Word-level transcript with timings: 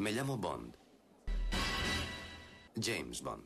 Me 0.00 0.12
llamo 0.12 0.36
Bond. 0.36 0.76
James 2.80 3.20
Bond. 3.20 3.42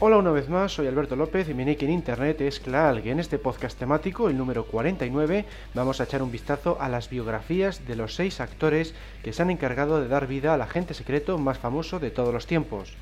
Hola 0.00 0.16
una 0.16 0.32
vez 0.32 0.48
más, 0.48 0.72
soy 0.72 0.88
Alberto 0.88 1.14
López 1.14 1.48
y 1.48 1.54
mi 1.54 1.64
nick 1.64 1.82
en 1.82 1.90
internet 1.90 2.40
es 2.40 2.58
Klaal 2.58 3.06
y 3.06 3.10
en 3.10 3.20
este 3.20 3.38
podcast 3.38 3.78
temático, 3.78 4.28
el 4.28 4.36
número 4.36 4.66
49, 4.66 5.44
vamos 5.74 6.00
a 6.00 6.04
echar 6.04 6.24
un 6.24 6.32
vistazo 6.32 6.78
a 6.80 6.88
las 6.88 7.10
biografías 7.10 7.86
de 7.86 7.94
los 7.94 8.16
seis 8.16 8.40
actores 8.40 8.92
que 9.22 9.32
se 9.32 9.42
han 9.42 9.50
encargado 9.50 10.00
de 10.00 10.08
dar 10.08 10.26
vida 10.26 10.52
al 10.52 10.62
agente 10.62 10.94
secreto 10.94 11.38
más 11.38 11.58
famoso 11.58 12.00
de 12.00 12.10
todos 12.10 12.34
los 12.34 12.48
tiempos. 12.48 12.96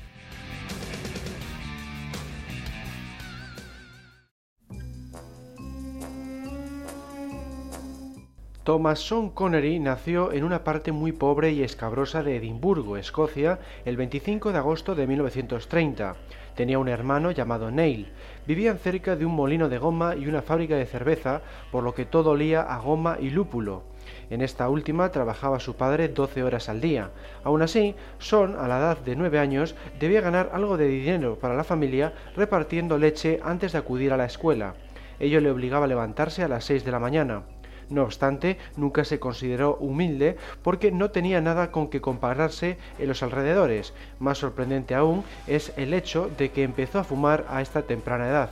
Thomas 8.63 8.99
Sean 8.99 9.29
Connery 9.29 9.79
nació 9.79 10.33
en 10.33 10.43
una 10.43 10.65
parte 10.65 10.91
muy 10.91 11.13
pobre 11.13 11.51
y 11.51 11.63
escabrosa 11.63 12.23
de 12.23 12.35
Edimburgo, 12.35 12.97
Escocia, 12.97 13.59
el 13.85 13.95
25 13.95 14.51
de 14.51 14.57
agosto 14.57 14.95
de 14.95 15.07
1930. 15.07 16.15
Tenía 16.55 16.77
un 16.77 16.89
hermano 16.89 17.31
llamado 17.31 17.71
Neil. 17.71 18.11
Vivían 18.45 18.77
cerca 18.77 19.15
de 19.15 19.25
un 19.25 19.33
molino 19.33 19.69
de 19.69 19.77
goma 19.77 20.15
y 20.17 20.27
una 20.27 20.41
fábrica 20.41 20.75
de 20.75 20.85
cerveza, 20.85 21.41
por 21.71 21.85
lo 21.85 21.95
que 21.95 22.05
todo 22.05 22.31
olía 22.31 22.61
a 22.61 22.77
goma 22.79 23.17
y 23.19 23.29
lúpulo. 23.29 23.83
En 24.29 24.41
esta 24.41 24.67
última 24.67 25.09
trabajaba 25.09 25.61
su 25.61 25.75
padre 25.77 26.09
12 26.09 26.43
horas 26.43 26.67
al 26.67 26.81
día. 26.81 27.11
Aún 27.45 27.61
así, 27.61 27.95
Sean, 28.19 28.55
a 28.59 28.67
la 28.67 28.77
edad 28.77 28.97
de 28.99 29.15
9 29.15 29.39
años, 29.39 29.73
debía 30.01 30.19
ganar 30.19 30.51
algo 30.53 30.75
de 30.75 30.87
dinero 30.87 31.39
para 31.39 31.55
la 31.55 31.63
familia 31.63 32.13
repartiendo 32.35 32.97
leche 32.97 33.39
antes 33.41 33.71
de 33.71 33.77
acudir 33.77 34.11
a 34.11 34.17
la 34.17 34.25
escuela. 34.25 34.75
Ello 35.17 35.39
le 35.39 35.49
obligaba 35.49 35.85
a 35.85 35.87
levantarse 35.87 36.43
a 36.43 36.49
las 36.49 36.65
6 36.65 36.83
de 36.83 36.91
la 36.91 36.99
mañana. 36.99 37.43
No 37.89 38.03
obstante, 38.03 38.57
nunca 38.77 39.03
se 39.03 39.19
consideró 39.19 39.75
humilde 39.75 40.37
porque 40.61 40.91
no 40.91 41.09
tenía 41.09 41.41
nada 41.41 41.71
con 41.71 41.89
que 41.89 42.01
compararse 42.01 42.77
en 42.99 43.07
los 43.07 43.23
alrededores. 43.23 43.93
Más 44.19 44.37
sorprendente 44.37 44.93
aún 44.93 45.23
es 45.47 45.73
el 45.75 45.93
hecho 45.93 46.29
de 46.37 46.51
que 46.51 46.63
empezó 46.63 46.99
a 46.99 47.03
fumar 47.03 47.45
a 47.49 47.61
esta 47.61 47.81
temprana 47.81 48.29
edad. 48.29 48.49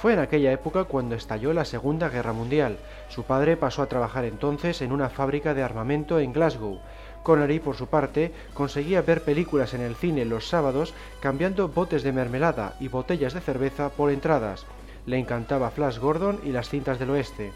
Fue 0.00 0.14
en 0.14 0.18
aquella 0.18 0.50
época 0.50 0.84
cuando 0.84 1.14
estalló 1.14 1.52
la 1.52 1.66
Segunda 1.66 2.08
Guerra 2.08 2.32
Mundial. 2.32 2.78
Su 3.10 3.24
padre 3.24 3.58
pasó 3.58 3.82
a 3.82 3.86
trabajar 3.86 4.24
entonces 4.24 4.80
en 4.80 4.92
una 4.92 5.10
fábrica 5.10 5.52
de 5.52 5.62
armamento 5.62 6.18
en 6.20 6.32
Glasgow. 6.32 6.80
Connery, 7.22 7.60
por 7.60 7.76
su 7.76 7.86
parte, 7.86 8.32
conseguía 8.54 9.02
ver 9.02 9.24
películas 9.24 9.74
en 9.74 9.82
el 9.82 9.94
cine 9.94 10.24
los 10.24 10.48
sábados 10.48 10.94
cambiando 11.20 11.68
botes 11.68 12.02
de 12.02 12.12
mermelada 12.12 12.76
y 12.80 12.88
botellas 12.88 13.34
de 13.34 13.42
cerveza 13.42 13.90
por 13.90 14.10
entradas. 14.10 14.64
Le 15.04 15.18
encantaba 15.18 15.70
Flash 15.70 15.98
Gordon 15.98 16.40
y 16.44 16.48
las 16.48 16.70
cintas 16.70 16.98
del 16.98 17.10
oeste. 17.10 17.52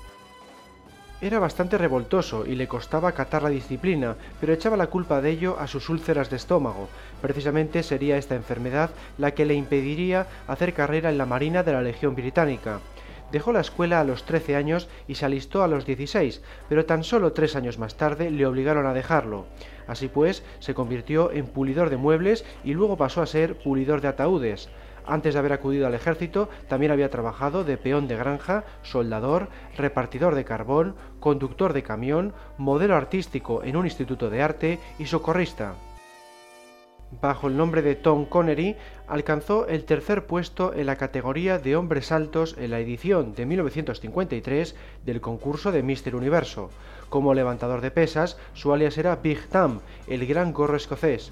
Era 1.21 1.39
bastante 1.39 1.79
revoltoso 1.79 2.45
y 2.45 2.57
le 2.57 2.67
costaba 2.67 3.09
acatar 3.09 3.43
la 3.43 3.49
disciplina, 3.49 4.17
pero 4.41 4.53
echaba 4.53 4.77
la 4.77 4.89
culpa 4.89 5.21
de 5.21 5.31
ello 5.31 5.57
a 5.59 5.69
sus 5.69 5.89
úlceras 5.89 6.29
de 6.29 6.37
estómago. 6.37 6.89
Precisamente 7.23 7.83
sería 7.83 8.19
esta 8.19 8.35
enfermedad 8.35 8.91
la 9.17 9.31
que 9.31 9.47
le 9.47 9.55
impediría 9.55 10.27
hacer 10.49 10.75
carrera 10.75 11.11
en 11.11 11.19
la 11.19 11.25
Marina 11.25 11.63
de 11.63 11.73
la 11.73 11.83
Legión 11.83 12.17
Británica. 12.17 12.81
Dejó 13.31 13.53
la 13.53 13.61
escuela 13.61 14.01
a 14.01 14.05
los 14.05 14.25
13 14.25 14.57
años 14.57 14.89
y 15.09 15.15
se 15.15 15.25
alistó 15.25 15.63
a 15.63 15.69
los 15.69 15.87
16, 15.87 16.43
pero 16.69 16.85
tan 16.85 17.05
solo 17.05 17.33
tres 17.33 17.57
años 17.57 17.79
más 17.79 17.97
tarde 17.97 18.31
le 18.31 18.47
obligaron 18.47 18.87
a 18.87 18.93
dejarlo. 18.93 19.47
Así 19.87 20.09
pues, 20.09 20.45
se 20.59 20.75
convirtió 20.75 21.31
en 21.33 21.47
pulidor 21.47 21.91
de 21.91 21.97
muebles 21.97 22.45
y 22.65 22.75
luego 22.75 22.97
pasó 22.97 23.23
a 23.23 23.27
ser 23.27 23.57
pulidor 23.57 24.01
de 24.01 24.09
ataúdes. 24.09 24.69
Antes 25.07 25.35
de 25.35 25.41
haber 25.41 25.53
acudido 25.53 25.87
al 25.87 25.95
ejército, 25.95 26.49
también 26.69 26.93
había 26.93 27.11
trabajado 27.11 27.63
de 27.65 27.77
peón 27.77 28.09
de 28.09 28.17
granja, 28.17 28.65
soldador, 28.83 29.49
repartidor 29.77 30.35
de 30.35 30.45
carbón, 30.45 30.97
conductor 31.21 31.73
de 31.73 31.83
camión, 31.83 32.33
modelo 32.57 32.97
artístico 32.97 33.63
en 33.63 33.77
un 33.77 33.85
instituto 33.85 34.31
de 34.31 34.43
arte 34.43 34.79
y 34.99 35.07
socorrista. 35.07 35.75
Bajo 37.21 37.47
el 37.47 37.57
nombre 37.57 37.83
de 37.83 37.95
Tom 37.95 38.25
Connery, 38.25 38.77
alcanzó 39.07 39.69
el 39.69 39.85
tercer 39.85 40.27
puesto 40.27 40.73
en 40.75 40.87
la 40.87 40.97
categoría 40.97 41.59
de 41.59 41.77
hombres 41.77 42.11
altos 42.11 42.57
en 42.59 42.71
la 42.71 42.81
edición 42.81 43.35
de 43.35 43.47
1953 43.47 44.75
del 45.05 45.21
concurso 45.21 45.71
de 45.71 45.83
Mister 45.83 46.17
Universo. 46.17 46.71
Como 47.11 47.35
levantador 47.35 47.83
de 47.83 47.91
pesas, 47.91 48.39
su 48.55 48.73
alias 48.73 48.99
era 48.99 49.17
Big 49.17 49.47
Tam, 49.49 49.81
el 50.09 50.27
gran 50.27 50.53
gorro 50.53 50.77
escocés. 50.77 51.31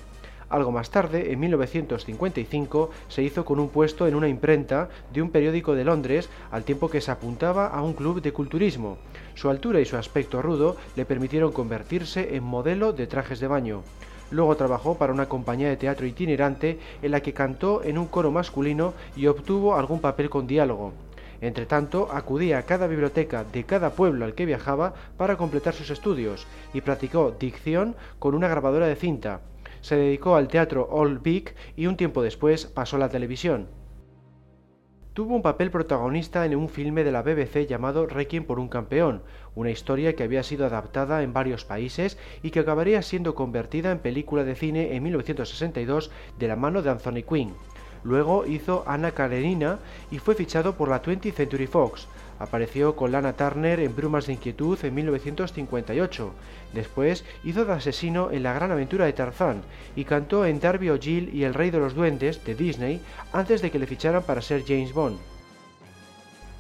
Algo 0.53 0.71
más 0.71 0.91
tarde, 0.91 1.33
en 1.33 1.41
1955, 1.41 2.91
se 3.09 3.23
hizo 3.23 3.43
con 3.43 3.59
un 3.59 3.71
puesto 3.71 4.07
en 4.07 4.15
una 4.15 4.29
imprenta 4.29 4.91
de 5.11 5.23
un 5.23 5.31
periódico 5.31 5.75
de 5.75 5.83
Londres, 5.83 6.29
al 6.51 6.63
tiempo 6.63 6.91
que 6.91 7.01
se 7.01 7.11
apuntaba 7.11 7.69
a 7.69 7.81
un 7.81 7.95
club 7.95 8.21
de 8.21 8.35
culturismo. 8.35 8.99
Su 9.35 9.49
altura 9.49 9.81
y 9.81 9.87
su 9.87 9.97
aspecto 9.97 10.43
rudo 10.43 10.77
le 10.95 11.07
permitieron 11.07 11.53
convertirse 11.53 12.37
en 12.37 12.45
modelo 12.45 12.93
de 12.93 13.07
trajes 13.07 13.41
de 13.41 13.47
baño. 13.47 13.83
Luego 14.31 14.55
trabajó 14.55 14.99
para 14.99 15.15
una 15.15 15.27
compañía 15.27 15.71
de 15.71 15.79
teatro 15.79 16.05
itinerante 16.05 16.79
en 17.01 17.13
la 17.13 17.21
que 17.21 17.33
cantó 17.33 17.83
en 17.83 17.97
un 17.97 18.07
coro 18.07 18.31
masculino 18.31 18.93
y 19.17 19.29
obtuvo 19.29 19.77
algún 19.77 20.03
papel 20.03 20.29
con 20.29 20.47
diálogo. 20.47 20.93
Entre 21.41 21.65
tanto, 21.65 22.11
acudía 22.13 22.59
a 22.59 22.65
cada 22.65 22.89
biblioteca 22.89 23.43
de 23.43 23.65
cada 23.65 23.93
pueblo 23.95 24.27
al 24.27 24.35
que 24.35 24.45
viajaba 24.45 24.93
para 25.17 25.39
completar 25.39 25.73
sus 25.73 25.89
estudios 25.89 26.47
y 26.75 26.83
practicó 26.83 27.35
dicción 27.41 27.97
con 28.19 28.35
una 28.35 28.49
grabadora 28.49 28.87
de 28.87 28.97
cinta 28.97 29.41
se 29.83 29.97
dedicó 29.97 30.37
al 30.37 30.49
teatro 30.49 30.89
Old 30.91 31.23
Vic 31.23 31.55
y 31.77 31.87
un 31.87 31.99
tiempo 31.99 32.23
después 32.23 32.65
pasó 32.65 32.97
a 32.97 33.01
la 33.01 33.11
televisión. 33.11 33.69
Tuvo 35.13 35.35
un 35.35 35.43
papel 35.43 35.71
protagonista 35.71 36.47
en 36.47 36.57
un 36.57 36.71
filme 36.71 37.05
de 37.05 37.13
la 37.13 37.21
BBC 37.21 37.67
llamado 37.67 38.07
Requiem 38.07 38.45
por 38.45 38.59
un 38.59 38.69
campeón, 38.69 39.23
una 39.55 39.71
historia 39.71 40.17
que 40.17 40.23
había 40.23 40.43
sido 40.43 40.65
adaptada 40.65 41.23
en 41.23 41.35
varios 41.35 41.67
países 41.67 42.17
y 42.43 42.51
que 42.51 42.61
acabaría 42.61 43.03
siendo 43.03 43.35
convertida 43.35 43.91
en 43.91 43.99
película 43.99 44.43
de 44.43 44.55
cine 44.55 44.97
en 44.97 45.03
1962 45.03 46.11
de 46.39 46.49
la 46.49 46.57
mano 46.57 46.81
de 46.81 46.89
Anthony 46.89 47.25
Quinn. 47.29 47.53
Luego 48.05 48.47
hizo 48.47 48.85
Anna 48.87 49.11
Karenina 49.11 49.81
y 50.11 50.19
fue 50.19 50.35
fichado 50.35 50.77
por 50.77 50.89
la 50.89 51.03
20th 51.03 51.35
Century 51.35 51.67
Fox, 51.67 52.09
Apareció 52.43 52.97
con 52.97 53.13
Lana 53.13 53.35
Turner 53.35 53.79
en 53.79 53.95
Brumas 53.95 54.27
de 54.27 54.33
Inquietud 54.33 54.77
en 54.85 54.97
1958. 54.97 56.33
Después 56.75 57.25
hizo 57.45 57.65
de 57.65 57.73
asesino 57.73 58.33
en 58.33 58.43
La 58.43 58.53
Gran 58.53 58.73
Aventura 58.73 59.05
de 59.05 59.13
Tarzán 59.13 59.63
y 59.95 60.05
cantó 60.05 60.45
en 60.45 60.59
Darby 60.59 60.91
O'Gill 60.91 61.33
y 61.33 61.45
El 61.45 61.55
Rey 61.55 61.71
de 61.71 61.79
los 61.79 61.95
Duendes 61.95 62.45
de 62.45 62.57
Disney 62.57 63.01
antes 63.33 63.63
de 63.63 63.71
que 63.71 63.79
le 63.79 63.87
ficharan 63.87 64.25
para 64.25 64.43
ser 64.43 64.65
James 64.67 64.93
Bond. 64.93 65.21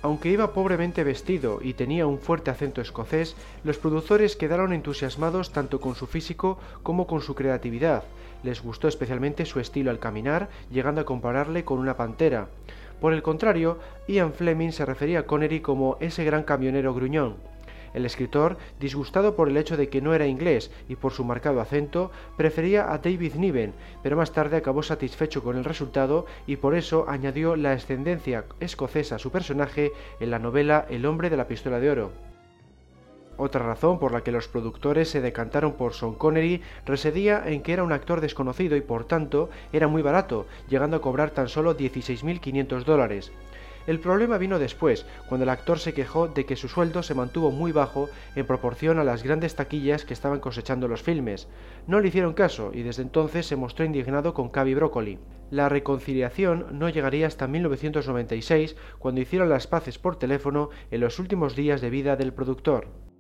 Aunque 0.03 0.31
iba 0.31 0.53
pobremente 0.53 1.03
vestido 1.03 1.59
y 1.61 1.75
tenía 1.75 2.07
un 2.07 2.21
fuerte 2.21 2.53
acento 2.53 2.81
escocés, 2.81 3.35
los 3.65 3.79
productores 3.79 4.37
quedaron 4.37 4.73
entusiasmados 4.73 5.51
tanto 5.51 5.81
con 5.81 5.97
su 5.97 6.07
físico 6.07 6.61
como 6.85 7.09
con 7.09 7.23
su 7.23 7.35
creatividad. 7.35 8.05
Les 8.45 8.63
gustó 8.63 8.87
especialmente 8.87 9.47
su 9.47 9.59
estilo 9.59 9.91
al 9.91 9.99
caminar, 9.99 10.49
llegando 10.71 11.01
a 11.01 11.05
compararle 11.05 11.65
con 11.65 11.81
una 11.81 11.97
pantera. 11.97 12.47
Por 13.03 13.13
el 13.15 13.23
contrario, 13.23 13.81
Ian 14.07 14.33
Fleming 14.33 14.71
se 14.71 14.87
refería 14.87 15.19
a 15.19 15.23
Connery 15.25 15.59
como 15.59 15.97
ese 15.99 16.23
gran 16.23 16.45
camionero 16.45 16.95
gruñón. 16.95 17.35
El 17.95 18.07
escritor, 18.07 18.59
disgustado 18.79 19.35
por 19.35 19.49
el 19.49 19.57
hecho 19.57 19.77
de 19.77 19.89
que 19.89 20.01
no 20.01 20.15
era 20.15 20.29
inglés 20.29 20.71
y 20.89 20.95
por 20.95 21.11
su 21.11 21.25
marcado 21.25 21.61
acento, 21.61 22.13
prefería 22.37 22.93
a 22.93 22.99
David 22.99 23.35
Niven, 23.35 23.75
pero 24.05 24.17
más 24.17 24.31
tarde 24.31 24.57
acabó 24.57 24.85
satisfecho 24.85 25.43
con 25.43 25.57
el 25.57 25.65
resultado 25.65 26.27
y 26.47 26.55
por 26.55 26.77
eso 26.77 27.07
añadió 27.09 27.57
la 27.57 27.73
ascendencia 27.73 28.45
escocesa 28.61 29.17
a 29.17 29.19
su 29.19 29.33
personaje 29.33 29.91
en 30.21 30.31
la 30.31 30.39
novela 30.39 30.87
El 30.89 31.05
hombre 31.05 31.29
de 31.29 31.37
la 31.37 31.49
pistola 31.49 31.81
de 31.81 31.91
oro. 31.91 32.32
Otra 33.45 33.67
razón 33.67 33.99
por 33.99 34.13
la 34.13 34.23
que 34.23 34.31
los 34.31 34.47
productores 34.47 35.09
se 35.09 35.21
decantaron 35.21 35.73
por 35.73 35.95
Sean 35.95 36.15
Connery 36.15 36.63
residía 36.87 37.43
en 37.45 37.61
que 37.65 37.73
era 37.73 37.83
un 37.83 37.91
actor 37.91 38.21
desconocido 38.21 38.77
y 38.77 38.83
por 38.83 39.05
tanto 39.05 39.51
era 39.73 39.89
muy 39.89 40.01
barato, 40.01 40.47
llegando 40.69 40.97
a 40.97 41.01
cobrar 41.01 41.31
tan 41.31 41.49
solo 41.49 41.77
16.500 41.77 42.85
dólares. 42.85 43.33
El 43.89 43.99
problema 43.99 44.39
vino 44.39 44.61
después, 44.61 45.07
cuando 45.29 45.43
el 45.43 45.51
actor 45.51 45.81
se 45.81 45.93
quejó 45.93 46.29
de 46.29 46.47
que 46.47 46.55
su 46.55 46.69
sueldo 46.69 47.03
se 47.03 47.17
mantuvo 47.17 47.51
muy 47.51 47.73
bajo 47.73 48.09
en 48.37 48.47
proporción 48.47 49.01
a 49.01 49.05
las 49.05 49.25
grandes 49.25 49.57
taquillas 49.57 50.05
que 50.05 50.15
estaban 50.15 50.39
cosechando 50.39 50.87
los 50.87 51.03
filmes. 51.03 51.49
No 51.89 51.99
le 51.99 52.07
hicieron 52.07 52.35
caso 52.35 52.71
y 52.73 52.83
desde 52.83 53.03
entonces 53.03 53.45
se 53.47 53.57
mostró 53.57 53.85
indignado 53.85 54.35
con 54.35 54.51
Cavi 54.51 54.75
Broccoli. 54.75 55.19
La 55.51 55.69
reconciliación 55.69 56.79
no 56.79 56.91
llegaría 56.91 57.27
hasta 57.27 57.49
1996, 57.49 58.77
cuando 59.01 59.21
hicieron 59.21 59.49
las 59.49 59.67
paces 59.67 59.99
por 59.99 60.15
teléfono 60.15 60.71
en 60.93 61.01
los 61.01 61.19
últimos 61.19 61.57
días 61.57 61.81
de 61.81 61.91
vida 61.91 62.15
del 62.15 62.33
productor. 62.33 63.12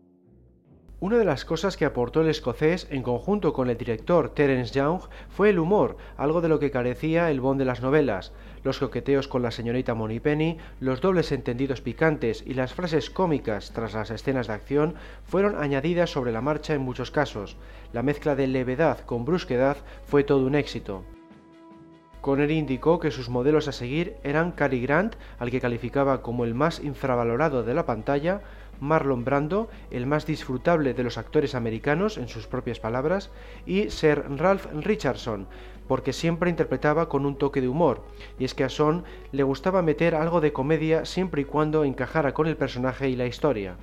Una 1.02 1.18
de 1.18 1.24
las 1.24 1.44
cosas 1.44 1.76
que 1.76 1.84
aportó 1.84 2.20
el 2.20 2.28
escocés, 2.28 2.86
en 2.88 3.02
conjunto 3.02 3.52
con 3.52 3.68
el 3.68 3.76
director 3.76 4.28
Terence 4.28 4.72
Young, 4.72 5.00
fue 5.30 5.50
el 5.50 5.58
humor, 5.58 5.96
algo 6.16 6.40
de 6.40 6.48
lo 6.48 6.60
que 6.60 6.70
carecía 6.70 7.28
el 7.28 7.40
Bond 7.40 7.58
de 7.58 7.64
las 7.64 7.82
novelas. 7.82 8.32
Los 8.62 8.78
coqueteos 8.78 9.26
con 9.26 9.42
la 9.42 9.50
señorita 9.50 9.96
Penny, 10.22 10.58
los 10.78 11.00
dobles 11.00 11.32
entendidos 11.32 11.80
picantes 11.80 12.44
y 12.46 12.54
las 12.54 12.72
frases 12.72 13.10
cómicas 13.10 13.72
tras 13.72 13.94
las 13.94 14.12
escenas 14.12 14.46
de 14.46 14.52
acción 14.52 14.94
fueron 15.24 15.60
añadidas 15.60 16.10
sobre 16.10 16.30
la 16.30 16.40
marcha 16.40 16.72
en 16.72 16.82
muchos 16.82 17.10
casos. 17.10 17.56
La 17.92 18.04
mezcla 18.04 18.36
de 18.36 18.46
levedad 18.46 19.00
con 19.00 19.24
brusquedad 19.24 19.78
fue 20.04 20.22
todo 20.22 20.46
un 20.46 20.54
éxito. 20.54 21.02
Connery 22.20 22.56
indicó 22.56 23.00
que 23.00 23.10
sus 23.10 23.28
modelos 23.28 23.66
a 23.66 23.72
seguir 23.72 24.14
eran 24.22 24.52
Cary 24.52 24.80
Grant, 24.80 25.16
al 25.40 25.50
que 25.50 25.60
calificaba 25.60 26.22
como 26.22 26.44
el 26.44 26.54
más 26.54 26.78
infravalorado 26.78 27.64
de 27.64 27.74
la 27.74 27.86
pantalla, 27.86 28.42
Marlon 28.80 29.24
Brando, 29.24 29.68
el 29.90 30.06
más 30.06 30.26
disfrutable 30.26 30.94
de 30.94 31.02
los 31.02 31.18
actores 31.18 31.54
americanos, 31.54 32.18
en 32.18 32.28
sus 32.28 32.46
propias 32.46 32.80
palabras, 32.80 33.30
y 33.66 33.90
Sir 33.90 34.24
Ralph 34.36 34.66
Richardson, 34.74 35.46
porque 35.88 36.12
siempre 36.12 36.50
interpretaba 36.50 37.08
con 37.08 37.26
un 37.26 37.36
toque 37.36 37.60
de 37.60 37.68
humor, 37.68 38.04
y 38.38 38.44
es 38.44 38.54
que 38.54 38.64
a 38.64 38.68
Son 38.68 39.04
le 39.30 39.42
gustaba 39.42 39.82
meter 39.82 40.14
algo 40.14 40.40
de 40.40 40.52
comedia 40.52 41.04
siempre 41.04 41.42
y 41.42 41.44
cuando 41.44 41.84
encajara 41.84 42.34
con 42.34 42.46
el 42.46 42.56
personaje 42.56 43.08
y 43.08 43.16
la 43.16 43.26
historia. 43.26 43.76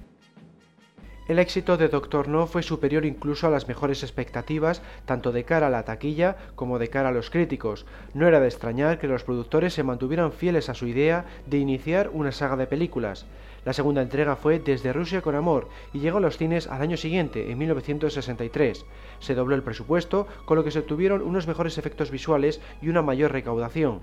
El 1.30 1.38
éxito 1.38 1.78
de 1.78 1.90
Doctor 1.90 2.28
No 2.28 2.48
fue 2.48 2.64
superior 2.64 3.06
incluso 3.06 3.46
a 3.46 3.52
las 3.52 3.68
mejores 3.68 4.02
expectativas, 4.02 4.82
tanto 5.06 5.32
de 5.32 5.44
cara 5.44 5.68
a 5.68 5.70
la 5.70 5.86
taquilla 5.86 6.36
como 6.56 6.80
de 6.80 6.90
cara 6.90 7.10
a 7.10 7.12
los 7.12 7.30
críticos. 7.30 7.86
No 8.16 8.28
era 8.28 8.40
de 8.40 8.48
extrañar 8.48 8.98
que 8.98 9.08
los 9.08 9.24
productores 9.24 9.76
se 9.76 9.84
mantuvieran 9.84 10.32
fieles 10.32 10.70
a 10.70 10.74
su 10.74 10.88
idea 10.88 11.26
de 11.46 11.60
iniciar 11.60 12.10
una 12.12 12.32
saga 12.32 12.56
de 12.56 12.66
películas. 12.66 13.28
La 13.70 13.74
segunda 13.74 14.02
entrega 14.02 14.36
fue 14.36 14.58
Desde 14.58 14.94
Rusia 14.94 15.22
con 15.22 15.36
Amor 15.36 15.70
y 15.94 16.00
llegó 16.00 16.18
a 16.18 16.22
los 16.22 16.40
cines 16.40 16.66
al 16.66 16.82
año 16.82 16.98
siguiente, 16.98 17.52
en 17.52 17.58
1963. 17.60 18.84
Se 19.20 19.36
dobló 19.36 19.54
el 19.54 19.62
presupuesto, 19.62 20.26
con 20.46 20.58
lo 20.58 20.64
que 20.64 20.72
se 20.72 20.80
obtuvieron 20.80 21.22
unos 21.22 21.46
mejores 21.46 21.78
efectos 21.78 22.10
visuales 22.10 22.62
y 22.82 22.90
una 22.90 23.04
mayor 23.04 23.32
recaudación. 23.32 24.00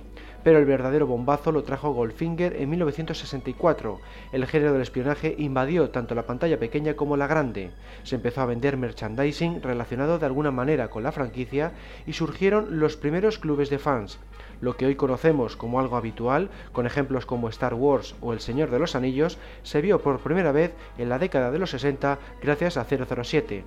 Pero 0.46 0.60
el 0.60 0.64
verdadero 0.64 1.08
bombazo 1.08 1.50
lo 1.50 1.64
trajo 1.64 1.92
Goldfinger 1.92 2.54
en 2.54 2.70
1964. 2.70 3.98
El 4.30 4.46
género 4.46 4.72
del 4.74 4.82
espionaje 4.82 5.34
invadió 5.38 5.90
tanto 5.90 6.14
la 6.14 6.24
pantalla 6.24 6.60
pequeña 6.60 6.94
como 6.94 7.16
la 7.16 7.26
grande. 7.26 7.72
Se 8.04 8.14
empezó 8.14 8.42
a 8.42 8.46
vender 8.46 8.76
merchandising 8.76 9.60
relacionado 9.60 10.20
de 10.20 10.26
alguna 10.26 10.52
manera 10.52 10.88
con 10.88 11.02
la 11.02 11.10
franquicia 11.10 11.72
y 12.06 12.12
surgieron 12.12 12.78
los 12.78 12.96
primeros 12.96 13.40
clubes 13.40 13.70
de 13.70 13.80
fans 13.80 14.20
lo 14.60 14.76
que 14.76 14.86
hoy 14.86 14.94
conocemos 14.94 15.56
como 15.56 15.80
algo 15.80 15.96
habitual, 15.96 16.48
con 16.72 16.86
ejemplos 16.86 17.26
como 17.26 17.48
Star 17.48 17.74
Wars 17.74 18.14
o 18.22 18.32
El 18.32 18.40
Señor 18.40 18.70
de 18.70 18.78
los 18.78 18.94
Anillos, 18.94 19.36
se 19.64 19.82
vio 19.82 20.00
por 20.00 20.20
primera 20.20 20.50
vez 20.50 20.72
en 20.96 21.10
la 21.10 21.18
década 21.18 21.50
de 21.50 21.58
los 21.58 21.70
60 21.70 22.18
gracias 22.40 22.78
a 22.78 22.84
007. 22.84 23.64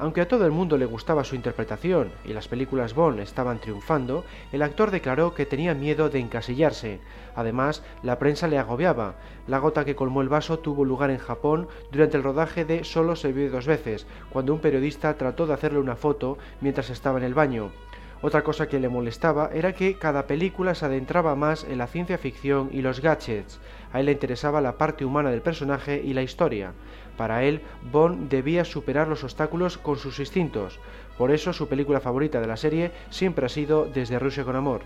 Aunque 0.00 0.22
a 0.22 0.28
todo 0.28 0.46
el 0.46 0.50
mundo 0.50 0.78
le 0.78 0.86
gustaba 0.86 1.24
su 1.24 1.34
interpretación 1.34 2.10
y 2.24 2.32
las 2.32 2.48
películas 2.48 2.94
Bond 2.94 3.20
estaban 3.20 3.60
triunfando, 3.60 4.24
el 4.50 4.62
actor 4.62 4.90
declaró 4.90 5.34
que 5.34 5.44
tenía 5.44 5.74
miedo 5.74 6.08
de 6.08 6.20
encasillarse. 6.20 7.00
Además, 7.34 7.82
la 8.02 8.18
prensa 8.18 8.48
le 8.48 8.56
agobiaba. 8.56 9.16
La 9.46 9.58
gota 9.58 9.84
que 9.84 9.94
colmó 9.94 10.22
el 10.22 10.30
vaso 10.30 10.58
tuvo 10.58 10.86
lugar 10.86 11.10
en 11.10 11.18
Japón 11.18 11.68
durante 11.92 12.16
el 12.16 12.22
rodaje 12.22 12.64
de 12.64 12.82
Solo 12.82 13.14
se 13.14 13.30
vio 13.32 13.50
dos 13.50 13.66
veces, 13.66 14.06
cuando 14.32 14.54
un 14.54 14.60
periodista 14.60 15.18
trató 15.18 15.46
de 15.46 15.52
hacerle 15.52 15.78
una 15.78 15.96
foto 15.96 16.38
mientras 16.62 16.88
estaba 16.88 17.18
en 17.18 17.24
el 17.24 17.34
baño. 17.34 17.70
Otra 18.22 18.42
cosa 18.44 18.68
que 18.68 18.80
le 18.80 18.90
molestaba 18.90 19.48
era 19.54 19.72
que 19.72 19.94
cada 19.94 20.26
película 20.26 20.74
se 20.74 20.84
adentraba 20.84 21.34
más 21.36 21.64
en 21.64 21.78
la 21.78 21.86
ciencia 21.86 22.18
ficción 22.18 22.68
y 22.70 22.82
los 22.82 23.00
gadgets. 23.00 23.60
A 23.92 24.00
él 24.00 24.06
le 24.06 24.12
interesaba 24.12 24.60
la 24.60 24.76
parte 24.76 25.06
humana 25.06 25.30
del 25.30 25.40
personaje 25.40 26.02
y 26.04 26.12
la 26.12 26.22
historia. 26.22 26.72
Para 27.16 27.44
él, 27.44 27.62
Bond 27.90 28.28
debía 28.28 28.66
superar 28.66 29.08
los 29.08 29.24
obstáculos 29.24 29.78
con 29.78 29.96
sus 29.96 30.18
instintos. 30.20 30.78
Por 31.16 31.30
eso 31.30 31.54
su 31.54 31.68
película 31.68 32.00
favorita 32.00 32.40
de 32.42 32.46
la 32.46 32.58
serie 32.58 32.92
siempre 33.08 33.46
ha 33.46 33.48
sido 33.48 33.86
Desde 33.86 34.18
Rusia 34.18 34.44
con 34.44 34.56
Amor. 34.56 34.82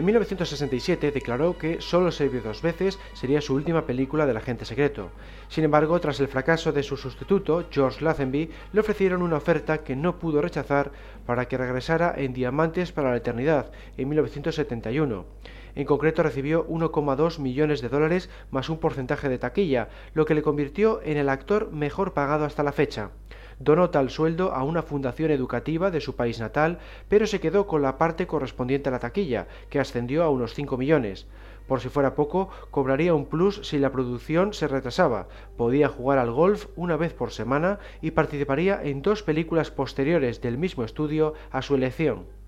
En 0.00 0.06
1967 0.06 1.12
declaró 1.12 1.58
que 1.58 1.82
Solo 1.82 2.10
se 2.10 2.26
vio 2.30 2.40
dos 2.40 2.62
veces 2.62 2.98
sería 3.12 3.42
su 3.42 3.52
última 3.52 3.84
película 3.84 4.24
del 4.24 4.38
agente 4.38 4.64
secreto. 4.64 5.10
Sin 5.48 5.62
embargo, 5.62 6.00
tras 6.00 6.18
el 6.20 6.28
fracaso 6.28 6.72
de 6.72 6.82
su 6.82 6.96
sustituto, 6.96 7.66
George 7.70 8.02
Lazenby, 8.02 8.48
le 8.72 8.80
ofrecieron 8.80 9.20
una 9.20 9.36
oferta 9.36 9.84
que 9.84 9.96
no 9.96 10.18
pudo 10.18 10.40
rechazar 10.40 10.90
para 11.26 11.48
que 11.48 11.58
regresara 11.58 12.14
en 12.16 12.32
Diamantes 12.32 12.92
para 12.92 13.10
la 13.10 13.18
Eternidad, 13.18 13.72
en 13.98 14.08
1971. 14.08 15.26
En 15.74 15.84
concreto 15.84 16.22
recibió 16.22 16.66
1,2 16.66 17.38
millones 17.38 17.82
de 17.82 17.90
dólares 17.90 18.30
más 18.50 18.70
un 18.70 18.78
porcentaje 18.78 19.28
de 19.28 19.36
taquilla, 19.36 19.90
lo 20.14 20.24
que 20.24 20.34
le 20.34 20.40
convirtió 20.40 21.02
en 21.02 21.18
el 21.18 21.28
actor 21.28 21.72
mejor 21.72 22.14
pagado 22.14 22.46
hasta 22.46 22.62
la 22.62 22.72
fecha 22.72 23.10
donó 23.60 23.90
tal 23.90 24.10
sueldo 24.10 24.52
a 24.52 24.64
una 24.64 24.82
fundación 24.82 25.30
educativa 25.30 25.92
de 25.92 26.00
su 26.00 26.16
país 26.16 26.40
natal, 26.40 26.78
pero 27.08 27.26
se 27.26 27.38
quedó 27.38 27.68
con 27.68 27.82
la 27.82 27.98
parte 27.98 28.26
correspondiente 28.26 28.88
a 28.88 28.92
la 28.92 28.98
taquilla, 28.98 29.46
que 29.68 29.78
ascendió 29.78 30.24
a 30.24 30.30
unos 30.30 30.54
5 30.54 30.76
millones. 30.76 31.28
Por 31.68 31.80
si 31.80 31.88
fuera 31.88 32.16
poco, 32.16 32.48
cobraría 32.72 33.14
un 33.14 33.26
plus 33.26 33.60
si 33.62 33.78
la 33.78 33.92
producción 33.92 34.54
se 34.54 34.66
retrasaba, 34.66 35.28
podía 35.56 35.88
jugar 35.88 36.18
al 36.18 36.32
golf 36.32 36.66
una 36.74 36.96
vez 36.96 37.12
por 37.12 37.30
semana 37.30 37.78
y 38.00 38.10
participaría 38.10 38.80
en 38.82 39.02
dos 39.02 39.22
películas 39.22 39.70
posteriores 39.70 40.40
del 40.40 40.58
mismo 40.58 40.82
estudio 40.82 41.34
a 41.52 41.62
su 41.62 41.76
elección. 41.76 42.39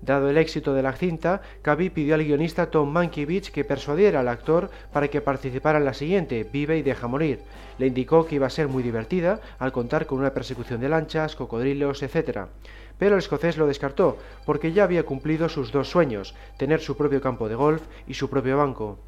Dado 0.00 0.30
el 0.30 0.38
éxito 0.38 0.74
de 0.74 0.82
la 0.82 0.92
cinta, 0.92 1.42
Cavi 1.62 1.90
pidió 1.90 2.14
al 2.14 2.24
guionista 2.24 2.70
Tom 2.70 2.90
Mankiewicz 2.90 3.50
que 3.50 3.64
persuadiera 3.64 4.20
al 4.20 4.28
actor 4.28 4.70
para 4.92 5.08
que 5.08 5.20
participara 5.20 5.78
en 5.78 5.84
la 5.84 5.94
siguiente, 5.94 6.44
Vive 6.44 6.78
y 6.78 6.82
deja 6.82 7.08
morir. 7.08 7.40
Le 7.78 7.88
indicó 7.88 8.24
que 8.24 8.36
iba 8.36 8.46
a 8.46 8.50
ser 8.50 8.68
muy 8.68 8.82
divertida 8.82 9.40
al 9.58 9.72
contar 9.72 10.06
con 10.06 10.18
una 10.18 10.34
persecución 10.34 10.80
de 10.80 10.88
lanchas, 10.88 11.34
cocodrilos, 11.34 12.02
etc. 12.02 12.46
Pero 12.98 13.14
el 13.14 13.18
escocés 13.18 13.56
lo 13.56 13.66
descartó, 13.66 14.18
porque 14.46 14.72
ya 14.72 14.84
había 14.84 15.04
cumplido 15.04 15.48
sus 15.48 15.72
dos 15.72 15.90
sueños, 15.90 16.34
tener 16.58 16.80
su 16.80 16.96
propio 16.96 17.20
campo 17.20 17.48
de 17.48 17.56
golf 17.56 17.82
y 18.06 18.14
su 18.14 18.30
propio 18.30 18.56
banco. 18.56 18.98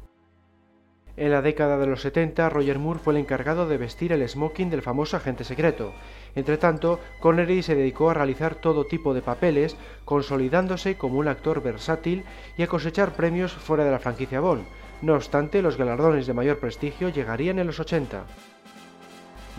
En 1.21 1.29
la 1.29 1.43
década 1.43 1.77
de 1.77 1.85
los 1.85 2.01
70, 2.01 2.49
Roger 2.49 2.79
Moore 2.79 2.99
fue 2.99 3.13
el 3.13 3.19
encargado 3.19 3.67
de 3.67 3.77
vestir 3.77 4.11
el 4.11 4.27
smoking 4.27 4.71
del 4.71 4.81
famoso 4.81 5.17
agente 5.17 5.43
secreto. 5.43 5.93
Entretanto, 6.33 6.99
Connery 7.19 7.61
se 7.61 7.75
dedicó 7.75 8.09
a 8.09 8.15
realizar 8.15 8.55
todo 8.55 8.87
tipo 8.87 9.13
de 9.13 9.21
papeles, 9.21 9.77
consolidándose 10.03 10.97
como 10.97 11.19
un 11.19 11.27
actor 11.27 11.61
versátil 11.61 12.23
y 12.57 12.63
a 12.63 12.67
cosechar 12.67 13.13
premios 13.13 13.53
fuera 13.53 13.85
de 13.85 13.91
la 13.91 13.99
franquicia 13.99 14.39
Bond. 14.39 14.63
No 15.03 15.13
obstante, 15.13 15.61
los 15.61 15.77
galardones 15.77 16.25
de 16.25 16.33
mayor 16.33 16.57
prestigio 16.57 17.09
llegarían 17.09 17.59
en 17.59 17.67
los 17.67 17.79
80. 17.79 18.23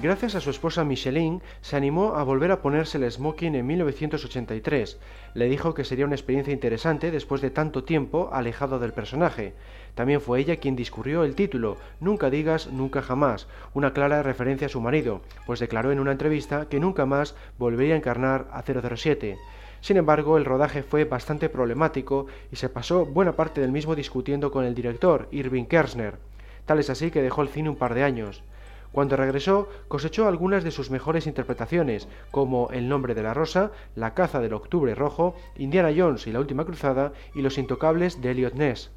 Gracias 0.01 0.35
a 0.35 0.41
su 0.41 0.51
esposa 0.51 0.85
Micheline, 0.85 1.43
se 1.61 1.77
animó 1.77 2.15
a 2.15 2.25
volver 2.25 2.51
a 2.51 2.63
ponerse 2.63 2.97
el 2.97 3.09
smoking 3.11 3.55
en 3.55 3.67
1983. 3.67 4.99
Le 5.35 5.49
dijo 5.49 5.75
que 5.75 5.85
sería 5.85 6.07
una 6.07 6.15
experiencia 6.15 6.53
interesante 6.53 7.11
después 7.11 7.41
de 7.43 7.51
tanto 7.51 7.85
tiempo 7.85 8.31
alejado 8.33 8.79
del 8.79 8.95
personaje. 8.95 9.53
También 9.95 10.23
fue 10.23 10.41
ella 10.41 10.57
quien 10.57 10.77
discurrió 10.77 11.25
el 11.25 11.35
título 11.35 11.77
Nunca 12.01 12.31
digas 12.31 12.69
nunca 12.69 13.03
jamás, 13.03 13.47
una 13.75 13.93
clara 13.93 14.23
referencia 14.23 14.67
a 14.67 14.71
su 14.71 14.81
marido, 14.81 15.21
pues 15.47 15.61
declaró 15.61 15.93
en 15.93 16.01
una 16.01 16.13
entrevista 16.13 16.69
que 16.69 16.81
nunca 16.81 17.05
más 17.05 17.37
volvería 17.59 17.95
a 17.95 17.99
encarnar 17.99 18.49
a 18.51 18.63
007. 18.63 19.39
Sin 19.83 19.99
embargo, 19.99 20.39
el 20.39 20.47
rodaje 20.47 20.83
fue 20.83 21.05
bastante 21.05 21.51
problemático 21.51 22.27
y 22.51 22.57
se 22.57 22.71
pasó 22.71 23.05
buena 23.05 23.33
parte 23.33 23.61
del 23.61 23.73
mismo 23.73 23.95
discutiendo 23.95 24.51
con 24.51 24.65
el 24.65 24.75
director, 24.75 25.29
Irving 25.31 25.67
Kersner. 25.67 26.17
Tal 26.65 26.79
es 26.79 26.89
así 26.89 27.11
que 27.11 27.23
dejó 27.23 27.43
el 27.43 27.49
cine 27.49 27.69
un 27.69 27.77
par 27.77 27.95
de 27.95 28.05
años. 28.05 28.43
Cuando 28.93 29.17
regresó, 29.17 29.69
cosechó 29.89 30.29
algunas 30.29 30.65
de 30.65 30.71
sus 30.71 30.91
mejores 30.91 31.27
interpretaciones, 31.27 32.09
como 32.31 32.69
El 32.71 32.89
nombre 32.89 33.15
de 33.15 33.23
la 33.23 33.35
rosa, 33.35 33.73
La 33.95 34.15
caza 34.15 34.41
del 34.41 34.53
octubre 34.53 34.95
rojo, 34.95 35.35
Indiana 35.57 35.93
Jones 35.97 36.27
y 36.27 36.33
la 36.33 36.41
última 36.41 36.65
cruzada 36.65 37.13
y 37.35 37.43
Los 37.43 37.57
intocables 37.57 38.21
de 38.21 38.31
Elliot 38.33 38.55
Ness. 38.55 38.93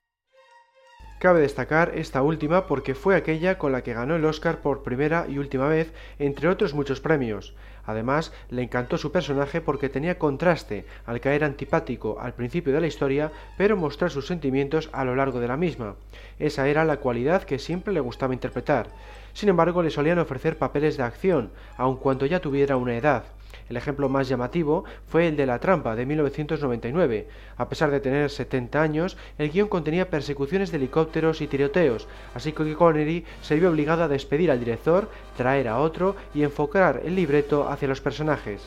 Cabe 1.17 1.39
destacar 1.39 1.93
esta 1.95 2.21
última 2.21 2.67
porque 2.67 2.93
fue 2.93 3.15
aquella 3.15 3.57
con 3.57 3.71
la 3.71 3.83
que 3.83 3.93
ganó 3.93 4.17
el 4.17 4.25
Oscar 4.25 4.59
por 4.59 4.83
primera 4.83 5.25
y 5.29 5.37
última 5.37 5.69
vez, 5.69 5.93
entre 6.19 6.49
otros 6.49 6.73
muchos 6.73 6.99
premios. 6.99 7.55
Además, 7.85 8.33
le 8.49 8.63
encantó 8.63 8.97
su 8.97 9.13
personaje 9.13 9.61
porque 9.61 9.89
tenía 9.89 10.19
contraste 10.19 10.85
al 11.05 11.21
caer 11.21 11.45
antipático 11.45 12.17
al 12.19 12.33
principio 12.33 12.73
de 12.73 12.81
la 12.81 12.87
historia, 12.87 13.31
pero 13.57 13.77
mostrar 13.77 14.11
sus 14.11 14.27
sentimientos 14.27 14.89
a 14.91 15.05
lo 15.05 15.15
largo 15.15 15.39
de 15.39 15.47
la 15.47 15.55
misma. 15.55 15.95
Esa 16.37 16.67
era 16.67 16.83
la 16.83 16.97
cualidad 16.97 17.43
que 17.43 17.59
siempre 17.59 17.93
le 17.93 18.01
gustaba 18.01 18.33
interpretar. 18.33 18.89
Sin 19.35 19.49
embargo, 19.49 19.83
le 19.83 19.91
solían 19.91 20.17
ofrecer 20.17 20.57
papeles 20.57 20.95
de 20.95 21.03
acción, 21.03 21.51
aun 21.75 21.97
cuando 21.97 22.25
ya 22.25 22.39
tuviera 22.39 22.77
una 22.77 22.95
edad. 22.95 23.25
El 23.67 23.75
ejemplo 23.75 24.07
más 24.07 24.29
llamativo 24.29 24.85
fue 25.09 25.27
el 25.27 25.35
de 25.35 25.45
La 25.45 25.59
Trampa 25.59 25.93
de 25.93 26.05
1999. 26.05 27.27
A 27.57 27.67
pesar 27.67 27.91
de 27.91 27.99
tener 27.99 28.29
70 28.29 28.81
años, 28.81 29.17
el 29.37 29.51
guion 29.51 29.67
contenía 29.67 30.09
persecuciones 30.09 30.71
de 30.71 30.77
helicópteros 30.77 31.41
y 31.41 31.47
tiroteos, 31.47 32.07
así 32.33 32.53
que 32.53 32.75
Connery 32.75 33.25
se 33.41 33.55
vio 33.55 33.69
obligado 33.69 34.05
a 34.05 34.07
despedir 34.07 34.51
al 34.51 34.59
director, 34.59 35.09
traer 35.35 35.67
a 35.67 35.79
otro 35.79 36.15
y 36.33 36.43
enfocar 36.43 37.01
el 37.03 37.15
libreto 37.15 37.67
hacia 37.67 37.89
los 37.89 37.99
personajes. 37.99 38.61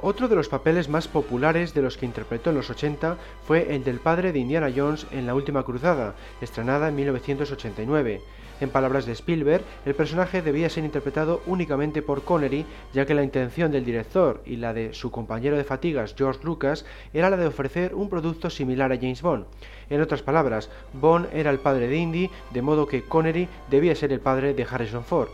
Otro 0.00 0.28
de 0.28 0.36
los 0.36 0.48
papeles 0.48 0.88
más 0.88 1.08
populares 1.08 1.74
de 1.74 1.82
los 1.82 1.96
que 1.96 2.06
interpretó 2.06 2.50
en 2.50 2.56
los 2.56 2.70
80 2.70 3.16
fue 3.48 3.74
el 3.74 3.82
del 3.82 3.98
padre 3.98 4.30
de 4.30 4.38
Indiana 4.38 4.70
Jones 4.74 5.08
en 5.10 5.26
La 5.26 5.34
Última 5.34 5.64
Cruzada, 5.64 6.14
estrenada 6.40 6.88
en 6.88 6.94
1989. 6.94 8.20
En 8.60 8.70
palabras 8.70 9.04
de 9.04 9.12
Spielberg, 9.12 9.64
el 9.84 9.94
personaje 9.94 10.40
debía 10.40 10.70
ser 10.70 10.84
interpretado 10.84 11.42
únicamente 11.46 12.02
por 12.02 12.22
Connery, 12.22 12.64
ya 12.92 13.04
que 13.04 13.14
la 13.14 13.24
intención 13.24 13.72
del 13.72 13.84
director 13.84 14.42
y 14.46 14.56
la 14.56 14.72
de 14.72 14.94
su 14.94 15.10
compañero 15.10 15.56
de 15.56 15.64
fatigas 15.64 16.14
George 16.16 16.40
Lucas 16.44 16.84
era 17.12 17.30
la 17.30 17.36
de 17.36 17.46
ofrecer 17.46 17.94
un 17.94 18.08
producto 18.08 18.50
similar 18.50 18.92
a 18.92 18.96
James 18.96 19.22
Bond. 19.22 19.46
En 19.90 20.00
otras 20.00 20.22
palabras, 20.22 20.70
Bond 20.92 21.28
era 21.32 21.50
el 21.50 21.58
padre 21.58 21.88
de 21.88 21.96
Indy, 21.96 22.30
de 22.52 22.62
modo 22.62 22.86
que 22.86 23.02
Connery 23.02 23.48
debía 23.70 23.96
ser 23.96 24.12
el 24.12 24.20
padre 24.20 24.54
de 24.54 24.66
Harrison 24.70 25.04
Ford. 25.04 25.28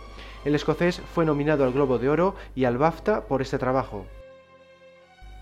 El 0.45 0.55
escocés 0.55 1.03
fue 1.15 1.27
nominado 1.27 1.65
al 1.65 1.73
Globo 1.73 1.99
de 1.99 2.09
Oro 2.09 2.35
y 2.55 2.65
al 2.65 2.79
BAFTA 2.79 3.27
por 3.27 3.43
este 3.43 3.59
trabajo. 3.59 4.07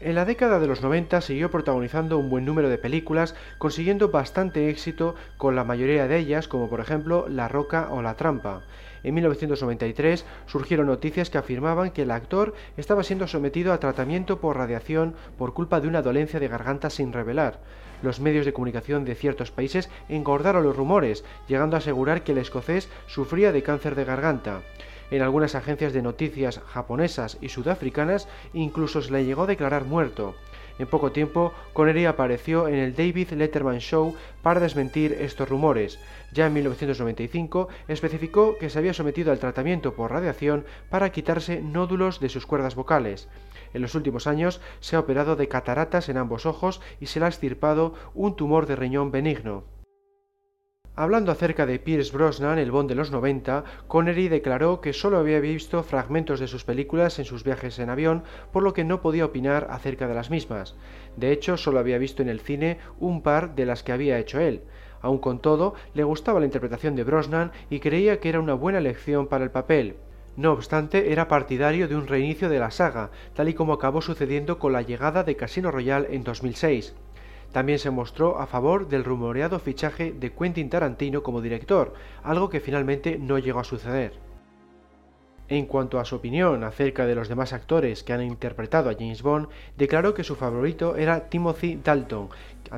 En 0.01 0.15
la 0.15 0.25
década 0.25 0.61
de 0.61 0.69
los 0.69 0.81
90 0.81 1.21
siguió 1.21 1.51
protagonizando 1.51 2.19
un 2.19 2.31
buen 2.31 2.45
número 2.45 2.69
de 2.69 2.79
películas, 2.79 3.35
consiguiendo 3.59 4.11
bastante 4.11 4.71
éxito 4.71 5.17
con 5.39 5.57
la 5.57 5.65
mayoría 5.65 6.07
de 6.07 6.19
ellas, 6.19 6.47
como 6.47 6.69
por 6.71 6.79
ejemplo 6.79 7.27
La 7.29 7.49
Roca 7.49 7.89
o 7.91 8.01
La 8.01 8.15
Trampa. 8.15 8.63
En 9.03 9.15
1993 9.15 10.25
surgieron 10.47 10.87
noticias 10.87 11.31
que 11.31 11.39
afirmaban 11.39 11.91
que 11.91 12.03
el 12.03 12.13
actor 12.13 12.55
estaba 12.77 13.03
siendo 13.03 13.27
sometido 13.27 13.73
a 13.73 13.81
tratamiento 13.81 14.41
por 14.41 14.57
radiación 14.57 15.17
por 15.37 15.53
culpa 15.53 15.81
de 15.81 15.89
una 15.89 16.03
dolencia 16.03 16.39
de 16.39 16.47
garganta 16.47 16.91
sin 16.91 17.13
revelar. 17.13 17.59
Los 18.01 18.21
medios 18.21 18.47
de 18.47 18.53
comunicación 18.53 19.05
de 19.05 19.17
ciertos 19.17 19.51
países 19.51 19.91
engordaron 20.09 20.63
los 20.63 20.77
rumores, 20.77 21.25
llegando 21.49 21.75
a 21.75 21.79
asegurar 21.79 22.23
que 22.23 22.31
el 22.31 22.39
escocés 22.39 22.89
sufría 23.09 23.51
de 23.51 23.65
cáncer 23.65 23.97
de 23.97 24.05
garganta. 24.05 24.61
En 25.11 25.23
algunas 25.23 25.55
agencias 25.55 25.93
de 25.93 26.03
noticias 26.03 26.61
japonesas 26.67 27.39
y 27.41 27.49
sudafricanas 27.49 28.29
incluso 28.53 29.01
se 29.03 29.13
le 29.13 29.25
llegó 29.25 29.45
a 29.45 29.47
declarar 29.47 29.85
muerto. 29.85 30.35
En 30.79 30.87
poco 30.87 31.11
tiempo, 31.11 31.53
Connery 31.73 32.05
apareció 32.05 32.69
en 32.69 32.77
el 32.77 32.95
David 32.95 33.33
Letterman 33.33 33.81
Show 33.81 34.15
para 34.43 34.61
desmentir 34.61 35.13
estos 35.13 35.49
rumores. 35.49 35.99
Ya 36.33 36.47
en 36.47 36.53
1995 36.53 37.69
especificó 37.89 38.57
que 38.59 38.71
se 38.71 38.79
había 38.79 38.95
sometido 38.95 39.33
al 39.33 39.41
tratamiento 39.41 39.95
por 39.95 40.13
radiación 40.13 40.65
para 40.89 41.11
quitarse 41.11 41.61
nódulos 41.61 42.21
de 42.21 42.29
sus 42.29 42.47
cuerdas 42.47 42.77
vocales. 42.77 43.29
En 43.75 43.83
los 43.83 43.97
últimos 43.97 44.27
años 44.27 44.61
se 44.79 44.95
ha 44.95 45.01
operado 45.01 45.35
de 45.35 45.49
cataratas 45.49 46.09
en 46.09 46.17
ambos 46.17 46.47
ojos 46.47 46.81
y 47.01 47.07
se 47.07 47.19
le 47.19 47.27
ha 47.27 47.29
extirpado 47.29 47.95
un 48.15 48.37
tumor 48.37 48.67
de 48.67 48.77
riñón 48.77 49.11
benigno. 49.11 49.65
Hablando 51.01 51.31
acerca 51.31 51.65
de 51.65 51.79
Pierce 51.79 52.11
Brosnan, 52.11 52.59
el 52.59 52.73
Bond 52.73 52.89
de 52.89 52.97
los 52.97 53.13
90, 53.13 53.63
Connery 53.87 54.27
declaró 54.27 54.81
que 54.81 54.93
solo 54.93 55.19
había 55.19 55.39
visto 55.39 55.85
fragmentos 55.85 56.41
de 56.41 56.49
sus 56.49 56.65
películas 56.65 57.21
en 57.21 57.25
sus 57.25 57.45
viajes 57.45 57.79
en 57.79 57.89
avión, 57.89 58.25
por 58.51 58.65
lo 58.65 58.73
que 58.73 58.83
no 58.83 59.01
podía 59.01 59.27
opinar 59.27 59.69
acerca 59.71 60.09
de 60.09 60.15
las 60.15 60.29
mismas. 60.29 60.75
De 61.17 61.31
hecho, 61.31 61.57
solo 61.57 61.79
había 61.79 61.99
visto 61.99 62.21
en 62.21 62.29
el 62.29 62.41
cine 62.41 62.79
un 62.99 63.23
par 63.23 63.55
de 63.55 63.65
las 63.65 63.85
que 63.85 63.93
había 63.93 64.19
hecho 64.19 64.41
él. 64.41 64.63
Aun 65.01 65.19
con 65.19 65.39
todo, 65.39 65.75
le 65.95 66.03
gustaba 66.03 66.41
la 66.41 66.47
interpretación 66.47 66.97
de 66.97 67.05
Brosnan 67.05 67.53
y 67.71 67.79
creía 67.79 68.19
que 68.19 68.31
era 68.31 68.41
una 68.41 68.55
buena 68.55 68.79
elección 68.79 69.29
para 69.29 69.45
el 69.45 69.53
papel. 69.53 69.95
No 70.35 70.51
obstante, 70.51 71.13
era 71.13 71.29
partidario 71.29 71.87
de 71.87 71.95
un 71.95 72.09
reinicio 72.09 72.49
de 72.49 72.59
la 72.59 72.73
saga, 72.73 73.13
tal 73.35 73.49
y 73.49 73.55
como 73.55 73.73
acabó 73.73 74.03
sucediendo 74.03 74.59
con 74.59 74.73
la 74.73 74.83
llegada 74.83 75.23
de 75.23 75.37
Casino 75.37 75.71
Royale 75.71 76.09
en 76.11 76.25
2006. 76.25 76.93
También 77.53 77.79
se 77.79 77.91
mostró 77.91 78.39
a 78.39 78.47
favor 78.47 78.89
del 78.89 79.05
rumoreado 79.05 79.59
fichaje 79.59 80.13
de 80.13 80.33
Quentin 80.33 80.69
Tarantino 80.69 81.23
como 81.23 81.41
director, 81.41 81.95
algo 82.23 82.51
que 82.51 82.61
finalmente 82.61 83.19
no 83.19 83.39
llegó 83.39 83.61
a 83.61 83.65
suceder. 83.65 84.13
En 85.51 85.65
cuanto 85.65 85.99
a 85.99 86.05
su 86.05 86.17
opinión 86.17 86.63
acerca 86.63 87.07
de 87.07 87.15
los 87.15 87.29
demás 87.29 87.55
actores 87.55 88.03
que 88.03 88.13
han 88.13 88.23
interpretado 88.23 88.91
a 88.91 88.93
James 88.93 89.23
Bond, 89.23 89.49
declaró 89.79 90.13
que 90.13 90.23
su 90.23 90.37
favorito 90.37 90.95
era 90.97 91.31
Timothy 91.31 91.81
Dalton. 91.83 92.29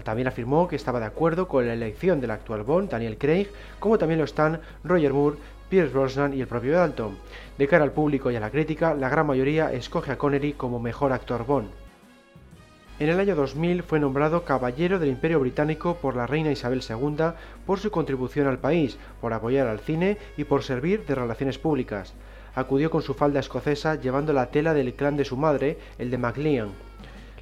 También 0.05 0.29
afirmó 0.29 0.69
que 0.69 0.77
estaba 0.77 1.01
de 1.01 1.07
acuerdo 1.07 1.49
con 1.49 1.67
la 1.67 1.73
elección 1.73 2.21
del 2.21 2.31
actual 2.31 2.63
Bond, 2.63 2.91
Daniel 2.91 3.19
Craig, 3.19 3.49
como 3.81 3.99
también 3.99 4.19
lo 4.21 4.25
están 4.25 4.61
Roger 4.85 5.13
Moore, 5.13 5.39
Pierce 5.69 5.93
Brosnan 5.93 6.33
y 6.33 6.43
el 6.43 6.47
propio 6.47 6.75
Dalton. 6.75 7.19
De 7.59 7.67
cara 7.67 7.83
al 7.83 7.91
público 7.91 8.31
y 8.31 8.37
a 8.37 8.41
la 8.41 8.51
crítica, 8.51 8.95
la 8.95 9.09
gran 9.09 9.27
mayoría 9.27 9.73
escoge 9.73 10.13
a 10.13 10.19
Connery 10.19 10.53
como 10.53 10.79
mejor 10.79 11.13
actor 11.13 11.45
Bond. 11.45 11.71
En 13.01 13.09
el 13.09 13.19
año 13.19 13.35
2000 13.35 13.83
fue 13.83 13.99
nombrado 13.99 14.45
Caballero 14.45 14.99
del 14.99 15.09
Imperio 15.09 15.41
Británico 15.41 15.97
por 15.97 16.17
la 16.17 16.27
reina 16.27 16.53
Isabel 16.53 16.83
II 16.87 17.33
por 17.65 17.81
su 17.81 17.91
contribución 17.91 18.47
al 18.47 18.59
país, 18.59 18.99
por 19.23 19.33
apoyar 19.33 19.69
al 19.69 19.81
cine 19.81 20.19
y 20.37 20.45
por 20.45 20.63
servir 20.63 21.07
de 21.07 21.15
relaciones 21.15 21.57
públicas. 21.57 22.13
Acudió 22.55 22.91
con 22.91 23.01
su 23.01 23.15
falda 23.15 23.41
escocesa 23.41 23.95
llevando 23.95 24.35
la 24.35 24.51
tela 24.51 24.75
del 24.75 24.93
clan 24.93 25.17
de 25.17 25.25
su 25.25 25.39
madre, 25.39 25.79
el 25.97 26.11
de 26.11 26.19
MacLean. 26.19 26.73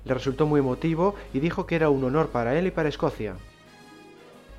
Le 0.05 0.15
resultó 0.15 0.47
muy 0.47 0.61
emotivo 0.61 1.17
y 1.35 1.41
dijo 1.41 1.67
que 1.67 1.75
era 1.75 1.91
un 1.91 2.05
honor 2.05 2.29
para 2.29 2.57
él 2.57 2.69
y 2.69 2.71
para 2.71 2.89
Escocia. 2.89 3.35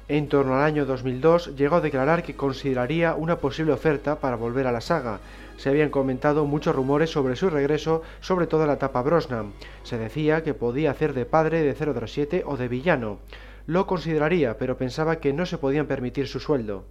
En 0.10 0.28
torno 0.28 0.56
al 0.56 0.64
año 0.64 0.86
2002 0.86 1.56
llegó 1.56 1.78
a 1.78 1.82
declarar 1.82 2.24
que 2.24 2.36
consideraría 2.36 3.16
una 3.16 3.38
posible 3.38 3.72
oferta 3.72 4.20
para 4.20 4.36
volver 4.36 4.68
a 4.68 4.74
la 4.74 4.82
saga. 4.82 5.22
Se 5.60 5.68
habían 5.68 5.90
comentado 5.90 6.46
muchos 6.46 6.74
rumores 6.74 7.10
sobre 7.10 7.36
su 7.36 7.50
regreso, 7.50 8.02
sobre 8.22 8.48
todo 8.48 8.66
la 8.66 8.76
etapa 8.76 9.02
Brosnan. 9.02 9.52
Se 9.84 9.98
decía 9.98 10.42
que 10.42 10.54
podía 10.54 10.92
hacer 10.92 11.12
de 11.12 11.26
padre 11.26 11.64
de 11.64 11.76
007 11.76 12.44
o 12.46 12.56
de 12.56 12.70
villano. 12.70 13.20
Lo 13.66 13.86
consideraría, 13.86 14.58
pero 14.58 14.78
pensaba 14.78 15.18
que 15.18 15.34
no 15.34 15.46
se 15.46 15.58
podían 15.58 15.86
permitir 15.86 16.30
su 16.30 16.40
sueldo. 16.40 16.86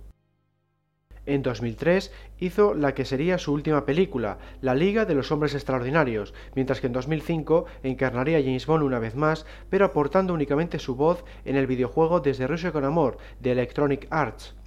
En 1.24 1.42
2003 1.42 2.12
hizo 2.40 2.74
la 2.74 2.92
que 2.92 3.06
sería 3.06 3.38
su 3.38 3.54
última 3.54 3.86
película, 3.86 4.36
La 4.60 4.74
Liga 4.74 5.06
de 5.06 5.14
los 5.14 5.32
Hombres 5.32 5.54
Extraordinarios, 5.54 6.34
mientras 6.54 6.82
que 6.82 6.88
en 6.88 6.92
2005 6.92 7.64
encarnaría 7.82 8.36
a 8.36 8.42
James 8.42 8.66
Bond 8.66 8.84
una 8.84 8.98
vez 8.98 9.14
más, 9.14 9.46
pero 9.70 9.86
aportando 9.86 10.34
únicamente 10.34 10.78
su 10.78 10.94
voz 10.94 11.24
en 11.46 11.56
el 11.56 11.66
videojuego 11.66 12.20
Desde 12.20 12.46
Rusia 12.46 12.70
con 12.70 12.84
Amor, 12.84 13.16
de 13.40 13.52
Electronic 13.52 14.06
Arts. 14.10 14.57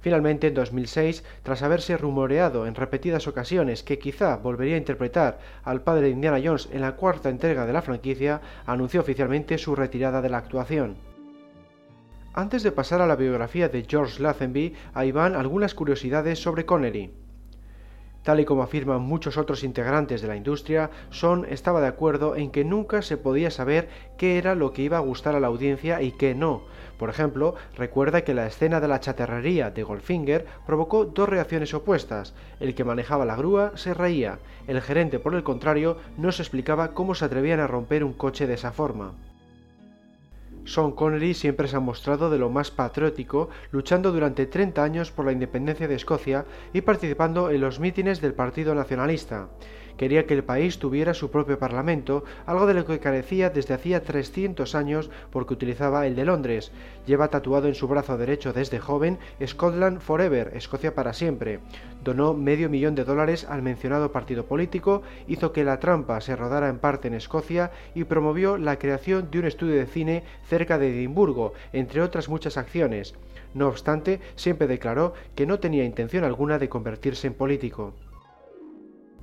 Finalmente, 0.00 0.46
en 0.46 0.54
2006, 0.54 1.24
tras 1.42 1.62
haberse 1.62 1.96
rumoreado 1.96 2.66
en 2.66 2.74
repetidas 2.74 3.28
ocasiones 3.28 3.82
que 3.82 3.98
quizá 3.98 4.36
volvería 4.36 4.76
a 4.76 4.78
interpretar 4.78 5.38
al 5.62 5.82
padre 5.82 6.06
de 6.06 6.10
Indiana 6.10 6.40
Jones 6.42 6.68
en 6.72 6.80
la 6.80 6.96
cuarta 6.96 7.28
entrega 7.28 7.66
de 7.66 7.72
la 7.74 7.82
franquicia, 7.82 8.40
anunció 8.64 9.02
oficialmente 9.02 9.58
su 9.58 9.76
retirada 9.76 10.22
de 10.22 10.30
la 10.30 10.38
actuación. 10.38 10.96
Antes 12.32 12.62
de 12.62 12.72
pasar 12.72 13.02
a 13.02 13.06
la 13.06 13.16
biografía 13.16 13.68
de 13.68 13.84
George 13.86 14.22
Lazenby, 14.22 14.74
ahí 14.94 15.12
van 15.12 15.34
algunas 15.34 15.74
curiosidades 15.74 16.40
sobre 16.40 16.64
Connery. 16.64 17.10
Tal 18.22 18.38
y 18.38 18.44
como 18.44 18.62
afirman 18.62 19.00
muchos 19.00 19.36
otros 19.36 19.64
integrantes 19.64 20.22
de 20.22 20.28
la 20.28 20.36
industria, 20.36 20.90
Son 21.10 21.46
estaba 21.48 21.80
de 21.80 21.88
acuerdo 21.88 22.36
en 22.36 22.50
que 22.50 22.64
nunca 22.64 23.02
se 23.02 23.16
podía 23.16 23.50
saber 23.50 23.88
qué 24.18 24.38
era 24.38 24.54
lo 24.54 24.72
que 24.72 24.82
iba 24.82 24.98
a 24.98 25.00
gustar 25.00 25.34
a 25.34 25.40
la 25.40 25.46
audiencia 25.46 26.02
y 26.02 26.12
qué 26.12 26.34
no. 26.34 26.62
Por 27.00 27.08
ejemplo, 27.08 27.54
recuerda 27.78 28.24
que 28.24 28.34
la 28.34 28.46
escena 28.46 28.78
de 28.78 28.86
la 28.86 29.00
chatarrería 29.00 29.70
de 29.70 29.84
Goldfinger 29.84 30.44
provocó 30.66 31.06
dos 31.06 31.30
reacciones 31.30 31.72
opuestas. 31.72 32.34
El 32.60 32.74
que 32.74 32.84
manejaba 32.84 33.24
la 33.24 33.36
grúa 33.36 33.72
se 33.74 33.94
reía, 33.94 34.38
el 34.66 34.82
gerente, 34.82 35.18
por 35.18 35.34
el 35.34 35.42
contrario, 35.42 35.96
no 36.18 36.30
se 36.30 36.42
explicaba 36.42 36.88
cómo 36.92 37.14
se 37.14 37.24
atrevían 37.24 37.60
a 37.60 37.66
romper 37.66 38.04
un 38.04 38.12
coche 38.12 38.46
de 38.46 38.52
esa 38.52 38.72
forma. 38.72 39.14
Sean 40.70 40.92
Connery 40.92 41.34
siempre 41.34 41.66
se 41.66 41.74
ha 41.74 41.80
mostrado 41.80 42.30
de 42.30 42.38
lo 42.38 42.48
más 42.48 42.70
patriótico, 42.70 43.48
luchando 43.72 44.12
durante 44.12 44.46
30 44.46 44.84
años 44.84 45.10
por 45.10 45.24
la 45.26 45.32
independencia 45.32 45.88
de 45.88 45.96
Escocia 45.96 46.44
y 46.72 46.82
participando 46.82 47.50
en 47.50 47.60
los 47.60 47.80
mítines 47.80 48.20
del 48.20 48.34
Partido 48.34 48.72
Nacionalista. 48.72 49.48
Quería 49.96 50.26
que 50.26 50.34
el 50.34 50.44
país 50.44 50.78
tuviera 50.78 51.12
su 51.12 51.32
propio 51.32 51.58
parlamento, 51.58 52.22
algo 52.46 52.66
de 52.66 52.74
lo 52.74 52.86
que 52.86 53.00
carecía 53.00 53.50
desde 53.50 53.74
hacía 53.74 54.04
300 54.04 54.76
años 54.76 55.10
porque 55.32 55.54
utilizaba 55.54 56.06
el 56.06 56.14
de 56.14 56.24
Londres. 56.24 56.70
Lleva 57.04 57.28
tatuado 57.28 57.66
en 57.66 57.74
su 57.74 57.88
brazo 57.88 58.16
derecho 58.16 58.52
desde 58.52 58.78
joven 58.78 59.18
Scotland 59.44 60.00
Forever, 60.00 60.52
Escocia 60.54 60.94
para 60.94 61.12
siempre. 61.12 61.58
Donó 62.02 62.32
medio 62.32 62.70
millón 62.70 62.94
de 62.94 63.04
dólares 63.04 63.46
al 63.48 63.60
mencionado 63.60 64.10
partido 64.10 64.46
político, 64.46 65.02
hizo 65.28 65.52
que 65.52 65.64
la 65.64 65.80
trampa 65.80 66.20
se 66.20 66.34
rodara 66.34 66.68
en 66.68 66.78
parte 66.78 67.08
en 67.08 67.14
Escocia 67.14 67.70
y 67.94 68.04
promovió 68.04 68.56
la 68.56 68.78
creación 68.78 69.30
de 69.30 69.38
un 69.38 69.44
estudio 69.44 69.76
de 69.76 69.86
cine 69.86 70.22
cerca 70.48 70.78
de 70.78 70.88
Edimburgo, 70.88 71.52
entre 71.72 72.00
otras 72.00 72.28
muchas 72.28 72.56
acciones. 72.56 73.14
No 73.52 73.68
obstante, 73.68 74.20
siempre 74.36 74.66
declaró 74.66 75.12
que 75.34 75.46
no 75.46 75.58
tenía 75.58 75.84
intención 75.84 76.24
alguna 76.24 76.58
de 76.58 76.68
convertirse 76.68 77.26
en 77.26 77.34
político. 77.34 77.92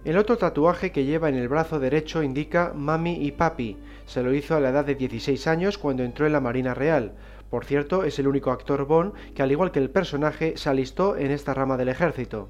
El 0.06 0.18
otro 0.18 0.38
tatuaje 0.38 0.92
que 0.92 1.06
lleva 1.06 1.30
en 1.30 1.36
el 1.36 1.50
brazo 1.50 1.80
derecho 1.80 2.22
indica 2.22 2.72
Mami 2.76 3.26
y 3.26 3.32
Papi. 3.32 3.78
Se 4.06 4.22
lo 4.22 4.34
hizo 4.34 4.56
a 4.56 4.60
la 4.60 4.70
edad 4.70 4.86
de 4.86 4.96
16 4.96 5.48
años 5.48 5.78
cuando 5.78 6.04
entró 6.04 6.26
en 6.26 6.34
la 6.34 6.40
Marina 6.40 6.74
Real. 6.74 7.14
Por 7.50 7.66
cierto, 7.66 8.04
es 8.04 8.20
el 8.20 8.28
único 8.28 8.52
actor 8.52 8.86
Bond 8.86 9.14
que, 9.34 9.42
al 9.42 9.52
igual 9.52 9.72
que 9.72 9.80
el 9.80 9.90
personaje, 9.90 10.56
se 10.56 10.70
alistó 10.70 11.18
en 11.18 11.32
esta 11.32 11.54
rama 11.54 11.78
del 11.78 11.90
ejército. 11.90 12.50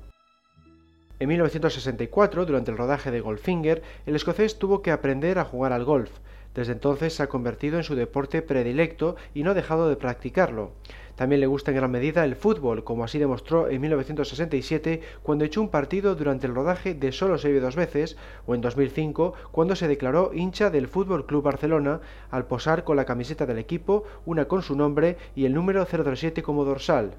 En 1.20 1.30
1964, 1.30 2.46
durante 2.46 2.70
el 2.70 2.78
rodaje 2.78 3.10
de 3.10 3.22
Goldfinger, 3.22 3.82
el 4.06 4.16
escocés 4.16 4.60
tuvo 4.60 4.84
que 4.84 4.92
aprender 4.92 5.40
a 5.40 5.46
jugar 5.46 5.74
al 5.74 5.84
golf. 5.84 6.12
Desde 6.54 6.74
entonces 6.74 7.14
se 7.14 7.24
ha 7.24 7.28
convertido 7.28 7.78
en 7.78 7.84
su 7.84 7.96
deporte 7.96 8.44
predilecto 8.44 9.16
y 9.34 9.42
no 9.42 9.52
ha 9.52 9.56
dejado 9.56 9.90
de 9.90 9.96
practicarlo. 9.96 10.74
También 11.16 11.42
le 11.42 11.48
gusta 11.48 11.72
en 11.72 11.78
gran 11.78 11.90
medida 11.90 12.24
el 12.24 12.36
fútbol, 12.36 12.84
como 12.84 13.04
así 13.04 13.18
demostró 13.18 13.68
en 13.68 13.82
1967 13.82 15.02
cuando 15.24 15.46
echó 15.46 15.60
un 15.62 15.70
partido 15.70 16.14
durante 16.14 16.46
el 16.46 16.54
rodaje 16.54 16.94
de 16.94 17.12
Solo 17.12 17.40
se 17.40 17.48
vive 17.48 17.62
dos 17.62 17.76
veces, 17.76 18.16
o 18.46 18.54
en 18.54 18.62
2005 18.62 19.34
cuando 19.52 19.76
se 19.76 19.88
declaró 19.88 20.30
hincha 20.36 20.70
del 20.70 20.88
Fútbol 20.88 21.26
Club 21.26 21.44
Barcelona 21.44 22.00
al 22.30 22.46
posar 22.46 22.84
con 22.84 22.96
la 22.96 23.06
camiseta 23.06 23.48
del 23.48 23.58
equipo, 23.58 24.04
una 24.28 24.46
con 24.46 24.62
su 24.62 24.76
nombre 24.76 25.18
y 25.36 25.46
el 25.46 25.56
número 25.56 25.84
007 25.84 26.44
como 26.44 26.64
dorsal. 26.64 27.16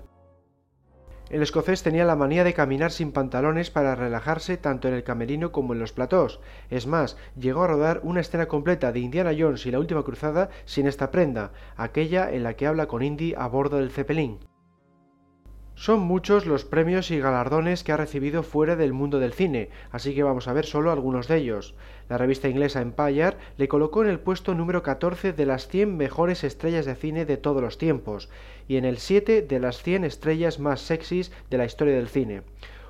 El 1.30 1.42
escocés 1.42 1.82
tenía 1.82 2.06
la 2.06 2.16
manía 2.16 2.42
de 2.42 2.54
caminar 2.54 2.90
sin 2.90 3.12
pantalones 3.12 3.70
para 3.70 3.94
relajarse 3.94 4.56
tanto 4.56 4.88
en 4.88 4.94
el 4.94 5.04
camerino 5.04 5.52
como 5.52 5.75
en 5.75 5.78
los 5.78 5.92
platós. 5.92 6.40
Es 6.70 6.87
más, 6.87 7.18
llegó 7.38 7.64
a 7.64 7.66
rodar 7.66 8.00
una 8.02 8.20
escena 8.20 8.47
completa 8.47 8.92
de 8.92 9.00
Indiana 9.00 9.32
Jones 9.38 9.66
y 9.66 9.70
la 9.70 9.78
última 9.78 10.04
cruzada 10.04 10.49
sin 10.64 10.87
esta 10.87 11.11
prenda, 11.11 11.52
aquella 11.76 12.32
en 12.32 12.44
la 12.44 12.54
que 12.54 12.66
habla 12.66 12.88
con 12.88 13.02
Indy 13.02 13.35
a 13.37 13.47
bordo 13.47 13.76
del 13.76 13.90
Zeppelin. 13.90 14.38
Son 15.75 16.00
muchos 16.00 16.44
los 16.44 16.64
premios 16.64 17.12
y 17.12 17.20
galardones 17.20 17.85
que 17.85 17.92
ha 17.92 17.97
recibido 17.97 18.42
fuera 18.42 18.75
del 18.75 18.92
mundo 18.92 19.20
del 19.20 19.32
cine, 19.32 19.68
así 19.92 20.12
que 20.12 20.25
vamos 20.25 20.49
a 20.49 20.52
ver 20.52 20.66
solo 20.66 20.90
algunos 20.90 21.28
de 21.28 21.37
ellos. 21.37 21.76
La 22.08 22.18
revista 22.18 22.49
inglesa 22.49 22.80
Empire 22.80 23.37
le 23.56 23.68
colocó 23.68 24.02
en 24.02 24.11
el 24.11 24.18
puesto 24.18 24.54
número 24.54 24.82
14 24.82 25.32
de 25.32 25.47
las 25.47 25.68
100 25.68 25.97
mejores 25.97 26.42
estrellas 26.42 26.85
de 26.85 26.97
cine 26.97 27.26
de 27.26 27.37
todos 27.37 27.62
los 27.62 27.78
tiempos 27.78 28.28
y 28.68 28.76
en 28.76 28.84
el 28.84 28.98
7 28.98 29.42
de 29.42 29.58
las 29.58 29.82
100 29.82 30.04
estrellas 30.04 30.60
más 30.60 30.80
sexys 30.80 31.32
de 31.50 31.58
la 31.58 31.64
historia 31.64 31.96
del 31.96 32.08
cine. 32.08 32.42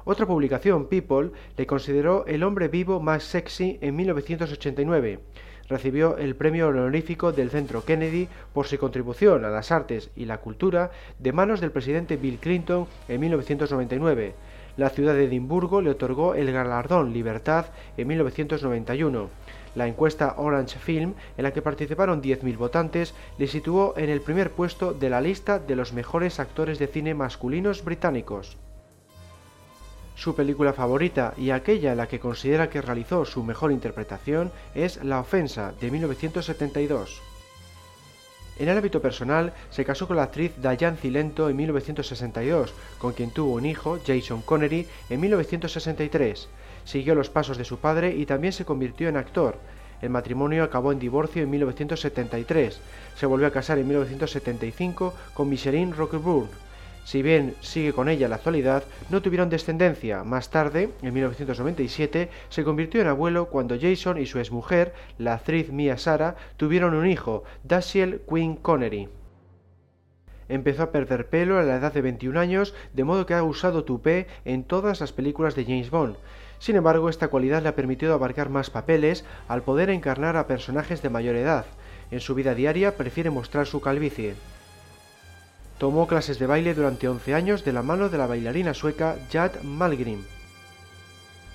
Otra 0.04 0.26
publicación, 0.26 0.88
People, 0.88 1.30
le 1.56 1.66
consideró 1.66 2.26
el 2.26 2.42
hombre 2.42 2.68
vivo 2.68 3.00
más 3.00 3.22
sexy 3.24 3.78
en 3.80 3.96
1989 3.96 5.20
recibió 5.68 6.16
el 6.16 6.34
premio 6.34 6.68
honorífico 6.68 7.32
del 7.32 7.50
Centro 7.50 7.84
Kennedy 7.84 8.28
por 8.52 8.66
su 8.66 8.78
contribución 8.78 9.44
a 9.44 9.50
las 9.50 9.70
artes 9.70 10.10
y 10.16 10.24
la 10.24 10.38
cultura 10.38 10.90
de 11.18 11.32
manos 11.32 11.60
del 11.60 11.70
presidente 11.70 12.16
Bill 12.16 12.38
Clinton 12.38 12.86
en 13.08 13.20
1999. 13.20 14.34
La 14.78 14.90
ciudad 14.90 15.14
de 15.14 15.24
Edimburgo 15.24 15.82
le 15.82 15.90
otorgó 15.90 16.36
el 16.36 16.52
galardón 16.52 17.12
Libertad 17.12 17.66
en 17.96 18.06
1991. 18.06 19.28
La 19.74 19.88
encuesta 19.88 20.36
Orange 20.38 20.78
Film, 20.78 21.14
en 21.36 21.42
la 21.42 21.52
que 21.52 21.62
participaron 21.62 22.22
10.000 22.22 22.56
votantes, 22.56 23.12
le 23.38 23.48
situó 23.48 23.94
en 23.96 24.08
el 24.08 24.20
primer 24.20 24.52
puesto 24.52 24.94
de 24.94 25.10
la 25.10 25.20
lista 25.20 25.58
de 25.58 25.74
los 25.74 25.92
mejores 25.92 26.38
actores 26.38 26.78
de 26.78 26.86
cine 26.86 27.12
masculinos 27.12 27.84
británicos. 27.84 28.56
Su 30.14 30.36
película 30.36 30.72
favorita 30.72 31.34
y 31.36 31.50
aquella 31.50 31.90
en 31.90 31.98
la 31.98 32.06
que 32.06 32.20
considera 32.20 32.70
que 32.70 32.80
realizó 32.80 33.24
su 33.24 33.42
mejor 33.42 33.72
interpretación 33.72 34.52
es 34.76 35.02
La 35.02 35.18
ofensa, 35.18 35.72
de 35.80 35.90
1972. 35.90 37.27
En 38.58 38.68
el 38.68 38.76
ámbito 38.76 39.00
personal, 39.00 39.52
se 39.70 39.84
casó 39.84 40.08
con 40.08 40.16
la 40.16 40.24
actriz 40.24 40.52
Diane 40.56 40.96
Cilento 40.96 41.48
en 41.48 41.56
1962, 41.56 42.74
con 42.98 43.12
quien 43.12 43.30
tuvo 43.30 43.54
un 43.54 43.64
hijo, 43.64 43.98
Jason 44.04 44.42
Connery, 44.42 44.86
en 45.08 45.20
1963. 45.20 46.48
Siguió 46.84 47.14
los 47.14 47.30
pasos 47.30 47.56
de 47.56 47.64
su 47.64 47.78
padre 47.78 48.16
y 48.16 48.26
también 48.26 48.52
se 48.52 48.64
convirtió 48.64 49.08
en 49.08 49.16
actor. 49.16 49.58
El 50.02 50.10
matrimonio 50.10 50.64
acabó 50.64 50.90
en 50.90 50.98
divorcio 50.98 51.42
en 51.42 51.50
1973. 51.50 52.80
Se 53.16 53.26
volvió 53.26 53.46
a 53.46 53.52
casar 53.52 53.78
en 53.78 53.86
1975 53.86 55.14
con 55.34 55.48
Micheline 55.48 55.92
Rockeburn. 55.92 56.48
Si 57.08 57.22
bien 57.22 57.54
sigue 57.62 57.94
con 57.94 58.10
ella 58.10 58.28
la 58.28 58.34
actualidad, 58.34 58.84
no 59.08 59.22
tuvieron 59.22 59.48
descendencia. 59.48 60.24
Más 60.24 60.50
tarde, 60.50 60.90
en 61.00 61.14
1997, 61.14 62.28
se 62.50 62.64
convirtió 62.64 63.00
en 63.00 63.06
abuelo 63.06 63.46
cuando 63.46 63.80
Jason 63.80 64.18
y 64.18 64.26
su 64.26 64.38
exmujer, 64.38 64.92
la 65.16 65.32
actriz 65.32 65.72
Mia 65.72 65.96
Sara, 65.96 66.36
tuvieron 66.58 66.92
un 66.92 67.06
hijo, 67.06 67.44
Dashiell 67.64 68.20
Quinn 68.28 68.56
Connery. 68.56 69.08
Empezó 70.50 70.82
a 70.82 70.92
perder 70.92 71.30
pelo 71.30 71.58
a 71.58 71.62
la 71.62 71.76
edad 71.76 71.94
de 71.94 72.02
21 72.02 72.38
años, 72.38 72.74
de 72.92 73.04
modo 73.04 73.24
que 73.24 73.32
ha 73.32 73.42
usado 73.42 73.84
tupé 73.84 74.26
en 74.44 74.64
todas 74.64 75.00
las 75.00 75.14
películas 75.14 75.54
de 75.54 75.64
James 75.64 75.88
Bond. 75.88 76.16
Sin 76.58 76.76
embargo, 76.76 77.08
esta 77.08 77.28
cualidad 77.28 77.62
le 77.62 77.70
ha 77.70 77.74
permitido 77.74 78.12
abarcar 78.12 78.50
más 78.50 78.68
papeles 78.68 79.24
al 79.48 79.62
poder 79.62 79.88
encarnar 79.88 80.36
a 80.36 80.46
personajes 80.46 81.00
de 81.00 81.08
mayor 81.08 81.36
edad. 81.36 81.64
En 82.10 82.20
su 82.20 82.34
vida 82.34 82.54
diaria 82.54 82.98
prefiere 82.98 83.30
mostrar 83.30 83.66
su 83.66 83.80
calvicie. 83.80 84.34
Tomó 85.78 86.08
clases 86.08 86.40
de 86.40 86.46
baile 86.48 86.74
durante 86.74 87.08
11 87.08 87.34
años 87.34 87.64
de 87.64 87.72
la 87.72 87.82
mano 87.82 88.08
de 88.08 88.18
la 88.18 88.26
bailarina 88.26 88.74
sueca 88.74 89.16
Jad 89.30 89.62
Malgrim. 89.62 90.24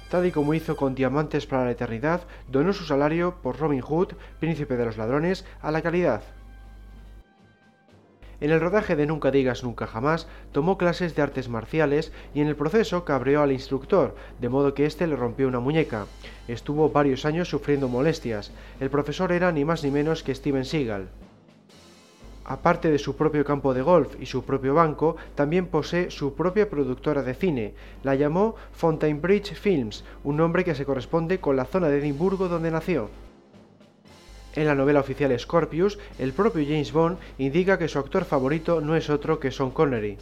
Tal 0.09 0.25
y 0.25 0.31
como 0.31 0.53
hizo 0.53 0.77
con 0.77 0.95
Diamantes 0.95 1.45
para 1.45 1.65
la 1.65 1.71
Eternidad, 1.71 2.21
donó 2.47 2.71
su 2.71 2.85
salario 2.85 3.35
por 3.41 3.59
Robin 3.59 3.81
Hood, 3.81 4.13
príncipe 4.39 4.77
de 4.77 4.85
los 4.85 4.95
ladrones, 4.95 5.43
a 5.61 5.71
la 5.71 5.81
caridad. 5.81 6.21
En 8.39 8.51
el 8.51 8.61
rodaje 8.61 8.95
de 8.95 9.05
Nunca 9.05 9.29
digas 9.29 9.63
nunca 9.63 9.87
jamás, 9.87 10.27
tomó 10.53 10.77
clases 10.77 11.15
de 11.15 11.21
artes 11.21 11.49
marciales 11.49 12.13
y 12.33 12.39
en 12.39 12.47
el 12.47 12.55
proceso 12.55 13.03
cabreó 13.03 13.41
al 13.41 13.51
instructor, 13.51 14.15
de 14.39 14.49
modo 14.49 14.73
que 14.73 14.85
éste 14.85 15.05
le 15.05 15.17
rompió 15.17 15.49
una 15.49 15.59
muñeca. 15.59 16.05
Estuvo 16.47 16.89
varios 16.89 17.25
años 17.25 17.49
sufriendo 17.49 17.89
molestias. 17.89 18.51
El 18.79 18.89
profesor 18.89 19.33
era 19.33 19.51
ni 19.51 19.65
más 19.65 19.83
ni 19.83 19.91
menos 19.91 20.23
que 20.23 20.35
Steven 20.35 20.63
Seagal. 20.63 21.09
Aparte 22.45 22.91
de 22.91 22.99
su 22.99 23.15
propio 23.15 23.45
campo 23.45 23.73
de 23.73 23.81
golf 23.81 24.15
y 24.19 24.25
su 24.25 24.43
propio 24.43 24.73
banco, 24.73 25.15
también 25.35 25.67
posee 25.67 26.11
su 26.11 26.33
propia 26.35 26.69
productora 26.69 27.23
de 27.23 27.33
cine. 27.33 27.73
La 28.03 28.15
llamó 28.15 28.55
Bridge 29.21 29.55
Films, 29.55 30.03
un 30.23 30.37
nombre 30.37 30.63
que 30.63 30.75
se 30.75 30.85
corresponde 30.85 31.39
con 31.39 31.55
la 31.55 31.65
zona 31.65 31.87
de 31.87 31.99
Edimburgo 31.99 32.49
donde 32.49 32.71
nació. 32.71 33.09
En 34.55 34.67
la 34.67 34.75
novela 34.75 34.99
oficial 34.99 35.37
Scorpius, 35.39 35.97
el 36.19 36.33
propio 36.33 36.63
James 36.63 36.91
Bond 36.91 37.17
indica 37.37 37.79
que 37.79 37.87
su 37.87 37.97
actor 37.97 38.23
favorito 38.23 38.81
no 38.81 38.95
es 38.95 39.09
otro 39.09 39.39
que 39.39 39.49
Sean 39.51 39.71
Connery. 39.71 40.17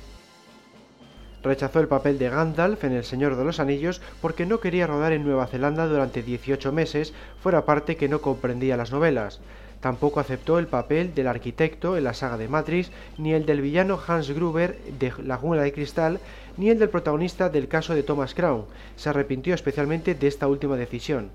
Rechazó 1.43 1.79
el 1.79 1.87
papel 1.87 2.19
de 2.19 2.29
Gandalf 2.29 2.83
en 2.83 2.93
El 2.93 3.03
Señor 3.03 3.35
de 3.35 3.43
los 3.43 3.59
Anillos 3.59 3.99
porque 4.21 4.45
no 4.45 4.59
quería 4.59 4.87
rodar 4.87 5.11
en 5.11 5.25
Nueva 5.25 5.47
Zelanda 5.47 5.87
durante 5.87 6.21
18 6.21 6.71
meses, 6.71 7.13
fuera 7.41 7.65
parte 7.65 7.97
que 7.97 8.07
no 8.07 8.21
comprendía 8.21 8.77
las 8.77 8.91
novelas. 8.91 9.41
Tampoco 9.81 10.19
aceptó 10.19 10.59
el 10.59 10.67
papel 10.67 11.13
del 11.15 11.27
arquitecto 11.27 11.97
en 11.97 12.03
la 12.03 12.13
saga 12.13 12.37
de 12.37 12.47
Matrix, 12.47 12.91
ni 13.17 13.33
el 13.33 13.47
del 13.47 13.61
villano 13.61 13.99
Hans 14.07 14.29
Gruber 14.29 14.79
de 14.99 15.11
La 15.23 15.37
jungla 15.37 15.63
de 15.63 15.73
cristal, 15.73 16.19
ni 16.55 16.69
el 16.69 16.77
del 16.79 16.89
protagonista 16.89 17.49
del 17.49 17.67
caso 17.67 17.95
de 17.95 18.03
Thomas 18.03 18.35
Crown. 18.35 18.65
Se 18.95 19.09
arrepintió 19.09 19.55
especialmente 19.55 20.13
de 20.13 20.27
esta 20.27 20.47
última 20.47 20.77
decisión. 20.77 21.31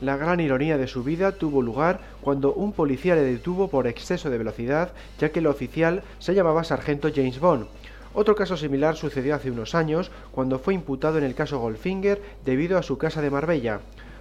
La 0.00 0.16
gran 0.16 0.40
ironía 0.40 0.78
de 0.78 0.86
su 0.86 1.02
vida 1.02 1.32
tuvo 1.32 1.60
lugar 1.60 2.00
cuando 2.22 2.54
un 2.54 2.72
policía 2.72 3.16
le 3.16 3.22
detuvo 3.22 3.68
por 3.68 3.86
exceso 3.86 4.30
de 4.30 4.38
velocidad, 4.38 4.92
ya 5.18 5.30
que 5.30 5.40
el 5.40 5.46
oficial 5.46 6.04
se 6.20 6.34
llamaba 6.34 6.64
Sargento 6.64 7.10
James 7.14 7.40
Bond. 7.40 7.66
Otro 8.14 8.34
caso 8.34 8.56
similar 8.56 8.96
sucedió 8.96 9.34
hace 9.34 9.50
unos 9.50 9.74
años, 9.74 10.10
cuando 10.32 10.58
fue 10.58 10.74
imputado 10.74 11.18
en 11.18 11.24
el 11.24 11.34
caso 11.34 11.58
Goldfinger 11.58 12.22
debido 12.44 12.78
a 12.78 12.82
su 12.82 12.98
casa 12.98 13.20
de 13.20 13.30
Marbella. 13.30 13.80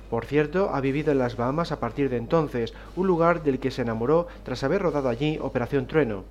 Por 0.09 0.25
cierto, 0.25 0.71
ha 0.73 0.81
vivido 0.81 1.11
en 1.11 1.19
las 1.19 1.37
Bahamas 1.37 1.71
a 1.71 1.79
partir 1.79 2.09
de 2.09 2.17
entonces, 2.17 2.73
un 2.95 3.07
lugar 3.07 3.43
del 3.43 3.59
que 3.59 3.71
se 3.71 3.83
enamoró 3.83 4.27
tras 4.43 4.63
haber 4.63 4.81
rodado 4.81 5.09
allí 5.09 5.37
Operación 5.41 5.85
Trueno. 5.85 6.23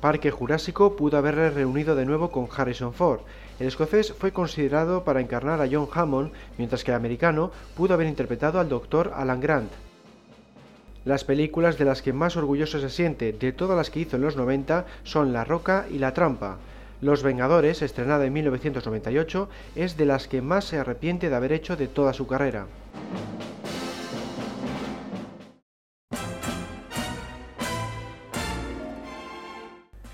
Parque 0.00 0.30
Jurásico 0.30 0.96
pudo 0.96 1.18
haberle 1.18 1.50
reunido 1.50 1.94
de 1.94 2.06
nuevo 2.06 2.30
con 2.30 2.48
Harrison 2.54 2.94
Ford. 2.94 3.20
El 3.58 3.66
escocés 3.66 4.14
fue 4.14 4.32
considerado 4.32 5.04
para 5.04 5.20
encarnar 5.20 5.60
a 5.60 5.68
John 5.70 5.88
Hammond, 5.92 6.32
mientras 6.56 6.84
que 6.84 6.90
el 6.90 6.96
americano 6.96 7.50
pudo 7.76 7.94
haber 7.94 8.06
interpretado 8.06 8.60
al 8.60 8.68
Dr. 8.68 9.12
Alan 9.14 9.40
Grant. 9.40 9.70
Las 11.04 11.24
películas 11.24 11.78
de 11.78 11.86
las 11.86 12.02
que 12.02 12.12
más 12.12 12.36
orgulloso 12.36 12.78
se 12.78 12.90
siente 12.90 13.32
de 13.32 13.52
todas 13.52 13.76
las 13.76 13.90
que 13.90 14.00
hizo 14.00 14.16
en 14.16 14.22
los 14.22 14.36
90 14.36 14.86
son 15.02 15.32
La 15.32 15.44
Roca 15.44 15.86
y 15.90 15.98
La 15.98 16.12
Trampa. 16.12 16.58
Los 17.00 17.22
Vengadores, 17.22 17.80
estrenada 17.80 18.26
en 18.26 18.32
1998, 18.34 19.48
es 19.74 19.96
de 19.96 20.04
las 20.04 20.28
que 20.28 20.42
más 20.42 20.66
se 20.66 20.78
arrepiente 20.78 21.30
de 21.30 21.36
haber 21.36 21.52
hecho 21.52 21.76
de 21.76 21.88
toda 21.88 22.12
su 22.12 22.26
carrera. 22.26 22.66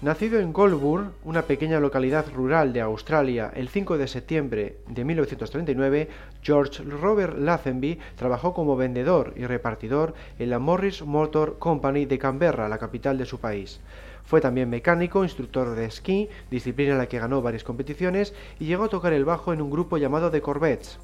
Nacido 0.00 0.38
en 0.38 0.52
Goulburn, 0.52 1.10
una 1.24 1.42
pequeña 1.42 1.80
localidad 1.80 2.26
rural 2.32 2.72
de 2.72 2.80
Australia, 2.80 3.50
el 3.56 3.68
5 3.68 3.98
de 3.98 4.06
septiembre 4.06 4.76
de 4.86 5.04
1939, 5.04 6.08
George 6.42 6.84
Robert 6.84 7.36
Lazenby 7.36 7.98
trabajó 8.14 8.54
como 8.54 8.76
vendedor 8.76 9.32
y 9.34 9.46
repartidor 9.46 10.14
en 10.38 10.50
la 10.50 10.60
Morris 10.60 11.02
Motor 11.02 11.58
Company 11.58 12.04
de 12.04 12.20
Canberra, 12.20 12.68
la 12.68 12.78
capital 12.78 13.18
de 13.18 13.26
su 13.26 13.40
país. 13.40 13.80
Fue 14.26 14.40
también 14.40 14.68
mecánico, 14.68 15.22
instructor 15.22 15.76
de 15.76 15.84
esquí, 15.84 16.28
disciplina 16.50 16.92
en 16.92 16.98
la 16.98 17.06
que 17.06 17.20
ganó 17.20 17.42
varias 17.42 17.62
competiciones, 17.62 18.34
y 18.58 18.66
llegó 18.66 18.84
a 18.84 18.88
tocar 18.88 19.12
el 19.12 19.24
bajo 19.24 19.52
en 19.52 19.62
un 19.62 19.70
grupo 19.70 19.98
llamado 19.98 20.30
The 20.30 20.42
Corvettes. 20.42 20.98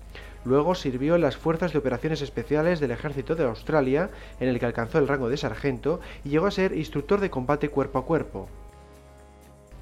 Luego 0.44 0.74
sirvió 0.74 1.14
en 1.14 1.20
las 1.20 1.36
Fuerzas 1.36 1.72
de 1.72 1.78
Operaciones 1.78 2.20
Especiales 2.20 2.80
del 2.80 2.90
Ejército 2.90 3.36
de 3.36 3.44
Australia, 3.44 4.10
en 4.40 4.48
el 4.48 4.58
que 4.58 4.66
alcanzó 4.66 4.98
el 4.98 5.06
rango 5.06 5.28
de 5.28 5.36
sargento, 5.36 6.00
y 6.24 6.30
llegó 6.30 6.46
a 6.46 6.50
ser 6.50 6.76
instructor 6.76 7.20
de 7.20 7.30
combate 7.30 7.68
cuerpo 7.68 8.00
a 8.00 8.04
cuerpo. 8.04 8.48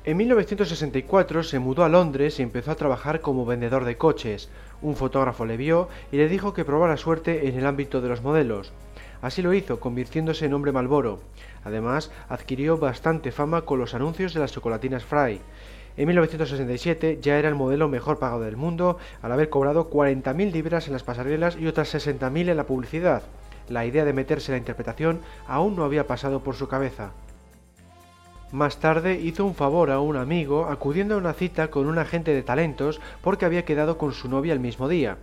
En 0.04 0.18
1964 0.18 1.42
se 1.42 1.58
mudó 1.58 1.84
a 1.84 1.88
Londres 1.88 2.40
y 2.40 2.42
empezó 2.42 2.70
a 2.70 2.76
trabajar 2.76 3.22
como 3.22 3.46
vendedor 3.46 3.86
de 3.86 3.96
coches. 3.96 4.50
Un 4.82 4.96
fotógrafo 4.96 5.46
le 5.46 5.56
vio 5.56 5.88
y 6.12 6.16
le 6.16 6.28
dijo 6.28 6.52
que 6.52 6.64
probara 6.64 6.98
suerte 6.98 7.48
en 7.48 7.58
el 7.58 7.66
ámbito 7.66 8.02
de 8.02 8.08
los 8.08 8.22
modelos. 8.22 8.72
Así 9.22 9.42
lo 9.42 9.52
hizo, 9.52 9.80
convirtiéndose 9.80 10.46
en 10.46 10.54
hombre 10.54 10.72
Malboro. 10.72 11.20
Además, 11.64 12.10
adquirió 12.28 12.78
bastante 12.78 13.32
fama 13.32 13.62
con 13.62 13.78
los 13.78 13.94
anuncios 13.94 14.34
de 14.34 14.40
las 14.40 14.52
chocolatinas 14.52 15.04
Fry. 15.04 15.40
En 15.96 16.06
1967 16.06 17.18
ya 17.20 17.38
era 17.38 17.48
el 17.48 17.54
modelo 17.54 17.88
mejor 17.88 18.18
pagado 18.18 18.42
del 18.42 18.56
mundo, 18.56 18.98
al 19.22 19.32
haber 19.32 19.50
cobrado 19.50 19.90
40.000 19.90 20.52
libras 20.52 20.86
en 20.86 20.92
las 20.92 21.02
pasarelas 21.02 21.56
y 21.56 21.66
otras 21.66 21.94
60.000 21.94 22.48
en 22.48 22.56
la 22.56 22.66
publicidad. 22.66 23.22
La 23.68 23.84
idea 23.84 24.04
de 24.04 24.12
meterse 24.12 24.50
en 24.50 24.54
la 24.54 24.58
interpretación 24.58 25.20
aún 25.46 25.76
no 25.76 25.84
había 25.84 26.06
pasado 26.06 26.40
por 26.40 26.54
su 26.54 26.68
cabeza. 26.68 27.12
Más 28.52 28.78
tarde 28.78 29.20
hizo 29.20 29.44
un 29.44 29.54
favor 29.54 29.92
a 29.92 30.00
un 30.00 30.16
amigo 30.16 30.66
acudiendo 30.66 31.14
a 31.14 31.18
una 31.18 31.34
cita 31.34 31.68
con 31.68 31.86
un 31.86 31.98
agente 31.98 32.34
de 32.34 32.42
talentos 32.42 33.00
porque 33.22 33.44
había 33.44 33.64
quedado 33.64 33.96
con 33.96 34.12
su 34.12 34.28
novia 34.28 34.52
el 34.52 34.58
mismo 34.58 34.88
día. 34.88 35.18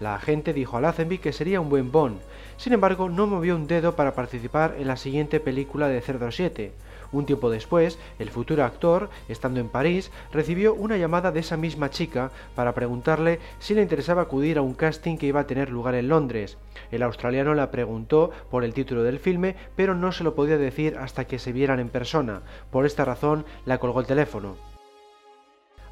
La 0.00 0.16
agente 0.16 0.52
dijo 0.52 0.76
a 0.76 0.80
Lazenby 0.80 1.18
que 1.18 1.32
sería 1.32 1.60
un 1.60 1.68
buen 1.68 1.92
Bond. 1.92 2.18
Sin 2.62 2.74
embargo, 2.74 3.08
no 3.08 3.26
movió 3.26 3.56
un 3.56 3.66
dedo 3.66 3.96
para 3.96 4.14
participar 4.14 4.76
en 4.78 4.86
la 4.86 4.96
siguiente 4.96 5.40
película 5.40 5.88
de 5.88 6.00
007. 6.00 6.72
Un 7.10 7.26
tiempo 7.26 7.50
después, 7.50 7.98
el 8.20 8.30
futuro 8.30 8.62
actor, 8.62 9.10
estando 9.28 9.58
en 9.58 9.68
París, 9.68 10.12
recibió 10.32 10.72
una 10.72 10.96
llamada 10.96 11.32
de 11.32 11.40
esa 11.40 11.56
misma 11.56 11.90
chica 11.90 12.30
para 12.54 12.72
preguntarle 12.72 13.40
si 13.58 13.74
le 13.74 13.82
interesaba 13.82 14.22
acudir 14.22 14.58
a 14.58 14.62
un 14.62 14.74
casting 14.74 15.16
que 15.16 15.26
iba 15.26 15.40
a 15.40 15.46
tener 15.48 15.70
lugar 15.70 15.96
en 15.96 16.06
Londres. 16.06 16.56
El 16.92 17.02
australiano 17.02 17.52
la 17.54 17.72
preguntó 17.72 18.30
por 18.48 18.62
el 18.62 18.74
título 18.74 19.02
del 19.02 19.18
filme, 19.18 19.56
pero 19.74 19.96
no 19.96 20.12
se 20.12 20.22
lo 20.22 20.36
podía 20.36 20.56
decir 20.56 20.96
hasta 20.98 21.24
que 21.24 21.40
se 21.40 21.50
vieran 21.50 21.80
en 21.80 21.88
persona. 21.88 22.42
Por 22.70 22.86
esta 22.86 23.04
razón, 23.04 23.44
la 23.66 23.78
colgó 23.78 23.98
el 23.98 24.06
teléfono. 24.06 24.71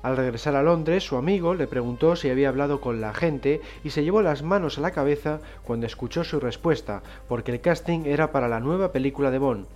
Al 0.02 0.16
regresar 0.16 0.56
a 0.56 0.62
Londres, 0.62 1.04
su 1.04 1.16
amigo 1.16 1.54
le 1.54 1.66
preguntó 1.66 2.16
si 2.16 2.30
había 2.30 2.48
hablado 2.48 2.80
con 2.80 3.02
la 3.02 3.12
gente 3.12 3.60
y 3.84 3.90
se 3.90 4.02
llevó 4.02 4.22
las 4.22 4.42
manos 4.42 4.78
a 4.78 4.80
la 4.80 4.92
cabeza 4.92 5.40
cuando 5.62 5.86
escuchó 5.86 6.24
su 6.24 6.40
respuesta, 6.40 7.02
porque 7.28 7.52
el 7.52 7.60
casting 7.60 8.06
era 8.06 8.32
para 8.32 8.48
la 8.48 8.60
nueva 8.60 8.92
película 8.92 9.30
de 9.30 9.38
Bond. 9.38 9.66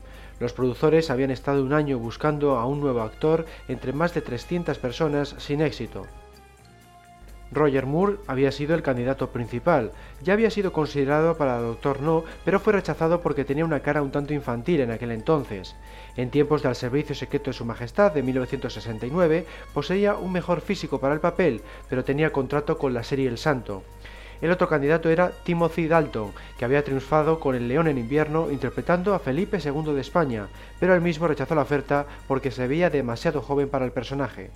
Los 0.40 0.54
productores 0.54 1.10
habían 1.10 1.30
estado 1.30 1.62
un 1.62 1.74
año 1.74 1.98
buscando 1.98 2.56
a 2.56 2.66
un 2.66 2.80
nuevo 2.80 3.02
actor 3.02 3.44
entre 3.68 3.92
más 3.92 4.14
de 4.14 4.22
300 4.22 4.78
personas 4.78 5.34
sin 5.38 5.60
éxito. 5.60 6.06
Roger 7.52 7.86
Moore 7.86 8.16
había 8.26 8.50
sido 8.50 8.74
el 8.74 8.82
candidato 8.82 9.30
principal, 9.30 9.92
ya 10.22 10.32
había 10.32 10.50
sido 10.50 10.72
considerado 10.72 11.36
para 11.36 11.58
Doctor 11.58 12.00
No, 12.00 12.24
pero 12.44 12.58
fue 12.58 12.72
rechazado 12.72 13.20
porque 13.20 13.44
tenía 13.44 13.64
una 13.64 13.80
cara 13.80 14.02
un 14.02 14.10
tanto 14.10 14.34
infantil 14.34 14.80
en 14.80 14.90
aquel 14.90 15.12
entonces. 15.12 15.76
En 16.16 16.30
tiempos 16.30 16.62
del 16.62 16.76
Servicio 16.76 17.14
Secreto 17.14 17.50
de 17.50 17.56
Su 17.56 17.64
Majestad 17.64 18.12
de 18.12 18.22
1969, 18.22 19.46
poseía 19.72 20.14
un 20.14 20.30
mejor 20.30 20.60
físico 20.60 21.00
para 21.00 21.14
el 21.14 21.20
papel, 21.20 21.62
pero 21.88 22.04
tenía 22.04 22.32
contrato 22.32 22.78
con 22.78 22.94
la 22.94 23.02
serie 23.02 23.28
El 23.28 23.38
Santo. 23.38 23.82
El 24.40 24.50
otro 24.50 24.68
candidato 24.68 25.08
era 25.08 25.32
Timothy 25.42 25.88
Dalton, 25.88 26.32
que 26.58 26.64
había 26.64 26.84
triunfado 26.84 27.40
con 27.40 27.54
El 27.54 27.66
León 27.66 27.88
en 27.88 27.98
invierno 27.98 28.50
interpretando 28.50 29.14
a 29.14 29.18
Felipe 29.18 29.58
II 29.58 29.92
de 29.94 30.00
España, 30.00 30.48
pero 30.78 30.94
él 30.94 31.00
mismo 31.00 31.26
rechazó 31.26 31.54
la 31.54 31.62
oferta 31.62 32.06
porque 32.28 32.50
se 32.50 32.68
veía 32.68 32.90
demasiado 32.90 33.40
joven 33.40 33.68
para 33.68 33.84
el 33.84 33.92
personaje. 33.92 34.50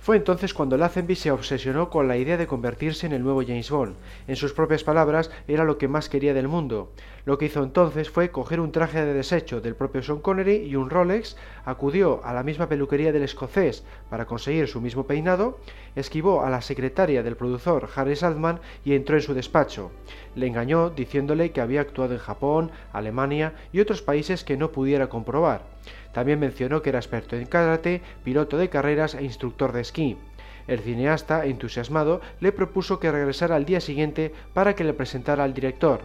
Fue 0.00 0.16
entonces 0.16 0.54
cuando 0.54 0.78
Lazenby 0.78 1.14
se 1.14 1.30
obsesionó 1.30 1.90
con 1.90 2.08
la 2.08 2.16
idea 2.16 2.38
de 2.38 2.46
convertirse 2.46 3.04
en 3.04 3.12
el 3.12 3.22
nuevo 3.22 3.42
James 3.42 3.70
Bond. 3.70 3.96
En 4.26 4.34
sus 4.34 4.54
propias 4.54 4.82
palabras, 4.82 5.30
era 5.46 5.64
lo 5.64 5.76
que 5.76 5.88
más 5.88 6.08
quería 6.08 6.32
del 6.32 6.48
mundo. 6.48 6.90
Lo 7.26 7.36
que 7.36 7.44
hizo 7.44 7.62
entonces 7.62 8.08
fue 8.08 8.30
coger 8.30 8.60
un 8.60 8.72
traje 8.72 9.04
de 9.04 9.12
desecho 9.12 9.60
del 9.60 9.76
propio 9.76 10.02
Sean 10.02 10.20
Connery 10.20 10.56
y 10.56 10.74
un 10.74 10.88
Rolex, 10.88 11.36
acudió 11.66 12.24
a 12.24 12.32
la 12.32 12.42
misma 12.42 12.66
peluquería 12.66 13.12
del 13.12 13.24
escocés 13.24 13.84
para 14.08 14.24
conseguir 14.24 14.68
su 14.68 14.80
mismo 14.80 15.06
peinado, 15.06 15.58
esquivó 15.94 16.46
a 16.46 16.48
la 16.48 16.62
secretaria 16.62 17.22
del 17.22 17.36
productor 17.36 17.90
Harry 17.94 18.16
Saltman 18.16 18.60
y 18.86 18.94
entró 18.94 19.16
en 19.16 19.22
su 19.22 19.34
despacho. 19.34 19.90
Le 20.34 20.46
engañó 20.46 20.88
diciéndole 20.88 21.52
que 21.52 21.60
había 21.60 21.82
actuado 21.82 22.14
en 22.14 22.20
Japón, 22.20 22.70
Alemania 22.94 23.52
y 23.70 23.80
otros 23.80 24.00
países 24.00 24.44
que 24.44 24.56
no 24.56 24.72
pudiera 24.72 25.10
comprobar. 25.10 25.62
También 26.12 26.40
mencionó 26.40 26.82
que 26.82 26.90
era 26.90 26.98
experto 26.98 27.36
en 27.36 27.46
karate, 27.46 28.02
piloto 28.24 28.58
de 28.58 28.68
carreras 28.68 29.14
e 29.14 29.24
instructor 29.24 29.72
de 29.72 29.80
esquí. 29.80 30.18
El 30.66 30.80
cineasta, 30.80 31.46
entusiasmado, 31.46 32.20
le 32.40 32.52
propuso 32.52 33.00
que 33.00 33.10
regresara 33.10 33.56
al 33.56 33.64
día 33.64 33.80
siguiente 33.80 34.32
para 34.54 34.74
que 34.74 34.84
le 34.84 34.94
presentara 34.94 35.44
al 35.44 35.54
director. 35.54 36.00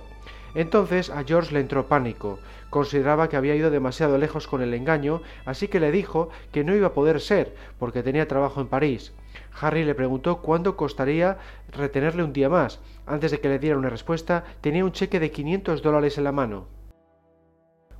Entonces 0.55 1.09
a 1.09 1.23
George 1.23 1.53
le 1.53 1.59
entró 1.59 1.87
pánico. 1.87 2.39
Consideraba 2.69 3.27
que 3.27 3.35
había 3.35 3.55
ido 3.55 3.69
demasiado 3.69 4.17
lejos 4.17 4.47
con 4.47 4.61
el 4.61 4.73
engaño, 4.73 5.21
así 5.45 5.67
que 5.67 5.81
le 5.81 5.91
dijo 5.91 6.29
que 6.51 6.63
no 6.63 6.73
iba 6.73 6.87
a 6.87 6.93
poder 6.93 7.19
ser, 7.19 7.53
porque 7.77 8.03
tenía 8.03 8.27
trabajo 8.27 8.61
en 8.61 8.67
París. 8.67 9.13
Harry 9.59 9.83
le 9.83 9.95
preguntó 9.95 10.41
cuándo 10.41 10.77
costaría 10.77 11.37
retenerle 11.71 12.23
un 12.23 12.33
día 12.33 12.49
más. 12.49 12.79
Antes 13.05 13.31
de 13.31 13.39
que 13.39 13.49
le 13.49 13.59
diera 13.59 13.77
una 13.77 13.89
respuesta, 13.89 14.45
tenía 14.61 14.85
un 14.85 14.93
cheque 14.93 15.19
de 15.19 15.31
500 15.31 15.81
dólares 15.81 16.17
en 16.17 16.23
la 16.23 16.31
mano. 16.31 16.67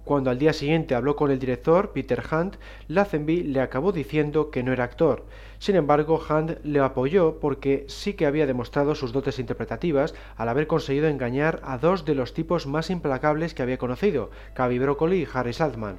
Cuando 0.06 0.30
al 0.30 0.38
día 0.38 0.54
siguiente 0.54 0.94
habló 0.94 1.16
con 1.16 1.32
el 1.32 1.40
director, 1.40 1.92
Peter 1.92 2.22
Hunt, 2.32 2.58
Lazenby 2.90 3.42
le 3.42 3.60
acabó 3.60 3.92
diciendo 3.92 4.52
que 4.52 4.62
no 4.62 4.72
era 4.72 4.84
actor. 4.84 5.26
Sin 5.58 5.76
embargo, 5.76 6.24
Hunt 6.30 6.64
le 6.64 6.80
apoyó 6.80 7.40
porque 7.40 7.86
sí 7.88 8.14
que 8.14 8.28
había 8.28 8.46
demostrado 8.46 8.94
sus 8.94 9.12
dotes 9.12 9.40
interpretativas 9.40 10.14
al 10.38 10.50
haber 10.50 10.68
conseguido 10.68 11.08
engañar 11.08 11.60
a 11.64 11.80
dos 11.80 12.06
de 12.06 12.14
los 12.14 12.36
tipos 12.36 12.68
más 12.68 12.92
implacables 12.92 13.56
que 13.56 13.64
había 13.64 13.80
conocido, 13.80 14.30
Cavi 14.54 14.78
Broccoli 14.78 15.24
y 15.24 15.28
Harry 15.34 15.54
Saltman. 15.54 15.98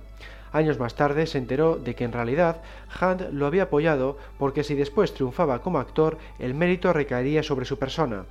Años 0.52 0.78
más 0.78 0.94
tarde 0.94 1.26
se 1.26 1.38
enteró 1.38 1.74
de 1.74 1.96
que 1.96 2.04
en 2.04 2.12
realidad 2.12 2.62
Hunt 3.02 3.22
lo 3.32 3.44
había 3.46 3.64
apoyado 3.64 4.18
porque 4.38 4.62
si 4.62 4.76
después 4.76 5.14
triunfaba 5.14 5.62
como 5.62 5.80
actor, 5.80 6.16
el 6.38 6.54
mérito 6.54 6.92
recaería 6.92 7.42
sobre 7.42 7.66
su 7.66 7.76
persona. 7.76 8.24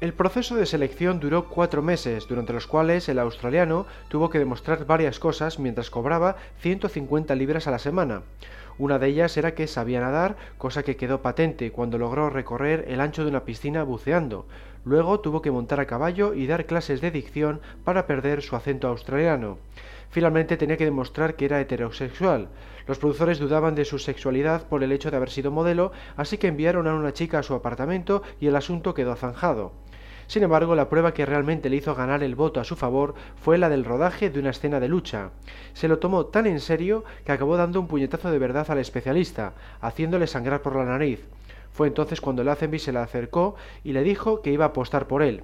El 0.00 0.14
proceso 0.14 0.56
de 0.56 0.64
selección 0.64 1.20
duró 1.20 1.50
cuatro 1.50 1.82
meses, 1.82 2.26
durante 2.26 2.54
los 2.54 2.66
cuales 2.66 3.06
el 3.10 3.18
australiano 3.18 3.84
tuvo 4.08 4.30
que 4.30 4.38
demostrar 4.38 4.86
varias 4.86 5.18
cosas 5.18 5.58
mientras 5.58 5.90
cobraba 5.90 6.36
150 6.60 7.34
libras 7.34 7.66
a 7.66 7.70
la 7.70 7.78
semana. 7.78 8.22
Una 8.78 8.98
de 8.98 9.08
ellas 9.08 9.36
era 9.36 9.54
que 9.54 9.66
sabía 9.66 10.00
nadar, 10.00 10.36
cosa 10.56 10.84
que 10.84 10.96
quedó 10.96 11.20
patente 11.20 11.70
cuando 11.70 11.98
logró 11.98 12.30
recorrer 12.30 12.86
el 12.88 13.02
ancho 13.02 13.24
de 13.24 13.28
una 13.28 13.44
piscina 13.44 13.82
buceando. 13.82 14.46
Luego 14.86 15.20
tuvo 15.20 15.42
que 15.42 15.50
montar 15.50 15.80
a 15.80 15.86
caballo 15.86 16.32
y 16.32 16.46
dar 16.46 16.64
clases 16.64 17.02
de 17.02 17.10
dicción 17.10 17.60
para 17.84 18.06
perder 18.06 18.40
su 18.40 18.56
acento 18.56 18.88
australiano. 18.88 19.58
Finalmente 20.08 20.56
tenía 20.56 20.78
que 20.78 20.86
demostrar 20.86 21.36
que 21.36 21.44
era 21.44 21.60
heterosexual. 21.60 22.48
Los 22.86 22.98
productores 22.98 23.38
dudaban 23.38 23.74
de 23.74 23.84
su 23.84 23.98
sexualidad 23.98 24.66
por 24.66 24.82
el 24.82 24.92
hecho 24.92 25.10
de 25.10 25.18
haber 25.18 25.28
sido 25.28 25.50
modelo, 25.50 25.92
así 26.16 26.38
que 26.38 26.48
enviaron 26.48 26.88
a 26.88 26.94
una 26.94 27.12
chica 27.12 27.40
a 27.40 27.42
su 27.42 27.52
apartamento 27.52 28.22
y 28.40 28.46
el 28.46 28.56
asunto 28.56 28.94
quedó 28.94 29.14
zanjado. 29.14 29.72
Sin 30.30 30.44
embargo, 30.44 30.76
la 30.76 30.88
prueba 30.88 31.12
que 31.12 31.26
realmente 31.26 31.68
le 31.68 31.74
hizo 31.74 31.96
ganar 31.96 32.22
el 32.22 32.36
voto 32.36 32.60
a 32.60 32.64
su 32.64 32.76
favor 32.76 33.16
fue 33.42 33.58
la 33.58 33.68
del 33.68 33.84
rodaje 33.84 34.30
de 34.30 34.38
una 34.38 34.50
escena 34.50 34.78
de 34.78 34.86
lucha. 34.86 35.30
Se 35.72 35.88
lo 35.88 35.98
tomó 35.98 36.26
tan 36.26 36.46
en 36.46 36.60
serio 36.60 37.02
que 37.24 37.32
acabó 37.32 37.56
dando 37.56 37.80
un 37.80 37.88
puñetazo 37.88 38.30
de 38.30 38.38
verdad 38.38 38.70
al 38.70 38.78
especialista, 38.78 39.54
haciéndole 39.80 40.28
sangrar 40.28 40.62
por 40.62 40.76
la 40.76 40.84
nariz. 40.84 41.26
Fue 41.72 41.88
entonces 41.88 42.20
cuando 42.20 42.44
Lazenby 42.44 42.78
se 42.78 42.92
le 42.92 43.00
acercó 43.00 43.56
y 43.82 43.92
le 43.92 44.04
dijo 44.04 44.40
que 44.40 44.52
iba 44.52 44.66
a 44.66 44.68
apostar 44.68 45.08
por 45.08 45.24
él. 45.24 45.42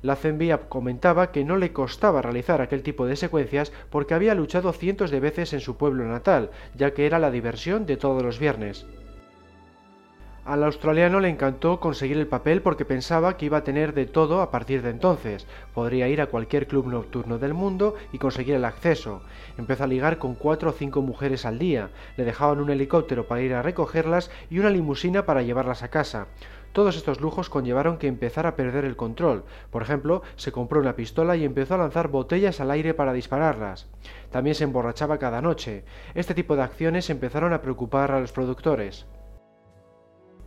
Lazenby 0.00 0.50
comentaba 0.70 1.30
que 1.30 1.44
no 1.44 1.58
le 1.58 1.74
costaba 1.74 2.22
realizar 2.22 2.62
aquel 2.62 2.82
tipo 2.82 3.04
de 3.04 3.16
secuencias 3.16 3.70
porque 3.90 4.14
había 4.14 4.34
luchado 4.34 4.72
cientos 4.72 5.10
de 5.10 5.20
veces 5.20 5.52
en 5.52 5.60
su 5.60 5.76
pueblo 5.76 6.06
natal, 6.06 6.52
ya 6.74 6.94
que 6.94 7.04
era 7.04 7.18
la 7.18 7.30
diversión 7.30 7.84
de 7.84 7.98
todos 7.98 8.22
los 8.22 8.38
viernes. 8.38 8.86
Al 10.46 10.62
australiano 10.62 11.18
le 11.18 11.28
encantó 11.28 11.80
conseguir 11.80 12.18
el 12.18 12.28
papel 12.28 12.62
porque 12.62 12.84
pensaba 12.84 13.36
que 13.36 13.46
iba 13.46 13.58
a 13.58 13.64
tener 13.64 13.94
de 13.94 14.06
todo 14.06 14.40
a 14.40 14.52
partir 14.52 14.80
de 14.80 14.90
entonces. 14.90 15.44
Podría 15.74 16.06
ir 16.06 16.20
a 16.20 16.28
cualquier 16.28 16.68
club 16.68 16.86
nocturno 16.86 17.38
del 17.38 17.52
mundo 17.52 17.96
y 18.12 18.18
conseguir 18.18 18.54
el 18.54 18.64
acceso. 18.64 19.22
Empezó 19.58 19.82
a 19.82 19.88
ligar 19.88 20.18
con 20.18 20.36
cuatro 20.36 20.70
o 20.70 20.72
cinco 20.72 21.02
mujeres 21.02 21.46
al 21.46 21.58
día. 21.58 21.90
Le 22.16 22.22
dejaban 22.22 22.60
un 22.60 22.70
helicóptero 22.70 23.26
para 23.26 23.42
ir 23.42 23.54
a 23.54 23.62
recogerlas 23.62 24.30
y 24.48 24.60
una 24.60 24.70
limusina 24.70 25.26
para 25.26 25.42
llevarlas 25.42 25.82
a 25.82 25.88
casa. 25.88 26.28
Todos 26.72 26.96
estos 26.96 27.20
lujos 27.20 27.50
conllevaron 27.50 27.98
que 27.98 28.06
empezara 28.06 28.50
a 28.50 28.54
perder 28.54 28.84
el 28.84 28.94
control. 28.94 29.42
Por 29.72 29.82
ejemplo, 29.82 30.22
se 30.36 30.52
compró 30.52 30.78
una 30.78 30.94
pistola 30.94 31.34
y 31.34 31.44
empezó 31.44 31.74
a 31.74 31.78
lanzar 31.78 32.06
botellas 32.06 32.60
al 32.60 32.70
aire 32.70 32.94
para 32.94 33.12
dispararlas. 33.12 33.88
También 34.30 34.54
se 34.54 34.62
emborrachaba 34.62 35.18
cada 35.18 35.42
noche. 35.42 35.82
Este 36.14 36.34
tipo 36.34 36.54
de 36.54 36.62
acciones 36.62 37.10
empezaron 37.10 37.52
a 37.52 37.62
preocupar 37.62 38.12
a 38.12 38.20
los 38.20 38.30
productores. 38.30 39.06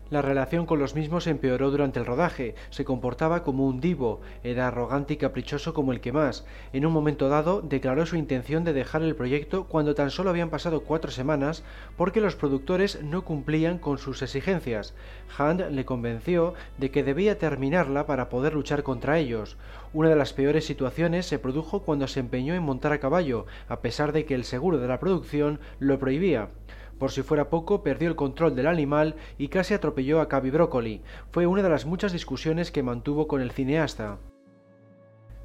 La 0.10 0.24
relación 0.24 0.66
con 0.66 0.80
los 0.80 0.96
mismos 0.96 1.28
empeoró 1.28 1.70
durante 1.70 2.00
el 2.00 2.06
rodaje, 2.08 2.56
se 2.72 2.84
comportaba 2.84 3.44
como 3.44 3.68
un 3.68 3.80
divo, 3.80 4.22
era 4.44 4.68
arrogante 4.68 5.14
y 5.14 5.18
caprichoso 5.18 5.76
como 5.76 5.92
el 5.92 6.02
que 6.02 6.12
más. 6.12 6.46
En 6.74 6.88
un 6.88 6.94
momento 6.94 7.30
dado 7.30 7.62
declaró 7.62 8.08
su 8.08 8.16
intención 8.16 8.64
de 8.64 8.74
dejar 8.74 9.04
el 9.04 9.16
proyecto 9.16 9.66
cuando 9.66 9.94
tan 9.94 10.10
solo 10.10 10.32
habían 10.32 10.50
pasado 10.50 10.82
cuatro 10.82 11.12
semanas 11.12 11.64
porque 11.96 12.22
los 12.22 12.36
productores 12.36 13.04
no 13.04 13.24
cumplían 13.24 13.78
con 13.78 14.00
sus 14.00 14.24
exigencias. 14.24 14.96
Hunt 15.38 15.62
le 15.70 15.86
convenció 15.86 16.56
de 16.80 16.90
que 16.90 17.04
debía 17.04 17.38
terminarla 17.38 18.08
para 18.08 18.30
poder 18.30 18.56
luchar 18.56 18.82
contra 18.82 19.20
ellos. 19.20 19.58
Una 19.94 20.10
de 20.10 20.16
las 20.16 20.34
peores 20.34 20.66
situaciones 20.66 21.28
se 21.28 21.38
produjo 21.38 21.84
cuando 21.84 22.08
se 22.08 22.20
empeñó 22.20 22.56
en 22.56 22.64
montar 22.64 22.94
a 22.94 23.00
caballo, 23.00 23.46
a 23.68 23.82
pesar 23.82 24.12
de 24.12 24.26
que 24.26 24.34
el 24.34 24.44
seguro 24.44 24.80
de 24.80 24.88
la 24.88 25.00
producción 25.00 25.60
lo 25.78 26.00
prohibía. 26.00 26.50
Por 27.00 27.12
si 27.12 27.24
fuera 27.24 27.50
poco, 27.50 27.82
perdió 27.82 28.10
el 28.10 28.16
control 28.16 28.56
del 28.56 28.68
animal 28.68 29.16
y 29.38 29.48
casi 29.48 29.74
atropelló 29.74 30.20
a 30.22 30.28
Cavi 30.28 30.52
Broccoli. 30.52 31.02
Fue 31.32 31.48
una 31.48 31.64
de 31.64 31.70
las 31.70 31.86
muchas 31.86 32.12
discusiones 32.12 32.72
que 32.72 32.84
mantuvo 32.84 33.28
con 33.28 33.42
el 33.42 33.52
cineasta. 33.52 34.20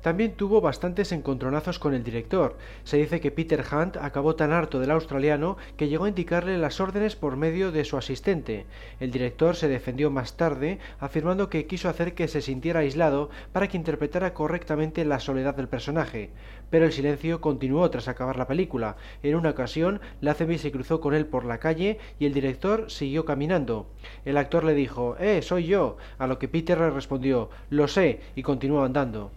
También 0.04 0.32
tuvo 0.32 0.60
bastantes 0.60 1.12
encontronazos 1.12 1.78
con 1.78 1.94
el 1.94 2.04
director. 2.04 2.58
Se 2.82 2.98
dice 2.98 3.22
que 3.22 3.30
Peter 3.30 3.64
Hunt 3.72 3.96
acabó 3.96 4.36
tan 4.36 4.52
harto 4.52 4.78
del 4.78 4.90
australiano 4.90 5.56
que 5.78 5.88
llegó 5.88 6.04
a 6.04 6.10
indicarle 6.10 6.58
las 6.58 6.78
órdenes 6.78 7.16
por 7.16 7.38
medio 7.38 7.72
de 7.72 7.86
su 7.86 7.96
asistente. 7.96 8.66
El 9.00 9.10
director 9.10 9.56
se 9.56 9.66
defendió 9.66 10.10
más 10.10 10.36
tarde, 10.36 10.78
afirmando 11.00 11.48
que 11.48 11.64
quiso 11.66 11.88
hacer 11.88 12.12
que 12.12 12.28
se 12.28 12.42
sintiera 12.42 12.80
aislado 12.80 13.30
para 13.54 13.66
que 13.66 13.78
interpretara 13.78 14.34
correctamente 14.34 15.06
la 15.06 15.20
soledad 15.20 15.54
del 15.54 15.68
personaje. 15.68 16.28
Pero 16.68 16.84
el 16.84 16.92
silencio 16.92 17.40
continuó 17.40 17.88
tras 17.88 18.06
acabar 18.06 18.36
la 18.36 18.46
película. 18.46 18.96
En 19.22 19.36
una 19.36 19.48
ocasión, 19.48 20.02
Lazenby 20.20 20.58
se 20.58 20.70
cruzó 20.70 21.00
con 21.00 21.14
él 21.14 21.24
por 21.24 21.46
la 21.46 21.60
calle 21.60 21.98
y 22.18 22.26
el 22.26 22.34
director 22.34 22.90
siguió 22.90 23.24
caminando. 23.24 23.86
El 24.26 24.36
actor 24.36 24.64
le 24.64 24.74
dijo, 24.74 25.16
¡Eh, 25.18 25.40
soy 25.40 25.64
yo! 25.64 25.96
A 26.18 26.26
lo 26.26 26.38
que 26.38 26.48
Peter 26.48 26.76
le 26.78 26.90
respondió, 26.90 27.48
lo 27.70 27.88
sé, 27.88 28.20
y 28.36 28.42
continuó 28.42 28.84
andando. 28.84 29.30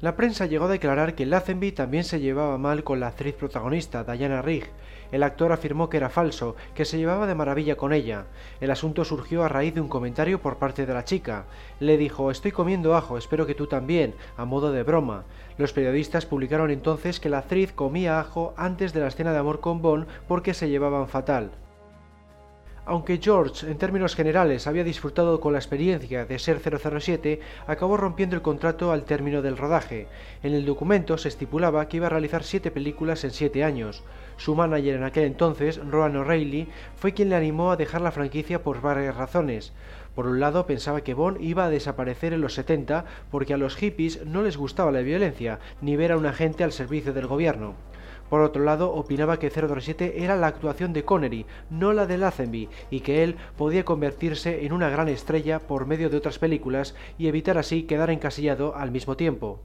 La 0.00 0.16
prensa 0.16 0.46
llegó 0.46 0.64
a 0.64 0.68
declarar 0.68 1.14
que 1.14 1.26
Lazenby 1.26 1.72
también 1.72 2.04
se 2.04 2.20
llevaba 2.20 2.56
mal 2.56 2.84
con 2.84 3.00
la 3.00 3.08
actriz 3.08 3.34
protagonista, 3.34 4.02
Diana 4.02 4.40
Rigg. 4.40 4.64
El 5.12 5.22
actor 5.22 5.52
afirmó 5.52 5.90
que 5.90 5.98
era 5.98 6.08
falso, 6.08 6.56
que 6.74 6.86
se 6.86 6.96
llevaba 6.96 7.26
de 7.26 7.34
maravilla 7.34 7.76
con 7.76 7.92
ella. 7.92 8.24
El 8.62 8.70
asunto 8.70 9.04
surgió 9.04 9.44
a 9.44 9.48
raíz 9.50 9.74
de 9.74 9.82
un 9.82 9.88
comentario 9.88 10.40
por 10.40 10.56
parte 10.56 10.86
de 10.86 10.94
la 10.94 11.04
chica. 11.04 11.44
Le 11.80 11.98
dijo, 11.98 12.30
estoy 12.30 12.50
comiendo 12.50 12.96
ajo, 12.96 13.18
espero 13.18 13.46
que 13.46 13.54
tú 13.54 13.66
también, 13.66 14.14
a 14.38 14.46
modo 14.46 14.72
de 14.72 14.84
broma. 14.84 15.24
Los 15.58 15.74
periodistas 15.74 16.24
publicaron 16.24 16.70
entonces 16.70 17.20
que 17.20 17.28
la 17.28 17.40
actriz 17.40 17.70
comía 17.74 18.20
ajo 18.20 18.54
antes 18.56 18.94
de 18.94 19.00
la 19.00 19.08
escena 19.08 19.32
de 19.32 19.38
amor 19.38 19.60
con 19.60 19.82
Bond 19.82 20.06
porque 20.26 20.54
se 20.54 20.70
llevaban 20.70 21.08
fatal. 21.08 21.50
Aunque 22.86 23.20
George, 23.22 23.70
en 23.70 23.76
términos 23.76 24.16
generales, 24.16 24.66
había 24.66 24.84
disfrutado 24.84 25.38
con 25.38 25.52
la 25.52 25.58
experiencia 25.58 26.24
de 26.24 26.38
ser 26.38 26.60
007, 26.60 27.40
acabó 27.66 27.96
rompiendo 27.96 28.36
el 28.36 28.42
contrato 28.42 28.90
al 28.90 29.04
término 29.04 29.42
del 29.42 29.58
rodaje. 29.58 30.08
En 30.42 30.54
el 30.54 30.64
documento 30.64 31.18
se 31.18 31.28
estipulaba 31.28 31.86
que 31.88 31.98
iba 31.98 32.06
a 32.06 32.10
realizar 32.10 32.42
siete 32.42 32.70
películas 32.70 33.22
en 33.24 33.32
siete 33.32 33.64
años. 33.64 34.02
Su 34.38 34.54
manager 34.54 34.96
en 34.96 35.04
aquel 35.04 35.24
entonces, 35.24 35.78
Rowan 35.90 36.16
O'Reilly, 36.16 36.68
fue 36.96 37.12
quien 37.12 37.28
le 37.28 37.36
animó 37.36 37.70
a 37.70 37.76
dejar 37.76 38.00
la 38.00 38.12
franquicia 38.12 38.62
por 38.62 38.80
varias 38.80 39.14
razones. 39.14 39.74
Por 40.14 40.26
un 40.26 40.40
lado, 40.40 40.66
pensaba 40.66 41.02
que 41.02 41.14
Bond 41.14 41.40
iba 41.40 41.66
a 41.66 41.70
desaparecer 41.70 42.32
en 42.32 42.40
los 42.40 42.54
70 42.54 43.04
porque 43.30 43.54
a 43.54 43.58
los 43.58 43.76
hippies 43.76 44.24
no 44.24 44.42
les 44.42 44.56
gustaba 44.56 44.90
la 44.90 45.02
violencia, 45.02 45.60
ni 45.82 45.96
ver 45.96 46.12
a 46.12 46.16
un 46.16 46.26
agente 46.26 46.64
al 46.64 46.72
servicio 46.72 47.12
del 47.12 47.26
gobierno. 47.26 47.74
Por 48.30 48.42
otro 48.42 48.64
lado, 48.64 48.92
opinaba 48.92 49.38
que 49.40 49.50
007 49.50 50.22
era 50.24 50.36
la 50.36 50.46
actuación 50.46 50.92
de 50.92 51.04
Connery, 51.04 51.46
no 51.68 51.92
la 51.92 52.06
de 52.06 52.16
Lazenby, 52.16 52.68
y 52.88 53.00
que 53.00 53.24
él 53.24 53.36
podía 53.58 53.84
convertirse 53.84 54.64
en 54.64 54.72
una 54.72 54.88
gran 54.88 55.08
estrella 55.08 55.58
por 55.58 55.84
medio 55.84 56.08
de 56.08 56.16
otras 56.16 56.38
películas 56.38 56.94
y 57.18 57.26
evitar 57.26 57.58
así 57.58 57.82
quedar 57.82 58.08
encasillado 58.10 58.76
al 58.76 58.92
mismo 58.92 59.16
tiempo. 59.16 59.60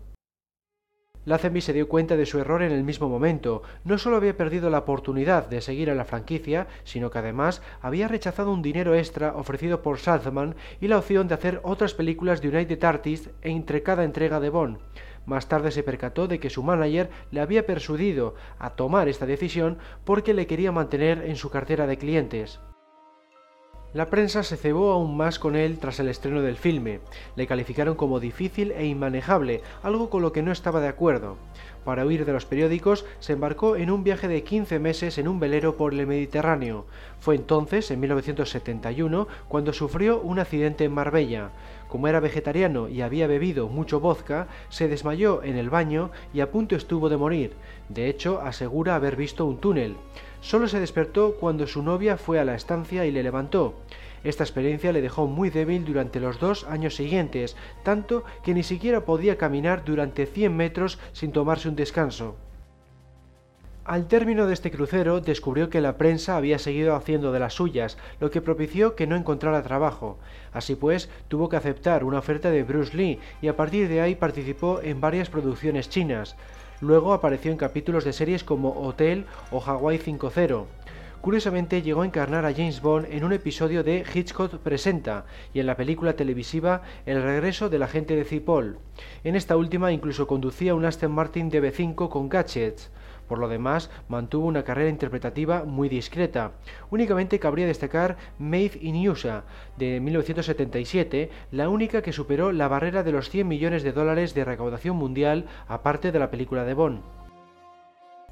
Lazenby 1.26 1.62
se 1.62 1.74
dio 1.74 1.88
cuenta 1.88 2.18
de 2.18 2.28
su 2.28 2.40
error 2.40 2.62
en 2.62 2.72
el 2.72 2.84
mismo 2.84 3.10
momento. 3.10 3.64
No 3.84 3.98
solo 3.98 4.18
había 4.18 4.38
perdido 4.38 4.70
la 4.70 4.80
oportunidad 4.80 5.48
de 5.48 5.62
seguir 5.62 5.90
en 5.90 5.98
la 5.98 6.06
franquicia, 6.06 6.68
sino 6.84 7.10
que 7.10 7.18
además 7.18 7.64
había 7.82 8.08
rechazado 8.08 8.52
un 8.52 8.62
dinero 8.62 8.94
extra 8.94 9.36
ofrecido 9.36 9.82
por 9.82 9.98
Salzman 9.98 10.56
y 10.82 10.88
la 10.88 11.00
opción 11.00 11.28
de 11.28 11.34
hacer 11.34 11.62
otras 11.64 11.96
películas 11.96 12.42
de 12.42 12.50
United 12.50 12.84
Artists 12.84 13.32
entre 13.42 13.82
cada 13.82 14.04
entrega 14.04 14.40
de 14.40 14.50
Bond. 14.50 14.78
Más 15.26 15.48
tarde 15.48 15.72
se 15.72 15.84
percató 15.84 16.28
de 16.28 16.40
que 16.40 16.50
su 16.50 16.64
manager 16.64 17.10
le 17.32 17.42
había 17.42 17.66
persuadido 17.66 18.36
a 18.60 18.72
tomar 18.72 19.08
esta 19.08 19.26
decisión 19.26 19.78
porque 20.04 20.34
le 20.34 20.48
quería 20.48 20.72
mantener 20.72 21.24
en 21.26 21.36
su 21.36 21.50
cartera 21.50 21.88
de 21.88 21.98
clientes. 21.98 22.60
La 23.96 24.10
prensa 24.10 24.44
se 24.44 24.58
cebó 24.58 24.92
aún 24.92 25.16
más 25.16 25.40
con 25.40 25.56
él 25.56 25.80
tras 25.80 26.02
el 26.02 26.10
estreno 26.10 26.42
del 26.42 26.58
filme. 26.58 27.00
Le 27.38 27.48
calificaron 27.48 27.96
como 27.96 28.20
difícil 28.20 28.74
e 28.74 28.86
inmanejable, 28.86 29.62
algo 29.84 30.10
con 30.10 30.22
lo 30.22 30.34
que 30.34 30.42
no 30.42 30.52
estaba 30.52 30.82
de 30.82 30.90
acuerdo. 30.90 31.38
Para 31.86 32.04
huir 32.04 32.26
de 32.26 32.34
los 32.34 32.46
periódicos, 32.46 33.06
se 33.20 33.34
embarcó 33.34 33.76
en 33.76 33.92
un 33.92 34.04
viaje 34.04 34.28
de 34.28 34.44
15 34.44 34.80
meses 34.80 35.20
en 35.20 35.28
un 35.28 35.40
velero 35.40 35.78
por 35.78 35.94
el 35.94 36.08
Mediterráneo. 36.08 36.88
Fue 37.20 37.36
entonces, 37.36 37.92
en 37.92 38.00
1971, 38.00 39.28
cuando 39.48 39.72
sufrió 39.72 40.20
un 40.20 40.40
accidente 40.40 40.84
en 40.86 40.94
Marbella. 40.94 41.52
Como 41.88 42.08
era 42.08 42.20
vegetariano 42.20 42.90
y 42.90 43.04
había 43.04 43.28
bebido 43.28 43.68
mucho 43.68 44.00
vodka, 44.00 44.48
se 44.70 44.88
desmayó 44.88 45.44
en 45.44 45.58
el 45.58 45.70
baño 45.70 46.10
y 46.34 46.40
a 46.40 46.50
punto 46.50 46.76
estuvo 46.76 47.08
de 47.08 47.18
morir. 47.18 47.54
De 47.88 48.10
hecho, 48.10 48.42
asegura 48.42 48.96
haber 48.96 49.16
visto 49.16 49.46
un 49.46 49.60
túnel. 49.60 49.96
Solo 50.42 50.68
se 50.68 50.80
despertó 50.80 51.36
cuando 51.40 51.68
su 51.68 51.84
novia 51.84 52.18
fue 52.18 52.40
a 52.40 52.46
la 52.46 52.56
estancia 52.56 53.06
y 53.06 53.12
le 53.12 53.22
levantó. 53.22 53.76
Esta 54.26 54.44
experiencia 54.44 54.92
le 54.92 55.04
dejó 55.04 55.28
muy 55.28 55.52
débil 55.52 55.86
durante 55.86 56.20
los 56.20 56.40
dos 56.40 56.66
años 56.66 56.96
siguientes, 56.96 57.56
tanto 57.84 58.24
que 58.44 58.56
ni 58.56 58.64
siquiera 58.64 59.06
podía 59.06 59.38
caminar 59.38 59.86
durante 59.86 60.26
100 60.26 60.58
metros 60.58 60.98
sin 61.14 61.32
tomarse 61.32 61.70
un 61.70 61.76
descanso. 61.76 62.36
Al 63.86 64.08
término 64.08 64.48
de 64.48 64.56
este 64.56 64.72
crucero 64.72 65.22
descubrió 65.22 65.70
que 65.70 65.80
la 65.80 65.96
prensa 65.96 66.38
había 66.38 66.58
seguido 66.58 66.96
haciendo 66.96 67.32
de 67.32 67.40
las 67.40 67.54
suyas, 67.54 68.00
lo 68.20 68.32
que 68.32 68.42
propició 68.42 68.96
que 68.96 69.06
no 69.06 69.16
encontrara 69.16 69.62
trabajo. 69.62 70.18
Así 70.54 70.76
pues, 70.76 71.08
tuvo 71.28 71.48
que 71.48 71.58
aceptar 71.58 72.04
una 72.04 72.18
oferta 72.18 72.50
de 72.50 72.64
Bruce 72.64 72.98
Lee 72.98 73.20
y 73.44 73.48
a 73.48 73.56
partir 73.56 73.88
de 73.88 74.02
ahí 74.02 74.16
participó 74.16 74.82
en 74.82 75.02
varias 75.02 75.30
producciones 75.30 75.88
chinas. 75.88 76.36
Luego 76.82 77.14
apareció 77.14 77.52
en 77.52 77.58
capítulos 77.58 78.04
de 78.04 78.14
series 78.14 78.44
como 78.44 78.72
Hotel 78.72 79.28
o 79.52 79.62
Hawaii 79.64 80.00
5.0. 80.00 80.66
Curiosamente 81.26 81.82
llegó 81.82 82.04
a 82.04 82.06
encarnar 82.06 82.46
a 82.46 82.54
James 82.54 82.84
Bond 82.84 83.08
en 83.10 83.24
un 83.24 83.34
episodio 83.34 83.84
de 83.84 84.06
Hitchcock 84.14 84.60
Presenta 84.60 85.26
y 85.56 85.60
en 85.60 85.66
la 85.66 85.76
película 85.76 86.16
televisiva 86.16 86.84
El 87.08 87.24
regreso 87.24 87.68
del 87.68 87.82
agente 87.82 88.16
de 88.16 88.26
Cipoll. 88.26 88.78
En 89.24 89.36
esta 89.36 89.58
última 89.58 89.92
incluso 89.92 90.28
conducía 90.28 90.76
un 90.76 90.86
Aston 90.86 91.12
Martin 91.12 91.50
DB5 91.50 92.10
con 92.10 92.30
gadgets. 92.30 92.92
Por 93.28 93.40
lo 93.40 93.48
demás, 93.48 93.90
mantuvo 94.08 94.46
una 94.46 94.64
carrera 94.64 94.92
interpretativa 94.92 95.64
muy 95.64 95.90
discreta. 95.90 96.52
Únicamente 96.92 97.40
cabría 97.40 97.66
destacar 97.66 98.18
Made 98.38 98.78
in 98.82 99.10
USA, 99.10 99.46
de 99.78 100.00
1977, 100.00 101.32
la 101.50 101.70
única 101.70 102.04
que 102.04 102.14
superó 102.14 102.52
la 102.52 102.68
barrera 102.68 103.02
de 103.02 103.14
los 103.14 103.32
100 103.32 103.48
millones 103.48 103.82
de 103.82 103.94
dólares 103.94 104.36
de 104.36 104.46
recaudación 104.46 104.96
mundial, 104.96 105.48
aparte 105.68 106.12
de 106.12 106.20
la 106.20 106.30
película 106.30 106.66
de 106.66 106.76
Bond. 106.76 107.25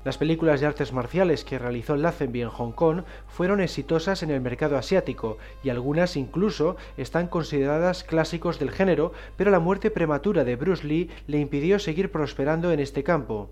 Las 0.04 0.18
películas 0.18 0.60
de 0.60 0.68
artes 0.68 0.92
marciales 0.92 1.46
que 1.46 1.58
realizó 1.58 1.96
Lazenby 1.96 2.42
en 2.42 2.50
Hong 2.50 2.74
Kong 2.74 3.04
fueron 3.28 3.62
exitosas 3.62 4.22
en 4.22 4.32
el 4.32 4.42
mercado 4.42 4.78
asiático 4.78 5.38
y 5.63 5.70
algunas 5.70 6.18
incluso 6.18 6.76
están 6.98 7.28
consideradas 7.28 8.04
clásicos 8.04 8.60
del 8.60 8.72
género, 8.72 9.13
pero 9.38 9.50
la 9.50 9.60
muerte 9.60 9.92
prematura 9.92 10.44
de 10.44 10.58
Bruce 10.58 10.86
Lee 10.86 11.10
le 11.28 11.39
impidió 11.39 11.80
seguir 11.80 12.12
prosperando 12.12 12.74
en 12.74 12.82
este 12.82 13.04
campo. 13.04 13.50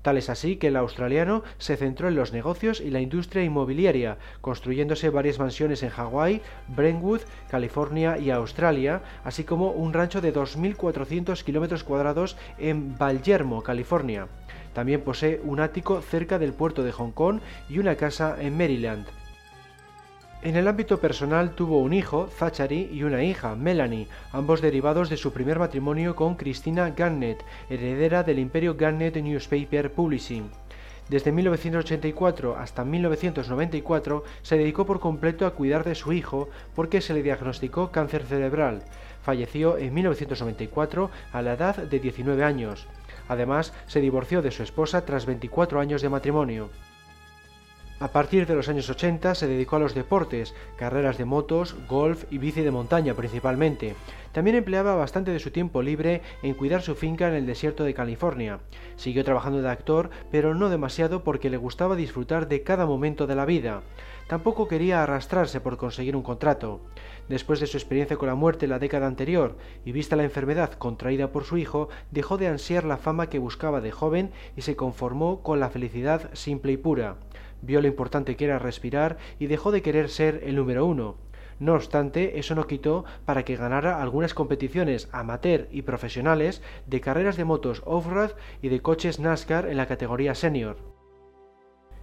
Tal 0.00 0.16
es 0.16 0.30
así 0.30 0.56
que 0.56 0.68
el 0.68 0.76
australiano 0.76 1.42
se 1.58 1.76
centró 1.76 2.08
en 2.08 2.14
los 2.14 2.32
negocios 2.32 2.80
y 2.80 2.88
la 2.88 3.02
industria 3.02 3.44
inmobiliaria, 3.44 4.16
construyéndose 4.40 5.10
varias 5.10 5.38
mansiones 5.38 5.82
en 5.82 5.90
Hawái, 5.90 6.40
Brentwood, 6.68 7.20
California 7.50 8.16
y 8.16 8.30
Australia, 8.30 9.02
así 9.24 9.44
como 9.44 9.72
un 9.72 9.92
rancho 9.92 10.22
de 10.22 10.32
2.400 10.32 11.44
kilómetros 11.44 11.84
cuadrados 11.84 12.38
en 12.56 12.96
Vallermo, 12.96 13.62
California. 13.62 14.28
También 14.72 15.02
posee 15.02 15.40
un 15.44 15.60
ático 15.60 16.00
cerca 16.00 16.38
del 16.38 16.52
puerto 16.52 16.82
de 16.82 16.92
Hong 16.92 17.12
Kong 17.12 17.40
y 17.68 17.78
una 17.78 17.96
casa 17.96 18.36
en 18.40 18.56
Maryland. 18.56 19.06
En 20.42 20.56
el 20.56 20.68
ámbito 20.68 20.98
personal 21.00 21.50
tuvo 21.50 21.80
un 21.80 21.92
hijo, 21.92 22.26
Zachary, 22.28 22.88
y 22.90 23.02
una 23.02 23.22
hija, 23.22 23.54
Melanie, 23.56 24.08
ambos 24.32 24.62
derivados 24.62 25.10
de 25.10 25.18
su 25.18 25.34
primer 25.34 25.58
matrimonio 25.58 26.16
con 26.16 26.36
Christina 26.36 26.88
Garnett, 26.90 27.44
heredera 27.68 28.22
del 28.22 28.38
imperio 28.38 28.74
Garnett 28.74 29.16
Newspaper 29.16 29.92
Publishing. 29.92 30.50
Desde 31.10 31.32
1984 31.32 32.56
hasta 32.56 32.84
1994 32.84 34.24
se 34.42 34.56
dedicó 34.56 34.86
por 34.86 35.00
completo 35.00 35.44
a 35.44 35.54
cuidar 35.54 35.84
de 35.84 35.94
su 35.96 36.12
hijo 36.12 36.48
porque 36.74 37.00
se 37.00 37.12
le 37.12 37.22
diagnosticó 37.22 37.90
cáncer 37.90 38.22
cerebral. 38.24 38.84
Falleció 39.22 39.76
en 39.76 39.92
1994 39.92 41.10
a 41.32 41.42
la 41.42 41.52
edad 41.54 41.76
de 41.76 41.98
19 41.98 42.44
años. 42.44 42.86
Además, 43.30 43.72
se 43.86 44.00
divorció 44.00 44.42
de 44.42 44.50
su 44.50 44.64
esposa 44.64 45.04
tras 45.04 45.24
24 45.24 45.78
años 45.78 46.02
de 46.02 46.08
matrimonio. 46.08 46.68
A 48.00 48.08
partir 48.08 48.44
de 48.44 48.56
los 48.56 48.68
años 48.68 48.90
80 48.90 49.36
se 49.36 49.46
dedicó 49.46 49.76
a 49.76 49.78
los 49.78 49.94
deportes, 49.94 50.52
carreras 50.76 51.16
de 51.16 51.26
motos, 51.26 51.76
golf 51.88 52.24
y 52.32 52.38
bici 52.38 52.62
de 52.62 52.72
montaña 52.72 53.14
principalmente. 53.14 53.94
También 54.32 54.56
empleaba 54.56 54.96
bastante 54.96 55.30
de 55.30 55.38
su 55.38 55.52
tiempo 55.52 55.80
libre 55.80 56.22
en 56.42 56.54
cuidar 56.54 56.82
su 56.82 56.96
finca 56.96 57.28
en 57.28 57.34
el 57.34 57.46
desierto 57.46 57.84
de 57.84 57.94
California. 57.94 58.58
Siguió 58.96 59.22
trabajando 59.22 59.62
de 59.62 59.70
actor, 59.70 60.10
pero 60.32 60.56
no 60.56 60.68
demasiado 60.68 61.22
porque 61.22 61.50
le 61.50 61.56
gustaba 61.56 61.94
disfrutar 61.94 62.48
de 62.48 62.64
cada 62.64 62.84
momento 62.84 63.28
de 63.28 63.36
la 63.36 63.44
vida. 63.44 63.82
Tampoco 64.30 64.68
quería 64.68 65.02
arrastrarse 65.02 65.60
por 65.60 65.76
conseguir 65.76 66.14
un 66.14 66.22
contrato. 66.22 66.80
Después 67.28 67.58
de 67.58 67.66
su 67.66 67.76
experiencia 67.76 68.16
con 68.16 68.28
la 68.28 68.36
muerte 68.36 68.68
la 68.68 68.78
década 68.78 69.08
anterior 69.08 69.56
y 69.84 69.90
vista 69.90 70.14
la 70.14 70.22
enfermedad 70.22 70.74
contraída 70.74 71.32
por 71.32 71.42
su 71.42 71.56
hijo, 71.56 71.88
dejó 72.12 72.38
de 72.38 72.46
ansiar 72.46 72.84
la 72.84 72.96
fama 72.96 73.28
que 73.28 73.40
buscaba 73.40 73.80
de 73.80 73.90
joven 73.90 74.30
y 74.56 74.62
se 74.62 74.76
conformó 74.76 75.42
con 75.42 75.58
la 75.58 75.68
felicidad 75.68 76.30
simple 76.32 76.70
y 76.70 76.76
pura. 76.76 77.16
Vio 77.60 77.80
lo 77.80 77.88
importante 77.88 78.36
que 78.36 78.44
era 78.44 78.60
respirar 78.60 79.18
y 79.40 79.48
dejó 79.48 79.72
de 79.72 79.82
querer 79.82 80.08
ser 80.08 80.42
el 80.44 80.54
número 80.54 80.86
uno. 80.86 81.16
No 81.58 81.74
obstante, 81.74 82.38
eso 82.38 82.54
no 82.54 82.68
quitó 82.68 83.04
para 83.24 83.44
que 83.44 83.56
ganara 83.56 84.00
algunas 84.00 84.32
competiciones 84.32 85.08
amateur 85.10 85.66
y 85.72 85.82
profesionales 85.82 86.62
de 86.86 87.00
carreras 87.00 87.36
de 87.36 87.46
motos 87.46 87.82
off-road 87.84 88.30
y 88.62 88.68
de 88.68 88.80
coches 88.80 89.18
NASCAR 89.18 89.66
en 89.66 89.76
la 89.76 89.86
categoría 89.86 90.36
senior. 90.36 90.99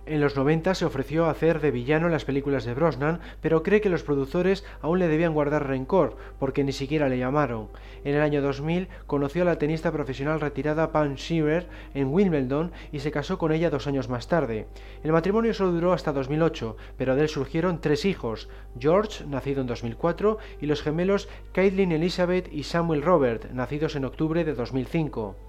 En 0.09 0.21
los 0.21 0.37
90 0.37 0.73
se 0.73 0.85
ofreció 0.85 1.25
a 1.25 1.31
hacer 1.31 1.59
de 1.59 1.69
villano 1.69 2.05
en 2.05 2.13
las 2.13 2.23
películas 2.23 2.63
de 2.63 2.73
Brosnan, 2.73 3.19
pero 3.41 3.61
cree 3.61 3.81
que 3.81 3.89
los 3.89 4.03
productores 4.03 4.63
aún 4.79 4.99
le 4.99 5.09
debían 5.09 5.33
guardar 5.33 5.67
rencor, 5.67 6.15
porque 6.39 6.63
ni 6.63 6.71
siquiera 6.71 7.09
le 7.09 7.17
llamaron. 7.17 7.67
En 8.05 8.15
el 8.15 8.21
año 8.21 8.41
2000 8.41 8.87
conoció 9.05 9.41
a 9.41 9.45
la 9.45 9.57
tenista 9.57 9.91
profesional 9.91 10.39
retirada 10.39 10.93
Pam 10.93 11.15
Shearer 11.15 11.67
en 11.93 12.07
Wimbledon 12.07 12.71
y 12.93 12.99
se 12.99 13.11
casó 13.11 13.37
con 13.37 13.51
ella 13.51 13.69
dos 13.69 13.85
años 13.85 14.07
más 14.07 14.29
tarde. 14.29 14.67
El 15.03 15.11
matrimonio 15.11 15.53
solo 15.53 15.73
duró 15.73 15.91
hasta 15.91 16.13
2008, 16.13 16.77
pero 16.97 17.17
de 17.17 17.23
él 17.23 17.27
surgieron 17.27 17.81
tres 17.81 18.05
hijos, 18.05 18.47
George, 18.79 19.25
nacido 19.25 19.59
en 19.59 19.67
2004, 19.67 20.37
y 20.61 20.67
los 20.67 20.83
gemelos 20.83 21.27
Caitlin 21.51 21.91
Elizabeth 21.91 22.47
y 22.49 22.63
Samuel 22.63 23.01
Robert, 23.01 23.51
nacidos 23.51 23.97
en 23.97 24.05
octubre 24.05 24.45
de 24.45 24.53
2005. 24.53 25.46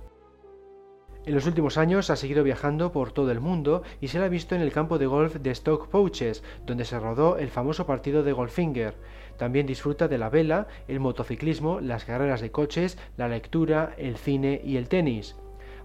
En 1.29 1.35
los 1.35 1.45
últimos 1.45 1.77
años 1.77 2.09
ha 2.09 2.17
seguido 2.17 2.43
viajando 2.43 2.91
por 2.91 3.13
todo 3.13 3.31
el 3.31 3.39
mundo 3.39 3.83
y 4.01 4.09
se 4.09 4.19
la 4.19 4.25
ha 4.25 4.29
visto 4.31 4.55
en 4.55 4.63
el 4.63 4.73
campo 4.73 4.97
de 4.97 5.05
golf 5.05 5.37
de 5.37 5.55
Stoke 5.55 5.91
Pouches, 5.91 6.43
donde 6.65 6.87
se 6.87 6.99
rodó 6.99 7.37
el 7.37 7.51
famoso 7.51 7.85
partido 7.85 8.23
de 8.23 8.33
Goldfinger. 8.33 8.95
También 9.37 9.67
disfruta 9.67 10.09
de 10.09 10.17
la 10.17 10.31
vela, 10.31 10.69
el 10.89 11.01
motociclismo, 11.01 11.81
las 11.81 12.07
carreras 12.07 12.41
de 12.41 12.51
coches, 12.51 12.97
la 13.19 13.29
lectura, 13.29 13.93
el 13.99 14.17
cine 14.17 14.63
y 14.65 14.79
el 14.79 14.89
tenis. 14.89 15.37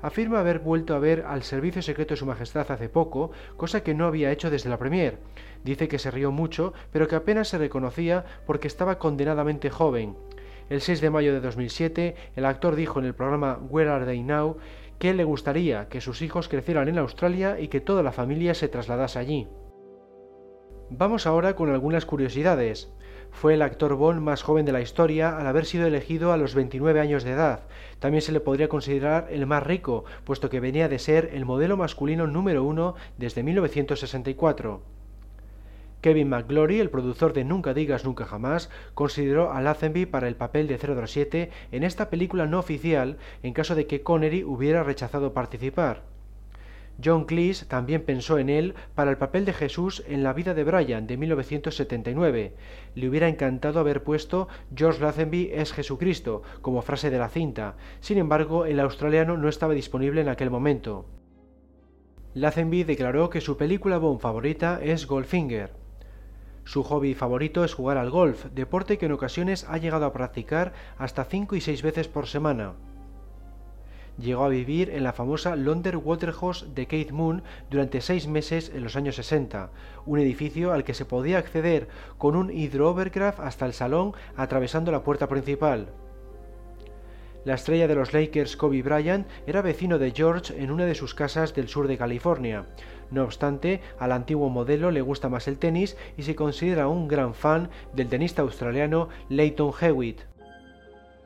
Afirma 0.02 0.40
haber 0.40 0.60
vuelto 0.60 0.96
a 0.96 1.00
ver 1.00 1.26
al 1.28 1.44
Servicio 1.44 1.82
Secreto 1.82 2.14
de 2.14 2.20
Su 2.20 2.26
Majestad 2.26 2.72
hace 2.72 2.88
poco, 2.88 3.32
cosa 3.58 3.84
que 3.84 3.94
no 3.94 4.06
había 4.06 4.32
hecho 4.32 4.50
desde 4.50 4.70
la 4.70 4.80
Premier. 4.80 5.18
Dice 5.66 5.90
que 5.90 6.00
se 6.00 6.10
rió 6.10 6.32
mucho, 6.32 6.72
pero 6.94 7.10
que 7.10 7.18
apenas 7.18 7.50
se 7.50 7.58
reconocía 7.58 8.24
porque 8.46 8.70
estaba 8.70 8.98
condenadamente 8.98 9.70
joven. 9.70 10.16
El 10.70 10.80
6 10.80 11.02
de 11.02 11.10
mayo 11.10 11.34
de 11.34 11.42
2007, 11.42 12.16
el 12.38 12.46
actor 12.46 12.78
dijo 12.78 12.98
en 13.00 13.06
el 13.06 13.14
programa 13.14 13.60
Where 13.70 13.90
Are 13.90 14.06
They 14.06 14.24
Now 14.24 14.58
que 15.04 15.14
le 15.14 15.26
gustaría 15.26 15.90
que 15.90 16.00
sus 16.00 16.22
hijos 16.22 16.48
crecieran 16.48 16.88
en 16.88 16.98
Australia 16.98 17.60
y 17.60 17.68
que 17.68 17.82
toda 17.82 18.04
la 18.04 18.14
familia 18.14 18.54
se 18.54 18.70
trasladase 18.70 19.20
allí. 19.20 19.50
Vamos 20.90 21.28
ahora 21.28 21.58
con 21.58 21.70
algunas 21.70 22.06
curiosidades. 22.06 22.90
Fue 23.30 23.56
el 23.56 23.64
actor 23.64 23.96
Bond 23.96 24.22
más 24.22 24.44
joven 24.44 24.66
de 24.66 24.72
la 24.72 24.80
historia 24.80 25.38
al 25.38 25.46
haber 25.46 25.66
sido 25.66 25.88
elegido 25.88 26.32
a 26.32 26.38
los 26.38 26.56
29 26.56 27.02
años 27.02 27.26
de 27.26 27.32
edad. 27.32 27.68
También 28.00 28.22
se 28.22 28.32
le 28.32 28.40
podría 28.40 28.70
considerar 28.70 29.28
el 29.30 29.46
más 29.46 29.64
rico, 29.64 30.06
puesto 30.24 30.50
que 30.50 30.62
venía 30.62 30.88
de 30.88 31.00
ser 31.00 31.32
el 31.34 31.44
modelo 31.44 31.76
masculino 31.76 32.26
número 32.26 32.64
uno 32.64 32.96
desde 33.18 33.44
1964. 33.44 34.93
Kevin 36.04 36.28
McGlory, 36.28 36.82
el 36.82 36.90
productor 36.90 37.32
de 37.32 37.46
Nunca 37.46 37.74
digas 37.74 38.04
nunca 38.04 38.26
jamás, 38.26 38.70
consideró 38.94 39.54
a 39.54 39.62
Lazenby 39.62 40.06
para 40.06 40.28
el 40.28 40.36
papel 40.36 40.68
de 40.68 40.78
007 40.78 41.50
en 41.72 41.84
esta 41.84 42.10
película 42.10 42.46
no 42.46 42.60
oficial 42.60 43.16
en 43.42 43.54
caso 43.54 43.74
de 43.74 43.88
que 43.88 44.02
Connery 44.02 44.44
hubiera 44.44 44.84
rechazado 44.84 45.32
participar. 45.32 46.04
John 47.02 47.24
Cleese 47.24 47.66
también 47.68 48.02
pensó 48.02 48.38
en 48.38 48.50
él 48.50 48.76
para 48.96 49.12
el 49.12 49.18
papel 49.18 49.46
de 49.46 49.54
Jesús 49.54 50.04
en 50.06 50.24
La 50.24 50.34
vida 50.34 50.54
de 50.54 50.66
Brian 50.66 51.08
de 51.08 51.16
1979. 51.16 52.54
Le 52.96 53.08
hubiera 53.08 53.30
encantado 53.30 53.80
haber 53.80 54.04
puesto 54.04 54.50
George 54.76 55.00
Lazenby 55.00 55.52
es 55.54 55.72
Jesucristo 55.72 56.44
como 56.62 56.82
frase 56.82 57.12
de 57.12 57.18
la 57.18 57.30
cinta. 57.30 57.78
Sin 58.02 58.18
embargo, 58.18 58.66
el 58.66 58.82
australiano 58.82 59.38
no 59.38 59.48
estaba 59.48 59.74
disponible 59.74 60.20
en 60.20 60.28
aquel 60.28 60.50
momento. 60.50 61.06
Lazenby 62.34 62.84
declaró 62.84 63.30
que 63.30 63.40
su 63.40 63.56
película 63.56 64.00
Bond 64.00 64.20
favorita 64.20 64.82
es 64.84 65.08
Goldfinger. 65.08 65.83
Su 66.66 66.84
hobby 66.84 67.14
favorito 67.14 67.64
es 67.64 67.74
jugar 67.74 67.98
al 67.98 68.10
golf, 68.10 68.46
deporte 68.54 68.98
que 68.98 69.08
en 69.08 69.12
ocasiones 69.12 69.66
ha 69.70 69.78
llegado 69.78 70.06
a 70.06 70.14
practicar 70.14 70.74
hasta 70.98 71.26
5 71.26 71.56
y 71.56 71.62
6 71.62 71.82
veces 71.82 72.08
por 72.08 72.28
semana. 72.28 72.74
Llegó 74.18 74.44
a 74.44 74.50
vivir 74.50 74.92
en 74.92 75.04
la 75.04 75.12
famosa 75.12 75.56
London 75.56 76.00
Waterhouse 76.04 76.68
de 76.76 76.86
Keith 76.86 77.12
Moon 77.12 77.42
durante 77.72 78.00
seis 78.00 78.28
meses 78.28 78.72
en 78.74 78.84
los 78.84 78.96
años 78.96 79.16
60, 79.16 79.72
un 80.06 80.20
edificio 80.20 80.72
al 80.72 80.84
que 80.84 80.94
se 80.94 81.06
podía 81.06 81.40
acceder 81.40 81.88
con 82.20 82.36
un 82.36 82.52
hidrovercraft 82.52 83.40
hasta 83.40 83.66
el 83.66 83.74
salón 83.74 84.14
atravesando 84.38 84.92
la 84.92 85.04
puerta 85.04 85.28
principal. 85.28 85.88
La 87.46 87.56
estrella 87.56 87.88
de 87.88 87.96
los 87.96 88.14
Lakers, 88.14 88.56
Kobe 88.56 88.82
Bryant, 88.82 89.28
era 89.46 89.62
vecino 89.62 90.00
de 90.00 90.12
George 90.12 90.54
en 90.58 90.72
una 90.72 90.86
de 90.86 90.96
sus 90.96 91.14
casas 91.14 91.54
del 91.54 91.68
sur 91.68 91.90
de 91.90 91.98
California. 91.98 92.66
No 93.12 93.24
obstante, 93.24 93.82
al 94.00 94.14
antiguo 94.14 94.50
modelo 94.50 94.92
le 94.92 95.02
gusta 95.02 95.28
más 95.28 95.48
el 95.50 95.58
tenis 95.58 95.98
y 96.18 96.24
se 96.24 96.36
considera 96.36 96.88
un 96.88 97.08
gran 97.08 97.34
fan 97.34 97.70
del 97.94 98.08
tenista 98.08 98.42
australiano 98.44 99.10
Leighton 99.28 99.74
Hewitt. 99.80 100.22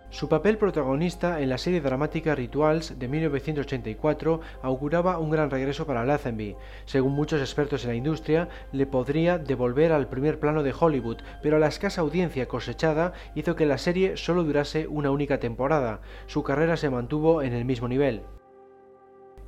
Su 0.09 0.29
papel 0.29 0.57
protagonista 0.57 1.41
en 1.41 1.49
la 1.49 1.57
serie 1.57 1.81
dramática 1.81 2.33
Rituals 2.33 2.97
de 2.97 3.09
1984 3.09 4.39
auguraba 4.61 5.19
un 5.19 5.29
gran 5.29 5.49
regreso 5.51 5.85
para 5.85 6.05
Lazenby. 6.05 6.55
Según 6.85 7.11
muchos 7.11 7.41
expertos 7.41 7.83
en 7.83 7.89
la 7.89 7.95
industria, 7.95 8.47
le 8.71 8.87
podría 8.87 9.37
devolver 9.37 9.91
al 9.91 10.07
primer 10.07 10.39
plano 10.39 10.63
de 10.63 10.73
Hollywood, 10.77 11.17
pero 11.43 11.59
la 11.59 11.67
escasa 11.67 12.01
audiencia 12.01 12.47
cosechada 12.47 13.11
hizo 13.35 13.57
que 13.57 13.65
la 13.65 13.77
serie 13.77 14.15
solo 14.15 14.45
durase 14.45 14.87
una 14.87 15.11
única 15.11 15.39
temporada. 15.39 15.99
Su 16.25 16.41
carrera 16.41 16.77
se 16.77 16.89
mantuvo 16.89 17.41
en 17.41 17.51
el 17.51 17.65
mismo 17.65 17.89
nivel. 17.89 18.23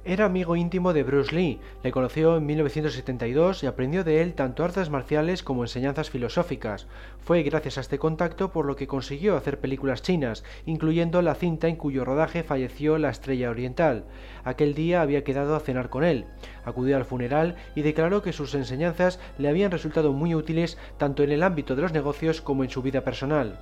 Era 0.10 0.26
amigo 0.26 0.56
íntimo 0.56 0.92
de 0.92 1.04
Bruce 1.04 1.36
Lee, 1.36 1.60
le 1.84 1.92
conoció 1.92 2.38
en 2.38 2.48
1972 2.48 3.62
y 3.62 3.68
aprendió 3.68 4.04
de 4.04 4.24
él 4.24 4.34
tanto 4.34 4.64
artes 4.64 4.90
marciales 4.90 5.44
como 5.44 5.64
enseñanzas 5.64 6.10
filosóficas. 6.10 6.88
Fue 7.20 7.44
gracias 7.44 7.78
a 7.78 7.82
este 7.82 8.00
contacto 8.00 8.52
por 8.52 8.66
lo 8.66 8.76
que 8.76 8.88
consiguió 8.88 9.38
hacer 9.38 9.60
películas 9.60 10.02
chinas, 10.02 10.44
incluyendo 10.66 11.22
la 11.22 11.36
cinta 11.36 11.68
en 11.68 11.76
cuyo 11.76 12.06
rodaje 12.06 12.42
falleció 12.42 12.98
la 12.98 13.12
estrella 13.12 13.52
oriental. 13.52 14.06
Aquel 14.44 14.74
día 14.74 15.04
había 15.04 15.24
quedado 15.24 15.56
a 15.56 15.60
cenar 15.60 15.92
con 15.92 16.04
él. 16.04 16.26
Acudió 16.66 16.98
al 16.98 17.06
funeral 17.06 17.56
y 17.76 17.84
declaró 17.84 18.24
que 18.24 18.34
sus 18.34 18.56
enseñanzas 18.56 19.20
le 19.38 19.48
habían 19.48 19.70
resultado 19.70 20.12
muy 20.12 20.34
útiles 20.34 20.80
tanto 20.98 21.22
en 21.22 21.32
el 21.32 21.44
ámbito 21.44 21.76
de 21.76 21.84
los 21.84 21.94
negocios 21.94 22.42
como 22.42 22.64
en 22.64 22.72
su 22.72 22.82
vida 22.82 23.02
personal. 23.02 23.60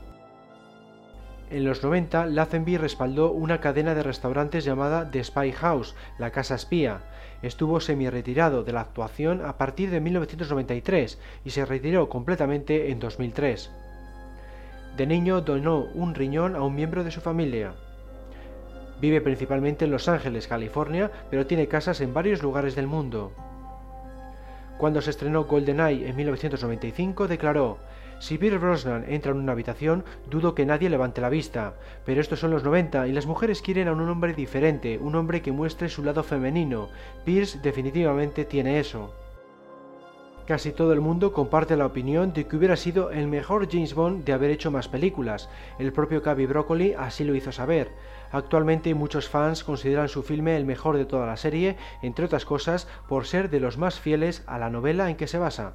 En 1.50 1.64
los 1.64 1.82
90, 1.82 2.26
Lazenby 2.26 2.78
respaldó 2.78 3.32
una 3.32 3.62
cadena 3.62 3.96
de 3.96 4.04
restaurantes 4.04 4.66
llamada 4.66 5.10
The 5.10 5.24
Spy 5.24 5.54
House, 5.54 5.96
la 6.20 6.32
Casa 6.32 6.56
Espía. 6.56 7.00
Estuvo 7.42 7.80
semi-retirado 7.80 8.66
de 8.66 8.74
la 8.74 8.82
actuación 8.82 9.46
a 9.46 9.58
partir 9.58 9.90
de 9.90 10.02
1993 10.02 11.18
y 11.46 11.52
se 11.52 11.66
retiró 11.66 12.10
completamente 12.10 12.92
en 12.92 13.00
2003. 13.00 13.72
De 14.98 15.08
niño 15.08 15.40
donó 15.40 15.86
un 15.94 16.16
riñón 16.16 16.58
a 16.58 16.64
un 16.64 16.76
miembro 16.76 17.06
de 17.06 17.12
su 17.12 17.22
familia. 17.22 17.76
Vive 19.00 19.22
principalmente 19.22 19.86
en 19.86 19.92
Los 19.92 20.10
Ángeles, 20.10 20.48
California, 20.48 21.12
pero 21.30 21.46
tiene 21.46 21.68
casas 21.68 22.02
en 22.02 22.14
varios 22.14 22.44
lugares 22.44 22.76
del 22.76 22.88
mundo. 22.88 23.32
Cuando 24.78 25.02
se 25.02 25.12
estrenó 25.12 25.46
GoldenEye 25.46 26.10
en 26.10 26.16
1995, 26.16 27.28
declaró 27.30 27.78
si 28.20 28.38
Pierce 28.38 28.58
Brosnan 28.58 29.06
entra 29.08 29.32
en 29.32 29.38
una 29.38 29.52
habitación, 29.52 30.04
dudo 30.30 30.56
que 30.56 30.66
nadie 30.66 30.90
levante 30.90 31.22
la 31.22 31.30
vista. 31.30 31.76
Pero 32.06 32.20
estos 32.20 32.40
son 32.40 32.52
los 32.52 32.64
90 32.64 33.08
y 33.08 33.12
las 33.12 33.28
mujeres 33.28 33.62
quieren 33.62 33.88
a 33.88 33.94
un 33.94 34.10
hombre 34.10 34.34
diferente, 34.34 34.98
un 34.98 35.16
hombre 35.16 35.42
que 35.42 35.52
muestre 35.52 35.90
su 35.90 36.04
lado 36.04 36.24
femenino. 36.24 36.90
Pierce 37.26 37.60
definitivamente 37.60 38.46
tiene 38.46 38.80
eso. 38.80 39.14
Casi 40.48 40.72
todo 40.72 40.94
el 40.94 41.02
mundo 41.02 41.34
comparte 41.34 41.76
la 41.76 41.86
opinión 41.86 42.32
de 42.32 42.48
que 42.48 42.56
hubiera 42.56 42.78
sido 42.78 43.12
el 43.12 43.28
mejor 43.28 43.70
James 43.70 43.94
Bond 43.94 44.24
de 44.24 44.32
haber 44.32 44.50
hecho 44.50 44.72
más 44.72 44.88
películas. 44.88 45.50
El 45.78 45.92
propio 45.92 46.22
Cavi 46.24 46.46
Broccoli 46.46 46.94
así 46.98 47.26
lo 47.26 47.36
hizo 47.36 47.52
saber. 47.52 47.92
Actualmente 48.32 48.94
muchos 48.96 49.28
fans 49.28 49.66
consideran 49.66 50.08
su 50.08 50.24
filme 50.24 50.56
el 50.56 50.66
mejor 50.66 50.96
de 50.96 51.06
toda 51.06 51.28
la 51.28 51.36
serie, 51.36 51.76
entre 52.02 52.26
otras 52.26 52.46
cosas 52.46 52.88
por 53.10 53.26
ser 53.26 53.50
de 53.50 53.60
los 53.60 53.78
más 53.78 54.00
fieles 54.00 54.44
a 54.48 54.58
la 54.58 54.70
novela 54.70 55.10
en 55.10 55.18
que 55.18 55.28
se 55.28 55.38
basa. 55.38 55.74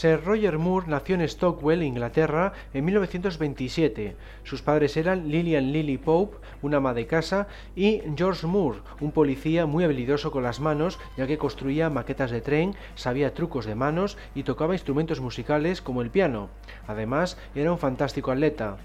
Sir 0.00 0.24
Roger 0.24 0.56
Moore 0.56 0.86
nació 0.88 1.16
en 1.16 1.28
Stockwell, 1.28 1.82
Inglaterra, 1.82 2.54
en 2.72 2.86
1927. 2.86 4.16
Sus 4.44 4.62
padres 4.62 4.96
eran 4.96 5.28
Lillian 5.28 5.72
Lily 5.72 5.98
Pope, 5.98 6.38
una 6.62 6.78
ama 6.78 6.94
de 6.94 7.06
casa, 7.06 7.48
y 7.76 8.00
George 8.16 8.46
Moore, 8.46 8.78
un 9.02 9.12
policía 9.12 9.66
muy 9.66 9.84
habilidoso 9.84 10.30
con 10.30 10.42
las 10.42 10.58
manos, 10.58 10.98
ya 11.18 11.26
que 11.26 11.36
construía 11.36 11.90
maquetas 11.90 12.30
de 12.30 12.40
tren, 12.40 12.76
sabía 12.94 13.34
trucos 13.34 13.66
de 13.66 13.74
manos 13.74 14.16
y 14.34 14.44
tocaba 14.44 14.72
instrumentos 14.72 15.20
musicales 15.20 15.82
como 15.82 16.00
el 16.00 16.08
piano. 16.08 16.48
Además, 16.86 17.36
era 17.54 17.70
un 17.70 17.78
fantástico 17.78 18.30
atleta. 18.30 18.78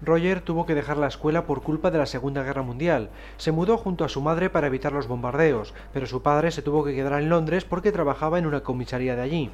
Roger 0.00 0.40
tuvo 0.42 0.64
que 0.64 0.76
dejar 0.76 0.96
la 0.96 1.08
escuela 1.08 1.44
por 1.44 1.62
culpa 1.62 1.90
de 1.90 1.98
la 1.98 2.06
Segunda 2.06 2.44
Guerra 2.44 2.62
Mundial. 2.62 3.10
Se 3.36 3.50
mudó 3.50 3.76
junto 3.76 4.04
a 4.04 4.08
su 4.08 4.20
madre 4.20 4.48
para 4.48 4.68
evitar 4.68 4.92
los 4.92 5.08
bombardeos, 5.08 5.74
pero 5.92 6.06
su 6.06 6.22
padre 6.22 6.52
se 6.52 6.62
tuvo 6.62 6.84
que 6.84 6.94
quedar 6.94 7.20
en 7.20 7.28
Londres 7.28 7.64
porque 7.64 7.90
trabajaba 7.90 8.38
en 8.38 8.46
una 8.46 8.62
comisaría 8.62 9.16
de 9.16 9.22
allí. 9.22 9.50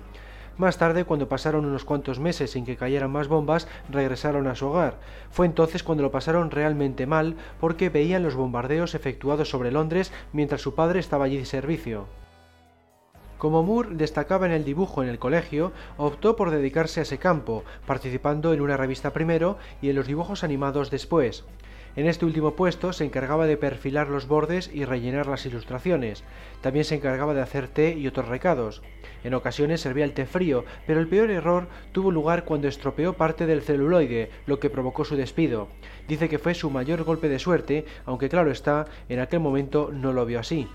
Más 0.58 0.76
tarde, 0.76 1.04
cuando 1.04 1.28
pasaron 1.28 1.64
unos 1.64 1.84
cuantos 1.84 2.20
meses 2.20 2.52
sin 2.52 2.64
que 2.64 2.76
cayeran 2.76 3.10
más 3.10 3.26
bombas, 3.26 3.66
regresaron 3.90 4.46
a 4.46 4.54
su 4.54 4.66
hogar. 4.66 4.98
Fue 5.30 5.46
entonces 5.46 5.82
cuando 5.82 6.02
lo 6.02 6.12
pasaron 6.12 6.50
realmente 6.50 7.06
mal 7.06 7.36
porque 7.58 7.88
veían 7.88 8.22
los 8.22 8.36
bombardeos 8.36 8.94
efectuados 8.94 9.48
sobre 9.48 9.72
Londres 9.72 10.12
mientras 10.32 10.60
su 10.60 10.74
padre 10.74 11.00
estaba 11.00 11.24
allí 11.24 11.38
de 11.38 11.46
servicio. 11.46 12.06
Como 13.44 13.62
Moore 13.62 13.90
destacaba 13.92 14.46
en 14.46 14.52
el 14.52 14.64
dibujo 14.64 15.02
en 15.02 15.10
el 15.10 15.18
colegio, 15.18 15.72
optó 15.98 16.34
por 16.34 16.50
dedicarse 16.50 17.00
a 17.00 17.02
ese 17.02 17.18
campo, 17.18 17.62
participando 17.86 18.54
en 18.54 18.62
una 18.62 18.78
revista 18.78 19.12
primero 19.12 19.58
y 19.82 19.90
en 19.90 19.96
los 19.96 20.06
dibujos 20.06 20.44
animados 20.44 20.90
después. 20.90 21.44
En 21.94 22.06
este 22.06 22.24
último 22.24 22.56
puesto 22.56 22.94
se 22.94 23.04
encargaba 23.04 23.44
de 23.44 23.58
perfilar 23.58 24.08
los 24.08 24.28
bordes 24.28 24.70
y 24.72 24.86
rellenar 24.86 25.26
las 25.26 25.44
ilustraciones. 25.44 26.24
También 26.62 26.86
se 26.86 26.94
encargaba 26.94 27.34
de 27.34 27.42
hacer 27.42 27.68
té 27.68 27.92
y 27.92 28.06
otros 28.06 28.28
recados. 28.28 28.80
En 29.24 29.34
ocasiones 29.34 29.82
servía 29.82 30.06
el 30.06 30.14
té 30.14 30.24
frío, 30.24 30.64
pero 30.86 30.98
el 30.98 31.08
peor 31.08 31.30
error 31.30 31.68
tuvo 31.92 32.10
lugar 32.10 32.46
cuando 32.46 32.66
estropeó 32.66 33.12
parte 33.12 33.44
del 33.44 33.60
celuloide, 33.60 34.30
lo 34.46 34.58
que 34.58 34.70
provocó 34.70 35.04
su 35.04 35.16
despido. 35.16 35.68
Dice 36.08 36.30
que 36.30 36.38
fue 36.38 36.54
su 36.54 36.70
mayor 36.70 37.02
golpe 37.04 37.28
de 37.28 37.38
suerte, 37.38 37.84
aunque 38.06 38.30
claro 38.30 38.50
está, 38.50 38.86
en 39.10 39.20
aquel 39.20 39.40
momento 39.40 39.90
no 39.92 40.14
lo 40.14 40.24
vio 40.24 40.40
así. 40.40 40.66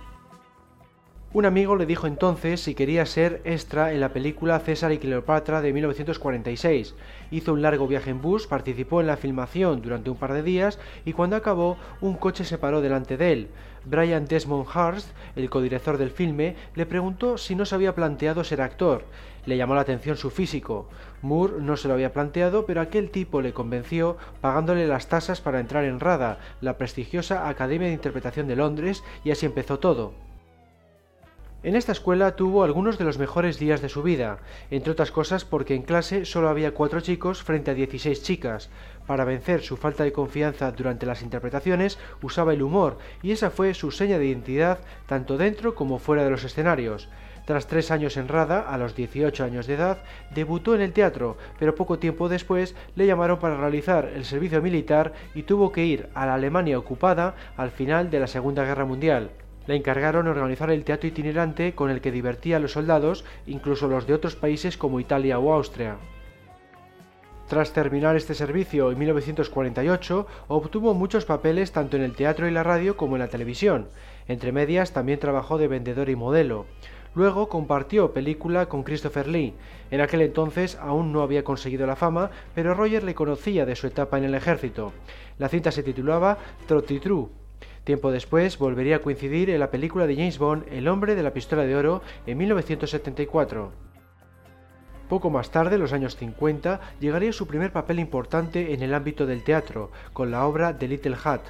Un 1.31 1.45
amigo 1.45 1.75
le 1.75 1.85
dijo 1.85 2.07
entonces 2.07 2.59
si 2.59 2.73
quería 2.73 3.05
ser 3.05 3.41
extra 3.43 3.93
en 3.93 3.99
la 3.99 4.13
película 4.13 4.59
César 4.61 4.91
y 4.91 4.97
Cleopatra 4.97 5.61
de 5.61 5.71
1946. 5.73 6.95
Hizo 7.29 7.53
un 7.53 7.61
largo 7.61 7.87
viaje 7.87 8.09
en 8.09 8.19
bus, 8.19 8.47
participó 8.47 8.99
en 8.99 9.05
la 9.05 9.15
filmación 9.15 9.83
durante 9.83 10.09
un 10.09 10.17
par 10.17 10.33
de 10.33 10.41
días 10.41 10.79
y 11.05 11.13
cuando 11.13 11.35
acabó 11.35 11.77
un 12.01 12.15
coche 12.15 12.45
se 12.45 12.57
paró 12.57 12.81
delante 12.81 13.15
de 13.15 13.31
él. 13.31 13.47
Brian 13.85 14.25
Desmond 14.25 14.65
Hurst, 14.75 15.09
el 15.35 15.51
codirector 15.51 15.99
del 15.99 16.09
filme, 16.09 16.55
le 16.73 16.87
preguntó 16.87 17.37
si 17.37 17.53
no 17.53 17.63
se 17.63 17.75
había 17.75 17.93
planteado 17.93 18.43
ser 18.43 18.61
actor. 18.61 19.03
Le 19.45 19.55
llamó 19.55 19.75
la 19.75 19.81
atención 19.81 20.17
su 20.17 20.31
físico. 20.31 20.89
Moore 21.21 21.61
no 21.61 21.77
se 21.77 21.89
lo 21.89 21.93
había 21.93 22.11
planteado, 22.11 22.65
pero 22.65 22.81
aquel 22.81 23.11
tipo 23.11 23.43
le 23.43 23.53
convenció 23.53 24.17
pagándole 24.41 24.87
las 24.87 25.09
tasas 25.09 25.41
para 25.41 25.59
entrar 25.59 25.83
en 25.83 25.99
RADA, 25.99 26.39
la 26.59 26.79
prestigiosa 26.79 27.47
Academia 27.47 27.87
de 27.87 27.93
Interpretación 27.93 28.47
de 28.47 28.55
Londres, 28.55 29.03
y 29.23 29.29
así 29.29 29.45
empezó 29.45 29.77
todo. 29.77 30.13
En 31.61 31.75
esta 31.75 31.91
escuela 31.91 32.37
tuvo 32.37 32.63
algunos 32.63 32.97
de 32.97 33.03
los 33.03 33.17
mejores 33.17 33.59
días 33.59 33.81
de 33.81 33.89
su 33.89 34.01
vida, 34.01 34.37
entre 34.71 34.93
otras 34.93 35.11
cosas 35.11 35.43
porque 35.43 35.75
en 35.75 35.81
clase 35.81 36.23
solo 36.23 36.47
había 36.47 36.73
cuatro 36.73 37.01
chicos 37.01 37.43
frente 37.43 37.69
a 37.69 37.73
16 37.73 38.23
chicas. 38.23 38.69
Para 39.05 39.25
vencer 39.25 39.61
su 39.61 39.75
falta 39.75 40.05
de 40.05 40.13
confianza 40.13 40.71
durante 40.71 41.05
las 41.05 41.21
interpretaciones 41.21 41.99
usaba 42.21 42.53
el 42.53 42.61
humor 42.61 42.97
y 43.21 43.33
esa 43.33 43.49
fue 43.49 43.73
su 43.73 43.91
seña 43.91 44.17
de 44.17 44.27
identidad 44.27 44.79
tanto 45.05 45.35
dentro 45.35 45.75
como 45.75 45.99
fuera 45.99 46.23
de 46.23 46.29
los 46.29 46.45
escenarios. 46.45 47.09
Tras 47.43 47.67
tres 47.67 47.91
años 47.91 48.15
en 48.15 48.29
Rada, 48.29 48.61
a 48.61 48.77
los 48.77 48.95
18 48.95 49.43
años 49.43 49.67
de 49.67 49.73
edad, 49.73 49.97
debutó 50.33 50.75
en 50.75 50.81
el 50.81 50.93
teatro, 50.93 51.35
pero 51.59 51.75
poco 51.75 51.99
tiempo 51.99 52.29
después 52.29 52.73
le 52.95 53.05
llamaron 53.05 53.39
para 53.39 53.57
realizar 53.57 54.05
el 54.15 54.23
servicio 54.23 54.61
militar 54.61 55.11
y 55.35 55.43
tuvo 55.43 55.73
que 55.73 55.83
ir 55.83 56.07
a 56.13 56.25
la 56.25 56.35
Alemania 56.35 56.79
ocupada 56.79 57.35
al 57.57 57.71
final 57.71 58.09
de 58.09 58.21
la 58.21 58.27
Segunda 58.27 58.63
Guerra 58.63 58.85
Mundial 58.85 59.31
le 59.69 59.75
encargaron 59.75 60.27
organizar 60.27 60.71
el 60.71 60.83
teatro 60.83 61.09
itinerante 61.09 61.75
con 61.75 61.91
el 61.91 62.01
que 62.01 62.11
divertía 62.11 62.57
a 62.57 62.59
los 62.59 62.71
soldados, 62.71 63.23
incluso 63.45 63.87
los 63.87 64.07
de 64.07 64.15
otros 64.15 64.35
países 64.35 64.77
como 64.77 64.99
Italia 64.99 65.37
o 65.37 65.53
Austria. 65.53 65.97
Tras 67.47 67.71
terminar 67.71 68.15
este 68.15 68.33
servicio 68.33 68.91
en 68.91 68.97
1948, 68.97 70.25
obtuvo 70.47 70.95
muchos 70.95 71.25
papeles 71.25 71.71
tanto 71.71 71.97
en 71.97 72.01
el 72.01 72.15
teatro 72.15 72.47
y 72.47 72.51
la 72.51 72.63
radio 72.63 72.97
como 72.97 73.15
en 73.15 73.19
la 73.19 73.27
televisión. 73.27 73.89
Entre 74.27 74.51
medias 74.51 74.91
también 74.91 75.19
trabajó 75.19 75.59
de 75.59 75.67
vendedor 75.67 76.09
y 76.09 76.15
modelo. 76.15 76.65
Luego 77.13 77.47
compartió 77.47 78.11
película 78.11 78.65
con 78.69 78.81
Christopher 78.81 79.27
Lee. 79.27 79.53
En 79.91 80.01
aquel 80.01 80.21
entonces 80.21 80.79
aún 80.81 81.13
no 81.13 81.21
había 81.21 81.43
conseguido 81.43 81.85
la 81.85 81.95
fama, 81.95 82.31
pero 82.55 82.73
Roger 82.73 83.03
le 83.03 83.13
conocía 83.13 83.67
de 83.67 83.75
su 83.75 83.85
etapa 83.85 84.17
en 84.17 84.23
el 84.23 84.33
ejército. 84.33 84.93
La 85.37 85.47
cinta 85.47 85.71
se 85.71 85.83
titulaba 85.83 86.39
Trotty 86.65 86.99
True 86.99 87.29
Tiempo 87.83 88.11
después 88.11 88.57
volvería 88.57 88.97
a 88.97 88.99
coincidir 88.99 89.49
en 89.49 89.59
la 89.59 89.71
película 89.71 90.05
de 90.05 90.15
James 90.15 90.37
Bond 90.37 90.65
El 90.71 90.87
hombre 90.87 91.15
de 91.15 91.23
la 91.23 91.33
pistola 91.33 91.63
de 91.63 91.75
oro 91.75 92.01
en 92.25 92.37
1974. 92.37 93.71
Poco 95.07 95.31
más 95.31 95.49
tarde, 95.49 95.79
los 95.79 95.91
años 95.91 96.15
50, 96.17 96.79
llegaría 96.99 97.33
su 97.33 97.47
primer 97.47 97.71
papel 97.71 97.97
importante 97.97 98.73
en 98.73 98.83
el 98.83 98.93
ámbito 98.93 99.25
del 99.25 99.43
teatro, 99.43 99.91
con 100.13 100.29
la 100.29 100.45
obra 100.45 100.77
The 100.77 100.87
Little 100.87 101.17
Hat. 101.23 101.41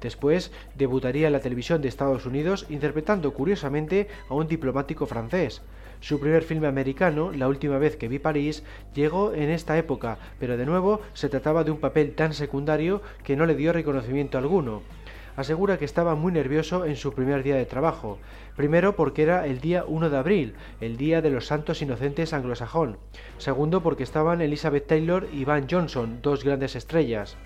Después 0.00 0.52
debutaría 0.74 1.26
en 1.26 1.34
la 1.34 1.40
televisión 1.40 1.82
de 1.82 1.88
Estados 1.88 2.24
Unidos 2.24 2.66
interpretando 2.70 3.34
curiosamente 3.34 4.08
a 4.30 4.34
un 4.34 4.46
diplomático 4.46 5.04
francés. 5.04 5.60
Su 6.00 6.18
primer 6.18 6.44
filme 6.44 6.66
americano, 6.66 7.30
La 7.30 7.48
última 7.48 7.78
vez 7.78 7.96
que 7.96 8.08
vi 8.08 8.18
París, 8.18 8.64
llegó 8.94 9.34
en 9.34 9.50
esta 9.50 9.76
época, 9.76 10.18
pero 10.38 10.56
de 10.56 10.66
nuevo 10.66 11.00
se 11.12 11.28
trataba 11.28 11.62
de 11.62 11.72
un 11.72 11.80
papel 11.80 12.14
tan 12.14 12.32
secundario 12.32 13.02
que 13.22 13.36
no 13.36 13.44
le 13.44 13.54
dio 13.54 13.72
reconocimiento 13.72 14.38
alguno 14.38 14.82
asegura 15.36 15.78
que 15.78 15.84
estaba 15.84 16.14
muy 16.14 16.32
nervioso 16.32 16.84
en 16.84 16.96
su 16.96 17.12
primer 17.12 17.42
día 17.42 17.56
de 17.56 17.66
trabajo. 17.66 18.18
Primero 18.56 18.96
porque 18.96 19.22
era 19.22 19.46
el 19.46 19.60
día 19.60 19.84
1 19.86 20.10
de 20.10 20.16
abril, 20.16 20.54
el 20.80 20.96
día 20.96 21.22
de 21.22 21.30
los 21.30 21.46
santos 21.46 21.82
inocentes 21.82 22.32
anglosajón. 22.32 22.98
Segundo 23.38 23.82
porque 23.82 24.02
estaban 24.02 24.40
Elizabeth 24.40 24.86
Taylor 24.86 25.28
y 25.32 25.44
Van 25.44 25.66
Johnson, 25.68 26.20
dos 26.22 26.44
grandes 26.44 26.76
estrellas. 26.76 27.36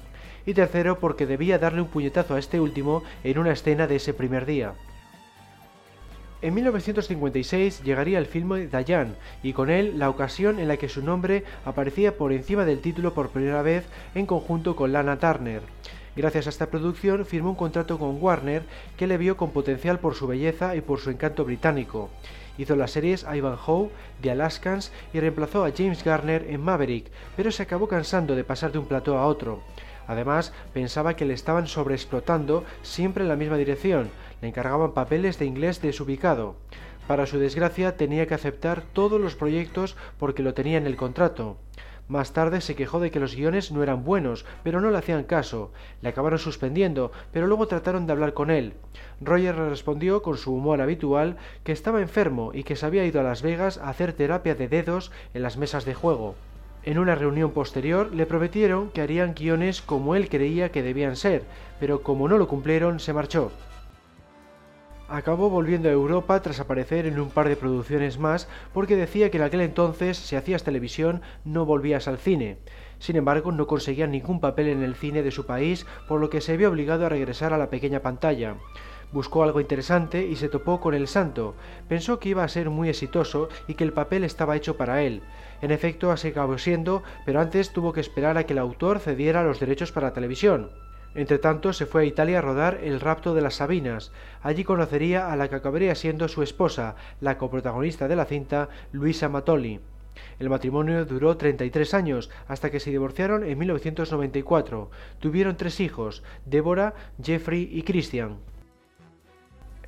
Y 0.46 0.54
tercero 0.54 0.98
porque 0.98 1.26
debía 1.26 1.58
darle 1.58 1.82
un 1.82 1.88
puñetazo 1.88 2.34
a 2.34 2.38
este 2.38 2.60
último 2.60 3.02
en 3.24 3.38
una 3.38 3.52
escena 3.52 3.86
de 3.86 3.96
ese 3.96 4.14
primer 4.14 4.46
día. 4.46 4.74
En 6.40 6.54
1956 6.54 7.82
llegaría 7.82 8.20
el 8.20 8.26
filme 8.26 8.68
Dayan 8.68 9.16
y 9.42 9.54
con 9.54 9.70
él 9.70 9.98
la 9.98 10.08
ocasión 10.08 10.60
en 10.60 10.68
la 10.68 10.76
que 10.76 10.88
su 10.88 11.02
nombre 11.02 11.42
aparecía 11.64 12.16
por 12.16 12.32
encima 12.32 12.64
del 12.64 12.80
título 12.80 13.12
por 13.12 13.30
primera 13.30 13.60
vez 13.62 13.86
en 14.14 14.24
conjunto 14.24 14.76
con 14.76 14.92
Lana 14.92 15.18
Turner. 15.18 15.62
Gracias 16.18 16.48
a 16.48 16.50
esta 16.50 16.66
producción 16.66 17.24
firmó 17.24 17.50
un 17.50 17.54
contrato 17.54 17.96
con 17.96 18.20
Warner 18.20 18.64
que 18.96 19.06
le 19.06 19.18
vio 19.18 19.36
con 19.36 19.52
potencial 19.52 20.00
por 20.00 20.16
su 20.16 20.26
belleza 20.26 20.74
y 20.74 20.80
por 20.80 20.98
su 20.98 21.10
encanto 21.10 21.44
británico. 21.44 22.10
Hizo 22.58 22.74
las 22.74 22.90
series 22.90 23.24
Ivanhoe, 23.32 23.90
The 24.20 24.32
Alaskans 24.32 24.90
y 25.12 25.20
reemplazó 25.20 25.64
a 25.64 25.70
James 25.70 26.02
Garner 26.02 26.44
en 26.48 26.60
Maverick, 26.60 27.12
pero 27.36 27.52
se 27.52 27.62
acabó 27.62 27.86
cansando 27.86 28.34
de 28.34 28.42
pasar 28.42 28.72
de 28.72 28.80
un 28.80 28.86
plató 28.86 29.16
a 29.16 29.28
otro. 29.28 29.60
Además, 30.08 30.52
pensaba 30.74 31.14
que 31.14 31.24
le 31.24 31.34
estaban 31.34 31.68
sobreexplotando 31.68 32.64
siempre 32.82 33.22
en 33.22 33.28
la 33.28 33.36
misma 33.36 33.56
dirección, 33.56 34.10
le 34.42 34.48
encargaban 34.48 34.94
papeles 34.94 35.38
de 35.38 35.46
inglés 35.46 35.80
desubicado. 35.80 36.56
Para 37.06 37.26
su 37.26 37.38
desgracia 37.38 37.96
tenía 37.96 38.26
que 38.26 38.34
aceptar 38.34 38.82
todos 38.92 39.20
los 39.20 39.36
proyectos 39.36 39.94
porque 40.18 40.42
lo 40.42 40.52
tenía 40.52 40.78
en 40.78 40.88
el 40.88 40.96
contrato. 40.96 41.58
Más 42.08 42.32
tarde 42.32 42.62
se 42.62 42.74
quejó 42.74 43.00
de 43.00 43.10
que 43.10 43.20
los 43.20 43.36
guiones 43.36 43.70
no 43.70 43.82
eran 43.82 44.02
buenos, 44.02 44.46
pero 44.62 44.80
no 44.80 44.90
le 44.90 44.96
hacían 44.96 45.24
caso. 45.24 45.70
Le 46.00 46.08
acabaron 46.08 46.38
suspendiendo, 46.38 47.12
pero 47.32 47.46
luego 47.46 47.68
trataron 47.68 48.06
de 48.06 48.12
hablar 48.12 48.32
con 48.32 48.50
él. 48.50 48.72
Roger 49.20 49.54
respondió 49.54 50.22
con 50.22 50.38
su 50.38 50.54
humor 50.54 50.80
habitual 50.80 51.36
que 51.64 51.72
estaba 51.72 52.00
enfermo 52.00 52.52
y 52.54 52.64
que 52.64 52.76
se 52.76 52.86
había 52.86 53.04
ido 53.04 53.20
a 53.20 53.24
Las 53.24 53.42
Vegas 53.42 53.76
a 53.76 53.90
hacer 53.90 54.14
terapia 54.14 54.54
de 54.54 54.68
dedos 54.68 55.12
en 55.34 55.42
las 55.42 55.58
mesas 55.58 55.84
de 55.84 55.92
juego. 55.92 56.34
En 56.82 56.98
una 56.98 57.14
reunión 57.14 57.50
posterior 57.50 58.14
le 58.14 58.24
prometieron 58.24 58.88
que 58.88 59.02
harían 59.02 59.34
guiones 59.34 59.82
como 59.82 60.14
él 60.14 60.30
creía 60.30 60.70
que 60.70 60.82
debían 60.82 61.16
ser, 61.16 61.42
pero 61.78 62.02
como 62.02 62.26
no 62.26 62.38
lo 62.38 62.48
cumplieron 62.48 63.00
se 63.00 63.12
marchó 63.12 63.52
acabó 65.08 65.48
volviendo 65.48 65.88
a 65.88 65.92
Europa 65.92 66.40
tras 66.42 66.60
aparecer 66.60 67.06
en 67.06 67.18
un 67.18 67.30
par 67.30 67.48
de 67.48 67.56
producciones 67.56 68.18
más 68.18 68.48
porque 68.74 68.96
decía 68.96 69.30
que 69.30 69.38
en 69.38 69.44
aquel 69.44 69.62
entonces 69.62 70.18
si 70.18 70.36
hacías 70.36 70.64
televisión 70.64 71.22
no 71.44 71.64
volvías 71.64 72.08
al 72.08 72.18
cine. 72.18 72.58
Sin 72.98 73.16
embargo, 73.16 73.52
no 73.52 73.66
conseguía 73.66 74.06
ningún 74.06 74.40
papel 74.40 74.68
en 74.68 74.82
el 74.82 74.94
cine 74.94 75.22
de 75.22 75.30
su 75.30 75.46
país, 75.46 75.86
por 76.08 76.20
lo 76.20 76.30
que 76.30 76.40
se 76.40 76.56
vio 76.56 76.68
obligado 76.68 77.06
a 77.06 77.08
regresar 77.08 77.52
a 77.52 77.58
la 77.58 77.70
pequeña 77.70 78.00
pantalla. 78.00 78.56
Buscó 79.10 79.42
algo 79.42 79.60
interesante 79.60 80.26
y 80.26 80.36
se 80.36 80.48
topó 80.48 80.80
con 80.80 80.92
El 80.92 81.08
Santo. 81.08 81.54
Pensó 81.88 82.18
que 82.18 82.28
iba 82.30 82.44
a 82.44 82.48
ser 82.48 82.68
muy 82.68 82.90
exitoso 82.90 83.48
y 83.66 83.74
que 83.74 83.84
el 83.84 83.94
papel 83.94 84.24
estaba 84.24 84.56
hecho 84.56 84.76
para 84.76 85.02
él. 85.02 85.22
En 85.62 85.70
efecto, 85.70 86.10
así 86.10 86.28
acabó 86.28 86.58
siendo, 86.58 87.02
pero 87.24 87.40
antes 87.40 87.72
tuvo 87.72 87.92
que 87.92 88.00
esperar 88.00 88.36
a 88.36 88.44
que 88.44 88.52
el 88.52 88.58
autor 88.58 88.98
cediera 88.98 89.44
los 89.44 89.60
derechos 89.60 89.92
para 89.92 90.12
televisión. 90.12 90.70
Entretanto, 91.18 91.72
se 91.72 91.84
fue 91.84 92.02
a 92.02 92.04
Italia 92.04 92.38
a 92.38 92.42
rodar 92.42 92.78
El 92.80 93.00
rapto 93.00 93.34
de 93.34 93.40
las 93.40 93.56
Sabinas. 93.56 94.12
Allí 94.40 94.62
conocería 94.62 95.32
a 95.32 95.34
la 95.34 95.48
que 95.48 95.56
acabaría 95.56 95.96
siendo 95.96 96.28
su 96.28 96.44
esposa, 96.44 96.94
la 97.20 97.38
coprotagonista 97.38 98.06
de 98.06 98.14
la 98.14 98.24
cinta, 98.24 98.68
Luisa 98.92 99.28
Matoli. 99.28 99.80
El 100.38 100.48
matrimonio 100.48 101.04
duró 101.04 101.36
33 101.36 101.92
años, 101.94 102.30
hasta 102.46 102.70
que 102.70 102.78
se 102.78 102.90
divorciaron 102.90 103.42
en 103.42 103.58
1994. 103.58 104.92
Tuvieron 105.18 105.56
tres 105.56 105.80
hijos, 105.80 106.22
Débora, 106.46 106.94
Jeffrey 107.20 107.68
y 107.68 107.82
Christian. 107.82 108.36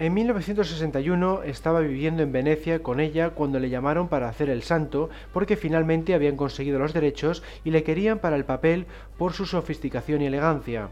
En 0.01 0.15
1961 0.15 1.43
estaba 1.43 1.81
viviendo 1.81 2.23
en 2.23 2.33
Venecia 2.33 2.83
con 2.83 3.01
ella 3.01 3.35
cuando 3.35 3.59
le 3.59 3.69
llamaron 3.69 4.09
para 4.09 4.31
hacer 4.31 4.49
el 4.49 4.63
santo 4.63 5.11
porque 5.31 5.59
finalmente 5.59 6.15
habían 6.15 6.37
conseguido 6.39 6.79
los 6.79 6.95
derechos 6.95 7.43
y 7.65 7.71
le 7.71 7.83
querían 7.83 8.19
para 8.19 8.37
el 8.37 8.47
papel 8.47 8.87
por 9.19 9.35
su 9.35 9.45
sofisticación 9.45 10.23
y 10.23 10.27
elegancia. 10.27 10.89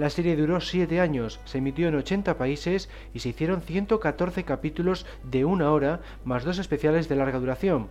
La 0.00 0.08
serie 0.08 0.34
duró 0.34 0.62
7 0.62 0.98
años, 0.98 1.40
se 1.44 1.58
emitió 1.58 1.86
en 1.86 1.94
80 1.94 2.38
países 2.38 2.88
y 3.12 3.18
se 3.18 3.28
hicieron 3.28 3.60
114 3.60 4.44
capítulos 4.44 5.04
de 5.24 5.44
una 5.44 5.70
hora 5.72 6.00
más 6.24 6.42
dos 6.42 6.58
especiales 6.58 7.06
de 7.10 7.16
larga 7.16 7.38
duración. 7.38 7.88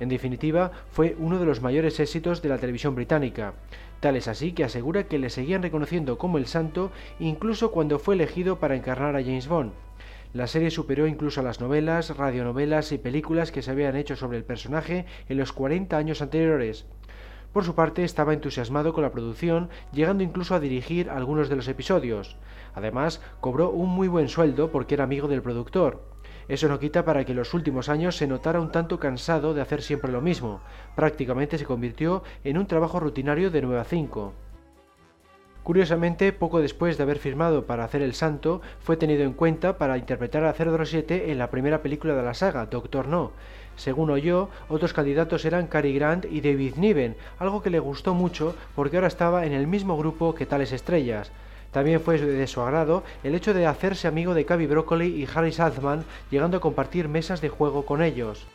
En 0.00 0.08
definitiva, 0.08 0.72
fue 0.90 1.16
uno 1.18 1.38
de 1.38 1.44
los 1.44 1.60
mayores 1.60 2.00
éxitos 2.00 2.40
de 2.40 2.48
la 2.48 2.56
televisión 2.56 2.94
británica. 2.94 3.52
Tal 4.00 4.16
es 4.16 4.26
así 4.26 4.52
que 4.52 4.64
asegura 4.64 5.04
que 5.04 5.18
le 5.18 5.28
seguían 5.28 5.62
reconociendo 5.62 6.16
como 6.16 6.38
el 6.38 6.46
santo 6.46 6.92
incluso 7.18 7.72
cuando 7.72 7.98
fue 7.98 8.14
elegido 8.14 8.58
para 8.58 8.74
encarnar 8.74 9.14
a 9.14 9.22
James 9.22 9.46
Bond. 9.46 9.72
La 10.32 10.46
serie 10.46 10.70
superó 10.70 11.06
incluso 11.06 11.40
a 11.40 11.44
las 11.44 11.60
novelas, 11.60 12.16
radionovelas 12.16 12.90
y 12.92 12.96
películas 12.96 13.52
que 13.52 13.60
se 13.60 13.72
habían 13.72 13.96
hecho 13.96 14.16
sobre 14.16 14.38
el 14.38 14.44
personaje 14.44 15.04
en 15.28 15.36
los 15.36 15.52
40 15.52 15.94
años 15.94 16.22
anteriores. 16.22 16.86
Por 17.52 17.64
su 17.64 17.74
parte, 17.74 18.04
estaba 18.04 18.32
entusiasmado 18.32 18.92
con 18.92 19.02
la 19.02 19.10
producción, 19.10 19.70
llegando 19.92 20.22
incluso 20.22 20.54
a 20.54 20.60
dirigir 20.60 21.10
algunos 21.10 21.48
de 21.48 21.56
los 21.56 21.66
episodios. 21.66 22.36
Además, 22.74 23.20
cobró 23.40 23.70
un 23.70 23.88
muy 23.88 24.06
buen 24.06 24.28
sueldo 24.28 24.70
porque 24.70 24.94
era 24.94 25.04
amigo 25.04 25.26
del 25.26 25.42
productor. 25.42 26.00
Eso 26.46 26.68
no 26.68 26.78
quita 26.78 27.04
para 27.04 27.24
que 27.24 27.32
en 27.32 27.38
los 27.38 27.54
últimos 27.54 27.88
años 27.88 28.16
se 28.16 28.26
notara 28.26 28.60
un 28.60 28.70
tanto 28.70 28.98
cansado 28.98 29.54
de 29.54 29.62
hacer 29.62 29.82
siempre 29.82 30.12
lo 30.12 30.20
mismo. 30.20 30.60
Prácticamente 30.94 31.58
se 31.58 31.64
convirtió 31.64 32.22
en 32.44 32.58
un 32.58 32.66
trabajo 32.66 33.00
rutinario 33.00 33.50
de 33.50 33.62
9 33.62 33.80
a 33.80 33.84
5. 33.84 34.32
Curiosamente, 35.62 36.32
poco 36.32 36.60
después 36.60 36.96
de 36.96 37.02
haber 37.02 37.18
firmado 37.18 37.66
para 37.66 37.84
hacer 37.84 38.02
El 38.02 38.14
Santo, 38.14 38.62
fue 38.80 38.96
tenido 38.96 39.24
en 39.24 39.34
cuenta 39.34 39.76
para 39.76 39.98
interpretar 39.98 40.44
a 40.44 40.54
007 40.54 41.30
en 41.30 41.38
la 41.38 41.50
primera 41.50 41.82
película 41.82 42.14
de 42.14 42.22
la 42.22 42.34
saga, 42.34 42.66
Doctor 42.66 43.08
No. 43.08 43.32
Según 43.80 44.10
oyó, 44.10 44.50
otros 44.68 44.92
candidatos 44.92 45.46
eran 45.46 45.66
Cary 45.66 45.94
Grant 45.94 46.26
y 46.26 46.42
David 46.42 46.74
Niven, 46.76 47.16
algo 47.38 47.62
que 47.62 47.70
le 47.70 47.78
gustó 47.78 48.12
mucho 48.12 48.54
porque 48.76 48.98
ahora 48.98 49.08
estaba 49.08 49.46
en 49.46 49.54
el 49.54 49.66
mismo 49.66 49.96
grupo 49.96 50.34
que 50.34 50.44
tales 50.44 50.72
estrellas. 50.72 51.32
También 51.70 52.02
fue 52.02 52.18
de 52.18 52.46
su 52.46 52.60
agrado 52.60 53.04
el 53.24 53.34
hecho 53.34 53.54
de 53.54 53.64
hacerse 53.64 54.06
amigo 54.06 54.34
de 54.34 54.44
Cavi 54.44 54.66
Broccoli 54.66 55.06
y 55.06 55.26
Harry 55.34 55.50
Saltzman, 55.50 56.04
llegando 56.30 56.58
a 56.58 56.60
compartir 56.60 57.08
mesas 57.08 57.40
de 57.40 57.48
juego 57.48 57.86
con 57.86 58.02
ellos. 58.02 58.46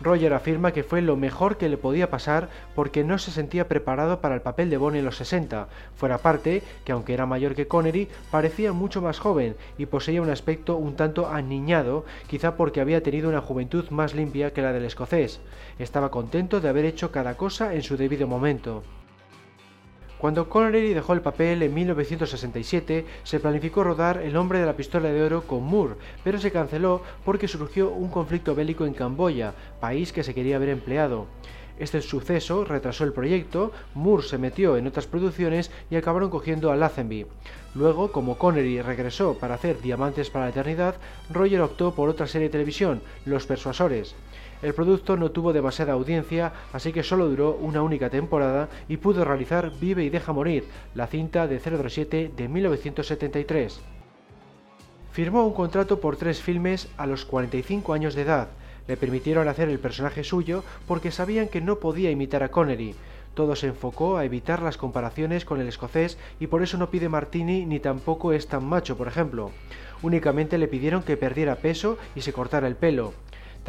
Roger 0.00 0.32
afirma 0.32 0.72
que 0.72 0.84
fue 0.84 1.02
lo 1.02 1.16
mejor 1.16 1.56
que 1.56 1.68
le 1.68 1.76
podía 1.76 2.10
pasar 2.10 2.48
porque 2.74 3.02
no 3.02 3.18
se 3.18 3.30
sentía 3.30 3.68
preparado 3.68 4.20
para 4.20 4.34
el 4.34 4.40
papel 4.40 4.70
de 4.70 4.76
Bond 4.76 4.96
en 4.96 5.04
los 5.04 5.16
60, 5.16 5.68
fuera 5.96 6.18
parte 6.18 6.62
que 6.84 6.92
aunque 6.92 7.14
era 7.14 7.26
mayor 7.26 7.54
que 7.54 7.66
Connery, 7.66 8.08
parecía 8.30 8.72
mucho 8.72 9.02
más 9.02 9.18
joven 9.18 9.56
y 9.76 9.86
poseía 9.86 10.22
un 10.22 10.30
aspecto 10.30 10.76
un 10.76 10.94
tanto 10.94 11.28
aniñado, 11.28 12.04
quizá 12.28 12.56
porque 12.56 12.80
había 12.80 13.02
tenido 13.02 13.28
una 13.28 13.40
juventud 13.40 13.88
más 13.90 14.14
limpia 14.14 14.52
que 14.52 14.62
la 14.62 14.72
del 14.72 14.84
escocés. 14.84 15.40
Estaba 15.78 16.10
contento 16.10 16.60
de 16.60 16.68
haber 16.68 16.84
hecho 16.84 17.10
cada 17.10 17.36
cosa 17.36 17.74
en 17.74 17.82
su 17.82 17.96
debido 17.96 18.26
momento. 18.26 18.82
Cuando 20.18 20.48
Connery 20.48 20.94
dejó 20.94 21.12
el 21.12 21.20
papel 21.20 21.62
en 21.62 21.72
1967, 21.72 23.06
se 23.22 23.38
planificó 23.38 23.84
rodar 23.84 24.20
El 24.20 24.36
hombre 24.36 24.58
de 24.58 24.66
la 24.66 24.74
pistola 24.74 25.10
de 25.10 25.22
oro 25.22 25.42
con 25.42 25.62
Moore, 25.62 25.94
pero 26.24 26.38
se 26.38 26.50
canceló 26.50 27.02
porque 27.24 27.46
surgió 27.46 27.90
un 27.90 28.10
conflicto 28.10 28.56
bélico 28.56 28.84
en 28.84 28.94
Camboya, 28.94 29.54
país 29.80 30.12
que 30.12 30.24
se 30.24 30.34
quería 30.34 30.58
ver 30.58 30.70
empleado. 30.70 31.26
Este 31.78 32.02
suceso 32.02 32.64
retrasó 32.64 33.04
el 33.04 33.12
proyecto, 33.12 33.70
Moore 33.94 34.24
se 34.24 34.38
metió 34.38 34.76
en 34.76 34.88
otras 34.88 35.06
producciones 35.06 35.70
y 35.88 35.94
acabaron 35.94 36.30
cogiendo 36.30 36.72
a 36.72 36.76
Lazenby. 36.76 37.26
Luego, 37.76 38.10
como 38.10 38.38
Connery 38.38 38.82
regresó 38.82 39.34
para 39.34 39.54
hacer 39.54 39.80
Diamantes 39.80 40.30
para 40.30 40.46
la 40.46 40.50
Eternidad, 40.50 40.96
Roger 41.30 41.60
optó 41.60 41.94
por 41.94 42.08
otra 42.08 42.26
serie 42.26 42.48
de 42.48 42.52
televisión, 42.52 43.02
Los 43.24 43.46
Persuasores. 43.46 44.16
El 44.60 44.74
producto 44.74 45.16
no 45.16 45.30
tuvo 45.30 45.52
demasiada 45.52 45.92
audiencia, 45.92 46.52
así 46.72 46.92
que 46.92 47.04
solo 47.04 47.28
duró 47.28 47.56
una 47.60 47.82
única 47.82 48.10
temporada 48.10 48.68
y 48.88 48.96
pudo 48.96 49.24
realizar 49.24 49.70
Vive 49.78 50.02
y 50.02 50.10
deja 50.10 50.32
morir, 50.32 50.64
la 50.94 51.06
cinta 51.06 51.46
de 51.46 51.60
007 51.60 52.32
de 52.36 52.48
1973. 52.48 53.80
Firmó 55.12 55.46
un 55.46 55.54
contrato 55.54 56.00
por 56.00 56.16
tres 56.16 56.42
filmes 56.42 56.88
a 56.96 57.06
los 57.06 57.24
45 57.24 57.92
años 57.92 58.14
de 58.14 58.22
edad. 58.22 58.48
Le 58.88 58.96
permitieron 58.96 59.46
hacer 59.46 59.68
el 59.68 59.78
personaje 59.78 60.24
suyo 60.24 60.64
porque 60.88 61.12
sabían 61.12 61.48
que 61.48 61.60
no 61.60 61.76
podía 61.76 62.10
imitar 62.10 62.42
a 62.42 62.50
Connery. 62.50 62.94
Todo 63.34 63.54
se 63.54 63.68
enfocó 63.68 64.16
a 64.16 64.24
evitar 64.24 64.62
las 64.62 64.76
comparaciones 64.76 65.44
con 65.44 65.60
el 65.60 65.68
escocés 65.68 66.18
y 66.40 66.48
por 66.48 66.62
eso 66.62 66.78
no 66.78 66.90
pide 66.90 67.08
Martini 67.08 67.64
ni 67.64 67.78
tampoco 67.78 68.32
es 68.32 68.48
tan 68.48 68.64
macho, 68.64 68.96
por 68.96 69.06
ejemplo. 69.06 69.52
Únicamente 70.02 70.58
le 70.58 70.66
pidieron 70.66 71.02
que 71.02 71.16
perdiera 71.16 71.56
peso 71.56 71.98
y 72.16 72.22
se 72.22 72.32
cortara 72.32 72.66
el 72.66 72.74
pelo. 72.74 73.12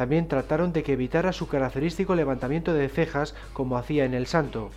También 0.00 0.28
trataron 0.28 0.72
de 0.72 0.82
que 0.82 0.94
evitara 0.94 1.30
su 1.30 1.46
característico 1.46 2.14
levantamiento 2.14 2.72
de 2.72 2.88
cejas 2.88 3.34
como 3.52 3.76
hacía 3.76 4.06
en 4.06 4.14
El 4.14 4.26
Santo. 4.26 4.70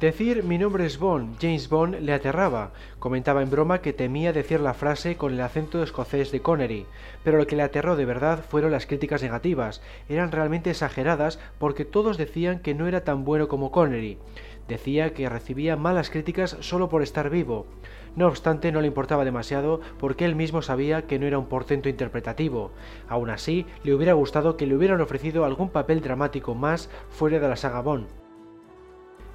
Decir 0.00 0.42
mi 0.42 0.58
nombre 0.58 0.84
es 0.84 0.98
Bond, 0.98 1.36
James 1.40 1.68
Bond, 1.68 2.00
le 2.00 2.12
aterraba. 2.12 2.72
Comentaba 2.98 3.40
en 3.40 3.50
broma 3.50 3.82
que 3.82 3.92
temía 3.92 4.32
decir 4.32 4.58
la 4.58 4.74
frase 4.74 5.16
con 5.16 5.32
el 5.32 5.40
acento 5.40 5.80
escocés 5.80 6.32
de 6.32 6.42
Connery, 6.42 6.86
pero 7.22 7.38
lo 7.38 7.46
que 7.46 7.54
le 7.54 7.62
aterró 7.62 7.94
de 7.94 8.04
verdad 8.04 8.44
fueron 8.44 8.72
las 8.72 8.86
críticas 8.86 9.22
negativas. 9.22 9.80
Eran 10.08 10.32
realmente 10.32 10.70
exageradas 10.70 11.38
porque 11.60 11.84
todos 11.84 12.18
decían 12.18 12.58
que 12.58 12.74
no 12.74 12.88
era 12.88 13.04
tan 13.04 13.24
bueno 13.24 13.46
como 13.46 13.70
Connery. 13.70 14.18
Decía 14.66 15.14
que 15.14 15.28
recibía 15.28 15.76
malas 15.76 16.10
críticas 16.10 16.56
solo 16.58 16.88
por 16.88 17.04
estar 17.04 17.30
vivo. 17.30 17.68
No 18.16 18.28
obstante, 18.28 18.70
no 18.70 18.80
le 18.80 18.86
importaba 18.86 19.24
demasiado 19.24 19.80
porque 19.98 20.24
él 20.24 20.36
mismo 20.36 20.62
sabía 20.62 21.06
que 21.06 21.18
no 21.18 21.26
era 21.26 21.38
un 21.38 21.46
portento 21.46 21.88
interpretativo. 21.88 22.70
Aún 23.08 23.30
así, 23.30 23.66
le 23.82 23.94
hubiera 23.94 24.12
gustado 24.12 24.56
que 24.56 24.66
le 24.66 24.76
hubieran 24.76 25.00
ofrecido 25.00 25.44
algún 25.44 25.70
papel 25.70 26.00
dramático 26.00 26.54
más 26.54 26.90
fuera 27.10 27.40
de 27.40 27.48
la 27.48 27.56
saga 27.56 27.80
Bond. 27.80 28.06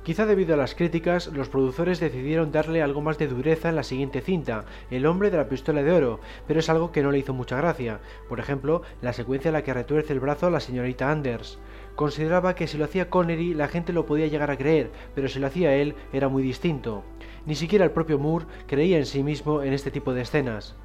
Quizá 0.03 0.25
debido 0.25 0.53
a 0.53 0.57
las 0.57 0.75
críticas, 0.75 1.27
los 1.27 1.49
productores 1.49 1.99
decidieron 1.99 2.53
darle 2.53 2.81
algo 2.81 3.01
más 3.01 3.17
de 3.17 3.27
dureza 3.27 3.67
en 3.69 3.75
la 3.75 3.83
siguiente 3.83 4.21
cinta, 4.21 4.63
El 4.89 5.05
hombre 5.05 5.29
de 5.29 5.37
la 5.37 5.49
pistola 5.49 5.83
de 5.83 5.91
oro, 5.91 6.21
pero 6.47 6.61
es 6.61 6.69
algo 6.69 6.91
que 6.91 7.03
no 7.03 7.11
le 7.11 7.19
hizo 7.19 7.33
mucha 7.33 7.57
gracia. 7.57 7.99
Por 8.29 8.39
ejemplo, 8.39 8.81
la 9.01 9.11
secuencia 9.11 9.49
en 9.49 9.53
la 9.53 9.63
que 9.63 9.73
retuerce 9.73 10.13
el 10.13 10.21
brazo 10.21 10.47
a 10.47 10.51
la 10.51 10.61
señorita 10.61 11.11
Anders. 11.11 11.59
Consideraba 11.95 12.55
que 12.55 12.65
si 12.65 12.77
lo 12.77 12.85
hacía 12.85 13.09
Connery 13.09 13.53
la 13.53 13.67
gente 13.67 13.91
lo 13.91 14.05
podía 14.05 14.27
llegar 14.27 14.49
a 14.49 14.57
creer, 14.57 14.89
pero 15.15 15.27
si 15.27 15.37
lo 15.37 15.47
hacía 15.47 15.75
él 15.75 15.95
era 16.13 16.29
muy 16.29 16.41
distinto. 16.41 17.03
Ni 17.45 17.55
siquiera 17.55 17.85
el 17.85 17.91
propio 17.91 18.19
Moore 18.19 18.45
creía 18.67 18.97
en 18.97 19.05
sí 19.05 19.23
mismo 19.23 19.63
en 19.63 19.73
este 19.73 19.91
tipo 19.91 20.13
de 20.13 20.21
escenas. 20.21 20.75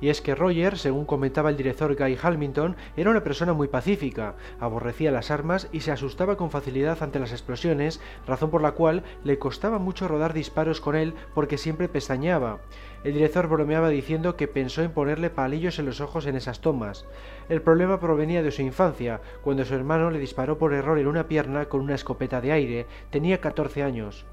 Y 0.00 0.10
es 0.10 0.20
que 0.20 0.34
Roger, 0.34 0.78
según 0.78 1.04
comentaba 1.04 1.50
el 1.50 1.56
director 1.56 1.96
Guy 1.96 2.16
Halmington, 2.20 2.76
era 2.96 3.10
una 3.10 3.24
persona 3.24 3.52
muy 3.52 3.66
pacífica, 3.66 4.36
aborrecía 4.60 5.10
las 5.10 5.30
armas 5.30 5.68
y 5.72 5.80
se 5.80 5.90
asustaba 5.90 6.36
con 6.36 6.50
facilidad 6.50 7.02
ante 7.02 7.18
las 7.18 7.32
explosiones, 7.32 8.00
razón 8.26 8.50
por 8.50 8.62
la 8.62 8.72
cual 8.72 9.02
le 9.24 9.38
costaba 9.38 9.78
mucho 9.78 10.06
rodar 10.06 10.34
disparos 10.34 10.80
con 10.80 10.94
él 10.94 11.14
porque 11.34 11.58
siempre 11.58 11.88
pestañeaba. 11.88 12.60
El 13.02 13.14
director 13.14 13.48
bromeaba 13.48 13.88
diciendo 13.88 14.36
que 14.36 14.48
pensó 14.48 14.82
en 14.82 14.92
ponerle 14.92 15.30
palillos 15.30 15.78
en 15.78 15.86
los 15.86 16.00
ojos 16.00 16.26
en 16.26 16.36
esas 16.36 16.60
tomas. 16.60 17.06
El 17.48 17.62
problema 17.62 17.98
provenía 17.98 18.42
de 18.42 18.52
su 18.52 18.62
infancia, 18.62 19.20
cuando 19.42 19.64
su 19.64 19.74
hermano 19.74 20.10
le 20.10 20.18
disparó 20.20 20.58
por 20.58 20.74
error 20.74 20.98
en 20.98 21.08
una 21.08 21.26
pierna 21.26 21.66
con 21.66 21.80
una 21.80 21.94
escopeta 21.96 22.40
de 22.40 22.52
aire, 22.52 22.86
tenía 23.10 23.40
14 23.40 23.82
años. 23.82 24.26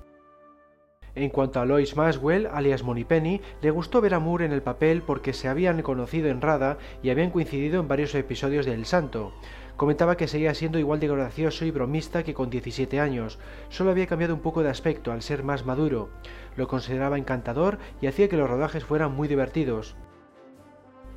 En 1.15 1.29
cuanto 1.29 1.61
a 1.61 1.65
Lois 1.65 1.95
Maxwell, 1.95 2.47
alias 2.51 2.83
Penny, 3.07 3.39
le 3.61 3.71
gustó 3.71 4.01
ver 4.01 4.13
a 4.13 4.19
Moore 4.19 4.43
en 4.43 4.51
el 4.51 4.61
papel 4.61 5.01
porque 5.01 5.31
se 5.31 5.47
habían 5.47 5.81
conocido 5.81 6.27
en 6.27 6.41
Rada 6.41 6.77
y 7.01 7.09
habían 7.09 7.31
coincidido 7.31 7.79
en 7.79 7.87
varios 7.87 8.13
episodios 8.15 8.65
de 8.65 8.73
El 8.73 8.85
Santo. 8.85 9.31
Comentaba 9.77 10.17
que 10.17 10.27
seguía 10.27 10.53
siendo 10.53 10.77
igual 10.77 10.99
de 10.99 11.07
gracioso 11.07 11.63
y 11.63 11.71
bromista 11.71 12.23
que 12.23 12.33
con 12.33 12.49
17 12.49 12.99
años, 12.99 13.39
solo 13.69 13.91
había 13.91 14.07
cambiado 14.07 14.33
un 14.33 14.41
poco 14.41 14.61
de 14.61 14.69
aspecto 14.69 15.13
al 15.13 15.21
ser 15.21 15.43
más 15.43 15.65
maduro. 15.65 16.09
Lo 16.57 16.67
consideraba 16.67 17.17
encantador 17.17 17.79
y 18.01 18.07
hacía 18.07 18.27
que 18.27 18.37
los 18.37 18.49
rodajes 18.49 18.83
fueran 18.83 19.13
muy 19.13 19.29
divertidos. 19.29 19.95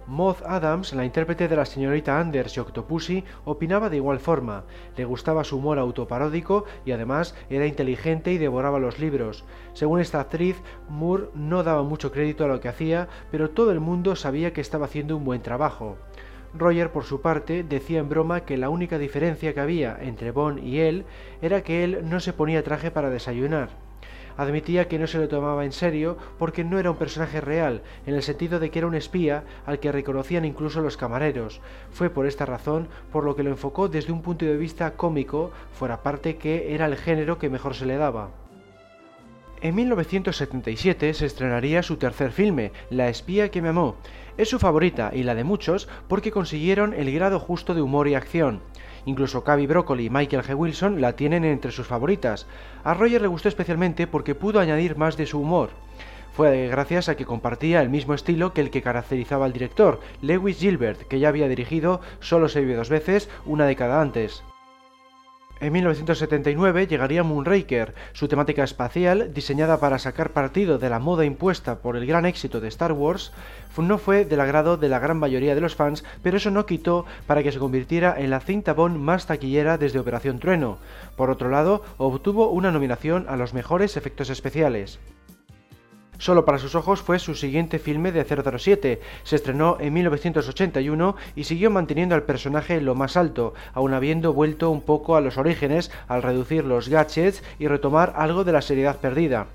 Maud 0.08 0.36
Adams, 0.46 0.94
la 0.94 1.04
intérprete 1.04 1.48
de 1.48 1.56
la 1.56 1.66
señorita 1.66 2.18
Anders 2.18 2.56
y 2.56 2.60
Octopussy, 2.60 3.24
opinaba 3.44 3.90
de 3.90 3.96
igual 3.96 4.20
forma. 4.20 4.64
Le 4.96 5.04
gustaba 5.04 5.44
su 5.44 5.58
humor 5.58 5.78
autoparódico 5.78 6.64
y 6.86 6.92
además 6.92 7.34
era 7.50 7.66
inteligente 7.66 8.32
y 8.32 8.38
devoraba 8.38 8.78
los 8.78 8.98
libros. 8.98 9.44
Según 9.74 10.00
esta 10.00 10.20
actriz, 10.20 10.56
Moore 10.88 11.28
no 11.34 11.62
daba 11.62 11.82
mucho 11.82 12.10
crédito 12.10 12.46
a 12.46 12.48
lo 12.48 12.58
que 12.58 12.68
hacía, 12.68 13.08
pero 13.30 13.50
todo 13.50 13.70
el 13.70 13.80
mundo 13.80 14.16
sabía 14.16 14.54
que 14.54 14.62
estaba 14.62 14.86
haciendo 14.86 15.14
un 15.14 15.26
buen 15.26 15.42
trabajo. 15.42 15.98
Roger, 16.54 16.90
por 16.90 17.04
su 17.04 17.20
parte, 17.20 17.62
decía 17.62 18.00
en 18.00 18.08
broma 18.08 18.46
que 18.46 18.56
la 18.56 18.70
única 18.70 18.96
diferencia 18.96 19.52
que 19.52 19.60
había 19.60 19.98
entre 20.00 20.30
Bond 20.30 20.64
y 20.64 20.80
él 20.80 21.04
era 21.42 21.62
que 21.62 21.84
él 21.84 22.08
no 22.08 22.20
se 22.20 22.32
ponía 22.32 22.64
traje 22.64 22.90
para 22.90 23.10
desayunar 23.10 23.87
admitía 24.38 24.88
que 24.88 24.98
no 24.98 25.06
se 25.06 25.18
lo 25.18 25.28
tomaba 25.28 25.66
en 25.66 25.72
serio 25.72 26.16
porque 26.38 26.64
no 26.64 26.78
era 26.78 26.90
un 26.90 26.96
personaje 26.96 27.42
real, 27.42 27.82
en 28.06 28.14
el 28.14 28.22
sentido 28.22 28.58
de 28.58 28.70
que 28.70 28.78
era 28.78 28.88
un 28.88 28.94
espía 28.94 29.44
al 29.66 29.80
que 29.80 29.92
reconocían 29.92 30.46
incluso 30.46 30.80
los 30.80 30.96
camareros. 30.96 31.60
Fue 31.90 32.08
por 32.08 32.26
esta 32.26 32.46
razón 32.46 32.88
por 33.12 33.24
lo 33.24 33.36
que 33.36 33.42
lo 33.42 33.50
enfocó 33.50 33.88
desde 33.88 34.12
un 34.12 34.22
punto 34.22 34.46
de 34.46 34.56
vista 34.56 34.92
cómico, 34.92 35.50
fuera 35.72 36.02
parte 36.02 36.36
que 36.36 36.74
era 36.74 36.86
el 36.86 36.96
género 36.96 37.38
que 37.38 37.50
mejor 37.50 37.74
se 37.74 37.84
le 37.84 37.96
daba. 37.96 38.30
En 39.60 39.74
1977 39.74 41.14
se 41.14 41.26
estrenaría 41.26 41.82
su 41.82 41.96
tercer 41.96 42.30
filme, 42.30 42.70
La 42.90 43.08
espía 43.08 43.50
que 43.50 43.60
me 43.60 43.70
amó. 43.70 43.96
Es 44.36 44.50
su 44.50 44.60
favorita 44.60 45.10
y 45.12 45.24
la 45.24 45.34
de 45.34 45.42
muchos 45.42 45.88
porque 46.06 46.30
consiguieron 46.30 46.94
el 46.94 47.12
grado 47.12 47.40
justo 47.40 47.74
de 47.74 47.82
humor 47.82 48.06
y 48.06 48.14
acción. 48.14 48.60
Incluso 49.08 49.42
Cavi 49.42 49.66
Broccoli 49.66 50.04
y 50.04 50.10
Michael 50.10 50.42
G. 50.42 50.54
Wilson 50.54 51.00
la 51.00 51.14
tienen 51.14 51.42
entre 51.46 51.72
sus 51.72 51.86
favoritas. 51.86 52.46
A 52.84 52.92
Roger 52.92 53.22
le 53.22 53.28
gustó 53.28 53.48
especialmente 53.48 54.06
porque 54.06 54.34
pudo 54.34 54.60
añadir 54.60 54.98
más 54.98 55.16
de 55.16 55.24
su 55.24 55.40
humor. 55.40 55.70
Fue 56.34 56.68
gracias 56.68 57.08
a 57.08 57.16
que 57.16 57.24
compartía 57.24 57.80
el 57.80 57.88
mismo 57.88 58.12
estilo 58.12 58.52
que 58.52 58.60
el 58.60 58.70
que 58.70 58.82
caracterizaba 58.82 59.46
al 59.46 59.54
director, 59.54 60.00
Lewis 60.20 60.58
Gilbert, 60.58 61.08
que 61.08 61.20
ya 61.20 61.28
había 61.28 61.48
dirigido 61.48 62.02
Solo 62.20 62.50
se 62.50 62.60
vive 62.60 62.74
dos 62.74 62.90
veces 62.90 63.30
una 63.46 63.64
década 63.64 64.02
antes. 64.02 64.42
En 65.60 65.72
1979 65.72 66.86
llegaría 66.86 67.24
Moonraker, 67.24 67.92
su 68.12 68.28
temática 68.28 68.62
espacial, 68.62 69.34
diseñada 69.34 69.80
para 69.80 69.98
sacar 69.98 70.30
partido 70.30 70.78
de 70.78 70.88
la 70.88 71.00
moda 71.00 71.24
impuesta 71.24 71.80
por 71.80 71.96
el 71.96 72.06
gran 72.06 72.26
éxito 72.26 72.60
de 72.60 72.68
Star 72.68 72.92
Wars, 72.92 73.32
no 73.86 73.98
fue 73.98 74.24
del 74.24 74.40
agrado 74.40 74.76
de 74.76 74.88
la 74.88 74.98
gran 74.98 75.18
mayoría 75.18 75.54
de 75.54 75.60
los 75.60 75.76
fans, 75.76 76.04
pero 76.22 76.36
eso 76.36 76.50
no 76.50 76.66
quitó 76.66 77.06
para 77.26 77.42
que 77.42 77.52
se 77.52 77.58
convirtiera 77.58 78.14
en 78.18 78.30
la 78.30 78.40
cinta 78.40 78.72
Bond 78.72 78.96
más 78.98 79.26
taquillera 79.26 79.78
desde 79.78 79.98
Operación 79.98 80.38
Trueno. 80.38 80.78
Por 81.16 81.30
otro 81.30 81.48
lado, 81.48 81.82
obtuvo 81.96 82.50
una 82.50 82.70
nominación 82.70 83.26
a 83.28 83.36
los 83.36 83.54
mejores 83.54 83.96
efectos 83.96 84.30
especiales. 84.30 84.98
Solo 86.18 86.44
para 86.44 86.58
sus 86.58 86.74
ojos 86.74 87.00
fue 87.00 87.20
su 87.20 87.36
siguiente 87.36 87.78
filme 87.78 88.10
de 88.10 88.24
007. 88.24 89.00
Se 89.22 89.36
estrenó 89.36 89.76
en 89.78 89.92
1981 89.92 91.16
y 91.36 91.44
siguió 91.44 91.70
manteniendo 91.70 92.16
al 92.16 92.24
personaje 92.24 92.80
lo 92.80 92.96
más 92.96 93.16
alto, 93.16 93.54
aun 93.72 93.94
habiendo 93.94 94.32
vuelto 94.32 94.70
un 94.70 94.82
poco 94.82 95.16
a 95.16 95.20
los 95.20 95.38
orígenes 95.38 95.92
al 96.08 96.22
reducir 96.22 96.64
los 96.64 96.88
gadgets 96.88 97.42
y 97.60 97.68
retomar 97.68 98.14
algo 98.16 98.42
de 98.42 98.52
la 98.52 98.62
seriedad 98.62 98.96
perdida. 98.96 99.46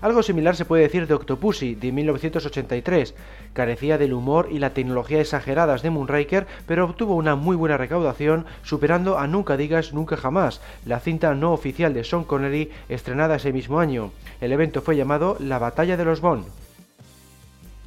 Algo 0.00 0.22
similar 0.22 0.54
se 0.54 0.64
puede 0.64 0.82
decir 0.82 1.06
de 1.06 1.14
Octopussy, 1.14 1.74
de 1.74 1.92
1983. 1.92 3.14
Carecía 3.52 3.98
del 3.98 4.12
humor 4.12 4.48
y 4.50 4.58
la 4.58 4.70
tecnología 4.70 5.20
exageradas 5.20 5.82
de 5.82 5.90
Moonraker, 5.90 6.46
pero 6.66 6.84
obtuvo 6.84 7.16
una 7.16 7.34
muy 7.34 7.56
buena 7.56 7.76
recaudación, 7.76 8.46
superando 8.62 9.18
a 9.18 9.26
Nunca 9.26 9.56
Digas 9.56 9.92
Nunca 9.92 10.16
Jamás, 10.16 10.60
la 10.84 11.00
cinta 11.00 11.34
no 11.34 11.52
oficial 11.52 11.94
de 11.94 12.04
Sean 12.04 12.24
Connery 12.24 12.70
estrenada 12.88 13.36
ese 13.36 13.52
mismo 13.52 13.80
año. 13.80 14.12
El 14.40 14.52
evento 14.52 14.82
fue 14.82 14.96
llamado 14.96 15.36
La 15.40 15.58
Batalla 15.58 15.96
de 15.96 16.04
los 16.04 16.20
Bond. 16.20 16.67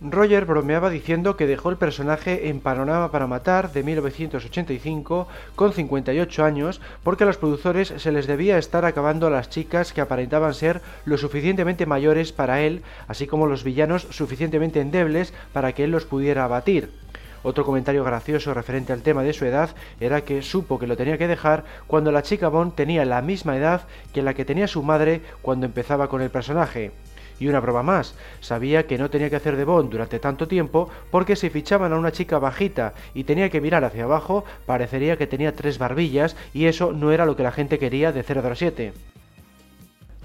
Roger 0.03 0.45
bromeaba 0.45 0.89
diciendo 0.89 1.37
que 1.37 1.45
dejó 1.45 1.69
el 1.69 1.77
personaje 1.77 2.49
en 2.49 2.59
Panorama 2.59 3.11
para 3.11 3.27
Matar 3.27 3.71
de 3.71 3.83
1985 3.83 5.27
con 5.55 5.73
58 5.73 6.43
años 6.43 6.81
porque 7.03 7.23
a 7.23 7.27
los 7.27 7.37
productores 7.37 7.93
se 7.97 8.11
les 8.11 8.25
debía 8.25 8.57
estar 8.57 8.83
acabando 8.83 9.27
a 9.27 9.29
las 9.29 9.51
chicas 9.51 9.93
que 9.93 10.01
aparentaban 10.01 10.55
ser 10.55 10.81
lo 11.05 11.19
suficientemente 11.19 11.85
mayores 11.85 12.31
para 12.31 12.61
él, 12.61 12.81
así 13.07 13.27
como 13.27 13.45
los 13.45 13.63
villanos 13.63 14.07
suficientemente 14.09 14.81
endebles 14.81 15.35
para 15.53 15.73
que 15.73 15.83
él 15.83 15.91
los 15.91 16.05
pudiera 16.05 16.45
abatir. 16.45 16.89
Otro 17.43 17.63
comentario 17.63 18.03
gracioso 18.03 18.55
referente 18.55 18.93
al 18.93 19.03
tema 19.03 19.21
de 19.21 19.33
su 19.33 19.45
edad 19.45 19.69
era 19.99 20.21
que 20.21 20.41
supo 20.41 20.79
que 20.79 20.87
lo 20.87 20.97
tenía 20.97 21.19
que 21.19 21.27
dejar 21.27 21.63
cuando 21.85 22.11
la 22.11 22.23
chica 22.23 22.49
Bond 22.49 22.73
tenía 22.73 23.05
la 23.05 23.21
misma 23.21 23.55
edad 23.55 23.83
que 24.15 24.23
la 24.23 24.33
que 24.33 24.45
tenía 24.45 24.67
su 24.67 24.81
madre 24.81 25.21
cuando 25.43 25.67
empezaba 25.67 26.09
con 26.09 26.23
el 26.23 26.31
personaje. 26.31 26.91
Y 27.41 27.47
una 27.47 27.59
prueba 27.59 27.81
más, 27.81 28.13
sabía 28.39 28.85
que 28.85 28.99
no 28.99 29.09
tenía 29.09 29.31
que 29.31 29.35
hacer 29.35 29.57
de 29.57 29.65
Bond 29.65 29.89
durante 29.89 30.19
tanto 30.19 30.47
tiempo 30.47 30.91
porque 31.09 31.35
si 31.35 31.49
fichaban 31.49 31.91
a 31.91 31.97
una 31.97 32.11
chica 32.11 32.37
bajita 32.37 32.93
y 33.15 33.23
tenía 33.23 33.49
que 33.49 33.59
mirar 33.59 33.83
hacia 33.83 34.03
abajo, 34.03 34.45
parecería 34.67 35.17
que 35.17 35.25
tenía 35.25 35.55
tres 35.55 35.79
barbillas 35.79 36.35
y 36.53 36.67
eso 36.67 36.93
no 36.93 37.11
era 37.11 37.25
lo 37.25 37.35
que 37.35 37.41
la 37.41 37.51
gente 37.51 37.79
quería 37.79 38.11
de 38.11 38.21
007. 38.21 38.93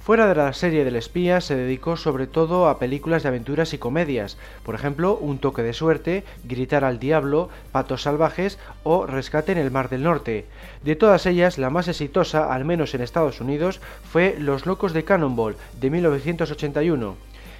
Fuera 0.07 0.28
de 0.28 0.36
la 0.36 0.52
serie 0.52 0.84
del 0.84 0.94
espía 0.94 1.40
se 1.40 1.57
dedicó 1.57 1.96
sobre 1.96 2.28
todo 2.28 2.68
a 2.68 2.78
películas 2.78 3.24
de 3.24 3.28
aventuras 3.30 3.74
y 3.74 3.78
comedias, 3.78 4.38
por 4.62 4.76
ejemplo 4.76 5.16
Un 5.16 5.38
toque 5.38 5.64
de 5.64 5.72
suerte, 5.72 6.22
Gritar 6.44 6.84
al 6.84 7.00
diablo, 7.00 7.48
Patos 7.72 8.02
salvajes 8.02 8.57
o 8.84 9.04
Rescate 9.04 9.50
en 9.50 9.59
el 9.59 9.72
Mar 9.72 9.88
del 9.88 10.04
Norte. 10.04 10.46
De 10.84 10.94
todas 10.94 11.26
ellas, 11.26 11.59
la 11.59 11.70
más 11.70 11.88
exitosa, 11.88 12.54
al 12.54 12.64
menos 12.64 12.94
en 12.94 13.00
Estados 13.00 13.40
Unidos, 13.40 13.80
fue 14.09 14.36
Los 14.38 14.64
locos 14.64 14.92
de 14.92 15.02
Cannonball, 15.02 15.57
de 15.80 15.90
1981. 15.90 17.16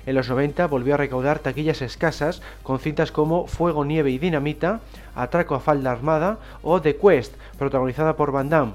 En 0.07 0.15
los 0.15 0.29
90 0.29 0.69
volvió 0.69 0.95
a 0.95 0.99
recaudar 0.99 1.41
taquillas 1.41 1.83
escasas 1.83 2.43
con 2.63 2.79
cintas 2.79 3.11
como 3.11 3.49
Fuego, 3.49 3.85
Nieve 3.85 4.13
y 4.13 4.19
Dinamita, 4.19 4.83
Atraco 5.17 5.57
a 5.57 5.61
Falda 5.61 5.91
Armada 5.91 6.39
o 6.63 6.81
The 6.81 6.95
Quest, 6.95 7.35
protagonizada 7.59 8.15
por 8.15 8.31
Van 8.31 8.49
Damme. 8.49 8.75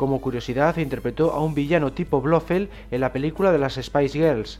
Como 0.00 0.22
curiosidad, 0.22 0.78
interpretó 0.78 1.32
a 1.32 1.44
un 1.44 1.54
villano 1.54 1.92
tipo 1.92 2.22
Blofeld 2.22 2.70
en 2.90 3.02
la 3.02 3.12
película 3.12 3.52
de 3.52 3.58
las 3.58 3.74
Spice 3.74 4.18
Girls. 4.18 4.58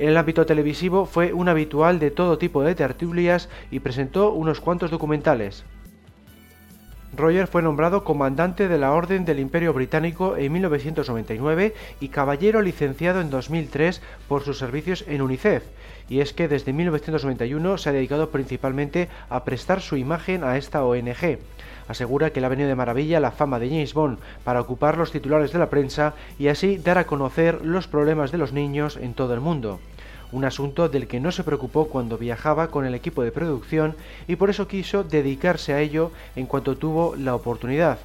En 0.00 0.08
el 0.08 0.16
ámbito 0.16 0.44
televisivo 0.44 1.06
fue 1.06 1.32
un 1.32 1.48
habitual 1.48 2.00
de 2.00 2.10
todo 2.10 2.36
tipo 2.36 2.64
de 2.64 2.74
tertulias 2.74 3.48
y 3.70 3.78
presentó 3.78 4.32
unos 4.32 4.60
cuantos 4.60 4.90
documentales. 4.90 5.62
Roger 7.16 7.46
fue 7.46 7.62
nombrado 7.62 8.02
comandante 8.02 8.66
de 8.66 8.76
la 8.76 8.90
Orden 8.90 9.24
del 9.24 9.38
Imperio 9.38 9.72
Británico 9.72 10.36
en 10.36 10.50
1999 10.50 11.74
y 12.00 12.08
caballero 12.08 12.60
licenciado 12.60 13.20
en 13.20 13.30
2003 13.30 14.02
por 14.26 14.42
sus 14.42 14.58
servicios 14.58 15.04
en 15.06 15.22
UNICEF, 15.22 15.62
y 16.08 16.18
es 16.18 16.32
que 16.32 16.48
desde 16.48 16.72
1991 16.72 17.78
se 17.78 17.88
ha 17.88 17.92
dedicado 17.92 18.30
principalmente 18.30 19.08
a 19.28 19.44
prestar 19.44 19.80
su 19.80 19.96
imagen 19.96 20.42
a 20.42 20.56
esta 20.56 20.84
ONG 20.84 21.38
asegura 21.92 22.30
que 22.30 22.40
le 22.40 22.46
ha 22.46 22.50
venido 22.50 22.68
de 22.68 22.74
maravilla 22.74 23.20
la 23.20 23.30
fama 23.30 23.58
de 23.58 23.68
James 23.68 23.94
Bond 23.94 24.18
para 24.44 24.60
ocupar 24.60 24.98
los 24.98 25.12
titulares 25.12 25.52
de 25.52 25.58
la 25.58 25.70
prensa 25.70 26.14
y 26.38 26.48
así 26.48 26.76
dar 26.76 26.98
a 26.98 27.06
conocer 27.06 27.64
los 27.64 27.86
problemas 27.86 28.32
de 28.32 28.38
los 28.38 28.52
niños 28.52 28.98
en 29.00 29.14
todo 29.14 29.32
el 29.32 29.40
mundo 29.40 29.80
un 30.32 30.44
asunto 30.46 30.88
del 30.88 31.06
que 31.06 31.20
no 31.20 31.30
se 31.30 31.44
preocupó 31.44 31.88
cuando 31.88 32.18
viajaba 32.18 32.68
con 32.68 32.86
el 32.86 32.94
equipo 32.94 33.22
de 33.22 33.32
producción 33.32 33.94
y 34.26 34.36
por 34.36 34.50
eso 34.50 34.66
quiso 34.66 35.04
dedicarse 35.04 35.74
a 35.74 35.80
ello 35.80 36.10
en 36.34 36.46
cuanto 36.46 36.76
tuvo 36.76 37.14
la 37.16 37.34
oportunidad. 37.34 37.98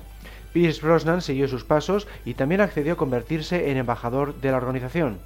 Pierce 0.54 0.82
Brosnan 0.82 1.22
siguió 1.22 1.48
sus 1.48 1.64
pasos 1.64 2.08
y 2.26 2.34
también 2.34 2.62
accedió 2.62 2.94
a 2.94 2.98
convertirse 2.98 3.72
en 3.72 3.78
embajador 3.78 4.36
de 4.36 4.52
la 4.52 4.58
organización. 4.58 5.20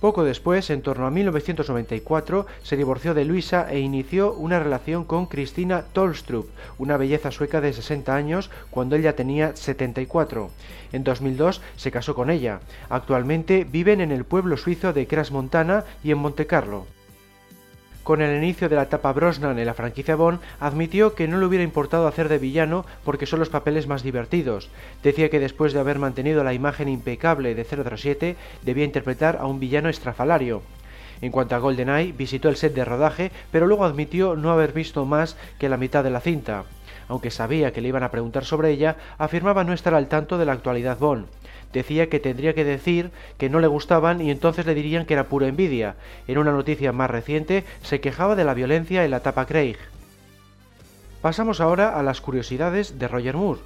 Poco 0.00 0.24
después, 0.24 0.70
en 0.70 0.80
torno 0.80 1.06
a 1.06 1.10
1994, 1.10 2.46
se 2.62 2.76
divorció 2.78 3.12
de 3.12 3.26
Luisa 3.26 3.70
e 3.70 3.80
inició 3.80 4.32
una 4.32 4.58
relación 4.58 5.04
con 5.04 5.26
Cristina 5.26 5.84
Tolstrup, 5.92 6.48
una 6.78 6.96
belleza 6.96 7.30
sueca 7.30 7.60
de 7.60 7.74
60 7.74 8.14
años, 8.14 8.50
cuando 8.70 8.96
ella 8.96 9.14
tenía 9.14 9.54
74. 9.54 10.50
En 10.92 11.04
2002 11.04 11.60
se 11.76 11.90
casó 11.90 12.14
con 12.14 12.30
ella. 12.30 12.60
Actualmente 12.88 13.66
viven 13.70 14.00
en 14.00 14.10
el 14.10 14.24
pueblo 14.24 14.56
suizo 14.56 14.94
de 14.94 15.06
Cras 15.06 15.32
Montana 15.32 15.84
y 16.02 16.12
en 16.12 16.18
Montecarlo. 16.18 16.86
Con 18.10 18.22
el 18.22 18.42
inicio 18.42 18.68
de 18.68 18.74
la 18.74 18.82
etapa 18.82 19.12
Brosnan 19.12 19.56
en 19.56 19.66
la 19.66 19.72
franquicia 19.72 20.16
Bond, 20.16 20.40
admitió 20.58 21.14
que 21.14 21.28
no 21.28 21.38
le 21.38 21.46
hubiera 21.46 21.62
importado 21.62 22.08
hacer 22.08 22.28
de 22.28 22.38
villano 22.38 22.84
porque 23.04 23.24
son 23.24 23.38
los 23.38 23.50
papeles 23.50 23.86
más 23.86 24.02
divertidos. 24.02 24.68
Decía 25.04 25.30
que 25.30 25.38
después 25.38 25.72
de 25.72 25.78
haber 25.78 26.00
mantenido 26.00 26.42
la 26.42 26.52
imagen 26.52 26.88
impecable 26.88 27.54
de 27.54 27.64
007, 27.64 28.34
debía 28.62 28.84
interpretar 28.84 29.36
a 29.40 29.46
un 29.46 29.60
villano 29.60 29.88
estrafalario. 29.88 30.62
En 31.22 31.30
cuanto 31.30 31.54
a 31.54 31.60
GoldenEye, 31.60 32.10
visitó 32.10 32.48
el 32.48 32.56
set 32.56 32.74
de 32.74 32.84
rodaje, 32.84 33.30
pero 33.52 33.68
luego 33.68 33.84
admitió 33.84 34.34
no 34.34 34.50
haber 34.50 34.72
visto 34.72 35.04
más 35.04 35.36
que 35.60 35.68
la 35.68 35.76
mitad 35.76 36.02
de 36.02 36.10
la 36.10 36.20
cinta. 36.20 36.64
Aunque 37.06 37.30
sabía 37.30 37.72
que 37.72 37.80
le 37.80 37.90
iban 37.90 38.02
a 38.02 38.10
preguntar 38.10 38.44
sobre 38.44 38.70
ella, 38.70 38.96
afirmaba 39.18 39.62
no 39.62 39.72
estar 39.72 39.94
al 39.94 40.08
tanto 40.08 40.36
de 40.36 40.46
la 40.46 40.52
actualidad 40.54 40.98
Bond 40.98 41.26
decía 41.72 42.08
que 42.08 42.20
tendría 42.20 42.54
que 42.54 42.64
decir 42.64 43.10
que 43.38 43.48
no 43.48 43.60
le 43.60 43.66
gustaban 43.66 44.20
y 44.20 44.30
entonces 44.30 44.66
le 44.66 44.74
dirían 44.74 45.06
que 45.06 45.14
era 45.14 45.28
pura 45.28 45.48
envidia. 45.48 45.96
En 46.26 46.38
una 46.38 46.52
noticia 46.52 46.92
más 46.92 47.10
reciente 47.10 47.64
se 47.82 48.00
quejaba 48.00 48.36
de 48.36 48.44
la 48.44 48.54
violencia 48.54 49.04
en 49.04 49.10
la 49.10 49.18
etapa 49.18 49.46
Craig. 49.46 49.76
Pasamos 51.20 51.60
ahora 51.60 51.98
a 51.98 52.02
las 52.02 52.20
curiosidades 52.20 52.98
de 52.98 53.08
Roger 53.08 53.36
Moore. 53.36 53.60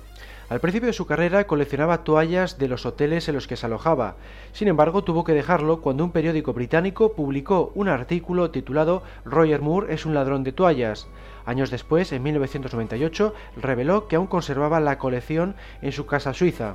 Al 0.51 0.61
principio 0.61 0.89
de 0.89 0.93
su 0.93 1.07
carrera 1.07 1.47
coleccionaba 1.47 2.05
toallas 2.05 2.59
de 2.59 2.69
los 2.69 2.85
hoteles 2.85 3.29
en 3.29 3.35
los 3.35 3.47
que 3.47 3.57
se 3.57 3.65
alojaba. 3.65 4.17
Sin 4.53 4.69
embargo, 4.69 5.03
tuvo 5.03 5.25
que 5.25 5.33
dejarlo 5.33 5.81
cuando 5.81 6.05
un 6.05 6.13
periódico 6.13 6.53
británico 6.53 7.13
publicó 7.13 7.73
un 7.75 7.89
artículo 7.89 8.51
titulado 8.51 9.03
Roger 9.25 9.63
Moore 9.63 9.95
es 9.95 10.05
un 10.05 10.13
ladrón 10.13 10.45
de 10.45 10.53
toallas. 10.53 11.07
Años 11.47 11.71
después, 11.71 12.13
en 12.13 12.23
1998, 12.23 13.35
reveló 13.57 14.07
que 14.07 14.17
aún 14.17 14.27
conservaba 14.27 14.81
la 14.81 14.99
colección 14.99 15.55
en 15.81 15.93
su 15.93 16.05
casa 16.05 16.35
suiza. 16.35 16.75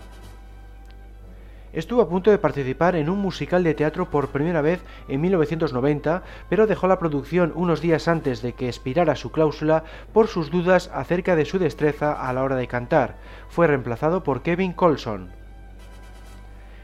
Estuvo 1.71 2.01
a 2.01 2.09
punto 2.09 2.31
de 2.31 2.39
participar 2.39 2.95
en 2.95 3.09
un 3.09 3.19
musical 3.19 3.63
de 3.63 3.75
teatro 3.75 4.09
por 4.09 4.29
primera 4.29 4.61
vez 4.61 4.81
en 5.07 5.21
1990, 5.21 6.23
pero 6.49 6.65
dejó 6.65 6.87
la 6.87 6.97
producción 6.97 7.53
unos 7.55 7.79
días 7.79 8.07
antes 8.07 8.41
de 8.41 8.53
que 8.53 8.67
expirara 8.67 9.15
su 9.15 9.31
cláusula 9.31 9.83
por 10.11 10.27
sus 10.27 10.49
dudas 10.49 10.89
acerca 10.93 11.35
de 11.35 11.45
su 11.45 11.59
destreza 11.59 12.13
a 12.13 12.33
la 12.33 12.43
hora 12.43 12.55
de 12.55 12.67
cantar. 12.67 13.17
Fue 13.49 13.67
reemplazado 13.67 14.23
por 14.23 14.41
Kevin 14.41 14.73
Colson. 14.73 15.29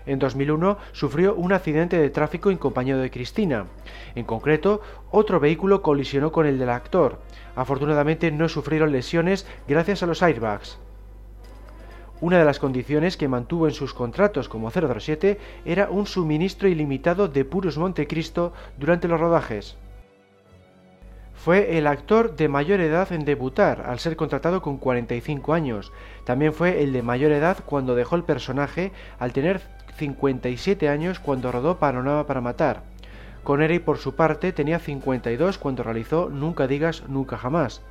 En 0.06 0.20
2001 0.20 0.78
sufrió 0.92 1.34
un 1.34 1.52
accidente 1.52 1.98
de 1.98 2.12
tráfico 2.12 2.52
en 2.52 2.58
compañía 2.58 2.96
de 2.96 3.10
Cristina. 3.10 3.66
En 4.14 4.26
concreto, 4.26 4.82
otro 5.10 5.40
vehículo 5.40 5.82
colisionó 5.82 6.32
con 6.32 6.46
el 6.46 6.60
del 6.60 6.70
actor. 6.70 7.22
Afortunadamente 7.56 8.30
no 8.32 8.48
sufrieron 8.48 8.92
lesiones 8.92 9.48
gracias 9.68 10.04
a 10.04 10.06
los 10.06 10.22
airbags. 10.22 10.78
Una 12.22 12.40
de 12.40 12.46
las 12.46 12.60
condiciones 12.60 13.18
que 13.18 13.28
mantuvo 13.28 13.68
en 13.68 13.74
sus 13.74 13.94
contratos 13.94 14.48
como 14.48 14.72
007 14.72 15.38
era 15.66 15.90
un 15.90 16.08
suministro 16.08 16.70
ilimitado 16.70 17.28
de 17.28 17.44
puros 17.44 17.78
Montecristo 17.78 18.54
durante 18.78 19.10
los 19.10 19.20
rodajes. 19.20 19.76
Fue 21.34 21.78
el 21.78 21.88
actor 21.88 22.36
de 22.38 22.48
mayor 22.48 22.80
edad 22.80 23.12
en 23.12 23.26
debutar, 23.26 23.84
al 23.86 24.00
ser 24.00 24.16
contratado 24.16 24.62
con 24.62 24.78
45 24.78 25.54
años. 25.54 25.92
También 26.24 26.54
fue 26.54 26.82
el 26.82 26.94
de 26.94 27.04
mayor 27.04 27.34
edad 27.34 27.58
cuando 27.66 27.96
dejó 27.96 28.16
el 28.16 28.24
personaje, 28.24 28.94
al 29.20 29.34
tener 29.34 29.62
57 29.98 30.90
años 30.90 31.20
cuando 31.20 31.52
rodó 31.52 31.78
Panorama 31.78 32.26
para 32.26 32.42
Matar. 32.42 32.82
Connery 33.44 33.80
por 33.80 33.98
su 33.98 34.16
parte 34.16 34.54
tenía 34.54 34.80
52 34.80 35.58
cuando 35.60 35.84
realizó 35.84 36.30
Nunca 36.30 36.66
digas 36.66 37.04
nunca 37.10 37.38
jamás. 37.38 37.82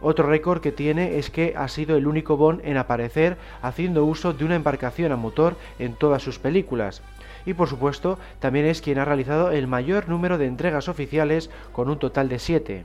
Otro 0.00 0.28
récord 0.28 0.60
que 0.60 0.72
tiene 0.72 1.18
es 1.18 1.30
que 1.30 1.54
ha 1.56 1.66
sido 1.68 1.96
el 1.96 2.06
único 2.06 2.36
Bond 2.36 2.60
en 2.64 2.76
aparecer 2.76 3.36
haciendo 3.62 4.04
uso 4.04 4.32
de 4.32 4.44
una 4.44 4.54
embarcación 4.54 5.10
a 5.10 5.16
motor 5.16 5.56
en 5.78 5.94
todas 5.94 6.22
sus 6.22 6.38
películas. 6.38 7.02
Y 7.46 7.54
por 7.54 7.68
supuesto, 7.68 8.18
también 8.38 8.66
es 8.66 8.80
quien 8.80 8.98
ha 8.98 9.04
realizado 9.04 9.50
el 9.50 9.66
mayor 9.66 10.08
número 10.08 10.38
de 10.38 10.46
entregas 10.46 10.88
oficiales 10.88 11.50
con 11.72 11.88
un 11.88 11.98
total 11.98 12.28
de 12.28 12.38
7. 12.38 12.84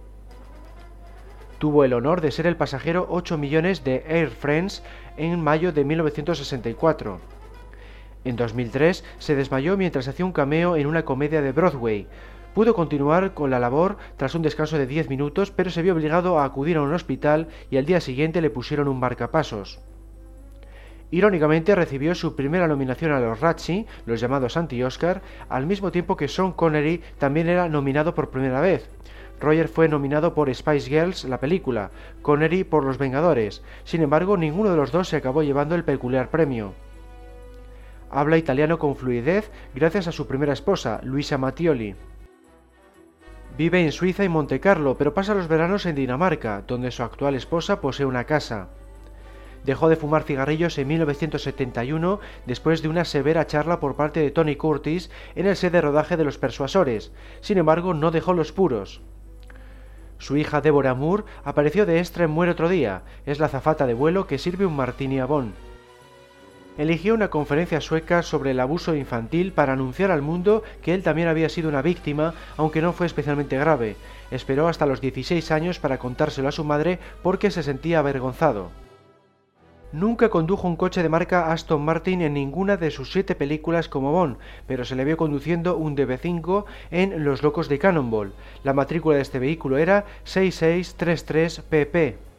Tuvo 1.60 1.84
el 1.84 1.94
honor 1.94 2.22
de 2.22 2.32
ser 2.32 2.48
el 2.48 2.58
pasajero 2.58 3.08
8 3.10 3.38
millones 3.38 3.84
de 3.84 4.04
Air 4.08 4.30
France 4.30 4.82
en 5.16 5.42
mayo 5.42 5.72
de 5.72 5.86
1964. 5.86 7.20
En 8.26 8.36
2003 8.36 9.04
se 9.20 9.36
desmayó 9.36 9.78
mientras 9.78 10.08
hacía 10.08 10.26
un 10.26 10.32
cameo 10.32 10.76
en 10.78 10.88
una 10.88 11.06
comedia 11.06 11.42
de 11.42 11.52
Broadway, 11.52 12.08
Pudo 12.54 12.76
continuar 12.76 13.34
con 13.34 13.50
la 13.50 13.60
labor 13.60 13.98
tras 14.16 14.36
un 14.36 14.44
descanso 14.44 14.78
de 14.78 14.86
10 14.86 15.10
minutos, 15.10 15.50
pero 15.50 15.72
se 15.72 15.82
vio 15.82 15.94
obligado 15.94 16.38
a 16.38 16.46
acudir 16.46 16.78
a 16.78 16.84
un 16.84 16.94
hospital 16.94 17.48
y 17.72 17.78
al 17.78 17.86
día 17.86 18.00
siguiente 18.00 18.42
le 18.42 18.52
pusieron 18.52 18.88
un 18.88 19.00
marcapasos. 19.00 19.80
Irónicamente 21.10 21.74
recibió 21.74 22.14
su 22.14 22.36
primera 22.36 22.68
nominación 22.68 23.12
a 23.12 23.20
los 23.20 23.40
Razzie, 23.40 23.88
los 24.06 24.20
llamados 24.20 24.56
anti-Oscar, 24.56 25.22
al 25.50 25.66
mismo 25.66 25.92
tiempo 25.92 26.16
que 26.16 26.28
Sean 26.28 26.54
Connery 26.54 27.02
también 27.18 27.50
era 27.50 27.70
nominado 27.70 28.14
por 28.14 28.30
primera 28.30 28.62
vez. 28.62 28.88
Roger 29.40 29.68
fue 29.68 29.90
nominado 29.90 30.36
por 30.36 30.54
Spice 30.54 30.90
Girls, 30.90 31.26
la 31.26 31.40
película, 31.40 31.90
Connery 32.22 32.64
por 32.64 32.84
Los 32.86 32.98
Vengadores. 32.98 33.64
Sin 33.84 34.02
embargo, 34.02 34.38
ninguno 34.38 34.70
de 34.70 34.78
los 34.78 34.92
dos 34.92 35.08
se 35.08 35.18
acabó 35.18 35.44
llevando 35.44 35.74
el 35.76 35.84
peculiar 35.84 36.30
premio. 36.30 36.74
Habla 38.10 38.38
italiano 38.38 38.78
con 38.78 38.96
fluidez 38.96 39.52
gracias 39.74 40.08
a 40.08 40.12
su 40.12 40.28
primera 40.28 40.54
esposa, 40.54 41.00
Luisa 41.04 41.38
Mattioli. 41.40 41.96
Vive 43.56 43.84
en 43.84 43.92
Suiza 43.92 44.24
y 44.24 44.30
Monte 44.30 44.60
Carlo, 44.60 44.98
pero 44.98 45.14
pasa 45.14 45.36
los 45.36 45.48
veranos 45.48 45.86
en 45.86 45.94
Dinamarca, 45.94 46.64
donde 46.66 46.90
su 46.90 47.04
actual 47.04 47.36
esposa 47.36 47.82
posee 47.82 48.08
una 48.08 48.24
casa. 48.24 48.70
Dejó 49.64 49.90
de 49.90 49.96
fumar 49.96 50.24
cigarrillos 50.24 50.76
en 50.80 50.88
1971 50.88 52.20
después 52.48 52.82
de 52.82 52.90
una 52.90 53.06
severa 53.06 53.46
charla 53.46 53.80
por 53.80 53.96
parte 53.96 54.22
de 54.22 54.32
Tony 54.32 54.56
Curtis 54.56 55.12
en 55.36 55.46
el 55.46 55.56
set 55.56 55.72
de 55.72 55.82
rodaje 55.82 56.18
de 56.18 56.24
Los 56.24 56.40
Persuasores. 56.40 57.12
Sin 57.42 57.60
embargo, 57.60 57.94
no 57.94 58.10
dejó 58.10 58.34
los 58.34 58.52
puros. 58.52 59.02
Su 60.18 60.36
hija 60.36 60.60
Deborah 60.60 60.96
Moore 60.96 61.26
apareció 61.44 61.86
de 61.86 62.00
extra 62.00 62.26
en 62.26 62.32
Muere 62.32 62.54
otro 62.54 62.70
día. 62.70 63.04
Es 63.28 63.40
la 63.40 63.50
zafata 63.50 63.86
de 63.86 63.94
vuelo 63.94 64.26
que 64.26 64.40
sirve 64.40 64.66
un 64.66 64.76
martini 64.76 65.20
a 65.20 65.28
eligió 66.78 67.14
una 67.14 67.30
conferencia 67.30 67.82
sueca 67.82 68.24
sobre 68.24 68.52
el 68.52 68.60
abuso 68.60 68.96
infantil 68.96 69.52
para 69.52 69.74
anunciar 69.74 70.12
al 70.12 70.22
mundo 70.22 70.64
que 70.82 70.94
él 70.94 71.04
también 71.04 71.28
había 71.28 71.50
sido 71.50 71.70
una 71.70 71.82
víctima, 71.82 72.34
aunque 72.58 72.82
no 72.82 72.94
fue 72.94 73.06
especialmente 73.06 73.58
grave. 73.58 73.96
Esperó 74.32 74.68
hasta 74.68 74.86
los 74.86 75.02
16 75.02 75.52
años 75.52 75.80
para 75.80 76.00
contárselo 76.00 76.48
a 76.48 76.52
su 76.52 76.64
madre 76.64 77.00
porque 77.22 77.52
se 77.52 77.64
sentía 77.64 78.00
avergonzado. 78.00 78.72
Nunca 79.92 80.30
condujo 80.30 80.68
un 80.68 80.76
coche 80.76 81.04
de 81.04 81.10
marca 81.10 81.52
Aston 81.52 81.86
Martin 81.86 82.24
en 82.24 82.34
ninguna 82.34 82.78
de 82.78 82.90
sus 82.90 83.12
siete 83.12 83.36
películas 83.36 83.88
como 83.88 84.12
Bond, 84.12 84.38
pero 84.66 84.86
se 84.86 84.96
le 84.96 85.06
vio 85.06 85.18
conduciendo 85.18 85.78
un 85.78 85.96
DB5 85.96 86.66
en 86.90 87.24
Los 87.24 87.44
Locos 87.44 87.70
de 87.70 87.78
Cannonball. 87.78 88.34
La 88.64 88.74
matrícula 88.74 89.18
de 89.18 89.22
este 89.22 89.38
vehículo 89.38 89.78
era 89.78 90.06
6633PP. 90.26 92.33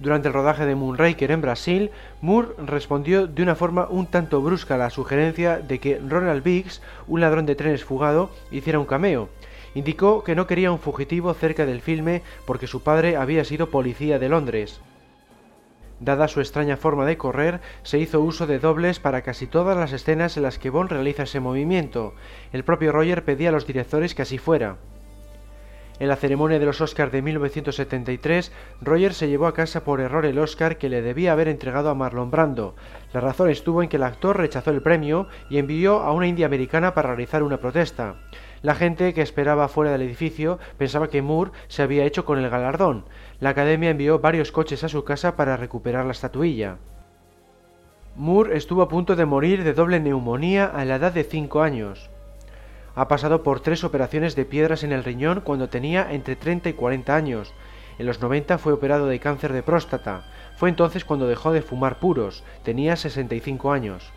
Durante 0.00 0.28
el 0.28 0.34
rodaje 0.34 0.64
de 0.64 0.76
Moonraker 0.76 1.32
en 1.32 1.40
Brasil, 1.40 1.90
Moore 2.20 2.50
respondió 2.58 3.26
de 3.26 3.42
una 3.42 3.56
forma 3.56 3.88
un 3.90 4.06
tanto 4.06 4.40
brusca 4.40 4.76
a 4.76 4.78
la 4.78 4.90
sugerencia 4.90 5.58
de 5.58 5.80
que 5.80 5.98
Ronald 5.98 6.44
Biggs, 6.44 6.80
un 7.08 7.20
ladrón 7.20 7.46
de 7.46 7.56
trenes 7.56 7.84
fugado, 7.84 8.30
hiciera 8.52 8.78
un 8.78 8.86
cameo. 8.86 9.28
Indicó 9.74 10.22
que 10.22 10.36
no 10.36 10.46
quería 10.46 10.70
un 10.70 10.78
fugitivo 10.78 11.34
cerca 11.34 11.66
del 11.66 11.80
filme 11.80 12.22
porque 12.46 12.68
su 12.68 12.82
padre 12.82 13.16
había 13.16 13.44
sido 13.44 13.70
policía 13.70 14.20
de 14.20 14.28
Londres. 14.28 14.80
Dada 16.00 16.28
su 16.28 16.38
extraña 16.40 16.76
forma 16.76 17.04
de 17.04 17.16
correr, 17.16 17.60
se 17.82 17.98
hizo 17.98 18.20
uso 18.20 18.46
de 18.46 18.60
dobles 18.60 19.00
para 19.00 19.22
casi 19.22 19.48
todas 19.48 19.76
las 19.76 19.92
escenas 19.92 20.36
en 20.36 20.44
las 20.44 20.60
que 20.60 20.70
Bond 20.70 20.90
realiza 20.92 21.24
ese 21.24 21.40
movimiento. 21.40 22.14
El 22.52 22.62
propio 22.62 22.92
Roger 22.92 23.24
pedía 23.24 23.48
a 23.48 23.52
los 23.52 23.66
directores 23.66 24.14
que 24.14 24.22
así 24.22 24.38
fuera. 24.38 24.76
En 26.00 26.06
la 26.06 26.16
ceremonia 26.16 26.60
de 26.60 26.66
los 26.66 26.80
Oscars 26.80 27.10
de 27.10 27.22
1973, 27.22 28.52
Roger 28.80 29.14
se 29.14 29.28
llevó 29.28 29.48
a 29.48 29.54
casa 29.54 29.82
por 29.82 30.00
error 30.00 30.26
el 30.26 30.38
Oscar 30.38 30.78
que 30.78 30.88
le 30.88 31.02
debía 31.02 31.32
haber 31.32 31.48
entregado 31.48 31.90
a 31.90 31.94
Marlon 31.94 32.30
Brando. 32.30 32.76
La 33.12 33.20
razón 33.20 33.50
estuvo 33.50 33.82
en 33.82 33.88
que 33.88 33.96
el 33.96 34.04
actor 34.04 34.36
rechazó 34.36 34.70
el 34.70 34.80
premio 34.80 35.26
y 35.50 35.58
envió 35.58 36.00
a 36.00 36.12
una 36.12 36.28
india 36.28 36.46
americana 36.46 36.94
para 36.94 37.08
realizar 37.08 37.42
una 37.42 37.58
protesta. 37.58 38.14
La 38.62 38.76
gente 38.76 39.12
que 39.12 39.22
esperaba 39.22 39.66
fuera 39.66 39.90
del 39.90 40.02
edificio 40.02 40.60
pensaba 40.76 41.08
que 41.08 41.22
Moore 41.22 41.50
se 41.66 41.82
había 41.82 42.04
hecho 42.04 42.24
con 42.24 42.38
el 42.38 42.48
galardón. 42.48 43.04
La 43.40 43.50
academia 43.50 43.90
envió 43.90 44.20
varios 44.20 44.52
coches 44.52 44.84
a 44.84 44.88
su 44.88 45.02
casa 45.02 45.34
para 45.34 45.56
recuperar 45.56 46.04
la 46.04 46.12
estatuilla. 46.12 46.78
Moore 48.14 48.56
estuvo 48.56 48.82
a 48.82 48.88
punto 48.88 49.16
de 49.16 49.26
morir 49.26 49.64
de 49.64 49.74
doble 49.74 49.98
neumonía 49.98 50.66
a 50.66 50.84
la 50.84 50.96
edad 50.96 51.12
de 51.12 51.24
5 51.24 51.60
años. 51.62 52.10
Ha 52.98 53.06
pasado 53.06 53.44
por 53.44 53.60
tres 53.60 53.84
operaciones 53.84 54.34
de 54.34 54.44
piedras 54.44 54.82
en 54.82 54.90
el 54.90 55.04
riñón 55.04 55.42
cuando 55.42 55.68
tenía 55.68 56.10
entre 56.10 56.34
30 56.34 56.70
y 56.70 56.72
40 56.72 57.14
años. 57.14 57.54
En 57.96 58.06
los 58.06 58.20
90 58.20 58.58
fue 58.58 58.72
operado 58.72 59.06
de 59.06 59.20
cáncer 59.20 59.52
de 59.52 59.62
próstata. 59.62 60.24
Fue 60.56 60.68
entonces 60.68 61.04
cuando 61.04 61.28
dejó 61.28 61.52
de 61.52 61.62
fumar 61.62 62.00
puros. 62.00 62.42
Tenía 62.64 62.96
65 62.96 63.70
años. 63.70 64.10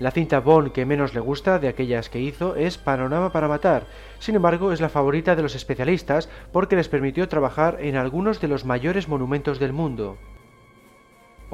La 0.00 0.12
cinta 0.12 0.40
Bond 0.40 0.72
que 0.72 0.86
menos 0.86 1.12
le 1.12 1.20
gusta 1.20 1.58
de 1.58 1.68
aquellas 1.68 2.08
que 2.08 2.20
hizo 2.20 2.56
es 2.56 2.78
Panorama 2.78 3.32
para 3.32 3.48
Matar. 3.48 3.84
Sin 4.18 4.34
embargo, 4.34 4.72
es 4.72 4.80
la 4.80 4.88
favorita 4.88 5.36
de 5.36 5.42
los 5.42 5.54
especialistas 5.54 6.30
porque 6.52 6.76
les 6.76 6.88
permitió 6.88 7.28
trabajar 7.28 7.76
en 7.80 7.96
algunos 7.96 8.40
de 8.40 8.48
los 8.48 8.64
mayores 8.64 9.08
monumentos 9.08 9.58
del 9.58 9.74
mundo. 9.74 10.16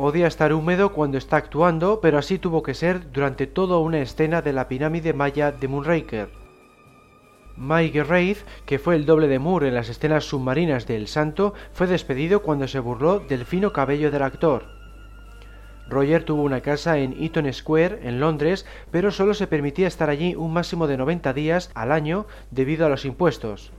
Odia 0.01 0.29
estar 0.29 0.53
húmedo 0.53 0.93
cuando 0.93 1.19
está 1.19 1.39
actuando, 1.39 2.01
pero 2.01 2.19
así 2.19 2.39
tuvo 2.39 2.63
que 2.63 2.73
ser 2.73 3.11
durante 3.11 3.49
toda 3.49 3.79
una 3.79 3.99
escena 3.99 4.43
de 4.43 4.53
la 4.53 4.69
pirámide 4.69 5.13
maya 5.13 5.51
de 5.51 5.67
Moonraker. 5.67 6.29
Mike 7.57 8.05
Wraith, 8.05 8.39
que 8.65 8.79
fue 8.79 8.95
el 8.95 9.07
doble 9.07 9.27
de 9.27 9.41
Moore 9.41 9.67
en 9.67 9.75
las 9.75 9.89
escenas 9.89 10.23
submarinas 10.23 10.87
de 10.87 10.95
El 10.95 11.09
Santo, 11.09 11.53
fue 11.73 11.89
despedido 11.89 12.43
cuando 12.43 12.69
se 12.69 12.79
burló 12.79 13.19
del 13.19 13.45
fino 13.45 13.73
cabello 13.73 14.13
del 14.13 14.23
actor. 14.23 14.67
Roger 15.89 16.23
tuvo 16.23 16.43
una 16.43 16.61
casa 16.61 16.99
en 16.99 17.21
Eaton 17.21 17.53
Square, 17.53 17.99
en 18.05 18.21
Londres, 18.21 18.67
pero 18.93 19.11
solo 19.11 19.35
se 19.35 19.49
permitía 19.49 19.89
estar 19.89 20.11
allí 20.11 20.37
un 20.37 20.53
máximo 20.53 20.87
de 20.87 20.97
90 20.97 21.33
días 21.33 21.73
al 21.75 21.91
año 21.91 22.29
debido 22.53 22.87
a 22.87 22.89
los 22.89 23.05
impuestos. 23.05 23.73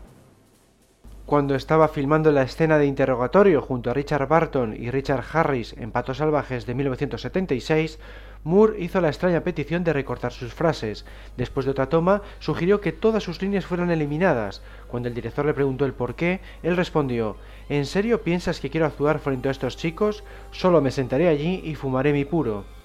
Cuando 1.30 1.54
estaba 1.54 1.90
filmando 1.90 2.32
la 2.32 2.42
escena 2.42 2.80
de 2.80 2.88
interrogatorio 2.88 3.62
junto 3.62 3.92
a 3.92 3.94
Richard 3.94 4.28
Barton 4.28 4.76
y 4.76 4.90
Richard 4.90 5.24
Harris 5.32 5.76
en 5.78 5.92
Patos 5.92 6.18
Salvajes 6.18 6.66
de 6.66 6.74
1976, 6.74 8.00
Moore 8.44 8.80
hizo 8.80 9.00
la 9.00 9.10
extraña 9.10 9.42
petición 9.42 9.84
de 9.84 9.94
recortar 9.94 10.34
sus 10.34 10.56
frases. 10.56 11.06
Después 11.38 11.68
de 11.68 11.74
otra 11.74 11.88
toma, 11.88 12.24
sugirió 12.40 12.82
que 12.82 12.94
todas 12.94 13.22
sus 13.22 13.44
líneas 13.44 13.68
fueran 13.68 13.92
eliminadas. 13.92 14.64
Cuando 14.88 15.08
el 15.08 15.14
director 15.14 15.46
le 15.46 15.54
preguntó 15.54 15.86
el 15.86 15.94
por 15.94 16.16
qué, 16.16 16.42
él 16.64 16.76
respondió 16.76 17.36
¿En 17.70 17.86
serio 17.86 18.24
piensas 18.24 18.60
que 18.60 18.72
quiero 18.72 18.88
actuar 18.88 19.20
frente 19.20 19.50
a 19.50 19.52
estos 19.52 19.78
chicos? 19.78 20.24
Solo 20.50 20.82
me 20.82 20.90
sentaré 20.90 21.28
allí 21.28 21.62
y 21.64 21.76
fumaré 21.76 22.12
mi 22.12 22.26
puro. 22.26 22.79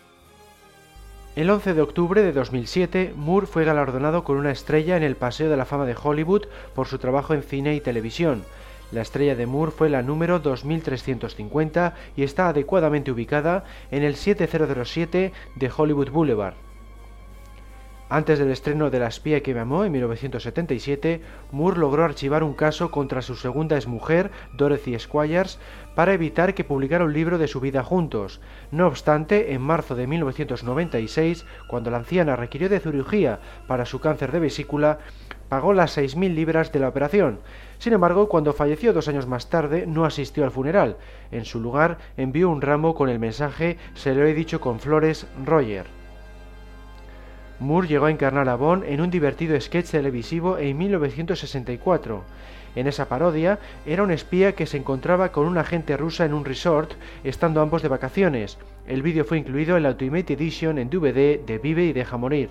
El 1.37 1.51
11 1.51 1.74
de 1.74 1.82
octubre 1.82 2.22
de 2.22 2.30
2007, 2.30 3.12
Moore 3.16 3.49
fue 3.49 3.64
galardonado 3.64 4.22
con 4.22 4.37
una 4.37 4.53
estrella 4.53 4.97
en 4.97 5.03
el 5.03 5.16
Paseo 5.16 5.51
de 5.51 5.57
la 5.57 5.64
Fama 5.64 5.85
de 5.85 5.97
Hollywood 6.01 6.43
por 6.76 6.87
su 6.87 6.99
trabajo 6.99 7.35
en 7.35 7.43
cine 7.43 7.74
y 7.74 7.80
televisión. 7.80 8.45
La 8.93 9.03
estrella 9.03 9.35
de 9.35 9.45
Moore 9.45 9.72
fue 9.72 9.91
la 9.91 10.03
número 10.03 10.39
2350 10.39 11.95
y 12.16 12.22
está 12.22 12.51
adecuadamente 12.51 13.11
ubicada 13.11 13.64
en 13.91 14.05
el 14.05 14.14
7007 14.14 15.32
de 15.57 15.72
Hollywood 15.76 16.11
Boulevard. 16.11 16.55
Antes 18.11 18.39
del 18.39 18.51
estreno 18.51 18.91
de 18.91 18.99
La 18.99 19.09
espía 19.09 19.43
que 19.43 19.55
me 19.55 19.61
amó 19.61 19.85
en 19.85 19.93
1977, 19.93 21.23
Moore 21.53 21.79
logró 21.79 22.05
archivar 22.05 22.45
un 22.45 22.53
caso 22.53 22.91
contra 22.91 23.23
su 23.23 23.35
segunda 23.35 23.77
exmujer, 23.77 24.31
Dorothy 24.53 24.99
Squires, 24.99 25.59
para 25.95 26.13
evitar 26.13 26.55
que 26.55 26.65
publicara 26.65 27.05
un 27.05 27.15
libro 27.15 27.39
de 27.39 27.49
su 27.49 27.61
vida 27.61 27.83
juntos. 27.83 28.43
No 28.71 28.87
obstante, 28.87 29.55
en 29.55 29.63
marzo 29.63 29.95
de 29.95 30.07
1996, 30.07 31.47
cuando 31.67 31.91
la 31.91 31.97
anciana 31.97 32.37
requirió 32.37 32.69
de 32.69 32.81
cirugía 32.81 33.41
para 33.67 33.87
su 33.87 34.01
cáncer 34.01 34.33
de 34.33 34.41
vesícula, 34.41 34.99
pagó 35.49 35.73
las 35.73 35.97
6.000 35.97 36.35
libras 36.35 36.73
de 36.73 36.81
la 36.81 36.89
operación. 36.89 37.41
Sin 37.79 37.95
embargo, 37.95 38.29
cuando 38.29 38.53
falleció 38.53 38.93
dos 38.93 39.09
años 39.09 39.27
más 39.27 39.49
tarde, 39.49 39.87
no 39.87 40.05
asistió 40.05 40.45
al 40.45 40.51
funeral. 40.51 40.99
En 41.31 41.47
su 41.47 41.59
lugar, 41.59 41.97
envió 42.19 42.51
un 42.51 42.61
ramo 42.61 42.95
con 42.95 43.09
el 43.09 43.19
mensaje 43.19 43.79
Se 43.95 44.15
lo 44.15 44.27
he 44.27 44.35
dicho 44.35 44.61
con 44.61 44.79
flores, 44.79 45.27
Roger. 45.45 46.04
Moore 47.61 47.89
llegó 47.89 48.07
a 48.07 48.11
encarnar 48.11 48.49
a 48.49 48.57
Bond 48.57 48.85
en 48.85 49.01
un 49.01 49.11
divertido 49.11 49.59
sketch 49.61 49.91
televisivo 49.91 50.59
en 50.59 50.77
1964. 50.77 52.25
En 52.75 52.89
esa 52.89 53.09
parodia 53.09 53.61
era 53.87 54.03
un 54.03 54.11
espía 54.11 54.55
que 54.55 54.67
se 54.67 54.77
encontraba 54.77 55.31
con 55.31 55.47
una 55.47 55.61
agente 55.61 55.97
rusa 55.97 56.25
en 56.25 56.35
un 56.35 56.45
resort, 56.45 56.93
estando 57.23 57.61
ambos 57.61 57.83
de 57.83 57.89
vacaciones. 57.89 58.59
El 58.87 59.03
vídeo 59.03 59.25
fue 59.25 59.39
incluido 59.39 59.77
en 59.77 59.85
la 59.85 59.91
Ultimate 59.91 60.33
Edition 60.33 60.79
en 60.79 60.91
DVD 60.91 61.39
de 61.45 61.59
Vive 61.63 61.85
y 61.85 61.93
Deja 61.93 62.17
Morir. 62.17 62.51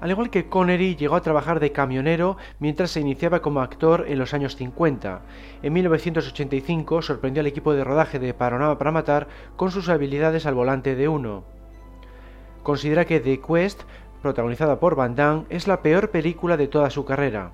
Al 0.00 0.10
igual 0.10 0.30
que 0.30 0.48
Connery, 0.48 0.96
llegó 0.96 1.14
a 1.14 1.20
trabajar 1.20 1.60
de 1.60 1.70
camionero 1.70 2.36
mientras 2.58 2.90
se 2.90 2.98
iniciaba 2.98 3.40
como 3.40 3.60
actor 3.60 4.06
en 4.08 4.18
los 4.18 4.34
años 4.34 4.56
50. 4.56 5.20
En 5.62 5.72
1985 5.72 7.02
sorprendió 7.02 7.40
al 7.40 7.46
equipo 7.46 7.72
de 7.72 7.84
rodaje 7.84 8.18
de 8.18 8.34
Panorama 8.34 8.78
para 8.78 8.90
Matar 8.90 9.28
con 9.54 9.70
sus 9.70 9.88
habilidades 9.88 10.44
al 10.46 10.54
volante 10.54 10.96
de 10.96 11.06
uno. 11.06 11.44
Considera 12.62 13.04
que 13.04 13.20
The 13.20 13.40
Quest, 13.40 13.82
protagonizada 14.22 14.78
por 14.78 14.94
Van 14.94 15.16
Damme, 15.16 15.44
es 15.50 15.66
la 15.66 15.82
peor 15.82 16.10
película 16.10 16.56
de 16.56 16.68
toda 16.68 16.90
su 16.90 17.04
carrera. 17.04 17.50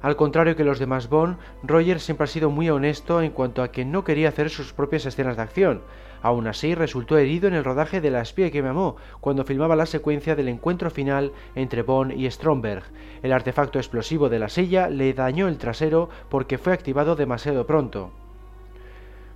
Al 0.00 0.14
contrario 0.14 0.54
que 0.54 0.62
los 0.62 0.78
demás 0.78 1.08
Bond, 1.08 1.38
Roger 1.64 1.98
siempre 1.98 2.24
ha 2.24 2.28
sido 2.28 2.50
muy 2.50 2.70
honesto 2.70 3.20
en 3.20 3.32
cuanto 3.32 3.62
a 3.64 3.72
que 3.72 3.84
no 3.84 4.04
quería 4.04 4.28
hacer 4.28 4.48
sus 4.48 4.72
propias 4.72 5.06
escenas 5.06 5.36
de 5.36 5.42
acción. 5.42 5.82
Aún 6.22 6.46
así, 6.46 6.76
resultó 6.76 7.18
herido 7.18 7.48
en 7.48 7.54
el 7.54 7.64
rodaje 7.64 8.00
de 8.00 8.10
La 8.10 8.20
espía 8.20 8.52
que 8.52 8.62
me 8.62 8.68
amó, 8.68 8.96
cuando 9.20 9.44
filmaba 9.44 9.74
la 9.74 9.86
secuencia 9.86 10.36
del 10.36 10.48
encuentro 10.48 10.90
final 10.90 11.32
entre 11.56 11.82
Bond 11.82 12.12
y 12.12 12.30
Stromberg. 12.30 12.84
El 13.22 13.32
artefacto 13.32 13.80
explosivo 13.80 14.28
de 14.28 14.38
la 14.38 14.48
silla 14.48 14.88
le 14.88 15.12
dañó 15.14 15.48
el 15.48 15.58
trasero 15.58 16.08
porque 16.28 16.58
fue 16.58 16.72
activado 16.72 17.16
demasiado 17.16 17.66
pronto. 17.66 18.12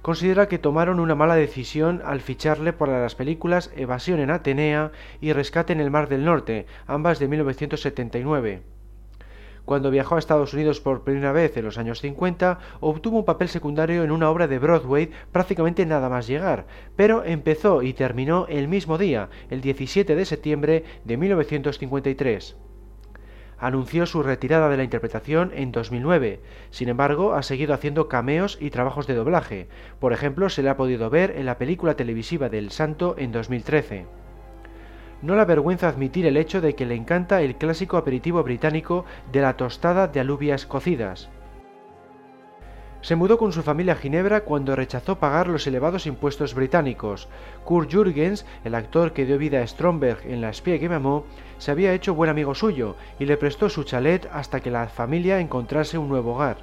Considera 0.03 0.49
que 0.49 0.59
tomaron 0.59 0.99
una 0.99 1.15
mala 1.15 1.37
decisión 1.37 2.03
al 2.05 2.21
ficharle 2.21 2.73
para 2.73 3.01
las 3.01 3.15
películas 3.15 3.71
Evasión 3.77 4.19
en 4.19 4.33
Atenea 4.33 4.91
y 5.21 5.33
Rescate 5.33 5.73
en 5.73 5.79
el 5.79 5.93
Mar 5.93 6.09
del 6.09 6.25
Norte, 6.25 6.67
ambas 6.89 7.21
de 7.21 7.29
1979. 7.29 8.63
Cuando 9.65 9.93
viajó 9.93 10.17
a 10.17 10.19
Estados 10.19 10.55
Unidos 10.55 10.81
por 10.81 11.05
primera 11.05 11.31
vez 11.31 11.57
en 11.57 11.65
los 11.65 11.79
años 11.79 12.01
50, 12.01 12.59
obtuvo 12.81 13.19
un 13.19 13.25
papel 13.25 13.49
secundario 13.49 14.03
en 14.03 14.11
una 14.11 14.29
obra 14.29 14.49
de 14.49 14.59
Broadway 14.59 15.09
prácticamente 15.31 15.87
nada 15.87 16.09
más 16.09 16.27
llegar, 16.27 16.67
pero 16.97 17.23
empezó 17.25 17.83
y 17.83 17.93
terminó 17.93 18.47
el 18.49 18.67
mismo 18.67 18.99
día, 18.99 19.29
el 19.51 19.61
17 19.61 20.17
de 20.17 20.25
septiembre 20.25 20.85
de 21.05 21.17
1953 21.17 22.57
anunció 23.63 24.05
su 24.05 24.23
retirada 24.23 24.69
de 24.69 24.77
la 24.77 24.85
interpretación 24.85 25.53
en 25.55 25.73
2009. 25.73 26.41
Sin 26.71 26.91
embargo, 26.91 27.33
ha 27.35 27.43
seguido 27.43 27.73
haciendo 27.73 28.09
cameos 28.09 28.59
y 28.61 28.69
trabajos 28.69 29.07
de 29.07 29.15
doblaje. 29.15 29.69
Por 30.01 30.13
ejemplo, 30.13 30.51
se 30.51 30.63
le 30.63 30.69
ha 30.69 30.77
podido 30.77 31.09
ver 31.09 31.33
en 31.37 31.47
la 31.47 31.57
película 31.57 31.95
televisiva 31.95 32.51
del 32.51 32.71
Santo 32.71 33.15
en 33.17 33.33
2013 33.33 34.07
no 35.23 35.37
le 35.37 35.43
avergüenza 35.43 35.89
admitir 35.89 36.27
el 36.27 36.37
hecho 36.37 36.61
de 36.61 36.75
que 36.75 36.85
le 36.85 36.97
encanta 36.97 37.43
el 37.43 37.55
clásico 37.55 37.97
aperitivo 37.97 38.43
británico 38.43 39.05
de 39.31 39.41
la 39.41 39.57
tostada 39.57 40.09
de 40.09 40.19
alubias 40.19 40.67
cocidas. 40.67 41.31
Se 43.03 43.17
mudó 43.17 43.37
con 43.37 43.51
su 43.51 43.65
familia 43.65 43.95
a 43.95 43.97
Ginebra 43.97 44.43
cuando 44.43 44.77
rechazó 44.77 45.19
pagar 45.19 45.49
los 45.49 45.67
elevados 45.67 46.07
impuestos 46.07 46.55
británicos. 46.55 47.29
Kurt 47.65 47.91
Jürgens, 47.91 48.47
el 48.63 48.77
actor 48.77 49.13
que 49.13 49.27
dio 49.27 49.39
vida 49.39 49.61
a 49.61 49.67
Stromberg 49.67 50.21
en 50.25 50.41
La 50.41 50.51
espía 50.51 50.79
que 50.79 50.89
me 50.89 50.95
amó, 50.95 51.25
se 51.59 51.73
había 51.73 51.95
hecho 51.95 52.15
buen 52.15 52.31
amigo 52.31 52.55
suyo 52.55 52.95
y 53.19 53.25
le 53.25 53.37
prestó 53.37 53.69
su 53.69 53.83
chalet 53.83 54.29
hasta 54.33 54.61
que 54.61 54.71
la 54.71 54.87
familia 54.87 55.41
encontrase 55.41 55.99
un 55.99 56.09
nuevo 56.09 56.37
hogar. 56.37 56.59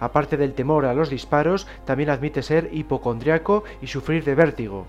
Aparte 0.00 0.38
del 0.38 0.54
temor 0.54 0.86
a 0.86 0.94
los 0.94 1.10
disparos, 1.10 1.66
también 1.84 2.08
admite 2.08 2.42
ser 2.42 2.70
hipocondriaco 2.72 3.62
y 3.82 3.88
sufrir 3.88 4.24
de 4.24 4.34
vértigo. 4.34 4.86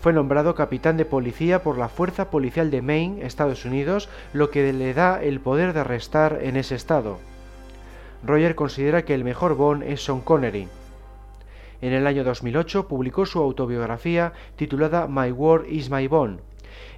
Fue 0.00 0.12
nombrado 0.12 0.56
capitán 0.56 0.96
de 0.96 1.04
policía 1.04 1.62
por 1.62 1.78
la 1.78 1.88
Fuerza 1.88 2.28
Policial 2.28 2.72
de 2.72 2.82
Maine, 2.82 3.24
Estados 3.24 3.64
Unidos, 3.64 4.08
lo 4.32 4.50
que 4.50 4.72
le 4.72 4.94
da 4.94 5.22
el 5.22 5.38
poder 5.38 5.74
de 5.74 5.80
arrestar 5.80 6.40
en 6.42 6.56
ese 6.56 6.74
estado. 6.74 7.18
Roger 8.24 8.54
considera 8.54 9.04
que 9.04 9.14
el 9.14 9.24
mejor 9.24 9.56
Bond 9.56 9.82
es 9.82 10.04
Sean 10.04 10.20
Connery. 10.20 10.68
En 11.80 11.92
el 11.92 12.06
año 12.06 12.22
2008 12.22 12.86
publicó 12.86 13.26
su 13.26 13.40
autobiografía 13.40 14.32
titulada 14.54 15.08
My 15.08 15.32
World 15.32 15.68
is 15.68 15.90
My 15.90 16.06
Bond. 16.06 16.38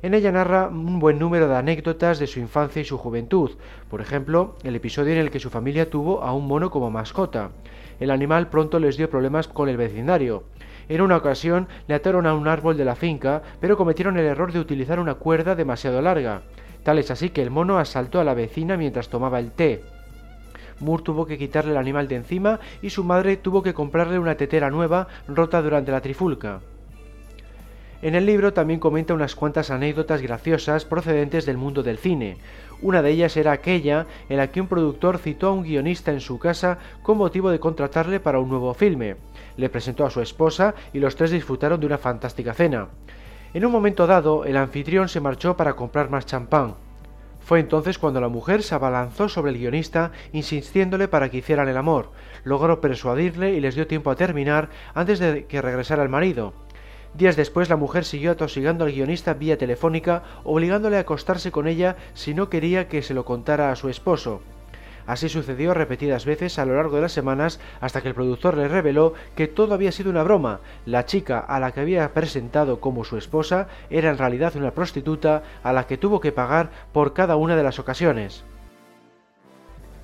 En 0.03 0.13
ella 0.13 0.31
narra 0.31 0.69
un 0.69 0.99
buen 0.99 1.19
número 1.19 1.49
de 1.49 1.57
anécdotas 1.57 2.19
de 2.19 2.27
su 2.27 2.41
infancia 2.41 2.83
y 2.83 2.85
su 2.85 2.99
juventud, 2.99 3.53
por 3.89 4.03
ejemplo, 4.03 4.57
el 4.65 4.77
episodio 4.77 5.15
en 5.15 5.21
el 5.21 5.31
que 5.31 5.41
su 5.41 5.49
familia 5.49 5.89
tuvo 5.89 6.23
a 6.23 6.35
un 6.35 6.47
mono 6.47 6.71
como 6.71 6.91
mascota. 6.91 7.53
El 8.01 8.11
animal 8.11 8.51
pronto 8.51 8.79
les 8.79 8.99
dio 8.99 9.09
problemas 9.09 9.49
con 9.49 9.71
el 9.71 9.79
vecindario. 9.79 10.45
En 10.91 11.01
una 11.01 11.17
ocasión 11.17 11.69
le 11.89 11.95
ataron 11.95 12.27
a 12.27 12.35
un 12.35 12.49
árbol 12.49 12.77
de 12.77 12.85
la 12.85 12.97
finca, 12.97 13.43
pero 13.61 13.79
cometieron 13.79 14.19
el 14.19 14.27
error 14.27 14.53
de 14.53 14.61
utilizar 14.61 15.01
una 15.01 15.15
cuerda 15.15 15.55
demasiado 15.55 16.03
larga. 16.03 16.43
Tal 16.83 16.99
es 16.99 17.11
así 17.11 17.31
que 17.31 17.41
el 17.41 17.51
mono 17.51 17.79
asaltó 17.79 18.21
a 18.21 18.25
la 18.25 18.35
vecina 18.35 18.77
mientras 18.77 19.09
tomaba 19.09 19.39
el 19.39 19.53
té. 19.53 19.81
Moore 20.81 21.03
tuvo 21.03 21.27
que 21.27 21.39
quitarle 21.39 21.73
el 21.73 21.79
animal 21.79 22.09
de 22.09 22.17
encima 22.17 22.61
y 22.83 22.91
su 22.91 23.05
madre 23.05 23.37
tuvo 23.37 23.63
que 23.63 23.75
comprarle 23.75 24.19
una 24.19 24.37
tetera 24.37 24.71
nueva 24.71 25.09
rota 25.29 25.63
durante 25.63 25.93
la 25.93 26.01
trifulca. 26.01 26.61
En 28.05 28.15
el 28.15 28.27
libro 28.27 28.53
también 28.53 28.81
comenta 28.81 29.15
unas 29.15 29.35
cuantas 29.35 29.71
anécdotas 29.71 30.21
graciosas 30.21 30.85
procedentes 30.85 31.47
del 31.47 31.57
mundo 31.57 31.83
del 31.83 31.97
cine. 31.97 32.37
Una 32.83 33.01
de 33.01 33.11
ellas 33.11 33.35
era 33.39 33.53
aquella 33.53 34.05
en 34.29 34.37
la 34.37 34.49
que 34.49 34.61
un 34.61 34.67
productor 34.67 35.17
citó 35.17 35.49
a 35.49 35.53
un 35.53 35.63
guionista 35.63 36.13
en 36.13 36.21
su 36.21 36.39
casa 36.39 36.77
con 37.03 37.17
motivo 37.17 37.51
de 37.51 37.61
contratarle 37.61 38.21
para 38.21 38.41
un 38.41 38.51
nuevo 38.51 38.75
filme. 38.75 39.17
Le 39.57 39.71
presentó 39.71 40.05
a 40.05 40.11
su 40.11 40.21
esposa 40.21 40.75
y 40.93 40.99
los 40.99 41.17
tres 41.17 41.31
disfrutaron 41.31 41.81
de 41.81 41.87
una 41.87 41.97
fantástica 41.97 42.53
cena. 42.53 42.89
En 43.55 43.65
un 43.65 43.73
momento 43.73 44.07
dado, 44.07 44.45
el 44.45 44.59
anfitrión 44.59 45.09
se 45.09 45.21
marchó 45.21 45.57
para 45.57 45.75
comprar 45.75 46.11
más 46.11 46.27
champán. 46.27 46.75
Fue 47.45 47.61
entonces 47.61 47.99
cuando 47.99 48.23
la 48.23 48.29
mujer 48.29 48.63
se 48.63 48.75
abalanzó 48.75 49.29
sobre 49.29 49.53
el 49.53 49.59
guionista 49.59 50.13
insistiéndole 50.33 51.09
para 51.09 51.29
que 51.29 51.37
hicieran 51.37 51.69
el 51.69 51.77
amor. 51.77 52.11
Logró 52.43 52.81
persuadirle 52.81 53.53
y 53.53 53.61
les 53.61 53.75
dio 53.75 53.87
tiempo 53.87 54.11
a 54.11 54.17
terminar 54.17 54.71
antes 54.95 55.19
de 55.19 55.45
que 55.45 55.61
regresara 55.61 56.03
el 56.03 56.09
marido. 56.09 56.55
Días 57.13 57.37
después 57.37 57.69
la 57.69 57.77
mujer 57.77 58.07
siguió 58.07 58.31
atosigando 58.31 58.85
al 58.85 58.93
guionista 58.93 59.35
vía 59.35 59.59
telefónica, 59.59 60.23
obligándole 60.43 60.97
a 60.97 61.01
acostarse 61.01 61.53
con 61.53 61.69
ella 61.69 61.97
si 62.15 62.33
no 62.33 62.49
quería 62.49 62.89
que 62.89 63.03
se 63.03 63.13
lo 63.13 63.27
contara 63.27 63.71
a 63.71 63.77
su 63.77 63.91
esposo. 63.91 64.41
Así 65.07 65.29
sucedió 65.29 65.75
repetidas 65.75 66.25
veces 66.25 66.59
a 66.59 66.65
lo 66.65 66.77
largo 66.77 66.97
de 66.97 67.03
las 67.03 67.13
semanas 67.13 67.61
hasta 67.81 68.01
que 68.01 68.09
el 68.09 68.15
productor 68.15 68.57
le 68.57 68.69
reveló 68.69 69.15
que 69.37 69.49
todo 69.49 69.75
había 69.75 69.93
sido 69.93 70.11
una 70.11 70.23
broma. 70.23 70.61
La 70.87 71.05
chica 71.07 71.39
a 71.39 71.61
la 71.61 71.73
que 71.73 71.81
había 71.81 72.13
presentado 72.15 72.81
como 72.81 73.05
su 73.05 73.17
esposa 73.17 73.69
era 73.91 74.11
en 74.11 74.19
realidad 74.19 74.57
una 74.57 74.73
prostituta 74.73 75.43
a 75.63 75.73
la 75.73 75.87
que 75.87 75.99
tuvo 75.99 76.21
que 76.21 76.33
pagar 76.33 76.71
por 76.93 77.13
cada 77.13 77.37
una 77.37 77.57
de 77.57 77.63
las 77.63 77.79
ocasiones. 77.79 78.45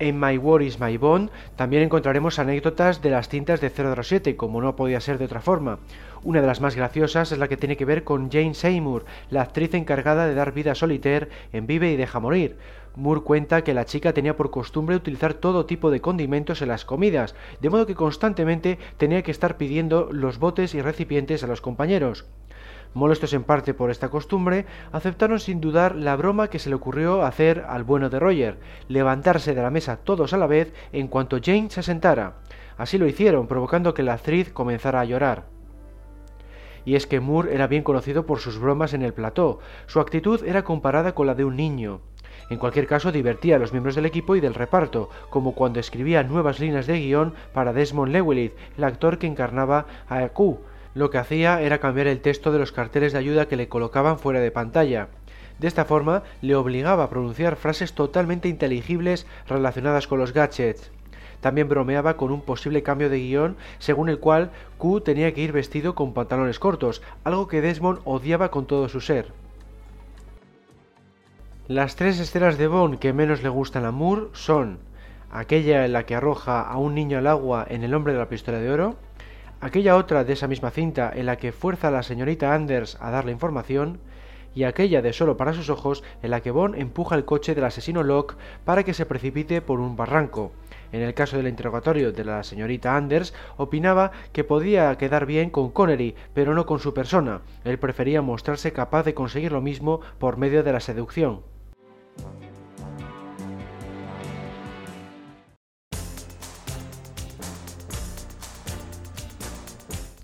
En 0.01 0.19
My 0.19 0.35
War 0.35 0.63
is 0.63 0.79
My 0.79 0.97
Bond 0.97 1.29
también 1.55 1.83
encontraremos 1.83 2.39
anécdotas 2.39 3.03
de 3.03 3.11
las 3.11 3.29
cintas 3.29 3.61
de 3.61 3.69
007, 3.69 4.35
como 4.35 4.59
no 4.59 4.75
podía 4.75 4.99
ser 4.99 5.19
de 5.19 5.25
otra 5.25 5.41
forma. 5.41 5.77
Una 6.23 6.41
de 6.41 6.47
las 6.47 6.59
más 6.59 6.75
graciosas 6.75 7.31
es 7.31 7.37
la 7.37 7.47
que 7.47 7.55
tiene 7.55 7.77
que 7.77 7.85
ver 7.85 8.03
con 8.03 8.31
Jane 8.31 8.55
Seymour, 8.55 9.05
la 9.29 9.43
actriz 9.43 9.75
encargada 9.75 10.25
de 10.25 10.33
dar 10.33 10.53
vida 10.53 10.71
a 10.71 10.75
Solitaire 10.75 11.29
en 11.53 11.67
Vive 11.67 11.91
y 11.91 11.97
Deja 11.97 12.19
Morir. 12.19 12.57
Moore 12.95 13.21
cuenta 13.21 13.63
que 13.63 13.73
la 13.73 13.85
chica 13.85 14.13
tenía 14.13 14.35
por 14.35 14.51
costumbre 14.51 14.95
utilizar 14.95 15.33
todo 15.33 15.65
tipo 15.65 15.91
de 15.91 16.01
condimentos 16.01 16.61
en 16.61 16.67
las 16.67 16.85
comidas, 16.85 17.35
de 17.61 17.69
modo 17.69 17.85
que 17.85 17.95
constantemente 17.95 18.79
tenía 18.97 19.21
que 19.21 19.31
estar 19.31 19.57
pidiendo 19.57 20.09
los 20.11 20.39
botes 20.39 20.75
y 20.75 20.81
recipientes 20.81 21.43
a 21.43 21.47
los 21.47 21.61
compañeros. 21.61 22.25
Molestos 22.93 23.31
en 23.33 23.43
parte 23.43 23.73
por 23.73 23.89
esta 23.89 24.09
costumbre, 24.09 24.65
aceptaron 24.91 25.39
sin 25.39 25.61
dudar 25.61 25.95
la 25.95 26.17
broma 26.17 26.49
que 26.49 26.59
se 26.59 26.67
le 26.67 26.75
ocurrió 26.75 27.23
hacer 27.23 27.63
al 27.69 27.85
bueno 27.85 28.09
de 28.09 28.19
Roger, 28.19 28.59
levantarse 28.89 29.55
de 29.55 29.61
la 29.61 29.69
mesa 29.69 29.97
todos 29.97 30.33
a 30.33 30.37
la 30.37 30.47
vez 30.47 30.73
en 30.91 31.07
cuanto 31.07 31.39
Jane 31.41 31.69
se 31.69 31.83
sentara. 31.83 32.39
Así 32.77 32.97
lo 32.97 33.07
hicieron, 33.07 33.47
provocando 33.47 33.93
que 33.93 34.03
la 34.03 34.13
actriz 34.13 34.51
comenzara 34.51 34.99
a 34.99 35.05
llorar. 35.05 35.45
Y 36.83 36.95
es 36.95 37.07
que 37.07 37.19
Moore 37.19 37.53
era 37.53 37.67
bien 37.67 37.83
conocido 37.83 38.25
por 38.25 38.39
sus 38.39 38.59
bromas 38.59 38.93
en 38.93 39.03
el 39.03 39.13
plató, 39.13 39.59
su 39.85 39.99
actitud 39.99 40.43
era 40.43 40.63
comparada 40.63 41.13
con 41.13 41.27
la 41.27 41.35
de 41.35 41.45
un 41.45 41.55
niño. 41.55 42.01
En 42.51 42.57
cualquier 42.57 42.85
caso, 42.85 43.13
divertía 43.13 43.55
a 43.55 43.59
los 43.59 43.71
miembros 43.71 43.95
del 43.95 44.05
equipo 44.05 44.35
y 44.35 44.41
del 44.41 44.53
reparto, 44.53 45.09
como 45.29 45.55
cuando 45.55 45.79
escribía 45.79 46.21
nuevas 46.23 46.59
líneas 46.59 46.85
de 46.85 46.99
guion 46.99 47.33
para 47.53 47.71
Desmond 47.71 48.11
Llewellyn, 48.11 48.51
el 48.77 48.83
actor 48.83 49.19
que 49.19 49.25
encarnaba 49.25 49.85
a 50.09 50.27
Q, 50.27 50.59
lo 50.93 51.09
que 51.09 51.17
hacía 51.17 51.61
era 51.61 51.77
cambiar 51.77 52.07
el 52.07 52.19
texto 52.19 52.51
de 52.51 52.59
los 52.59 52.73
carteles 52.73 53.13
de 53.13 53.19
ayuda 53.19 53.47
que 53.47 53.55
le 53.55 53.69
colocaban 53.69 54.19
fuera 54.19 54.41
de 54.41 54.51
pantalla. 54.51 55.07
De 55.59 55.69
esta 55.69 55.85
forma 55.85 56.23
le 56.41 56.55
obligaba 56.55 57.05
a 57.05 57.09
pronunciar 57.09 57.55
frases 57.55 57.93
totalmente 57.93 58.49
inteligibles 58.49 59.25
relacionadas 59.47 60.07
con 60.07 60.19
los 60.19 60.33
gadgets. 60.33 60.91
También 61.39 61.69
bromeaba 61.69 62.17
con 62.17 62.33
un 62.33 62.41
posible 62.41 62.83
cambio 62.83 63.09
de 63.09 63.19
guion 63.19 63.55
según 63.79 64.09
el 64.09 64.19
cual 64.19 64.51
Q 64.77 64.99
tenía 64.99 65.33
que 65.33 65.39
ir 65.39 65.53
vestido 65.53 65.95
con 65.95 66.13
pantalones 66.13 66.59
cortos, 66.59 67.01
algo 67.23 67.47
que 67.47 67.61
Desmond 67.61 68.01
odiaba 68.03 68.51
con 68.51 68.65
todo 68.65 68.89
su 68.89 68.99
ser. 68.99 69.31
Las 71.71 71.95
tres 71.95 72.19
escenas 72.19 72.57
de 72.57 72.67
Bond 72.67 72.99
que 72.99 73.13
menos 73.13 73.43
le 73.43 73.47
gustan 73.47 73.85
a 73.85 73.91
Moore 73.91 74.27
son 74.33 74.79
aquella 75.31 75.85
en 75.85 75.93
la 75.93 76.05
que 76.05 76.15
arroja 76.15 76.59
a 76.59 76.75
un 76.75 76.93
niño 76.93 77.17
al 77.17 77.27
agua 77.27 77.65
en 77.69 77.85
El 77.85 77.93
hombre 77.93 78.11
de 78.11 78.19
la 78.19 78.27
pistola 78.27 78.59
de 78.59 78.69
oro, 78.69 78.97
aquella 79.61 79.95
otra 79.95 80.25
de 80.25 80.33
esa 80.33 80.49
misma 80.49 80.71
cinta 80.71 81.09
en 81.15 81.27
la 81.27 81.37
que 81.37 81.53
fuerza 81.53 81.87
a 81.87 81.91
la 81.91 82.03
señorita 82.03 82.53
Anders 82.53 82.97
a 82.99 83.09
dar 83.09 83.23
la 83.23 83.31
información, 83.31 84.01
y 84.53 84.65
aquella 84.65 85.01
de 85.01 85.13
Solo 85.13 85.37
para 85.37 85.53
sus 85.53 85.69
ojos, 85.69 86.03
en 86.21 86.31
la 86.31 86.41
que 86.41 86.51
Bond 86.51 86.75
empuja 86.75 87.15
el 87.15 87.23
coche 87.23 87.55
del 87.55 87.63
asesino 87.63 88.03
Locke 88.03 88.35
para 88.65 88.83
que 88.83 88.93
se 88.93 89.05
precipite 89.05 89.61
por 89.61 89.79
un 89.79 89.95
barranco. 89.95 90.51
En 90.91 91.01
el 91.01 91.13
caso 91.13 91.37
del 91.37 91.47
interrogatorio 91.47 92.11
de 92.11 92.25
la 92.25 92.43
señorita 92.43 92.97
Anders, 92.97 93.33
opinaba 93.55 94.11
que 94.33 94.43
podía 94.43 94.93
quedar 94.97 95.25
bien 95.25 95.49
con 95.49 95.71
Connery, 95.71 96.15
pero 96.33 96.53
no 96.53 96.65
con 96.65 96.79
su 96.79 96.93
persona. 96.93 97.39
Él 97.63 97.79
prefería 97.79 98.21
mostrarse 98.21 98.73
capaz 98.73 99.03
de 99.03 99.13
conseguir 99.13 99.53
lo 99.53 99.61
mismo 99.61 100.01
por 100.19 100.35
medio 100.35 100.63
de 100.63 100.73
la 100.73 100.81
seducción. 100.81 101.49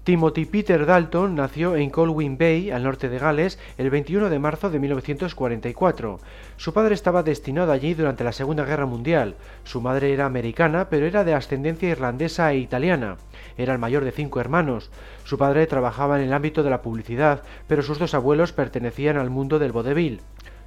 Timothy 0.08 0.46
Peter 0.46 0.86
Dalton 0.86 1.36
nació 1.36 1.76
en 1.76 1.90
Colwyn 1.90 2.38
Bay, 2.38 2.72
al 2.72 2.84
norte 2.84 3.10
de 3.10 3.20
Gales, 3.20 3.60
el 3.78 3.90
21 3.90 4.30
de 4.30 4.40
marzo 4.40 4.70
de 4.70 4.80
1944. 4.80 6.22
Su 6.56 6.72
padre 6.72 6.94
estaba 6.94 7.24
destinado 7.24 7.74
allí 7.74 7.94
durante 7.94 8.24
la 8.24 8.32
Segunda 8.32 8.64
Guerra 8.64 8.86
Mundial. 8.86 9.36
Su 9.66 9.82
madre 9.82 10.14
era 10.14 10.26
americana, 10.26 10.88
pero 10.90 11.06
era 11.06 11.26
de 11.26 11.34
ascendencia 11.34 11.90
irlandesa 11.90 12.54
e 12.54 12.60
italiana. 12.60 13.18
Era 13.58 13.74
el 13.74 13.80
mayor 13.80 14.06
de 14.06 14.14
cinco 14.14 14.40
hermanos. 14.40 14.92
Su 15.26 15.38
padre 15.38 15.68
trabajaba 15.68 16.18
en 16.18 16.26
el 16.26 16.32
ámbito 16.32 16.64
de 16.64 16.70
la 16.70 16.82
publicidad, 16.82 17.44
pero 17.68 17.84
sus 17.84 18.00
dos 18.00 18.14
abuelos 18.14 18.54
pertenecían 18.54 19.18
al 19.18 19.30
mundo 19.30 19.60
del 19.60 19.74
vodevil. 19.74 20.22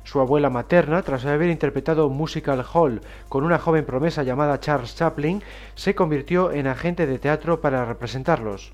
Su 0.04 0.20
abuela 0.20 0.50
materna, 0.50 1.02
tras 1.02 1.24
haber 1.24 1.50
interpretado 1.50 2.08
Musical 2.08 2.64
Hall 2.72 3.00
con 3.28 3.44
una 3.44 3.58
joven 3.58 3.84
promesa 3.84 4.22
llamada 4.22 4.58
Charles 4.60 4.96
Chaplin, 4.96 5.42
se 5.74 5.94
convirtió 5.94 6.52
en 6.52 6.66
agente 6.66 7.06
de 7.06 7.18
teatro 7.18 7.60
para 7.60 7.84
representarlos. 7.84 8.72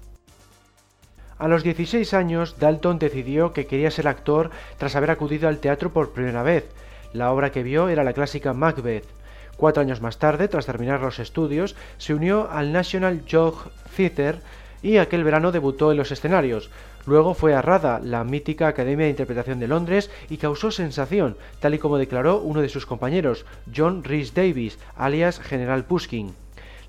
A 1.38 1.48
los 1.48 1.62
16 1.62 2.14
años, 2.14 2.58
Dalton 2.58 2.98
decidió 2.98 3.52
que 3.52 3.66
quería 3.66 3.90
ser 3.90 4.08
actor 4.08 4.50
tras 4.78 4.96
haber 4.96 5.10
acudido 5.10 5.48
al 5.48 5.58
teatro 5.58 5.92
por 5.92 6.12
primera 6.12 6.42
vez. 6.42 6.64
La 7.12 7.30
obra 7.30 7.52
que 7.52 7.62
vio 7.62 7.88
era 7.88 8.04
la 8.04 8.14
clásica 8.14 8.54
Macbeth. 8.54 9.04
Cuatro 9.58 9.82
años 9.82 10.00
más 10.00 10.18
tarde, 10.18 10.48
tras 10.48 10.64
terminar 10.64 11.00
los 11.00 11.18
estudios, 11.18 11.76
se 11.98 12.14
unió 12.14 12.48
al 12.50 12.72
National 12.72 13.24
Youth 13.26 13.70
Theatre 13.94 14.40
y 14.82 14.96
aquel 14.96 15.24
verano 15.24 15.52
debutó 15.52 15.90
en 15.90 15.98
los 15.98 16.10
escenarios. 16.10 16.70
Luego 17.06 17.34
fue 17.34 17.54
a 17.54 17.62
RADA, 17.62 18.00
la 18.00 18.24
mítica 18.24 18.66
Academia 18.66 19.04
de 19.04 19.10
Interpretación 19.10 19.60
de 19.60 19.68
Londres, 19.68 20.10
y 20.28 20.38
causó 20.38 20.72
sensación, 20.72 21.36
tal 21.60 21.74
y 21.74 21.78
como 21.78 21.98
declaró 21.98 22.40
uno 22.40 22.60
de 22.60 22.68
sus 22.68 22.84
compañeros, 22.84 23.46
John 23.74 24.02
Rhys 24.02 24.34
Davis, 24.34 24.78
alias 24.96 25.38
General 25.38 25.84
Pushkin. 25.84 26.34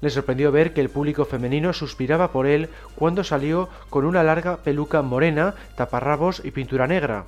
Le 0.02 0.10
sorprendió 0.10 0.52
ver 0.52 0.74
que 0.74 0.82
el 0.82 0.90
público 0.90 1.26
femenino 1.26 1.72
suspiraba 1.74 2.32
por 2.32 2.48
él 2.48 2.70
cuando 2.96 3.24
salió 3.24 3.70
con 3.90 4.06
una 4.06 4.24
larga 4.24 4.58
peluca 4.58 5.02
morena, 5.02 5.56
taparrabos 5.76 6.42
y 6.44 6.52
pintura 6.52 6.88
negra. 6.88 7.26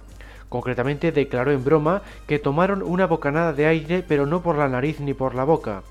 Concretamente 0.50 1.12
declaró 1.12 1.52
en 1.52 1.64
broma 1.64 2.02
que 2.28 2.40
tomaron 2.40 2.82
una 2.82 3.06
bocanada 3.06 3.54
de 3.54 3.68
aire 3.68 4.04
pero 4.08 4.26
no 4.26 4.42
por 4.42 4.58
la 4.58 4.68
nariz 4.68 5.00
ni 5.00 5.14
por 5.14 5.36
la 5.36 5.44
boca. 5.44 5.84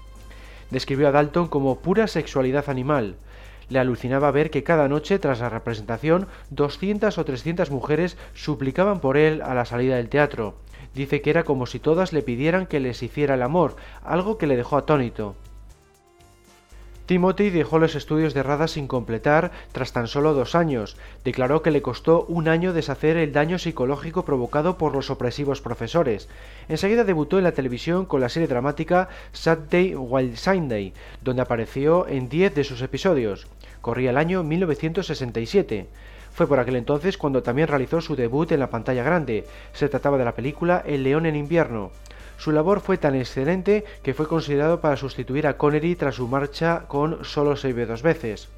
Describió 0.71 1.09
a 1.09 1.13
Dalton 1.13 1.49
como 1.49 1.79
pura 1.79 2.07
sexualidad 2.07 2.69
animal. 2.69 3.17
Le 3.69 3.79
alucinaba 3.79 4.31
ver 4.31 4.51
que 4.51 4.63
cada 4.63 4.89
noche 4.89 5.19
tras 5.19 5.41
la 5.41 5.51
representación 5.51 6.27
200 6.51 7.19
o 7.19 7.25
300 7.25 7.71
mujeres 7.71 8.17
suplicaban 8.35 9.01
por 9.01 9.17
él 9.17 9.43
a 9.43 9.55
la 9.55 9.65
salida 9.65 9.97
del 9.97 10.09
teatro. 10.09 10.55
Dice 10.95 11.21
que 11.21 11.31
era 11.31 11.45
como 11.45 11.67
si 11.67 11.79
todas 11.79 12.13
le 12.13 12.23
pidieran 12.23 12.67
que 12.67 12.81
les 12.81 13.03
hiciera 13.03 13.35
el 13.35 13.43
amor, 13.43 13.77
algo 14.03 14.39
que 14.39 14.47
le 14.47 14.57
dejó 14.57 14.77
atónito. 14.79 15.37
Timothy 17.09 17.49
dejó 17.49 17.79
los 17.79 17.95
estudios 17.95 18.35
de 18.35 18.43
Rada 18.43 18.69
sin 18.69 18.87
completar 18.87 19.51
tras 19.73 19.95
tan 19.95 20.09
solo 20.09 20.35
dos 20.35 20.55
años. 20.55 20.99
Declaró 21.25 21.63
que 21.63 21.71
le 21.71 21.81
costó 21.81 22.27
un 22.29 22.49
año 22.49 22.75
deshacer 22.75 23.17
el 23.17 23.33
daño 23.33 23.59
psicológico 23.59 24.27
provocado 24.27 24.77
por 24.77 24.95
los 24.95 25.09
opresivos 25.09 25.63
profesores. 25.63 26.29
Enseguida 26.69 27.05
debutó 27.05 27.39
en 27.39 27.45
la 27.45 27.53
televisión 27.53 28.05
con 28.05 28.21
la 28.21 28.29
serie 28.29 28.47
dramática 28.47 29.09
Saturday 29.33 29.95
Wild 29.95 30.37
Sunday, 30.37 30.93
donde 31.25 31.41
apareció 31.41 32.07
en 32.09 32.29
10 32.29 32.55
de 32.55 32.65
sus 32.65 32.83
episodios. 32.83 33.47
Corría 33.81 34.11
el 34.11 34.19
año 34.19 34.43
1967. 34.43 35.87
Fue 36.35 36.47
por 36.47 36.59
aquel 36.59 36.77
entonces 36.77 37.17
cuando 37.17 37.43
también 37.43 37.69
realizó 37.69 38.03
su 38.03 38.17
debut 38.17 38.53
en 38.53 38.61
la 38.61 38.69
pantalla 38.69 39.03
grande. 39.03 39.47
Se 39.73 39.89
trataba 39.89 40.19
de 40.19 40.27
la 40.27 40.35
película 40.35 40.83
El 40.85 41.05
león 41.05 41.25
en 41.25 41.37
invierno. 41.37 41.91
Su 42.39 42.53
labor 42.53 42.81
fue 42.81 42.99
tan 42.99 43.17
excelente 43.17 43.85
que 44.05 44.15
fue 44.15 44.29
considerado 44.29 44.81
para 44.81 44.97
sustituir 44.97 45.49
a 45.49 45.57
Connery 45.57 45.97
tras 45.97 46.15
su 46.15 46.29
marcha 46.29 46.85
con 46.87 47.25
Solo 47.25 47.57
se 47.57 47.73
ve 47.73 47.85
dos 47.85 48.03
veces. 48.03 48.49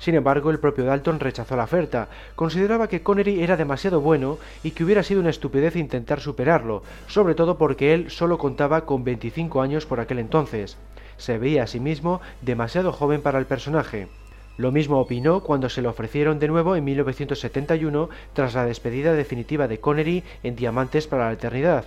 Sin 0.00 0.16
embargo, 0.16 0.50
el 0.50 0.58
propio 0.58 0.84
Dalton 0.84 1.20
rechazó 1.20 1.54
la 1.54 1.62
oferta. 1.62 2.08
Consideraba 2.34 2.88
que 2.88 3.02
Connery 3.04 3.40
era 3.40 3.56
demasiado 3.56 4.00
bueno 4.00 4.38
y 4.64 4.72
que 4.72 4.82
hubiera 4.82 5.04
sido 5.04 5.20
una 5.20 5.30
estupidez 5.30 5.76
intentar 5.76 6.20
superarlo, 6.20 6.82
sobre 7.06 7.36
todo 7.36 7.56
porque 7.56 7.94
él 7.94 8.10
solo 8.10 8.38
contaba 8.38 8.86
con 8.86 9.04
25 9.04 9.62
años 9.62 9.86
por 9.86 10.00
aquel 10.00 10.18
entonces. 10.18 10.76
Se 11.16 11.38
veía 11.38 11.62
a 11.62 11.68
sí 11.68 11.78
mismo 11.78 12.20
demasiado 12.40 12.90
joven 12.90 13.22
para 13.22 13.38
el 13.38 13.46
personaje. 13.46 14.08
Lo 14.56 14.72
mismo 14.72 14.98
opinó 14.98 15.44
cuando 15.44 15.68
se 15.68 15.80
le 15.80 15.86
ofrecieron 15.86 16.40
de 16.40 16.48
nuevo 16.48 16.74
en 16.74 16.82
1971 16.82 18.08
tras 18.32 18.54
la 18.54 18.64
despedida 18.64 19.12
definitiva 19.12 19.68
de 19.68 19.78
Connery 19.78 20.24
en 20.42 20.56
Diamantes 20.56 21.06
para 21.06 21.26
la 21.26 21.34
Eternidad. 21.34 21.84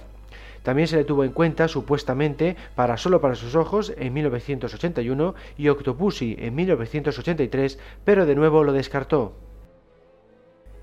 También 0.66 0.88
se 0.88 0.98
le 0.98 1.04
tuvo 1.04 1.24
en 1.24 1.32
cuenta, 1.32 1.68
supuestamente, 1.68 2.56
para 2.74 2.98
Solo 2.98 3.22
para 3.22 3.36
sus 3.36 3.54
ojos 3.54 3.94
en 3.98 4.12
1981 4.14 5.36
y 5.58 5.68
Octopussy 5.70 6.36
en 6.40 6.56
1983, 6.56 7.78
pero 8.04 8.26
de 8.26 8.34
nuevo 8.34 8.64
lo 8.64 8.74
descartó. 8.74 9.34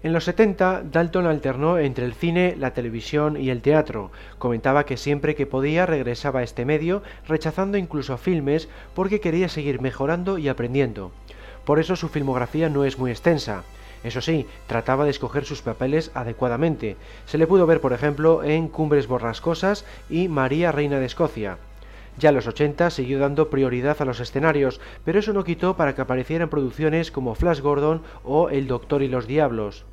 En 0.04 0.12
los 0.12 0.22
70, 0.22 0.84
Dalton 0.84 1.26
alternó 1.26 1.78
entre 1.78 2.04
el 2.04 2.14
cine, 2.14 2.54
la 2.56 2.74
televisión 2.74 3.36
y 3.36 3.50
el 3.50 3.60
teatro. 3.60 4.12
Comentaba 4.38 4.86
que 4.86 4.96
siempre 4.96 5.34
que 5.34 5.46
podía 5.46 5.84
regresaba 5.84 6.40
a 6.40 6.42
este 6.44 6.64
medio, 6.64 7.02
rechazando 7.26 7.76
incluso 7.76 8.16
filmes 8.18 8.68
porque 8.94 9.20
quería 9.20 9.48
seguir 9.48 9.80
mejorando 9.80 10.38
y 10.38 10.48
aprendiendo. 10.48 11.10
Por 11.64 11.80
eso 11.80 11.96
su 11.96 12.08
filmografía 12.08 12.68
no 12.68 12.84
es 12.84 13.00
muy 13.00 13.10
extensa. 13.10 13.64
Eso 14.04 14.20
sí, 14.20 14.46
trataba 14.66 15.04
de 15.04 15.10
escoger 15.10 15.44
sus 15.44 15.62
papeles 15.62 16.10
adecuadamente. 16.14 16.96
Se 17.26 17.38
le 17.38 17.46
pudo 17.46 17.66
ver, 17.66 17.80
por 17.80 17.92
ejemplo, 17.92 18.42
en 18.42 18.68
Cumbres 18.68 19.06
Borrascosas 19.06 19.84
y 20.10 20.28
María 20.28 20.72
Reina 20.72 20.98
de 20.98 21.06
Escocia. 21.06 21.58
Ya 22.18 22.28
en 22.28 22.34
los 22.34 22.46
80 22.46 22.90
siguió 22.90 23.18
dando 23.18 23.48
prioridad 23.48 23.96
a 24.00 24.04
los 24.04 24.20
escenarios, 24.20 24.80
pero 25.04 25.18
eso 25.18 25.32
no 25.32 25.44
quitó 25.44 25.76
para 25.76 25.94
que 25.94 26.02
apareciera 26.02 26.44
en 26.44 26.50
producciones 26.50 27.10
como 27.10 27.34
Flash 27.34 27.60
Gordon 27.60 28.02
o 28.24 28.50
El 28.50 28.66
Doctor 28.66 29.02
y 29.02 29.08
los 29.08 29.26
Diablos. 29.26 29.86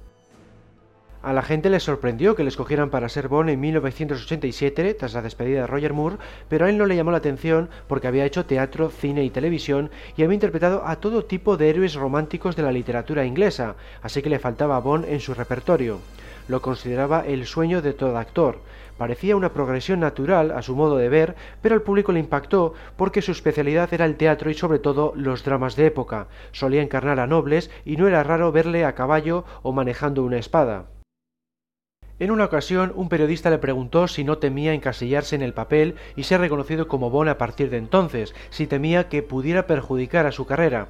A 1.21 1.33
la 1.33 1.41
gente 1.41 1.69
le 1.69 1.81
sorprendió 1.81 2.33
que 2.33 2.43
le 2.43 2.49
escogieran 2.49 2.89
para 2.89 3.09
ser 3.09 3.27
Bond 3.27 3.49
en 3.49 3.59
1987, 3.59 4.93
tras 4.93 5.13
la 5.13 5.21
despedida 5.21 5.61
de 5.61 5.67
Roger 5.67 5.91
Moore, 5.91 6.15
pero 6.47 6.65
a 6.65 6.69
él 6.69 6.77
no 6.77 6.85
le 6.85 6.95
llamó 6.95 7.11
la 7.11 7.17
atención 7.17 7.69
porque 7.89 8.07
había 8.07 8.23
hecho 8.23 8.45
teatro, 8.45 8.89
cine 8.89 9.25
y 9.25 9.29
televisión 9.29 9.91
y 10.15 10.23
había 10.23 10.35
interpretado 10.35 10.87
a 10.87 10.95
todo 10.95 11.25
tipo 11.25 11.57
de 11.57 11.69
héroes 11.69 11.95
románticos 11.95 12.55
de 12.55 12.63
la 12.63 12.71
literatura 12.71 13.25
inglesa, 13.25 13.75
así 14.01 14.21
que 14.21 14.29
le 14.29 14.39
faltaba 14.39 14.79
Bond 14.79 15.03
en 15.09 15.19
su 15.19 15.33
repertorio. 15.33 15.99
Lo 16.47 16.61
consideraba 16.61 17.25
el 17.25 17.45
sueño 17.45 17.81
de 17.81 17.91
todo 17.91 18.17
actor. 18.17 18.59
Parecía 18.97 19.35
una 19.35 19.51
progresión 19.51 19.99
natural 19.99 20.51
a 20.51 20.61
su 20.61 20.73
modo 20.73 20.95
de 20.95 21.09
ver, 21.09 21.35
pero 21.61 21.75
al 21.75 21.81
público 21.81 22.13
le 22.13 22.21
impactó 22.21 22.75
porque 22.95 23.21
su 23.21 23.33
especialidad 23.33 23.93
era 23.93 24.05
el 24.05 24.15
teatro 24.15 24.49
y 24.49 24.53
sobre 24.53 24.79
todo 24.79 25.11
los 25.17 25.43
dramas 25.43 25.75
de 25.75 25.85
época. 25.85 26.27
Solía 26.53 26.81
encarnar 26.81 27.19
a 27.19 27.27
nobles 27.27 27.69
y 27.83 27.97
no 27.97 28.07
era 28.07 28.23
raro 28.23 28.53
verle 28.53 28.85
a 28.85 28.95
caballo 28.95 29.43
o 29.63 29.73
manejando 29.73 30.23
una 30.23 30.37
espada. 30.37 30.85
En 32.19 32.31
una 32.31 32.43
ocasión, 32.43 32.91
un 32.95 33.07
periodista 33.07 33.49
le 33.49 33.59
preguntó 33.59 34.09
si 34.09 34.25
no 34.25 34.39
temía 34.39 34.73
encasillarse 34.73 35.37
en 35.37 35.41
el 35.41 35.53
papel 35.53 35.95
y 36.17 36.23
ser 36.23 36.41
reconocido 36.41 36.89
como 36.89 37.09
Bond 37.09 37.29
a 37.29 37.37
partir 37.37 37.69
de 37.69 37.77
entonces, 37.77 38.35
si 38.49 38.67
temía 38.67 39.07
que 39.07 39.23
pudiera 39.23 39.67
perjudicar 39.67 40.25
a 40.25 40.33
su 40.33 40.45
carrera. 40.45 40.89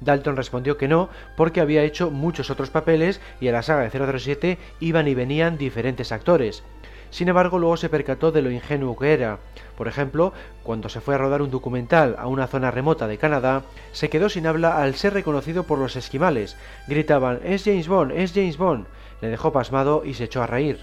Dalton 0.00 0.36
respondió 0.36 0.76
que 0.76 0.86
no, 0.86 1.08
porque 1.36 1.60
había 1.60 1.82
hecho 1.82 2.12
muchos 2.12 2.50
otros 2.50 2.70
papeles 2.70 3.20
y 3.40 3.48
en 3.48 3.54
la 3.54 3.62
saga 3.62 3.88
de 3.88 4.18
007 4.18 4.56
iban 4.78 5.08
y 5.08 5.14
venían 5.16 5.58
diferentes 5.58 6.12
actores. 6.12 6.62
Sin 7.10 7.28
embargo, 7.28 7.58
luego 7.58 7.76
se 7.76 7.88
percató 7.88 8.30
de 8.30 8.42
lo 8.42 8.50
ingenuo 8.52 8.96
que 8.96 9.12
era. 9.12 9.40
Por 9.76 9.88
ejemplo, 9.88 10.32
cuando 10.62 10.88
se 10.88 11.00
fue 11.00 11.16
a 11.16 11.18
rodar 11.18 11.42
un 11.42 11.50
documental 11.50 12.14
a 12.20 12.28
una 12.28 12.46
zona 12.46 12.70
remota 12.70 13.08
de 13.08 13.18
Canadá, 13.18 13.62
se 13.90 14.10
quedó 14.10 14.28
sin 14.28 14.46
habla 14.46 14.80
al 14.80 14.94
ser 14.94 15.14
reconocido 15.14 15.64
por 15.64 15.80
los 15.80 15.96
esquimales. 15.96 16.56
Gritaban, 16.86 17.40
es 17.42 17.64
James 17.64 17.88
Bond, 17.88 18.12
es 18.12 18.32
James 18.32 18.58
Bond 18.58 18.86
le 19.20 19.28
dejó 19.28 19.52
pasmado 19.52 20.02
y 20.04 20.14
se 20.14 20.24
echó 20.24 20.42
a 20.42 20.46
reír. 20.46 20.78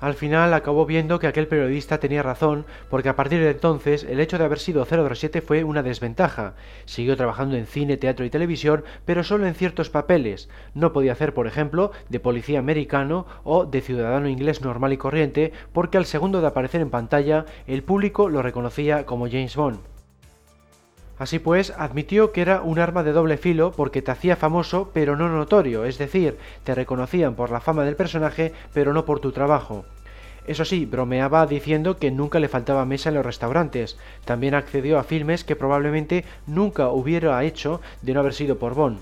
Al 0.00 0.12
final 0.12 0.52
acabó 0.52 0.84
viendo 0.84 1.18
que 1.18 1.26
aquel 1.26 1.46
periodista 1.46 1.98
tenía 1.98 2.22
razón, 2.22 2.66
porque 2.90 3.08
a 3.08 3.16
partir 3.16 3.40
de 3.40 3.50
entonces 3.50 4.04
el 4.04 4.20
hecho 4.20 4.36
de 4.36 4.44
haber 4.44 4.58
sido 4.58 4.84
007 4.84 5.40
fue 5.40 5.64
una 5.64 5.82
desventaja. 5.82 6.56
Siguió 6.84 7.16
trabajando 7.16 7.56
en 7.56 7.64
cine, 7.64 7.96
teatro 7.96 8.26
y 8.26 8.28
televisión, 8.30 8.84
pero 9.06 9.24
solo 9.24 9.46
en 9.46 9.54
ciertos 9.54 9.88
papeles. 9.88 10.50
No 10.74 10.92
podía 10.92 11.12
hacer, 11.12 11.32
por 11.32 11.46
ejemplo, 11.46 11.90
de 12.10 12.20
policía 12.20 12.58
americano 12.58 13.26
o 13.44 13.64
de 13.64 13.80
ciudadano 13.80 14.28
inglés 14.28 14.60
normal 14.60 14.92
y 14.92 14.98
corriente, 14.98 15.52
porque 15.72 15.96
al 15.96 16.04
segundo 16.04 16.42
de 16.42 16.48
aparecer 16.48 16.82
en 16.82 16.90
pantalla 16.90 17.46
el 17.66 17.82
público 17.82 18.28
lo 18.28 18.42
reconocía 18.42 19.06
como 19.06 19.26
James 19.26 19.56
Bond. 19.56 19.93
Así 21.18 21.38
pues, 21.38 21.72
admitió 21.76 22.32
que 22.32 22.42
era 22.42 22.62
un 22.62 22.78
arma 22.78 23.02
de 23.02 23.12
doble 23.12 23.36
filo 23.36 23.72
porque 23.72 24.02
te 24.02 24.10
hacía 24.10 24.36
famoso 24.36 24.90
pero 24.92 25.16
no 25.16 25.28
notorio, 25.28 25.84
es 25.84 25.98
decir, 25.98 26.38
te 26.64 26.74
reconocían 26.74 27.34
por 27.34 27.50
la 27.50 27.60
fama 27.60 27.84
del 27.84 27.96
personaje 27.96 28.52
pero 28.72 28.92
no 28.92 29.04
por 29.04 29.20
tu 29.20 29.30
trabajo. 29.30 29.84
Eso 30.46 30.64
sí, 30.64 30.84
bromeaba 30.84 31.46
diciendo 31.46 31.96
que 31.96 32.10
nunca 32.10 32.38
le 32.38 32.48
faltaba 32.48 32.84
mesa 32.84 33.08
en 33.08 33.14
los 33.14 33.24
restaurantes. 33.24 33.96
También 34.26 34.54
accedió 34.54 34.98
a 34.98 35.04
filmes 35.04 35.42
que 35.42 35.56
probablemente 35.56 36.24
nunca 36.46 36.88
hubiera 36.88 37.42
hecho 37.44 37.80
de 38.02 38.12
no 38.12 38.20
haber 38.20 38.34
sido 38.34 38.58
por 38.58 38.74
Bond. 38.74 38.98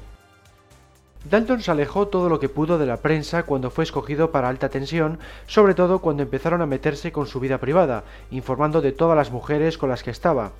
Dalton 1.28 1.62
se 1.62 1.70
alejó 1.70 2.08
todo 2.08 2.28
lo 2.28 2.40
que 2.40 2.48
pudo 2.48 2.78
de 2.78 2.86
la 2.86 2.96
prensa 2.96 3.44
cuando 3.44 3.70
fue 3.70 3.84
escogido 3.84 4.32
para 4.32 4.48
alta 4.48 4.68
tensión, 4.68 5.18
sobre 5.46 5.74
todo 5.74 6.00
cuando 6.00 6.24
empezaron 6.24 6.62
a 6.62 6.66
meterse 6.66 7.12
con 7.12 7.26
su 7.26 7.38
vida 7.38 7.58
privada, 7.58 8.04
informando 8.30 8.80
de 8.80 8.92
todas 8.92 9.16
las 9.16 9.30
mujeres 9.30 9.78
con 9.78 9.88
las 9.88 10.02
que 10.02 10.10
estaba. 10.10 10.52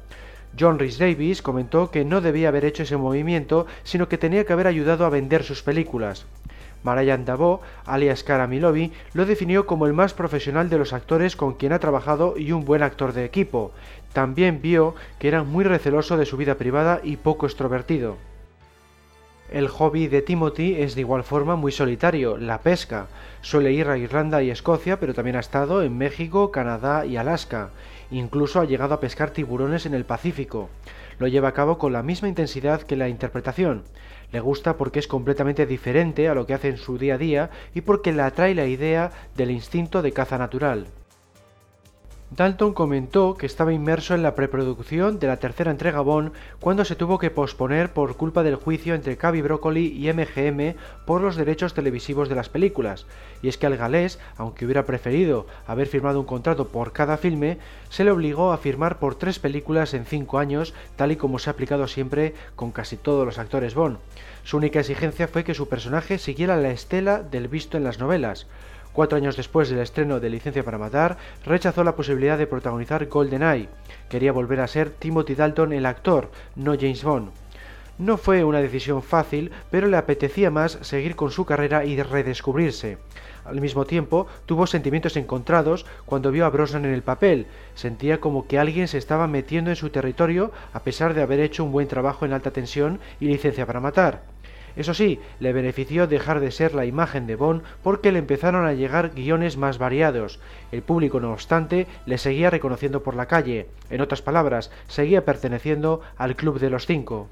John 0.58 0.78
Rhys 0.78 0.98
Davis 0.98 1.42
comentó 1.42 1.90
que 1.90 2.04
no 2.04 2.20
debía 2.20 2.48
haber 2.48 2.64
hecho 2.64 2.82
ese 2.82 2.96
movimiento, 2.96 3.66
sino 3.84 4.08
que 4.08 4.18
tenía 4.18 4.44
que 4.44 4.52
haber 4.52 4.66
ayudado 4.66 5.06
a 5.06 5.10
vender 5.10 5.44
sus 5.44 5.62
películas. 5.62 6.26
Marian 6.82 7.24
Davo, 7.24 7.60
alias 7.84 8.24
Cara 8.24 8.46
Milovi, 8.46 8.92
lo 9.14 9.24
definió 9.24 9.66
como 9.66 9.86
el 9.86 9.92
más 9.92 10.14
profesional 10.14 10.68
de 10.68 10.78
los 10.78 10.92
actores 10.92 11.36
con 11.36 11.54
quien 11.54 11.72
ha 11.72 11.78
trabajado 11.78 12.34
y 12.36 12.52
un 12.52 12.64
buen 12.64 12.82
actor 12.82 13.12
de 13.12 13.24
equipo. 13.24 13.72
También 14.12 14.60
vio 14.60 14.94
que 15.18 15.28
era 15.28 15.42
muy 15.42 15.64
receloso 15.64 16.16
de 16.16 16.26
su 16.26 16.36
vida 16.36 16.56
privada 16.56 17.00
y 17.02 17.16
poco 17.16 17.46
extrovertido. 17.46 18.16
El 19.50 19.68
hobby 19.68 20.08
de 20.08 20.22
Timothy 20.22 20.76
es 20.80 20.94
de 20.94 21.02
igual 21.02 21.24
forma 21.24 21.56
muy 21.56 21.72
solitario, 21.72 22.38
la 22.38 22.62
pesca. 22.62 23.08
Suele 23.42 23.72
ir 23.72 23.86
a 23.88 23.98
Irlanda 23.98 24.42
y 24.42 24.50
Escocia, 24.50 24.98
pero 24.98 25.12
también 25.12 25.36
ha 25.36 25.40
estado 25.40 25.82
en 25.82 25.96
México, 25.98 26.50
Canadá 26.50 27.04
y 27.04 27.18
Alaska. 27.18 27.70
Incluso 28.12 28.60
ha 28.60 28.66
llegado 28.66 28.92
a 28.92 29.00
pescar 29.00 29.30
tiburones 29.30 29.86
en 29.86 29.94
el 29.94 30.04
Pacífico. 30.04 30.68
Lo 31.18 31.28
lleva 31.28 31.48
a 31.48 31.54
cabo 31.54 31.78
con 31.78 31.94
la 31.94 32.02
misma 32.02 32.28
intensidad 32.28 32.82
que 32.82 32.94
la 32.94 33.08
interpretación. 33.08 33.84
Le 34.32 34.40
gusta 34.40 34.76
porque 34.76 34.98
es 34.98 35.08
completamente 35.08 35.64
diferente 35.64 36.28
a 36.28 36.34
lo 36.34 36.46
que 36.46 36.52
hace 36.52 36.68
en 36.68 36.76
su 36.76 36.98
día 36.98 37.14
a 37.14 37.18
día 37.18 37.50
y 37.74 37.80
porque 37.80 38.12
le 38.12 38.20
atrae 38.20 38.54
la 38.54 38.66
idea 38.66 39.12
del 39.34 39.50
instinto 39.50 40.02
de 40.02 40.12
caza 40.12 40.36
natural. 40.36 40.88
Dalton 42.34 42.72
comentó 42.72 43.34
que 43.34 43.44
estaba 43.44 43.74
inmerso 43.74 44.14
en 44.14 44.22
la 44.22 44.34
preproducción 44.34 45.18
de 45.18 45.26
la 45.26 45.36
tercera 45.36 45.70
entrega 45.70 46.00
Bond 46.00 46.32
cuando 46.60 46.86
se 46.86 46.96
tuvo 46.96 47.18
que 47.18 47.30
posponer 47.30 47.92
por 47.92 48.16
culpa 48.16 48.42
del 48.42 48.54
juicio 48.54 48.94
entre 48.94 49.18
Cavi 49.18 49.42
Broccoli 49.42 49.88
y 49.88 50.10
MGM 50.10 50.78
por 51.04 51.20
los 51.20 51.36
derechos 51.36 51.74
televisivos 51.74 52.30
de 52.30 52.34
las 52.34 52.48
películas, 52.48 53.04
y 53.42 53.48
es 53.48 53.58
que 53.58 53.66
al 53.66 53.76
galés, 53.76 54.18
aunque 54.38 54.64
hubiera 54.64 54.86
preferido 54.86 55.46
haber 55.66 55.88
firmado 55.88 56.20
un 56.20 56.24
contrato 56.24 56.68
por 56.68 56.92
cada 56.92 57.18
filme, 57.18 57.58
se 57.90 58.02
le 58.02 58.10
obligó 58.10 58.52
a 58.52 58.56
firmar 58.56 58.98
por 58.98 59.14
tres 59.14 59.38
películas 59.38 59.92
en 59.92 60.06
cinco 60.06 60.38
años, 60.38 60.72
tal 60.96 61.12
y 61.12 61.16
como 61.16 61.38
se 61.38 61.50
ha 61.50 61.52
aplicado 61.52 61.86
siempre 61.86 62.34
con 62.56 62.72
casi 62.72 62.96
todos 62.96 63.26
los 63.26 63.38
actores 63.38 63.74
Bond. 63.74 63.98
Su 64.42 64.56
única 64.56 64.80
exigencia 64.80 65.28
fue 65.28 65.44
que 65.44 65.52
su 65.52 65.68
personaje 65.68 66.16
siguiera 66.16 66.56
la 66.56 66.70
estela 66.70 67.20
del 67.20 67.48
visto 67.48 67.76
en 67.76 67.84
las 67.84 67.98
novelas, 67.98 68.46
Cuatro 68.92 69.16
años 69.16 69.36
después 69.36 69.70
del 69.70 69.78
estreno 69.78 70.20
de 70.20 70.28
Licencia 70.28 70.64
para 70.64 70.76
Matar, 70.76 71.16
rechazó 71.46 71.82
la 71.82 71.96
posibilidad 71.96 72.36
de 72.36 72.46
protagonizar 72.46 73.06
GoldenEye. 73.06 73.68
Quería 74.10 74.32
volver 74.32 74.60
a 74.60 74.68
ser 74.68 74.90
Timothy 74.90 75.34
Dalton 75.34 75.72
el 75.72 75.86
actor, 75.86 76.30
no 76.56 76.74
James 76.74 77.02
Bond. 77.02 77.30
No 77.98 78.18
fue 78.18 78.44
una 78.44 78.60
decisión 78.60 79.02
fácil, 79.02 79.50
pero 79.70 79.86
le 79.86 79.96
apetecía 79.96 80.50
más 80.50 80.78
seguir 80.82 81.16
con 81.16 81.30
su 81.30 81.44
carrera 81.44 81.84
y 81.84 82.02
redescubrirse. 82.02 82.98
Al 83.44 83.60
mismo 83.60 83.86
tiempo, 83.86 84.26
tuvo 84.44 84.66
sentimientos 84.66 85.16
encontrados 85.16 85.86
cuando 86.04 86.30
vio 86.30 86.44
a 86.44 86.50
Brosnan 86.50 86.84
en 86.84 86.92
el 86.92 87.02
papel. 87.02 87.46
Sentía 87.74 88.20
como 88.20 88.46
que 88.46 88.58
alguien 88.58 88.88
se 88.88 88.98
estaba 88.98 89.26
metiendo 89.26 89.70
en 89.70 89.76
su 89.76 89.90
territorio 89.90 90.52
a 90.72 90.80
pesar 90.80 91.14
de 91.14 91.22
haber 91.22 91.40
hecho 91.40 91.64
un 91.64 91.72
buen 91.72 91.88
trabajo 91.88 92.24
en 92.24 92.32
alta 92.32 92.50
tensión 92.50 93.00
y 93.20 93.26
licencia 93.26 93.66
para 93.66 93.80
matar. 93.80 94.31
Eso 94.76 94.94
sí, 94.94 95.20
le 95.40 95.52
benefició 95.52 96.06
dejar 96.06 96.40
de 96.40 96.50
ser 96.50 96.74
la 96.74 96.86
imagen 96.86 97.26
de 97.26 97.36
Bond 97.36 97.62
porque 97.82 98.12
le 98.12 98.18
empezaron 98.18 98.64
a 98.64 98.72
llegar 98.72 99.10
guiones 99.14 99.56
más 99.56 99.78
variados. 99.78 100.40
El 100.70 100.82
público, 100.82 101.20
no 101.20 101.32
obstante, 101.32 101.86
le 102.06 102.18
seguía 102.18 102.50
reconociendo 102.50 103.02
por 103.02 103.14
la 103.14 103.26
calle. 103.26 103.66
En 103.90 104.00
otras 104.00 104.22
palabras, 104.22 104.70
seguía 104.88 105.24
perteneciendo 105.24 106.00
al 106.16 106.36
Club 106.36 106.58
de 106.58 106.70
los 106.70 106.86
Cinco. 106.86 107.28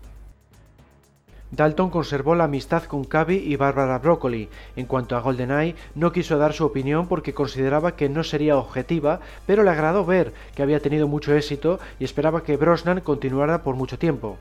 Dalton 1.53 1.91
conservó 1.91 2.37
la 2.37 2.45
amistad 2.45 2.85
con 2.85 3.03
Cavi 3.03 3.35
y 3.35 3.57
Barbara 3.57 3.99
Broccoli. 3.99 4.49
En 4.77 4.87
cuanto 4.87 5.17
a 5.17 5.21
GoldenEye, 5.21 5.75
no 5.97 6.13
quiso 6.13 6.39
dar 6.39 6.53
su 6.53 6.65
opinión 6.65 7.09
porque 7.09 7.35
consideraba 7.35 7.97
que 7.97 8.09
no 8.09 8.23
sería 8.23 8.57
objetiva, 8.57 9.19
pero 9.47 9.65
le 9.65 9.71
agradó 9.71 10.05
ver 10.05 10.33
que 10.55 10.63
había 10.63 10.79
tenido 10.79 11.09
mucho 11.09 11.35
éxito 11.35 11.81
y 11.99 12.05
esperaba 12.05 12.45
que 12.45 12.57
Brosnan 12.57 13.01
continuara 13.01 13.65
por 13.65 13.75
mucho 13.75 13.99
tiempo. 13.99 14.39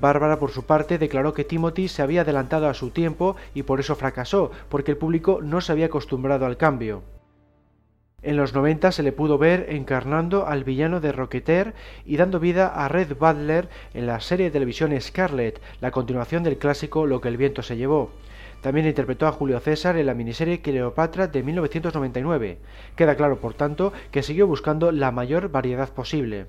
Bárbara, 0.00 0.38
por 0.38 0.50
su 0.50 0.64
parte, 0.64 0.98
declaró 0.98 1.32
que 1.34 1.44
Timothy 1.44 1.88
se 1.88 2.02
había 2.02 2.22
adelantado 2.22 2.68
a 2.68 2.74
su 2.74 2.90
tiempo 2.90 3.36
y 3.54 3.62
por 3.62 3.80
eso 3.80 3.94
fracasó, 3.94 4.50
porque 4.68 4.92
el 4.92 4.96
público 4.96 5.40
no 5.42 5.60
se 5.60 5.72
había 5.72 5.86
acostumbrado 5.86 6.46
al 6.46 6.56
cambio. 6.56 7.02
En 8.24 8.38
los 8.38 8.54
90 8.54 8.90
se 8.90 9.02
le 9.02 9.12
pudo 9.12 9.36
ver 9.36 9.66
encarnando 9.68 10.46
al 10.46 10.64
villano 10.64 11.00
de 11.00 11.12
Rocketeer 11.12 11.74
y 12.06 12.16
dando 12.16 12.40
vida 12.40 12.68
a 12.68 12.88
Red 12.88 13.16
Butler 13.18 13.68
en 13.92 14.06
la 14.06 14.18
serie 14.20 14.46
de 14.46 14.52
televisión 14.52 14.98
Scarlet, 14.98 15.60
la 15.82 15.90
continuación 15.90 16.42
del 16.42 16.56
clásico 16.56 17.04
Lo 17.06 17.20
que 17.20 17.28
el 17.28 17.36
viento 17.36 17.62
se 17.62 17.76
llevó. 17.76 18.12
También 18.62 18.86
interpretó 18.86 19.26
a 19.26 19.32
Julio 19.32 19.60
César 19.60 19.98
en 19.98 20.06
la 20.06 20.14
miniserie 20.14 20.62
Cleopatra 20.62 21.26
de 21.26 21.42
1999. 21.42 22.58
Queda 22.96 23.14
claro, 23.14 23.40
por 23.40 23.52
tanto, 23.52 23.92
que 24.10 24.22
siguió 24.22 24.46
buscando 24.46 24.90
la 24.90 25.10
mayor 25.10 25.50
variedad 25.50 25.90
posible. 25.90 26.46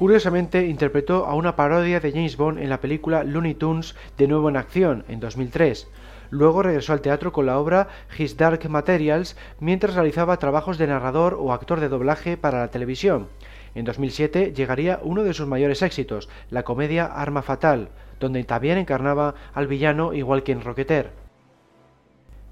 Curiosamente, 0.00 0.66
interpretó 0.66 1.26
a 1.26 1.34
una 1.34 1.56
parodia 1.56 2.00
de 2.00 2.10
James 2.10 2.38
Bond 2.38 2.58
en 2.58 2.70
la 2.70 2.80
película 2.80 3.22
Looney 3.22 3.52
Tunes 3.52 3.94
de 4.16 4.28
nuevo 4.28 4.48
en 4.48 4.56
acción, 4.56 5.04
en 5.08 5.20
2003. 5.20 5.88
Luego 6.30 6.62
regresó 6.62 6.94
al 6.94 7.02
teatro 7.02 7.32
con 7.32 7.44
la 7.44 7.58
obra 7.58 7.88
His 8.16 8.38
Dark 8.38 8.66
Materials 8.66 9.36
mientras 9.58 9.94
realizaba 9.94 10.38
trabajos 10.38 10.78
de 10.78 10.86
narrador 10.86 11.36
o 11.38 11.52
actor 11.52 11.80
de 11.80 11.90
doblaje 11.90 12.38
para 12.38 12.60
la 12.60 12.70
televisión. 12.70 13.28
En 13.74 13.84
2007 13.84 14.54
llegaría 14.54 15.00
uno 15.02 15.22
de 15.22 15.34
sus 15.34 15.46
mayores 15.46 15.82
éxitos, 15.82 16.30
la 16.48 16.62
comedia 16.62 17.04
Arma 17.04 17.42
Fatal, 17.42 17.90
donde 18.20 18.42
también 18.44 18.78
encarnaba 18.78 19.34
al 19.52 19.66
villano 19.66 20.14
igual 20.14 20.44
que 20.44 20.52
en 20.52 20.62
Rocketeer. 20.62 21.10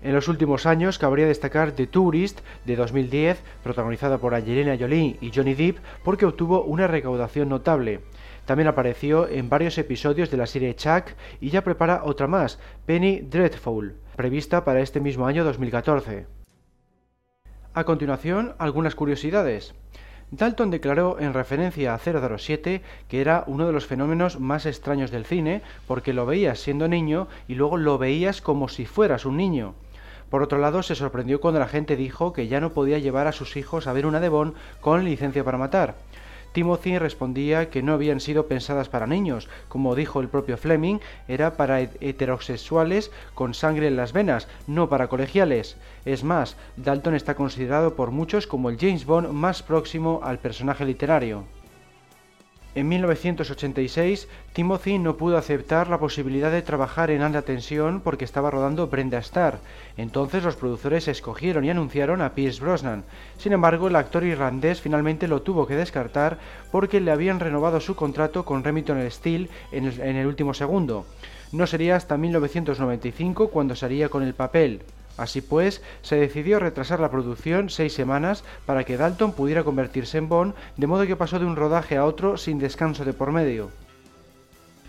En 0.01 0.15
los 0.15 0.29
últimos 0.29 0.65
años 0.65 0.97
cabría 0.97 1.27
destacar 1.27 1.73
The 1.73 1.89
Tourist 1.89 2.41
de 2.65 2.77
2010, 2.77 3.43
protagonizada 3.65 4.19
por 4.19 4.33
Angelina 4.33 4.77
Jolie 4.79 5.17
y 5.21 5.33
Johnny 5.35 5.55
Depp, 5.55 5.79
porque 6.05 6.25
obtuvo 6.25 6.63
una 6.63 6.87
recaudación 6.87 7.49
notable. 7.49 8.01
También 8.47 8.69
apareció 8.69 9.29
en 9.29 9.49
varios 9.49 9.77
episodios 9.77 10.31
de 10.31 10.37
la 10.37 10.47
serie 10.47 10.77
Chuck 10.77 11.17
y 11.41 11.51
ya 11.51 11.65
prepara 11.65 12.03
otra 12.05 12.29
más, 12.29 12.61
Penny 12.87 13.21
Dreadful, 13.21 13.97
prevista 14.15 14.65
para 14.65 14.81
este 14.81 15.01
mismo 15.01 15.27
año 15.27 15.43
2014. 15.43 16.27
A 17.75 17.85
continuación, 17.85 18.55
algunas 18.59 18.95
curiosidades. 18.95 19.75
Dalton 20.31 20.71
declaró 20.71 21.19
en 21.19 21.35
referencia 21.35 21.95
a 21.95 21.99
007 21.99 22.83
que 23.09 23.21
era 23.21 23.45
uno 23.47 23.67
de 23.67 23.73
los 23.73 23.87
fenómenos 23.87 24.39
más 24.39 24.65
extraños 24.67 25.11
del 25.11 25.25
cine 25.25 25.63
porque 25.87 26.13
lo 26.13 26.25
veías 26.27 26.61
siendo 26.61 26.87
niño 26.87 27.29
y 27.49 27.55
luego 27.55 27.79
lo 27.79 27.99
veías 27.99 28.43
como 28.43 28.69
si 28.69 28.87
fueras 28.87 29.25
un 29.25 29.37
niño. 29.37 29.75
Por 30.31 30.43
otro 30.43 30.59
lado, 30.59 30.83
se 30.83 30.95
sorprendió 30.95 31.41
cuando 31.41 31.61
la 31.61 31.69
gente 31.69 31.97
dijo 31.97 32.33
que 32.33 32.49
ya 32.49 32.61
no 32.61 32.73
podía 32.73 32.99
llevar 32.99 33.27
a 33.27 33.33
sus 33.33 33.57
hijos 33.57 33.87
a 33.87 33.93
ver 33.93 34.07
una 34.07 34.21
de 34.21 34.29
con 34.81 35.05
licencia 35.05 35.43
para 35.43 35.59
matar. 35.59 35.95
Timothy 36.53 36.99
respondía 36.99 37.71
que 37.71 37.83
no 37.83 37.93
habían 37.93 38.21
sido 38.21 38.47
pensadas 38.47 38.89
para 38.89 39.07
niños, 39.07 39.49
como 39.69 39.95
dijo 39.95 40.21
el 40.21 40.29
propio 40.29 40.57
Fleming, 40.57 40.99
era 41.29 41.57
para 41.57 41.81
heterosexuales 41.81 43.11
con 43.35 43.55
sangre 43.55 43.87
en 43.87 43.97
las 43.97 44.13
venas, 44.13 44.49
no 44.67 44.89
para 44.89 45.09
colegiales. 45.09 45.77
Es 46.05 46.25
más, 46.25 46.57
Dalton 46.77 47.15
está 47.15 47.35
considerado 47.35 47.95
por 47.95 48.11
muchos 48.11 48.47
como 48.47 48.71
el 48.71 48.79
James 48.79 49.05
Bond 49.05 49.31
más 49.31 49.63
próximo 49.63 50.21
al 50.23 50.39
personaje 50.39 50.85
literario. 50.85 51.45
En 52.75 52.89
1986, 52.89 54.29
Timothy 54.53 54.99
no 54.99 55.17
pudo 55.17 55.39
aceptar 55.39 55.89
la 55.89 55.99
posibilidad 55.99 56.53
de 56.53 56.63
trabajar 56.63 57.11
en 57.11 57.23
alta 57.23 57.43
tensión 57.43 58.01
porque 58.01 58.25
estaba 58.25 58.51
rodando 58.51 58.87
Brenda 58.87 59.19
Starr. 59.19 59.59
Entonces 59.97 60.45
los 60.45 60.55
productores 60.55 61.09
escogieron 61.09 61.65
y 61.65 61.71
anunciaron 61.71 62.21
a 62.21 62.35
Pierce 62.35 62.61
Brosnan. 62.61 63.05
Sin 63.39 63.53
embargo, 63.53 63.89
el 63.89 63.97
actor 63.97 64.23
irlandés 64.23 64.81
finalmente 64.81 65.29
lo 65.29 65.43
tuvo 65.43 65.67
que 65.67 65.77
descartar 65.77 66.39
porque 66.71 67.01
le 67.01 67.11
habían 67.11 67.41
renovado 67.41 67.81
su 67.81 67.97
contrato 67.97 68.45
con 68.45 68.63
Remington 68.63 69.11
Steel 69.11 69.49
en 69.73 69.87
el, 69.87 70.01
en 70.01 70.17
el 70.17 70.27
último 70.27 70.53
segundo. 70.53 71.07
No 71.51 71.67
sería 71.67 71.97
hasta 71.97 72.19
1995 72.19 73.49
cuando 73.49 73.75
salía 73.75 74.11
con 74.11 74.23
el 74.23 74.35
papel. 74.35 74.83
Así 75.19 75.43
pues, 75.43 75.83
se 76.01 76.17
decidió 76.17 76.61
retrasar 76.61 77.01
la 77.01 77.11
producción 77.11 77.69
seis 77.69 77.93
semanas 77.93 78.45
para 78.65 78.85
que 78.85 78.97
Dalton 78.97 79.33
pudiera 79.33 79.65
convertirse 79.65 80.17
en 80.17 80.29
Bond, 80.29 80.55
de 80.77 80.87
modo 80.87 81.07
que 81.07 81.17
pasó 81.17 81.39
de 81.39 81.45
un 81.45 81.57
rodaje 81.57 81.97
a 81.97 82.05
otro 82.05 82.37
sin 82.37 82.59
descanso 82.59 83.05
de 83.05 83.13
por 83.13 83.33
medio. 83.33 83.71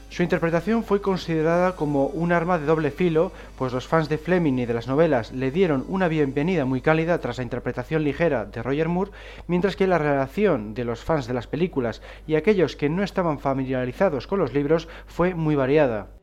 Su 0.10 0.24
interpretación 0.24 0.84
fue 0.84 1.02
considerada 1.02 1.76
como 1.76 2.08
un 2.08 2.32
arma 2.32 2.58
de 2.58 2.66
doble 2.66 2.90
filo, 2.90 3.32
pues 3.58 3.74
los 3.74 3.88
fans 3.88 4.10
de 4.10 4.18
Fleming 4.18 4.58
y 4.60 4.66
de 4.66 4.74
las 4.74 4.88
novelas 4.88 5.32
le 5.32 5.52
dieron 5.52 5.86
una 5.88 6.08
bienvenida 6.08 6.66
muy 6.66 6.82
cálida 6.82 7.20
tras 7.20 7.38
la 7.38 7.44
interpretación 7.44 8.04
ligera 8.04 8.46
de 8.46 8.64
Roger 8.64 8.88
Moore, 8.88 9.12
mientras 9.48 9.76
que 9.76 9.88
la 9.88 10.00
relación 10.00 10.74
de 10.74 10.84
los 10.84 11.04
fans 11.04 11.28
de 11.28 11.36
las 11.36 11.48
películas 11.48 12.02
y 12.26 12.36
aquellos 12.36 12.76
que 12.76 12.90
no 12.90 13.04
estaban 13.04 13.40
familiarizados 13.40 14.26
con 14.26 14.40
los 14.40 14.54
libros 14.54 14.88
fue 15.06 15.36
muy 15.36 15.56
variada. 15.56 16.19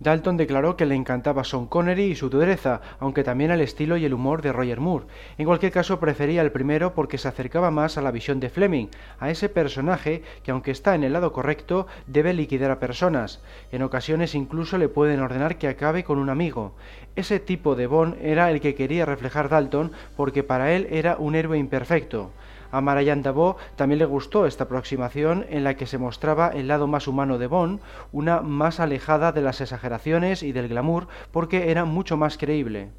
Dalton 0.00 0.36
declaró 0.36 0.76
que 0.76 0.86
le 0.86 0.94
encantaba 0.94 1.42
Sean 1.42 1.66
Connery 1.66 2.04
y 2.04 2.14
su 2.14 2.30
dureza, 2.30 2.80
aunque 3.00 3.24
también 3.24 3.50
el 3.50 3.60
estilo 3.60 3.96
y 3.96 4.04
el 4.04 4.14
humor 4.14 4.42
de 4.42 4.52
Roger 4.52 4.78
Moore. 4.78 5.06
En 5.38 5.46
cualquier 5.46 5.72
caso, 5.72 5.98
prefería 5.98 6.42
el 6.42 6.52
primero 6.52 6.94
porque 6.94 7.18
se 7.18 7.26
acercaba 7.26 7.70
más 7.70 7.98
a 7.98 8.02
la 8.02 8.12
visión 8.12 8.38
de 8.38 8.48
Fleming, 8.48 8.86
a 9.18 9.30
ese 9.30 9.48
personaje 9.48 10.22
que, 10.44 10.52
aunque 10.52 10.70
está 10.70 10.94
en 10.94 11.02
el 11.02 11.12
lado 11.12 11.32
correcto, 11.32 11.86
debe 12.06 12.32
liquidar 12.32 12.70
a 12.70 12.78
personas. 12.78 13.42
En 13.72 13.82
ocasiones 13.82 14.34
incluso 14.34 14.78
le 14.78 14.88
pueden 14.88 15.20
ordenar 15.20 15.58
que 15.58 15.68
acabe 15.68 16.04
con 16.04 16.18
un 16.18 16.30
amigo. 16.30 16.74
Ese 17.16 17.40
tipo 17.40 17.74
de 17.74 17.88
Bond 17.88 18.16
era 18.22 18.50
el 18.52 18.60
que 18.60 18.76
quería 18.76 19.04
reflejar 19.04 19.48
Dalton 19.48 19.90
porque 20.16 20.44
para 20.44 20.72
él 20.72 20.86
era 20.90 21.16
un 21.18 21.34
héroe 21.34 21.58
imperfecto. 21.58 22.30
A 22.70 22.80
Marianne 22.80 23.22
Dabo 23.22 23.56
también 23.76 23.98
le 23.98 24.04
gustó 24.04 24.46
esta 24.46 24.64
aproximación 24.64 25.46
en 25.48 25.64
la 25.64 25.74
que 25.76 25.86
se 25.86 25.98
mostraba 25.98 26.48
el 26.48 26.68
lado 26.68 26.86
más 26.86 27.08
humano 27.08 27.38
de 27.38 27.46
Bond, 27.46 27.80
una 28.12 28.42
más 28.42 28.80
alejada 28.80 29.32
de 29.32 29.42
las 29.42 29.60
exageraciones 29.60 30.42
y 30.42 30.52
del 30.52 30.68
glamour 30.68 31.08
porque 31.32 31.70
era 31.70 31.84
mucho 31.84 32.16
más 32.16 32.36
creíble. 32.36 32.90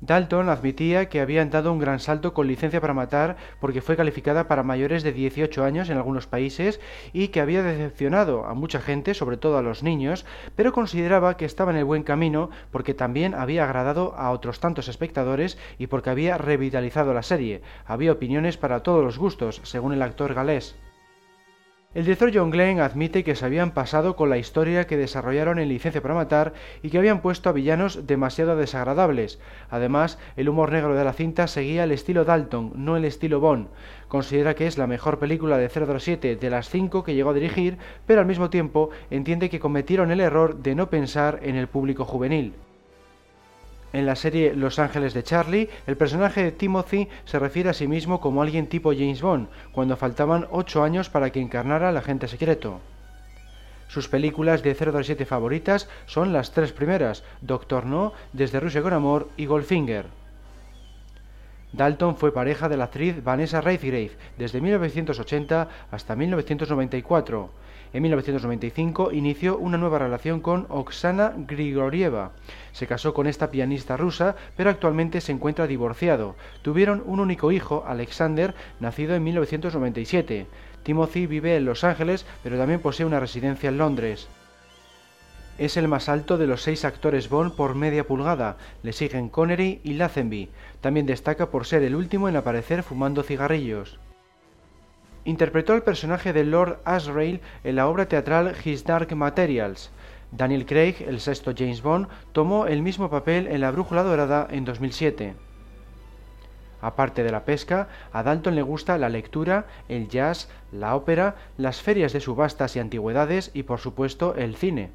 Dalton 0.00 0.48
admitía 0.48 1.10
que 1.10 1.20
habían 1.20 1.50
dado 1.50 1.70
un 1.72 1.78
gran 1.78 2.00
salto 2.00 2.32
con 2.32 2.46
licencia 2.46 2.80
para 2.80 2.94
matar 2.94 3.36
porque 3.60 3.82
fue 3.82 3.96
calificada 3.96 4.48
para 4.48 4.62
mayores 4.62 5.02
de 5.02 5.12
18 5.12 5.62
años 5.62 5.90
en 5.90 5.98
algunos 5.98 6.26
países 6.26 6.80
y 7.12 7.28
que 7.28 7.40
había 7.40 7.62
decepcionado 7.62 8.46
a 8.46 8.54
mucha 8.54 8.80
gente, 8.80 9.12
sobre 9.12 9.36
todo 9.36 9.58
a 9.58 9.62
los 9.62 9.82
niños, 9.82 10.24
pero 10.56 10.72
consideraba 10.72 11.36
que 11.36 11.44
estaba 11.44 11.70
en 11.70 11.76
el 11.76 11.84
buen 11.84 12.02
camino 12.02 12.48
porque 12.70 12.94
también 12.94 13.34
había 13.34 13.64
agradado 13.64 14.14
a 14.16 14.30
otros 14.30 14.58
tantos 14.58 14.88
espectadores 14.88 15.58
y 15.78 15.88
porque 15.88 16.10
había 16.10 16.38
revitalizado 16.38 17.12
la 17.12 17.22
serie. 17.22 17.60
Había 17.84 18.12
opiniones 18.12 18.56
para 18.56 18.82
todos 18.82 19.04
los 19.04 19.18
gustos, 19.18 19.60
según 19.64 19.92
el 19.92 20.02
actor 20.02 20.32
galés. 20.32 20.76
El 21.92 22.04
director 22.04 22.30
John 22.32 22.52
Glenn 22.52 22.78
admite 22.78 23.24
que 23.24 23.34
se 23.34 23.44
habían 23.44 23.72
pasado 23.72 24.14
con 24.14 24.30
la 24.30 24.38
historia 24.38 24.86
que 24.86 24.96
desarrollaron 24.96 25.58
en 25.58 25.68
Licencia 25.68 26.00
para 26.00 26.14
Matar 26.14 26.52
y 26.84 26.90
que 26.90 26.98
habían 26.98 27.20
puesto 27.20 27.48
a 27.48 27.52
villanos 27.52 28.06
demasiado 28.06 28.54
desagradables. 28.54 29.40
Además, 29.70 30.16
el 30.36 30.48
humor 30.48 30.70
negro 30.70 30.94
de 30.94 31.02
la 31.02 31.12
cinta 31.12 31.48
seguía 31.48 31.82
el 31.82 31.90
estilo 31.90 32.24
Dalton, 32.24 32.74
no 32.76 32.96
el 32.96 33.04
estilo 33.04 33.40
Bond. 33.40 33.70
Considera 34.06 34.54
que 34.54 34.68
es 34.68 34.78
la 34.78 34.86
mejor 34.86 35.18
película 35.18 35.58
de 35.58 35.68
007 35.68 36.36
de 36.36 36.50
las 36.50 36.68
cinco 36.68 37.02
que 37.02 37.14
llegó 37.16 37.30
a 37.30 37.34
dirigir, 37.34 37.78
pero 38.06 38.20
al 38.20 38.26
mismo 38.26 38.50
tiempo 38.50 38.90
entiende 39.10 39.50
que 39.50 39.58
cometieron 39.58 40.12
el 40.12 40.20
error 40.20 40.62
de 40.62 40.76
no 40.76 40.90
pensar 40.90 41.40
en 41.42 41.56
el 41.56 41.66
público 41.66 42.04
juvenil. 42.04 42.54
En 43.92 44.06
la 44.06 44.14
serie 44.14 44.54
Los 44.54 44.78
Ángeles 44.78 45.14
de 45.14 45.24
Charlie, 45.24 45.68
el 45.86 45.96
personaje 45.96 46.44
de 46.44 46.52
Timothy 46.52 47.08
se 47.24 47.38
refiere 47.40 47.70
a 47.70 47.74
sí 47.74 47.88
mismo 47.88 48.20
como 48.20 48.40
alguien 48.40 48.68
tipo 48.68 48.92
James 48.92 49.20
Bond, 49.20 49.48
cuando 49.72 49.96
faltaban 49.96 50.46
8 50.50 50.84
años 50.84 51.10
para 51.10 51.30
que 51.30 51.40
encarnara 51.40 51.88
al 51.88 51.96
agente 51.96 52.28
secreto. 52.28 52.80
Sus 53.88 54.06
películas 54.06 54.62
de 54.62 54.76
007 54.76 55.26
favoritas 55.26 55.88
son 56.06 56.32
las 56.32 56.52
tres 56.52 56.70
primeras, 56.72 57.24
Doctor 57.40 57.86
No, 57.86 58.12
Desde 58.32 58.60
Rusia 58.60 58.82
con 58.82 58.92
Amor 58.92 59.28
y 59.36 59.46
Goldfinger. 59.46 60.06
Dalton 61.72 62.16
fue 62.16 62.32
pareja 62.32 62.68
de 62.68 62.76
la 62.76 62.84
actriz 62.84 63.22
Vanessa 63.22 63.60
Redgrave 63.60 64.12
desde 64.38 64.60
1980 64.60 65.68
hasta 65.90 66.14
1994. 66.14 67.50
En 67.92 68.02
1995 68.02 69.10
inició 69.12 69.58
una 69.58 69.76
nueva 69.76 69.98
relación 69.98 70.40
con 70.40 70.66
Oksana 70.68 71.34
Grigorieva. 71.36 72.30
Se 72.70 72.86
casó 72.86 73.12
con 73.12 73.26
esta 73.26 73.50
pianista 73.50 73.96
rusa, 73.96 74.36
pero 74.56 74.70
actualmente 74.70 75.20
se 75.20 75.32
encuentra 75.32 75.66
divorciado. 75.66 76.36
Tuvieron 76.62 77.02
un 77.04 77.18
único 77.18 77.50
hijo, 77.50 77.84
Alexander, 77.88 78.54
nacido 78.78 79.16
en 79.16 79.24
1997. 79.24 80.46
Timothy 80.84 81.26
vive 81.26 81.56
en 81.56 81.64
Los 81.64 81.82
Ángeles, 81.82 82.26
pero 82.44 82.56
también 82.56 82.78
posee 82.78 83.06
una 83.06 83.18
residencia 83.18 83.68
en 83.68 83.78
Londres. 83.78 84.28
Es 85.58 85.76
el 85.76 85.88
más 85.88 86.08
alto 86.08 86.38
de 86.38 86.46
los 86.46 86.62
seis 86.62 86.84
actores 86.84 87.28
Bond 87.28 87.54
por 87.54 87.74
media 87.74 88.06
pulgada. 88.06 88.56
Le 88.84 88.92
siguen 88.92 89.28
Connery 89.28 89.80
y 89.82 89.94
Lazenby. 89.94 90.48
También 90.80 91.06
destaca 91.06 91.50
por 91.50 91.66
ser 91.66 91.82
el 91.82 91.96
último 91.96 92.28
en 92.28 92.36
aparecer 92.36 92.84
fumando 92.84 93.24
cigarrillos. 93.24 93.98
Interpretó 95.30 95.74
al 95.74 95.84
personaje 95.84 96.32
de 96.32 96.42
Lord 96.42 96.80
Asriel 96.84 97.40
en 97.62 97.76
la 97.76 97.86
obra 97.86 98.06
teatral 98.06 98.52
His 98.64 98.82
Dark 98.82 99.14
Materials. 99.14 99.92
Daniel 100.32 100.66
Craig, 100.66 100.96
el 101.06 101.20
sexto 101.20 101.52
James 101.56 101.82
Bond, 101.82 102.08
tomó 102.32 102.66
el 102.66 102.82
mismo 102.82 103.10
papel 103.10 103.46
en 103.46 103.60
La 103.60 103.70
Brújula 103.70 104.02
Dorada 104.02 104.48
en 104.50 104.64
2007. 104.64 105.36
Aparte 106.80 107.22
de 107.22 107.30
la 107.30 107.44
pesca, 107.44 107.86
a 108.12 108.24
Dalton 108.24 108.56
le 108.56 108.62
gusta 108.62 108.98
la 108.98 109.08
lectura, 109.08 109.66
el 109.88 110.08
jazz, 110.08 110.48
la 110.72 110.96
ópera, 110.96 111.36
las 111.56 111.80
ferias 111.80 112.12
de 112.12 112.18
subastas 112.18 112.74
y 112.74 112.80
antigüedades 112.80 113.52
y 113.54 113.62
por 113.62 113.78
supuesto 113.78 114.34
el 114.34 114.56
cine. 114.56 114.90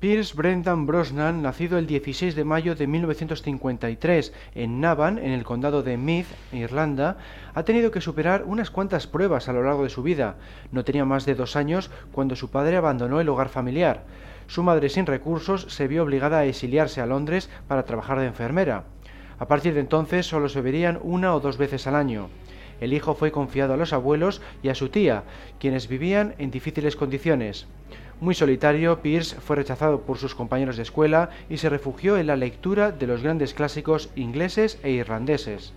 Pierce 0.00 0.34
Brendan 0.34 0.86
Brosnan, 0.86 1.42
nacido 1.42 1.76
el 1.76 1.86
16 1.86 2.34
de 2.34 2.44
mayo 2.44 2.74
de 2.74 2.86
1953 2.86 4.32
en 4.54 4.80
Navan, 4.80 5.18
en 5.18 5.32
el 5.32 5.44
condado 5.44 5.82
de 5.82 5.98
Meath, 5.98 6.28
Irlanda, 6.54 7.18
ha 7.52 7.64
tenido 7.64 7.90
que 7.90 8.00
superar 8.00 8.44
unas 8.46 8.70
cuantas 8.70 9.06
pruebas 9.06 9.50
a 9.50 9.52
lo 9.52 9.62
largo 9.62 9.82
de 9.82 9.90
su 9.90 10.02
vida. 10.02 10.36
No 10.72 10.84
tenía 10.84 11.04
más 11.04 11.26
de 11.26 11.34
dos 11.34 11.54
años 11.54 11.90
cuando 12.12 12.34
su 12.34 12.50
padre 12.50 12.78
abandonó 12.78 13.20
el 13.20 13.28
hogar 13.28 13.50
familiar. 13.50 14.04
Su 14.46 14.62
madre, 14.62 14.88
sin 14.88 15.04
recursos, 15.04 15.66
se 15.68 15.86
vio 15.86 16.04
obligada 16.04 16.38
a 16.38 16.46
exiliarse 16.46 17.02
a 17.02 17.06
Londres 17.06 17.50
para 17.68 17.82
trabajar 17.82 18.20
de 18.20 18.26
enfermera. 18.26 18.84
A 19.38 19.48
partir 19.48 19.74
de 19.74 19.80
entonces 19.80 20.24
solo 20.24 20.48
se 20.48 20.62
verían 20.62 20.98
una 21.02 21.34
o 21.34 21.40
dos 21.40 21.58
veces 21.58 21.86
al 21.86 21.96
año. 21.96 22.30
El 22.80 22.94
hijo 22.94 23.14
fue 23.14 23.32
confiado 23.32 23.74
a 23.74 23.76
los 23.76 23.92
abuelos 23.92 24.40
y 24.62 24.70
a 24.70 24.74
su 24.74 24.88
tía, 24.88 25.24
quienes 25.58 25.88
vivían 25.88 26.36
en 26.38 26.50
difíciles 26.50 26.96
condiciones. 26.96 27.66
Muy 28.20 28.34
solitario, 28.34 29.00
Pierce 29.00 29.36
fue 29.40 29.56
rechazado 29.56 30.02
por 30.02 30.18
sus 30.18 30.34
compañeros 30.34 30.76
de 30.76 30.82
escuela 30.82 31.30
y 31.48 31.56
se 31.56 31.70
refugió 31.70 32.18
en 32.18 32.26
la 32.26 32.36
lectura 32.36 32.92
de 32.92 33.06
los 33.06 33.22
grandes 33.22 33.54
clásicos 33.54 34.10
ingleses 34.14 34.78
e 34.82 34.90
irlandeses. 34.90 35.72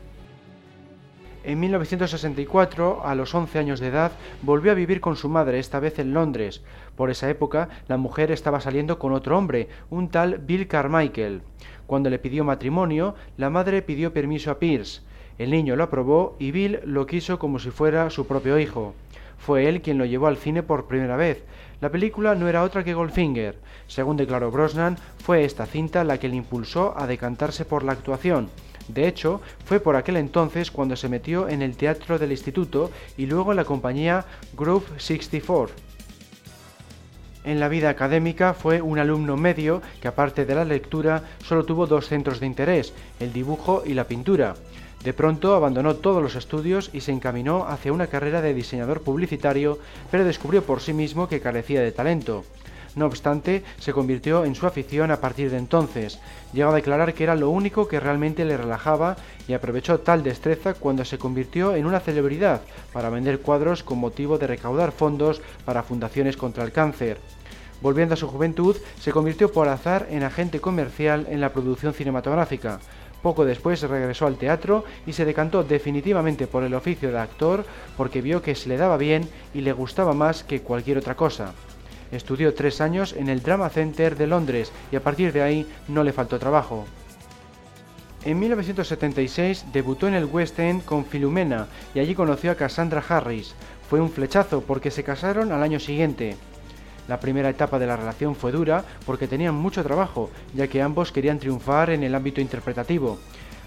En 1.46 1.62
1964, 1.62 3.06
a 3.06 3.16
los 3.16 3.34
11 3.34 3.60
años 3.60 3.80
de 3.80 3.88
edad, 3.88 4.12
volvió 4.42 4.74
a 4.74 4.76
vivir 4.76 5.00
con 5.00 5.16
su 5.16 5.30
madre, 5.30 5.60
esta 5.60 5.80
vez 5.80 6.00
en 6.00 6.14
Londres. 6.14 6.64
Por 6.98 7.10
esa 7.10 7.30
época, 7.30 7.70
la 7.88 7.96
mujer 7.96 8.30
estaba 8.30 8.60
saliendo 8.60 9.00
con 9.00 9.14
otro 9.14 9.38
hombre, 9.38 9.70
un 9.90 10.10
tal 10.10 10.40
Bill 10.40 10.68
Carmichael. 10.68 11.44
Cuando 11.88 12.10
le 12.10 12.20
pidió 12.20 12.44
matrimonio, 12.44 13.16
la 13.38 13.50
madre 13.50 13.82
pidió 13.82 14.12
permiso 14.12 14.52
a 14.52 14.60
Pierce. 14.60 15.02
El 15.38 15.52
niño 15.52 15.78
lo 15.78 15.84
aprobó 15.84 16.36
y 16.40 16.52
Bill 16.52 16.80
lo 16.84 17.06
quiso 17.06 17.40
como 17.40 17.60
si 17.60 17.72
fuera 17.72 18.10
su 18.10 18.28
propio 18.28 18.60
hijo. 18.60 18.94
Fue 19.38 19.68
él 19.68 19.82
quien 19.82 19.98
lo 19.98 20.06
llevó 20.06 20.28
al 20.28 20.38
cine 20.38 20.64
por 20.64 20.88
primera 20.88 21.18
vez. 21.18 21.44
La 21.84 21.90
película 21.90 22.34
no 22.34 22.48
era 22.48 22.64
otra 22.64 22.86
que 22.86 22.94
Goldfinger. 22.94 23.60
Según 23.88 24.16
declaró 24.16 24.50
Brosnan, 24.50 24.98
fue 25.18 25.44
esta 25.44 25.66
cinta 25.66 26.06
la 26.06 26.18
que 26.18 26.30
le 26.30 26.38
impulsó 26.38 26.98
a 26.98 27.08
decantarse 27.08 27.66
por 27.66 27.84
la 27.84 27.92
actuación. 27.92 28.50
De 28.88 29.06
hecho, 29.06 29.42
fue 29.66 29.82
por 29.82 29.98
aquel 29.98 30.16
entonces 30.16 30.72
cuando 30.72 30.96
se 30.96 31.10
metió 31.10 31.50
en 31.50 31.62
el 31.62 31.76
teatro 31.76 32.18
del 32.18 32.32
instituto 32.32 32.90
y 33.18 33.26
luego 33.26 33.52
en 33.52 33.58
la 33.58 33.66
compañía 33.66 34.24
Groove 34.56 34.98
64. 34.98 35.76
En 37.44 37.60
la 37.60 37.68
vida 37.68 37.90
académica 37.90 38.54
fue 38.54 38.82
un 38.82 38.98
alumno 38.98 39.36
medio 39.36 39.82
que 40.02 40.08
aparte 40.08 40.46
de 40.46 40.56
la 40.56 40.64
lectura 40.64 41.24
solo 41.44 41.66
tuvo 41.66 41.86
dos 41.86 42.08
centros 42.08 42.40
de 42.40 42.46
interés, 42.46 42.94
el 43.20 43.34
dibujo 43.34 43.84
y 43.86 43.94
la 43.94 44.06
pintura. 44.06 44.56
De 45.04 45.14
pronto 45.14 45.54
abandonó 45.54 45.96
todos 45.96 46.24
los 46.24 46.36
estudios 46.36 46.90
y 46.94 47.02
se 47.02 47.12
encaminó 47.12 47.66
hacia 47.68 47.92
una 47.92 48.08
carrera 48.08 48.42
de 48.42 48.54
diseñador 48.54 49.02
publicitario, 49.02 49.80
pero 50.10 50.24
descubrió 50.24 50.64
por 50.64 50.80
sí 50.80 50.94
mismo 50.94 51.28
que 51.28 51.42
carecía 51.42 51.82
de 51.82 51.92
talento. 51.92 52.46
No 52.96 53.08
obstante, 53.08 53.64
se 53.80 53.92
convirtió 53.92 54.46
en 54.46 54.56
su 54.56 54.68
afición 54.68 55.12
a 55.12 55.20
partir 55.20 55.50
de 55.50 55.58
entonces. 55.58 56.20
Llegó 56.54 56.70
a 56.70 56.76
declarar 56.76 57.14
que 57.14 57.24
era 57.24 57.36
lo 57.36 57.50
único 57.50 57.88
que 57.88 58.00
realmente 58.00 58.46
le 58.46 58.56
relajaba 58.56 59.18
y 59.48 59.54
aprovechó 59.54 60.00
tal 60.00 60.24
destreza 60.24 60.76
cuando 60.76 61.04
se 61.04 61.18
convirtió 61.18 61.76
en 61.76 61.86
una 61.86 62.00
celebridad 62.00 62.62
para 62.94 63.10
vender 63.10 63.40
cuadros 63.40 63.84
con 63.84 63.98
motivo 63.98 64.38
de 64.38 64.48
recaudar 64.48 64.92
fondos 64.92 65.42
para 65.66 65.84
fundaciones 65.84 66.38
contra 66.38 66.64
el 66.64 66.72
cáncer. 66.72 67.18
Volviendo 67.82 68.14
a 68.14 68.18
su 68.18 68.30
juventud, 68.30 68.78
se 69.02 69.12
convirtió 69.12 69.52
por 69.52 69.68
azar 69.68 70.08
en 70.10 70.24
agente 70.24 70.62
comercial 70.62 71.28
en 71.30 71.42
la 71.42 71.52
producción 71.52 71.94
cinematográfica. 71.94 72.80
Poco 73.24 73.46
después 73.46 73.82
regresó 73.82 74.28
al 74.28 74.36
teatro 74.36 74.84
y 75.08 75.14
se 75.14 75.24
decantó 75.24 75.64
definitivamente 75.64 76.46
por 76.46 76.64
el 76.64 76.74
oficio 76.74 77.10
de 77.10 77.20
actor 77.20 77.66
porque 77.96 78.22
vio 78.22 78.42
que 78.42 78.54
se 78.54 78.68
le 78.68 78.76
daba 78.76 78.98
bien 78.98 79.28
y 79.54 79.62
le 79.62 79.72
gustaba 79.72 80.14
más 80.14 80.44
que 80.44 80.62
cualquier 80.62 80.98
otra 80.98 81.16
cosa. 81.16 81.54
Estudió 82.12 82.54
tres 82.54 82.82
años 82.82 83.14
en 83.14 83.30
el 83.30 83.42
Drama 83.42 83.70
Center 83.70 84.18
de 84.18 84.28
Londres 84.28 84.74
y 84.92 84.98
a 84.98 85.02
partir 85.02 85.32
de 85.32 85.42
ahí 85.42 85.66
no 85.88 86.04
le 86.04 86.12
faltó 86.12 86.38
trabajo. 86.38 86.86
En 88.26 88.40
1976 88.40 89.68
debutó 89.72 90.10
en 90.10 90.16
el 90.16 90.26
West 90.26 90.60
End 90.60 90.84
con 90.84 91.06
Filumena 91.06 91.68
y 91.96 92.00
allí 92.00 92.16
conoció 92.16 92.52
a 92.52 92.56
Cassandra 92.56 93.04
Harris. 93.08 93.56
Fue 93.90 94.02
un 94.02 94.12
flechazo 94.12 94.62
porque 94.62 94.92
se 94.92 95.04
casaron 95.04 95.54
al 95.54 95.64
año 95.64 95.80
siguiente. 95.80 96.36
La 97.08 97.20
primera 97.20 97.50
etapa 97.50 97.80
de 97.80 97.88
la 97.88 97.98
relación 97.98 98.36
fue 98.36 98.52
dura 98.52 98.84
porque 99.06 99.28
tenían 99.28 99.56
mucho 99.56 99.84
trabajo, 99.84 100.30
ya 100.54 100.68
que 100.68 100.82
ambos 100.82 101.12
querían 101.12 101.40
triunfar 101.40 101.90
en 101.90 102.04
el 102.04 102.16
ámbito 102.16 102.42
interpretativo. 102.42 103.20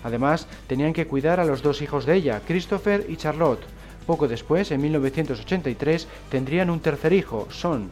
Además, 0.04 0.46
tenían 0.66 0.92
que 0.92 1.06
cuidar 1.06 1.40
a 1.40 1.44
los 1.44 1.62
dos 1.62 1.82
hijos 1.82 2.06
de 2.06 2.14
ella, 2.14 2.40
Christopher 2.46 3.06
y 3.08 3.16
Charlotte. 3.16 3.64
Poco 4.06 4.28
después, 4.28 4.70
en 4.70 4.80
1983, 4.80 6.06
tendrían 6.30 6.70
un 6.70 6.80
tercer 6.80 7.12
hijo, 7.12 7.48
Son. 7.50 7.90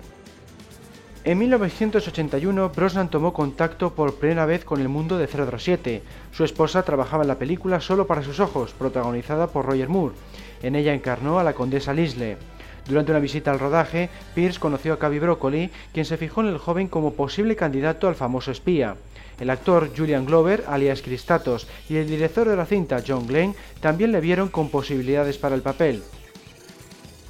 En 1.25 1.39
1981, 1.39 2.69
Brosnan 2.69 3.09
tomó 3.09 3.33
contacto 3.33 3.95
por 3.95 4.17
primera 4.17 4.45
vez 4.45 4.65
con 4.65 4.81
el 4.81 4.91
mundo 4.91 5.17
de 5.17 5.27
007. 5.27 6.03
Su 6.33 6.45
esposa 6.45 6.83
trabajaba 6.83 7.23
en 7.23 7.29
la 7.29 7.39
película 7.39 7.81
Solo 7.81 8.07
para 8.07 8.23
sus 8.23 8.41
ojos, 8.41 8.75
protagonizada 8.75 9.47
por 9.47 9.65
Roger 9.65 9.89
Moore. 9.89 10.15
En 10.63 10.77
ella 10.77 10.93
encarnó 10.93 11.39
a 11.39 11.45
la 11.45 11.55
condesa 11.55 11.95
Lisle. 11.95 12.37
Durante 12.87 13.13
una 13.13 13.21
visita 13.21 13.51
al 13.51 13.59
rodaje, 13.59 14.11
Pierce 14.35 14.61
conoció 14.61 14.93
a 14.93 14.99
Cavi 14.99 15.19
Broccoli, 15.19 15.71
quien 15.93 16.05
se 16.05 16.17
fijó 16.17 16.43
en 16.43 16.49
el 16.49 16.59
joven 16.59 16.89
como 16.89 17.15
posible 17.15 17.57
candidato 17.57 18.09
al 18.09 18.15
famoso 18.15 18.51
espía. 18.51 18.97
El 19.41 19.51
actor 19.51 19.91
Julian 19.97 20.27
Glover, 20.27 20.65
alias 20.69 21.03
Christatos, 21.03 21.67
y 21.89 21.97
el 21.97 22.07
director 22.07 22.49
de 22.49 22.57
la 22.57 22.67
cinta, 22.67 23.03
John 23.07 23.27
Glenn, 23.27 23.55
también 23.81 24.13
le 24.13 24.21
vieron 24.21 24.49
con 24.49 24.69
posibilidades 24.69 25.39
para 25.39 25.55
el 25.55 25.63
papel. 25.63 26.03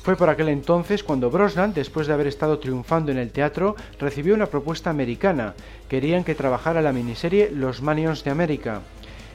Fue 0.03 0.17
por 0.17 0.29
aquel 0.29 0.51
entonces 0.51 1.03
cuando 1.03 1.31
Brosnan, 1.31 1.73
después 1.73 2.07
de 2.07 2.13
haber 2.13 2.27
estado 2.27 2.59
triunfando 2.59 3.11
en 3.11 3.17
el 3.17 3.31
teatro, 3.31 3.75
recibió 3.99 4.35
una 4.35 4.47
propuesta 4.47 4.91
americana. 4.91 5.55
Querían 5.89 6.25
que 6.25 6.35
trabajara 6.35 6.83
la 6.83 6.93
miniserie 6.93 7.51
Los 7.51 7.81
Manions 7.81 8.23
de 8.23 8.31
América. 8.31 8.83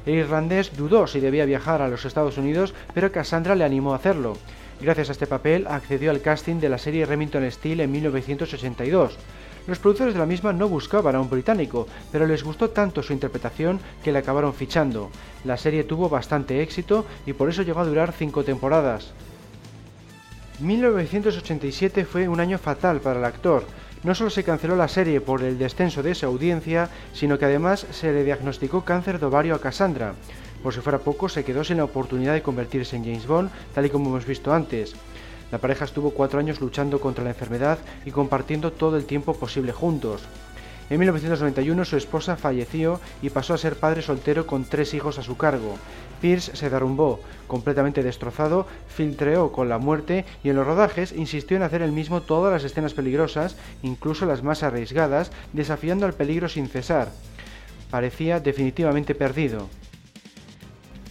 El 0.06 0.14
irlandés 0.14 0.78
dudó 0.78 1.08
si 1.08 1.20
debía 1.20 1.46
viajar 1.46 1.82
a 1.82 1.88
los 1.88 2.06
Estados 2.06 2.38
Unidos, 2.38 2.76
pero 2.94 3.12
Cassandra 3.12 3.56
le 3.56 3.64
animó 3.64 3.94
a 3.94 3.96
hacerlo. 3.96 4.38
Gracias 4.82 5.10
a 5.10 5.12
este 5.12 5.28
papel 5.28 5.68
accedió 5.68 6.10
al 6.10 6.22
casting 6.22 6.62
de 6.62 6.70
la 6.70 6.78
serie 6.78 7.06
Remington 7.06 7.50
Steel 7.52 7.82
en 7.82 7.92
1982. 7.92 9.18
Los 9.68 9.78
productores 9.78 10.14
de 10.14 10.20
la 10.20 10.26
misma 10.26 10.54
no 10.54 10.70
buscaban 10.70 11.16
a 11.16 11.20
un 11.20 11.30
británico, 11.30 11.86
pero 12.14 12.26
les 12.26 12.44
gustó 12.44 12.70
tanto 12.70 13.04
su 13.04 13.12
interpretación 13.12 13.80
que 14.04 14.14
le 14.14 14.20
acabaron 14.20 14.54
fichando. 14.54 15.10
La 15.44 15.58
serie 15.58 15.84
tuvo 15.84 16.08
bastante 16.08 16.62
éxito 16.62 17.06
y 17.26 17.34
por 17.34 17.50
eso 17.50 17.62
llegó 17.62 17.82
a 17.82 17.86
durar 17.86 18.14
cinco 18.14 18.44
temporadas. 18.44 19.12
1987 20.62 22.06
fue 22.06 22.30
un 22.30 22.40
año 22.40 22.58
fatal 22.58 23.02
para 23.02 23.20
el 23.20 23.26
actor. 23.26 23.66
No 24.04 24.16
solo 24.16 24.30
se 24.30 24.46
canceló 24.46 24.78
la 24.78 24.88
serie 24.88 25.20
por 25.20 25.44
el 25.44 25.60
descenso 25.60 26.02
de 26.02 26.12
esa 26.12 26.28
audiencia, 26.28 26.90
sino 27.14 27.38
que 27.38 27.46
además 27.46 27.86
se 27.92 28.14
le 28.14 28.24
diagnosticó 28.24 28.86
cáncer 28.86 29.20
de 29.20 29.26
ovario 29.26 29.56
a 29.56 29.62
Cassandra. 29.62 30.14
Por 30.64 30.74
si 30.74 30.82
fuera 30.82 31.00
poco, 31.00 31.30
se 31.30 31.44
quedó 31.44 31.64
sin 31.64 31.78
la 31.78 31.86
oportunidad 31.86 32.34
de 32.34 32.42
convertirse 32.42 32.96
en 32.96 33.06
James 33.06 33.28
Bond, 33.28 33.50
tal 33.74 33.86
y 33.86 33.90
como 33.90 34.10
hemos 34.10 34.26
visto 34.26 34.54
antes. 34.54 34.96
La 35.52 35.58
pareja 35.58 35.86
estuvo 35.86 36.12
cuatro 36.12 36.40
años 36.40 36.62
luchando 36.62 37.00
contra 37.00 37.24
la 37.24 37.32
enfermedad 37.32 37.80
y 38.06 38.12
compartiendo 38.12 38.72
todo 38.72 38.98
el 38.98 39.06
tiempo 39.06 39.34
posible 39.34 39.72
juntos. 39.72 40.22
En 40.90 41.00
1991 41.00 41.86
su 41.86 41.98
esposa 41.98 42.36
falleció 42.36 43.00
y 43.22 43.30
pasó 43.30 43.54
a 43.54 43.60
ser 43.60 43.76
padre 43.76 44.02
soltero 44.02 44.48
con 44.48 44.66
tres 44.66 44.94
hijos 44.96 45.20
a 45.20 45.24
su 45.24 45.38
cargo. 45.38 45.76
Pierce 46.20 46.56
se 46.56 46.70
derrumbó, 46.70 47.20
completamente 47.48 48.02
destrozado, 48.02 48.66
filtreó 48.88 49.52
con 49.52 49.70
la 49.70 49.78
muerte 49.78 50.26
y 50.44 50.50
en 50.50 50.56
los 50.56 50.66
rodajes 50.66 51.12
insistió 51.12 51.58
en 51.58 51.64
hacer 51.64 51.84
el 51.84 51.92
mismo 51.92 52.22
todas 52.22 52.52
las 52.52 52.64
escenas 52.64 52.96
peligrosas, 52.96 53.56
incluso 53.84 54.26
las 54.26 54.42
más 54.42 54.64
arriesgadas, 54.64 55.32
desafiando 55.54 56.08
al 56.08 56.14
peligro 56.14 56.50
sin 56.50 56.68
cesar. 56.68 57.12
Parecía 57.92 58.40
definitivamente 58.40 59.14
perdido. 59.14 59.70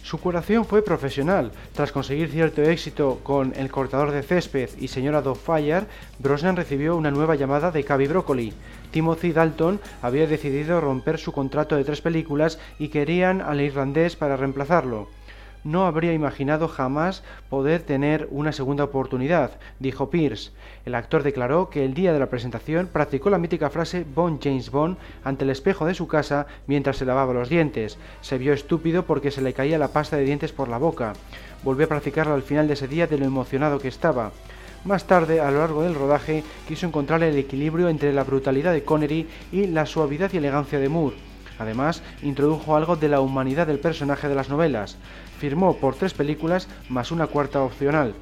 Su 0.09 0.19
curación 0.19 0.65
fue 0.65 0.81
profesional. 0.81 1.51
Tras 1.71 1.91
conseguir 1.91 2.31
cierto 2.31 2.63
éxito 2.63 3.19
con 3.21 3.53
El 3.55 3.69
cortador 3.69 4.09
de 4.09 4.23
césped 4.23 4.71
y 4.79 4.87
Señora 4.87 5.21
Fire, 5.35 5.85
Brosnan 6.17 6.55
recibió 6.55 6.95
una 6.95 7.11
nueva 7.11 7.35
llamada 7.35 7.69
de 7.69 7.83
Cavi 7.83 8.07
Broccoli. 8.07 8.51
Timothy 8.89 9.33
Dalton 9.33 9.79
había 10.01 10.25
decidido 10.25 10.81
romper 10.81 11.19
su 11.19 11.31
contrato 11.31 11.75
de 11.75 11.83
tres 11.83 12.01
películas 12.01 12.57
y 12.79 12.87
querían 12.87 13.39
al 13.39 13.61
irlandés 13.61 14.15
para 14.15 14.35
reemplazarlo 14.35 15.18
no 15.63 15.85
habría 15.85 16.13
imaginado 16.13 16.67
jamás 16.67 17.23
poder 17.49 17.81
tener 17.81 18.27
una 18.31 18.51
segunda 18.51 18.83
oportunidad, 18.83 19.51
dijo 19.79 20.09
Pierce. 20.09 20.51
El 20.85 20.95
actor 20.95 21.23
declaró 21.23 21.69
que 21.69 21.85
el 21.85 21.93
día 21.93 22.13
de 22.13 22.19
la 22.19 22.29
presentación 22.29 22.87
practicó 22.91 23.29
la 23.29 23.37
mítica 23.37 23.69
frase 23.69 24.05
Bond 24.15 24.39
James 24.43 24.71
Bond 24.71 24.97
ante 25.23 25.43
el 25.43 25.49
espejo 25.49 25.85
de 25.85 25.93
su 25.93 26.07
casa 26.07 26.47
mientras 26.67 26.97
se 26.97 27.05
lavaba 27.05 27.33
los 27.33 27.49
dientes. 27.49 27.97
Se 28.21 28.37
vio 28.37 28.53
estúpido 28.53 29.05
porque 29.05 29.31
se 29.31 29.41
le 29.41 29.53
caía 29.53 29.77
la 29.77 29.89
pasta 29.89 30.17
de 30.17 30.25
dientes 30.25 30.51
por 30.51 30.69
la 30.69 30.77
boca. 30.77 31.13
Volvió 31.63 31.85
a 31.85 31.89
practicarlo 31.89 32.33
al 32.33 32.43
final 32.43 32.67
de 32.67 32.73
ese 32.73 32.87
día 32.87 33.07
de 33.07 33.17
lo 33.17 33.25
emocionado 33.25 33.79
que 33.79 33.89
estaba. 33.89 34.31
Más 34.85 35.05
tarde, 35.05 35.41
a 35.41 35.51
lo 35.51 35.59
largo 35.59 35.83
del 35.83 35.93
rodaje, 35.93 36.43
quiso 36.67 36.87
encontrar 36.87 37.21
el 37.21 37.37
equilibrio 37.37 37.89
entre 37.89 38.13
la 38.13 38.23
brutalidad 38.23 38.71
de 38.71 38.83
Connery 38.83 39.27
y 39.51 39.67
la 39.67 39.85
suavidad 39.85 40.31
y 40.31 40.37
elegancia 40.37 40.79
de 40.79 40.87
Moore. 40.87 41.17
Además, 41.59 42.01
introdujo 42.23 42.77
algo 42.77 42.95
de 42.95 43.09
la 43.09 43.19
humanidad 43.19 43.67
del 43.67 43.79
personaje 43.79 44.29
de 44.29 44.35
las 44.35 44.47
novelas. 44.47 44.97
Firmó 45.39 45.77
por 45.77 45.95
tres 45.95 46.13
películas 46.13 46.67
más 46.89 47.11
una 47.11 47.27
cuarta 47.27 47.63
opcional. 47.63 48.13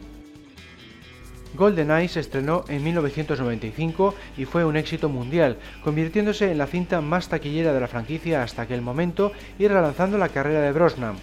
GoldenEye 1.56 2.08
se 2.08 2.20
estrenó 2.20 2.64
en 2.68 2.84
1995 2.84 4.14
y 4.38 4.46
fue 4.46 4.64
un 4.64 4.78
éxito 4.78 5.10
mundial, 5.10 5.58
convirtiéndose 5.84 6.52
en 6.52 6.60
la 6.60 6.68
cinta 6.68 7.02
más 7.02 7.30
taquillera 7.30 7.74
de 7.74 7.80
la 7.80 7.88
franquicia 7.88 8.44
hasta 8.44 8.62
aquel 8.62 8.82
momento 8.82 9.32
y 9.58 9.68
relanzando 9.68 10.18
la 10.20 10.30
carrera 10.30 10.62
de 10.62 10.72
Brosnan. 10.72 11.16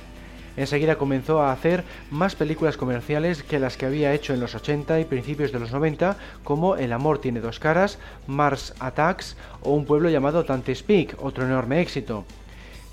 Enseguida 0.57 0.97
comenzó 0.97 1.43
a 1.43 1.53
hacer 1.53 1.85
más 2.11 2.37
películas 2.37 2.77
comerciales 2.77 3.43
que 3.43 3.59
las 3.59 3.77
que 3.77 3.87
había 3.87 4.13
hecho 4.13 4.35
en 4.35 4.41
los 4.41 4.55
80 4.55 5.01
y 5.01 5.05
principios 5.05 5.53
de 5.53 5.59
los 5.59 5.73
90, 5.73 6.17
como 6.45 6.77
El 6.77 6.93
amor 6.93 7.21
tiene 7.21 7.41
dos 7.41 7.59
caras, 7.59 7.99
Mars 8.27 8.75
Attacks 8.79 9.37
o 9.63 9.73
Un 9.73 9.85
pueblo 9.85 10.11
llamado 10.11 10.45
Peak, 10.87 11.17
otro 11.21 11.45
enorme 11.45 11.81
éxito. 11.81 12.25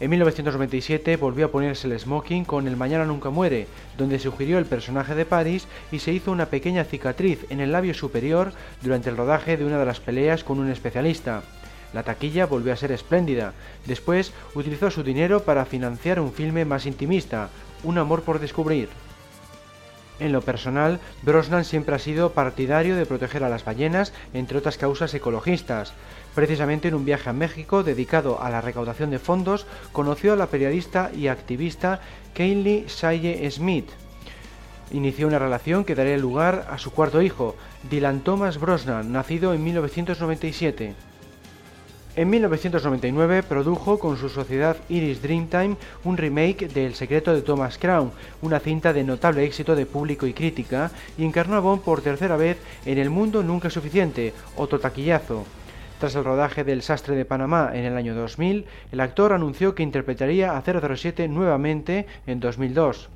En 0.01 0.09
1997 0.09 1.15
volvió 1.15 1.45
a 1.45 1.51
ponerse 1.51 1.85
el 1.85 1.99
smoking 1.99 2.43
con 2.43 2.67
El 2.67 2.75
Mañana 2.75 3.05
Nunca 3.05 3.29
Muere, 3.29 3.67
donde 3.99 4.17
sugirió 4.17 4.57
el 4.57 4.65
personaje 4.65 5.13
de 5.13 5.25
Paris 5.25 5.67
y 5.91 5.99
se 5.99 6.11
hizo 6.11 6.31
una 6.31 6.47
pequeña 6.47 6.85
cicatriz 6.85 7.45
en 7.51 7.59
el 7.59 7.71
labio 7.71 7.93
superior 7.93 8.51
durante 8.81 9.11
el 9.11 9.17
rodaje 9.17 9.57
de 9.57 9.65
una 9.65 9.77
de 9.77 9.85
las 9.85 9.99
peleas 9.99 10.43
con 10.43 10.57
un 10.57 10.71
especialista. 10.71 11.43
La 11.93 12.01
taquilla 12.01 12.47
volvió 12.47 12.73
a 12.73 12.77
ser 12.77 12.91
espléndida. 12.91 13.53
Después 13.85 14.33
utilizó 14.55 14.89
su 14.89 15.03
dinero 15.03 15.43
para 15.43 15.65
financiar 15.65 16.19
un 16.19 16.33
filme 16.33 16.65
más 16.65 16.87
intimista, 16.87 17.49
Un 17.83 17.99
amor 17.99 18.23
por 18.23 18.39
descubrir. 18.39 18.89
En 20.21 20.31
lo 20.31 20.41
personal, 20.41 20.99
Brosnan 21.23 21.65
siempre 21.65 21.95
ha 21.95 21.99
sido 21.99 22.33
partidario 22.33 22.95
de 22.95 23.07
proteger 23.07 23.43
a 23.43 23.49
las 23.49 23.65
ballenas, 23.65 24.13
entre 24.35 24.59
otras 24.59 24.77
causas 24.77 25.13
ecologistas. 25.15 25.93
Precisamente 26.35 26.87
en 26.87 26.95
un 26.95 27.05
viaje 27.05 27.29
a 27.29 27.33
México 27.33 27.83
dedicado 27.83 28.41
a 28.41 28.49
la 28.49 28.61
recaudación 28.61 29.11
de 29.11 29.19
fondos, 29.19 29.65
conoció 29.91 30.33
a 30.33 30.37
la 30.37 30.47
periodista 30.47 31.11
y 31.13 31.27
activista 31.27 31.99
Kaylee 32.33 32.87
Saye 32.87 33.49
Smith. 33.51 33.89
Inició 34.91 35.27
una 35.27 35.39
relación 35.39 35.83
que 35.83 35.95
daría 35.95 36.17
lugar 36.17 36.67
a 36.69 36.77
su 36.77 36.91
cuarto 36.91 37.21
hijo, 37.21 37.55
Dylan 37.89 38.21
Thomas 38.21 38.59
Brosnan, 38.59 39.11
nacido 39.11 39.53
en 39.53 39.63
1997. 39.63 40.95
En 42.17 42.29
1999 42.29 43.43
produjo 43.43 43.97
con 43.97 44.17
su 44.17 44.27
sociedad 44.27 44.75
Iris 44.89 45.21
Dreamtime 45.21 45.77
un 46.03 46.17
remake 46.17 46.67
de 46.67 46.85
El 46.85 46.95
secreto 46.95 47.33
de 47.33 47.41
Thomas 47.41 47.77
Crown, 47.77 48.11
una 48.41 48.59
cinta 48.59 48.91
de 48.91 49.05
notable 49.05 49.45
éxito 49.45 49.77
de 49.77 49.85
público 49.85 50.27
y 50.27 50.33
crítica, 50.33 50.91
y 51.17 51.23
encarnó 51.23 51.55
a 51.55 51.61
Bond 51.61 51.83
por 51.83 52.01
tercera 52.01 52.35
vez 52.35 52.57
en 52.85 52.97
El 52.97 53.09
mundo 53.09 53.43
nunca 53.43 53.69
suficiente, 53.69 54.33
otro 54.57 54.77
taquillazo. 54.81 55.45
Tras 56.01 56.15
el 56.15 56.23
rodaje 56.23 56.63
del 56.63 56.81
Sastre 56.81 57.15
de 57.15 57.25
Panamá 57.25 57.69
en 57.75 57.85
el 57.85 57.95
año 57.95 58.15
2000, 58.15 58.65
el 58.91 58.99
actor 59.01 59.33
anunció 59.33 59.75
que 59.75 59.83
interpretaría 59.83 60.57
a 60.57 60.63
007 60.63 61.27
nuevamente 61.27 62.07
en 62.25 62.39
2002. 62.39 63.11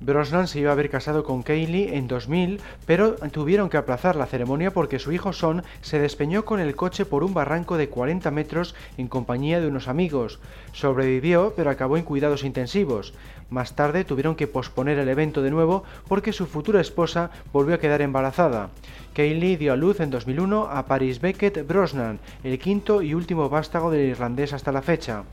Brosnan 0.00 0.48
se 0.48 0.60
iba 0.60 0.70
a 0.70 0.72
haber 0.72 0.88
casado 0.88 1.24
con 1.24 1.42
Kaylee 1.42 1.94
en 1.94 2.08
2000, 2.08 2.60
pero 2.86 3.16
tuvieron 3.16 3.68
que 3.68 3.76
aplazar 3.76 4.16
la 4.16 4.24
ceremonia 4.24 4.72
porque 4.72 4.98
su 4.98 5.12
hijo 5.12 5.34
Son 5.34 5.62
se 5.82 5.98
despeñó 5.98 6.46
con 6.46 6.58
el 6.58 6.74
coche 6.74 7.04
por 7.04 7.22
un 7.22 7.34
barranco 7.34 7.76
de 7.76 7.90
40 7.90 8.30
metros 8.30 8.74
en 8.96 9.08
compañía 9.08 9.60
de 9.60 9.66
unos 9.66 9.88
amigos. 9.88 10.40
Sobrevivió, 10.72 11.52
pero 11.54 11.68
acabó 11.68 11.98
en 11.98 12.04
cuidados 12.04 12.44
intensivos. 12.44 13.12
Más 13.50 13.74
tarde 13.76 14.04
tuvieron 14.04 14.36
que 14.36 14.46
posponer 14.46 14.98
el 14.98 15.08
evento 15.08 15.42
de 15.42 15.50
nuevo 15.50 15.84
porque 16.08 16.32
su 16.32 16.46
futura 16.46 16.80
esposa 16.80 17.30
volvió 17.52 17.74
a 17.74 17.78
quedar 17.78 18.00
embarazada. 18.00 18.70
Kaylee 19.12 19.56
dio 19.56 19.72
a 19.72 19.76
luz 19.76 20.00
en 20.00 20.10
2001 20.10 20.68
a 20.70 20.86
Paris 20.86 21.20
Beckett 21.20 21.66
Brosnan, 21.66 22.20
el 22.42 22.58
quinto 22.58 23.02
y 23.02 23.12
último 23.12 23.50
vástago 23.50 23.90
del 23.90 24.08
irlandés 24.08 24.52
hasta 24.52 24.72
la 24.72 24.82
fecha. 24.82 25.24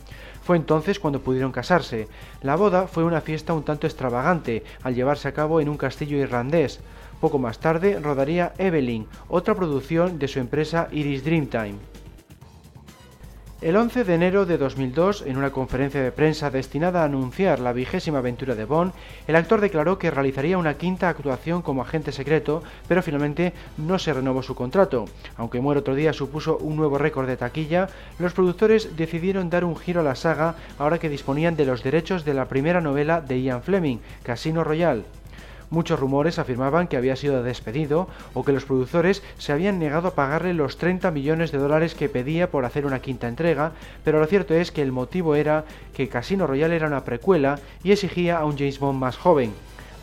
Fue 0.47 0.55
entonces 0.55 0.97
cuando 0.97 1.19
pudieron 1.19 1.51
casarse. 1.51 2.07
La 2.41 2.55
boda 2.55 2.87
fue 2.87 3.03
una 3.03 3.19
fiesta 3.19 3.51
un 3.51 3.63
tanto 3.63 3.85
extravagante, 3.85 4.63
al 4.81 4.95
llevarse 4.95 5.27
a 5.27 5.33
cabo 5.33 5.59
en 5.59 5.67
un 5.67 5.75
castillo 5.75 6.17
irlandés. 6.17 6.79
Poco 7.19 7.37
más 7.37 7.59
tarde 7.59 7.99
rodaría 7.99 8.53
Evelyn, 8.57 9.07
otra 9.27 9.55
producción 9.55 10.19
de 10.19 10.29
su 10.29 10.39
empresa 10.39 10.87
Iris 10.93 11.25
Dreamtime. 11.25 11.75
El 13.59 13.75
11 13.75 14.03
de 14.03 14.13
enero 14.13 14.45
de 14.45 14.59
2002, 14.59 15.23
en 15.25 15.35
una 15.35 15.49
conferencia 15.49 15.99
de 15.99 16.11
prensa 16.11 16.51
destinada 16.51 17.01
a 17.01 17.05
anunciar 17.05 17.59
la 17.59 17.73
vigésima 17.73 18.19
aventura 18.19 18.53
de 18.53 18.65
Bond, 18.65 18.93
el 19.27 19.35
actor 19.35 19.61
declaró 19.61 19.97
que 19.97 20.11
realizaría 20.11 20.59
una 20.59 20.75
quinta 20.75 21.09
actuación 21.09 21.63
como 21.63 21.81
agente 21.81 22.11
secreto, 22.11 22.61
pero 22.87 23.01
finalmente 23.01 23.53
no 23.77 23.97
se 23.97 24.13
renovó 24.13 24.43
su 24.43 24.53
contrato. 24.53 25.05
Aunque 25.37 25.59
Muere 25.59 25.79
otro 25.79 25.95
día 25.95 26.13
supuso 26.13 26.59
un 26.59 26.75
nuevo 26.75 26.99
récord 26.99 27.25
de 27.25 27.35
taquilla, 27.35 27.89
los 28.19 28.33
productores 28.33 28.95
decidieron 28.95 29.49
dar 29.49 29.65
un 29.65 29.75
giro 29.75 30.01
a 30.01 30.03
la 30.03 30.13
saga 30.13 30.53
ahora 30.77 30.99
que 30.99 31.09
disponían 31.09 31.55
de 31.55 31.65
los 31.65 31.81
derechos 31.81 32.25
de 32.25 32.35
la 32.35 32.45
primera 32.45 32.79
novela 32.79 33.21
de 33.21 33.41
Ian 33.41 33.63
Fleming, 33.63 33.97
Casino 34.21 34.63
Royale. 34.63 35.01
Muchos 35.69 35.99
rumores 35.99 36.39
afirmaban 36.39 36.87
que 36.87 36.95
había 36.95 37.17
sido 37.17 37.43
despedido 37.43 38.07
o 38.33 38.45
que 38.45 38.53
los 38.53 38.63
productores 38.63 39.21
se 39.37 39.51
habían 39.51 39.79
negado 39.79 40.07
a 40.07 40.15
pagarle 40.15 40.53
los 40.53 40.77
30 40.77 41.11
millones 41.11 41.51
de 41.51 41.57
dólares 41.57 41.93
que 41.93 42.07
pedía 42.07 42.49
por 42.49 42.63
hacer 42.63 42.85
una 42.85 43.01
quinta 43.01 43.27
entrega, 43.27 43.73
pero 44.05 44.19
lo 44.19 44.25
cierto 44.27 44.53
es 44.53 44.71
que 44.71 44.81
el 44.81 44.93
motivo 44.93 45.35
era 45.35 45.65
que 45.93 46.07
Casino 46.07 46.47
Royale 46.47 46.77
era 46.77 46.87
una 46.87 47.03
precuela 47.03 47.59
y 47.83 47.91
exigía 47.91 48.37
a 48.37 48.45
un 48.45 48.57
James 48.57 48.79
Bond 48.79 48.97
más 48.97 49.17
joven. 49.17 49.53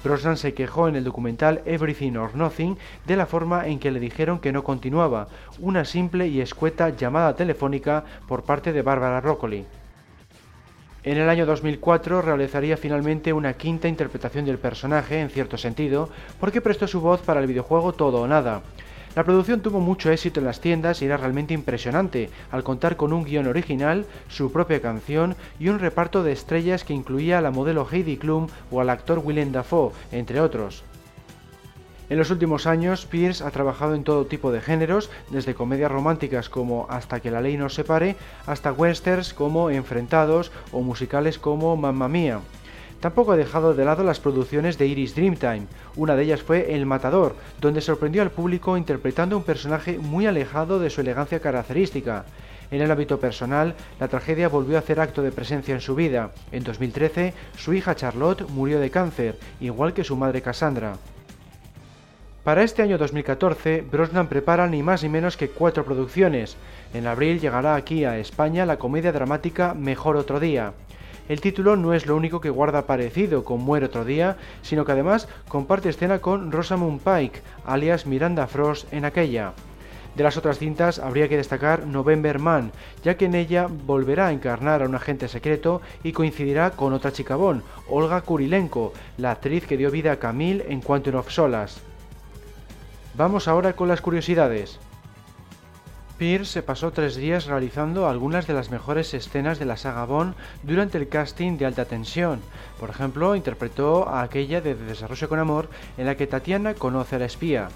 Brosnan 0.05 0.37
se 0.37 0.53
quejó 0.53 0.87
en 0.87 0.97
el 0.97 1.05
documental 1.05 1.63
Everything 1.65 2.17
or 2.17 2.37
Nothing 2.37 2.77
de 3.07 3.17
la 3.17 3.25
forma 3.25 3.67
en 3.67 3.79
que 3.79 3.91
le 3.91 4.01
dijeron 4.01 4.41
que 4.41 4.53
no 4.53 4.63
continuaba, 4.63 5.29
una 5.59 5.87
simple 5.87 6.29
y 6.29 6.43
escueta 6.43 6.91
llamada 6.91 7.35
telefónica 7.37 8.05
por 8.29 8.43
parte 8.43 8.75
de 8.75 8.83
Barbara 8.83 9.23
Broccoli. 9.23 9.65
En 11.05 11.19
el 11.19 11.29
año 11.29 11.45
2004 11.45 12.23
realizaría 12.23 12.79
finalmente 12.79 13.35
una 13.35 13.53
quinta 13.53 13.89
interpretación 13.89 14.47
del 14.47 14.57
personaje, 14.57 15.21
en 15.21 15.29
cierto 15.29 15.59
sentido, 15.59 16.09
porque 16.41 16.63
prestó 16.63 16.89
su 16.89 17.03
voz 17.03 17.21
para 17.21 17.41
el 17.41 17.47
videojuego 17.47 17.93
Todo 17.93 18.23
o 18.23 18.27
Nada. 18.27 18.63
La 19.15 19.23
producción 19.23 19.61
tuvo 19.61 19.81
mucho 19.81 20.11
éxito 20.11 20.41
en 20.41 20.47
las 20.47 20.63
tiendas 20.63 21.03
y 21.03 21.05
era 21.05 21.19
realmente 21.19 21.53
impresionante, 21.53 22.31
al 22.51 22.65
contar 22.65 22.97
con 22.97 23.13
un 23.13 23.23
guion 23.23 23.47
original, 23.47 24.07
su 24.29 24.51
propia 24.51 24.81
canción 24.81 25.37
y 25.61 25.69
un 25.69 25.79
reparto 25.79 26.23
de 26.23 26.33
estrellas 26.33 26.85
que 26.85 26.95
incluía 26.95 27.37
a 27.37 27.43
la 27.43 27.51
modelo 27.51 27.87
Heidi 27.87 28.17
Klum 28.17 28.49
o 28.71 28.81
al 28.81 28.89
actor 28.89 29.21
Willem 29.23 29.53
Dafoe, 29.53 29.93
entre 30.11 30.41
otros. 30.41 30.85
En 32.11 32.19
los 32.19 32.31
últimos 32.31 32.67
años, 32.67 33.07
Pierce 33.07 33.43
ha 33.43 33.51
trabajado 33.51 33.95
en 33.95 34.05
todo 34.05 34.27
tipo 34.27 34.53
de 34.53 34.61
géneros, 34.61 35.09
desde 35.31 35.55
comedias 35.55 35.91
románticas 35.91 36.51
como 36.51 36.87
Hasta 36.91 37.21
que 37.21 37.31
la 37.31 37.41
ley 37.41 37.57
nos 37.57 37.75
separe, 37.75 38.17
hasta 38.47 38.73
westerns 38.73 39.33
como 39.33 39.71
Enfrentados 39.71 40.53
o 40.71 40.83
musicales 40.83 41.39
como 41.39 41.77
Mamma 41.77 42.09
Mía. 42.09 42.41
Tampoco 43.01 43.33
ha 43.33 43.37
dejado 43.37 43.75
de 43.75 43.87
lado 43.87 44.05
las 44.05 44.21
producciones 44.21 44.77
de 44.77 44.87
Iris 44.87 45.15
Dreamtime. 45.15 45.67
Una 45.97 46.15
de 46.15 46.25
ellas 46.25 46.43
fue 46.43 46.75
El 46.75 46.85
Matador, 46.85 47.37
donde 47.61 47.81
sorprendió 47.81 48.21
al 48.21 48.31
público 48.31 48.77
interpretando 48.77 49.37
un 49.37 49.43
personaje 49.43 49.99
muy 49.99 50.27
alejado 50.27 50.79
de 50.79 50.91
su 50.91 51.01
elegancia 51.01 51.41
característica. 51.41 52.27
En 52.71 52.83
el 52.83 52.91
ámbito 52.91 53.19
personal, 53.19 53.75
la 53.99 54.09
tragedia 54.09 54.49
volvió 54.49 54.77
a 54.77 54.81
hacer 54.81 55.01
acto 55.01 55.23
de 55.23 55.33
presencia 55.33 55.75
en 55.75 55.81
su 55.81 55.95
vida. 55.95 56.33
En 56.53 56.65
2013, 56.65 57.33
su 57.57 57.73
hija 57.73 57.95
Charlotte 57.95 58.49
murió 58.51 58.79
de 58.79 58.91
cáncer, 58.91 59.39
igual 59.61 59.95
que 59.95 60.05
su 60.05 60.17
madre 60.17 60.43
Cassandra. 60.43 60.97
Para 62.45 62.63
este 62.63 62.83
año 62.83 62.99
2014, 62.99 63.87
Brosnan 63.91 64.29
prepara 64.29 64.67
ni 64.67 64.83
más 64.83 65.03
ni 65.03 65.09
menos 65.09 65.39
que 65.39 65.49
cuatro 65.49 65.83
producciones. 65.83 66.59
En 66.93 67.07
abril 67.07 67.41
llegará 67.41 67.75
aquí 67.75 68.05
a 68.05 68.19
España 68.19 68.67
la 68.67 68.77
comedia 68.77 69.13
dramática 69.13 69.73
Mejor 69.73 70.19
otro 70.19 70.41
día. 70.41 70.75
El 71.31 71.41
título 71.41 71.77
no 71.77 71.95
es 71.95 72.05
lo 72.05 72.15
único 72.15 72.43
que 72.43 72.51
guarda 72.51 72.87
parecido 72.87 73.45
con 73.45 73.63
Muere 73.63 73.87
otro 73.87 74.05
día, 74.05 74.37
sino 74.61 74.85
que 74.85 74.93
además 74.93 75.27
comparte 75.49 75.89
escena 75.89 76.19
con 76.19 76.53
Rosamund 76.53 77.01
Pike, 77.01 77.41
alias 77.65 78.05
Miranda 78.05 78.47
Frost 78.47 78.93
en 78.93 79.07
aquella. 79.07 79.55
De 80.15 80.23
las 80.23 80.37
otras 80.37 80.59
cintas 80.59 80.99
habría 80.99 81.31
que 81.31 81.39
destacar 81.39 81.87
November 81.87 82.41
Man, 82.41 82.73
ya 83.03 83.17
que 83.17 83.25
en 83.25 83.37
ella 83.37 83.69
volverá 83.71 84.27
a 84.27 84.33
encarnar 84.33 84.83
a 84.83 84.87
un 84.87 84.95
agente 84.95 85.29
secreto 85.29 85.81
y 86.03 86.13
coincidirá 86.13 86.73
con 86.73 86.93
otra 86.93 87.11
chica 87.11 87.39
Olga 87.39 88.21
Kurilenko, 88.21 88.93
la 89.17 89.31
actriz 89.31 89.67
que 89.67 89.79
dio 89.79 89.91
vida 89.91 90.13
a 90.13 90.19
Camille 90.19 90.67
en 90.69 90.83
Quantum 90.83 91.15
of 91.15 91.31
Solas. 91.31 91.83
Vamos 93.17 93.47
ahora 93.47 93.77
con 93.77 93.87
las 93.87 94.01
curiosidades. 94.01 94.81
Pierce 96.19 96.53
se 96.53 96.63
pasó 96.65 96.91
tres 96.91 97.15
días 97.15 97.47
realizando 97.47 98.09
algunas 98.09 98.49
de 98.49 98.55
las 98.55 98.71
mejores 98.71 99.15
escenas 99.15 99.61
de 99.61 99.67
la 99.67 99.77
saga 99.77 100.05
Bond 100.05 100.35
durante 100.65 100.99
el 100.99 101.09
casting 101.09 101.57
de 101.57 101.67
alta 101.67 101.85
tensión. 101.85 102.41
Por 102.81 102.91
ejemplo, 102.91 103.37
interpretó 103.37 104.09
a 104.09 104.23
aquella 104.23 104.61
de 104.61 104.75
Desarrollo 104.75 105.29
con 105.29 105.39
Amor 105.39 105.69
en 105.97 106.07
la 106.07 106.17
que 106.17 106.27
Tatiana 106.27 106.75
conoce 106.75 107.15
a 107.15 107.19
la 107.21 107.27
espía. 107.27 107.69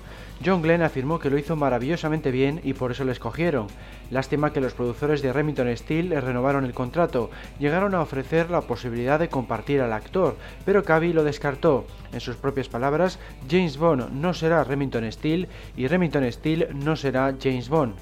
John 0.45 0.63
Glenn 0.63 0.83
afirmó 0.83 1.19
que 1.19 1.31
lo 1.31 1.39
hizo 1.39 1.57
maravillosamente 1.57 2.31
bien 2.31 2.61
y 2.63 2.73
por 2.73 2.93
eso 2.93 3.05
le 3.05 3.11
escogieron. 3.11 3.67
Lástima 4.11 4.53
que 4.53 4.61
los 4.61 4.73
productores 4.73 5.21
de 5.21 5.33
Remington 5.33 5.77
Steel 5.77 6.11
le 6.11 6.21
renovaron 6.21 6.65
el 6.65 6.75
contrato, 6.75 7.31
llegaron 7.59 7.95
a 7.95 8.01
ofrecer 8.01 8.49
la 8.49 8.61
posibilidad 8.61 9.19
de 9.19 9.29
compartir 9.29 9.81
al 9.81 9.93
actor, 9.93 10.37
pero 10.65 10.85
Cavi 10.85 11.13
lo 11.13 11.25
descartó. 11.25 11.87
En 12.13 12.21
sus 12.21 12.37
propias 12.37 12.69
palabras, 12.69 13.19
James 13.51 13.77
Bond 13.79 14.13
no 14.13 14.33
será 14.33 14.63
Remington 14.63 15.11
Steel 15.11 15.49
y 15.77 15.89
Remington 15.89 16.31
Steel 16.33 16.69
no 16.73 16.95
será 16.95 17.35
James 17.43 17.69
Bond. 17.69 17.97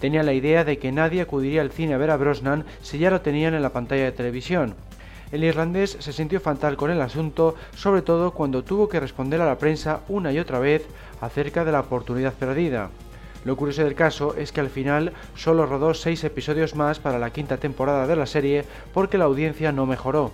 Tenía 0.00 0.22
la 0.22 0.32
idea 0.32 0.64
de 0.64 0.78
que 0.78 0.92
nadie 0.92 1.20
acudiría 1.20 1.60
al 1.60 1.70
cine 1.70 1.94
a 1.94 1.98
ver 1.98 2.10
a 2.10 2.16
Brosnan 2.16 2.64
si 2.80 2.98
ya 2.98 3.10
lo 3.10 3.20
tenían 3.20 3.54
en 3.54 3.62
la 3.62 3.70
pantalla 3.70 4.04
de 4.04 4.12
televisión. 4.12 4.74
El 5.30 5.44
irlandés 5.44 5.96
se 5.98 6.12
sintió 6.12 6.40
fatal 6.40 6.76
con 6.76 6.90
el 6.90 7.00
asunto, 7.00 7.54
sobre 7.74 8.02
todo 8.02 8.32
cuando 8.32 8.64
tuvo 8.64 8.88
que 8.88 9.00
responder 9.00 9.40
a 9.40 9.46
la 9.46 9.56
prensa 9.56 10.00
una 10.08 10.30
y 10.30 10.38
otra 10.38 10.58
vez 10.58 10.86
acerca 11.22 11.64
de 11.64 11.72
la 11.72 11.80
oportunidad 11.80 12.34
perdida. 12.34 12.90
Lo 13.44 13.56
curioso 13.56 13.82
del 13.82 13.94
caso 13.94 14.34
es 14.36 14.52
que 14.52 14.60
al 14.60 14.68
final 14.68 15.14
solo 15.34 15.64
rodó 15.64 15.94
seis 15.94 16.22
episodios 16.24 16.76
más 16.76 16.98
para 16.98 17.18
la 17.18 17.30
quinta 17.30 17.56
temporada 17.56 18.06
de 18.06 18.16
la 18.16 18.26
serie 18.26 18.64
porque 18.92 19.18
la 19.18 19.24
audiencia 19.24 19.72
no 19.72 19.86
mejoró. 19.86 20.30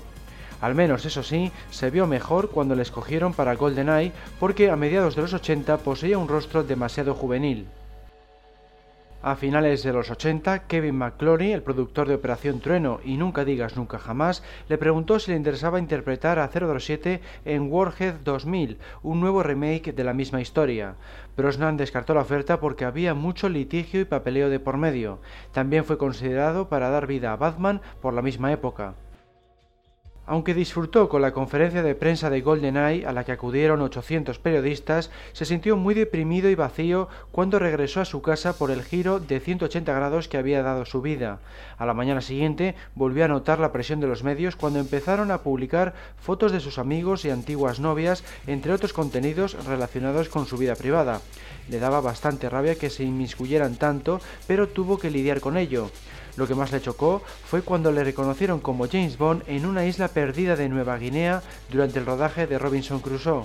Al 0.60 0.74
menos 0.74 1.06
eso 1.06 1.22
sí, 1.22 1.52
se 1.70 1.90
vio 1.90 2.06
mejor 2.06 2.50
cuando 2.50 2.74
le 2.74 2.82
escogieron 2.82 3.32
para 3.32 3.54
GoldenEye 3.54 4.12
porque 4.40 4.70
a 4.70 4.76
mediados 4.76 5.14
de 5.14 5.22
los 5.22 5.32
80 5.32 5.78
poseía 5.78 6.18
un 6.18 6.28
rostro 6.28 6.64
demasiado 6.64 7.14
juvenil. 7.14 7.66
A 9.20 9.34
finales 9.34 9.82
de 9.82 9.92
los 9.92 10.12
80, 10.12 10.68
Kevin 10.68 10.94
McClory, 10.94 11.50
el 11.50 11.64
productor 11.64 12.06
de 12.06 12.14
Operación 12.14 12.60
Trueno 12.60 13.00
y 13.04 13.16
Nunca 13.16 13.44
digas 13.44 13.76
nunca 13.76 13.98
jamás, 13.98 14.44
le 14.68 14.78
preguntó 14.78 15.18
si 15.18 15.32
le 15.32 15.36
interesaba 15.36 15.80
interpretar 15.80 16.38
a 16.38 16.48
007 16.48 17.20
en 17.44 17.72
Warhead 17.72 18.14
2000, 18.22 18.78
un 19.02 19.18
nuevo 19.18 19.42
remake 19.42 19.92
de 19.92 20.04
la 20.04 20.14
misma 20.14 20.40
historia. 20.40 20.94
Brosnan 21.36 21.76
descartó 21.76 22.14
la 22.14 22.20
oferta 22.20 22.60
porque 22.60 22.84
había 22.84 23.12
mucho 23.14 23.48
litigio 23.48 24.00
y 24.00 24.04
papeleo 24.04 24.50
de 24.50 24.60
por 24.60 24.76
medio. 24.76 25.18
También 25.50 25.84
fue 25.84 25.98
considerado 25.98 26.68
para 26.68 26.88
dar 26.88 27.08
vida 27.08 27.32
a 27.32 27.36
Batman 27.36 27.80
por 28.00 28.14
la 28.14 28.22
misma 28.22 28.52
época. 28.52 28.94
Aunque 30.30 30.52
disfrutó 30.52 31.08
con 31.08 31.22
la 31.22 31.32
conferencia 31.32 31.82
de 31.82 31.94
prensa 31.94 32.28
de 32.28 32.42
GoldenEye 32.42 33.06
a 33.06 33.12
la 33.12 33.24
que 33.24 33.32
acudieron 33.32 33.80
800 33.80 34.38
periodistas, 34.38 35.10
se 35.32 35.46
sintió 35.46 35.78
muy 35.78 35.94
deprimido 35.94 36.50
y 36.50 36.54
vacío 36.54 37.08
cuando 37.32 37.58
regresó 37.58 38.02
a 38.02 38.04
su 38.04 38.20
casa 38.20 38.52
por 38.52 38.70
el 38.70 38.82
giro 38.82 39.20
de 39.20 39.40
180 39.40 39.90
grados 39.90 40.28
que 40.28 40.36
había 40.36 40.62
dado 40.62 40.84
su 40.84 41.00
vida. 41.00 41.38
A 41.78 41.86
la 41.86 41.94
mañana 41.94 42.20
siguiente 42.20 42.74
volvió 42.94 43.24
a 43.24 43.28
notar 43.28 43.58
la 43.58 43.72
presión 43.72 44.00
de 44.00 44.06
los 44.06 44.22
medios 44.22 44.54
cuando 44.54 44.80
empezaron 44.80 45.30
a 45.30 45.38
publicar 45.38 45.94
fotos 46.18 46.52
de 46.52 46.60
sus 46.60 46.78
amigos 46.78 47.24
y 47.24 47.30
antiguas 47.30 47.80
novias, 47.80 48.22
entre 48.46 48.74
otros 48.74 48.92
contenidos 48.92 49.56
relacionados 49.64 50.28
con 50.28 50.44
su 50.44 50.58
vida 50.58 50.74
privada. 50.74 51.22
Le 51.70 51.78
daba 51.78 52.02
bastante 52.02 52.50
rabia 52.50 52.74
que 52.74 52.90
se 52.90 53.02
inmiscuyeran 53.02 53.76
tanto, 53.76 54.20
pero 54.46 54.68
tuvo 54.68 54.98
que 54.98 55.10
lidiar 55.10 55.40
con 55.40 55.56
ello. 55.56 55.90
Lo 56.38 56.46
que 56.46 56.54
más 56.54 56.70
le 56.70 56.80
chocó 56.80 57.20
fue 57.46 57.62
cuando 57.62 57.90
le 57.90 58.04
reconocieron 58.04 58.60
como 58.60 58.86
James 58.86 59.18
Bond 59.18 59.42
en 59.48 59.66
una 59.66 59.86
isla 59.86 60.06
perdida 60.06 60.54
de 60.54 60.68
Nueva 60.68 60.96
Guinea 60.96 61.42
durante 61.68 61.98
el 61.98 62.06
rodaje 62.06 62.46
de 62.46 62.60
Robinson 62.60 63.00
Crusoe. 63.00 63.42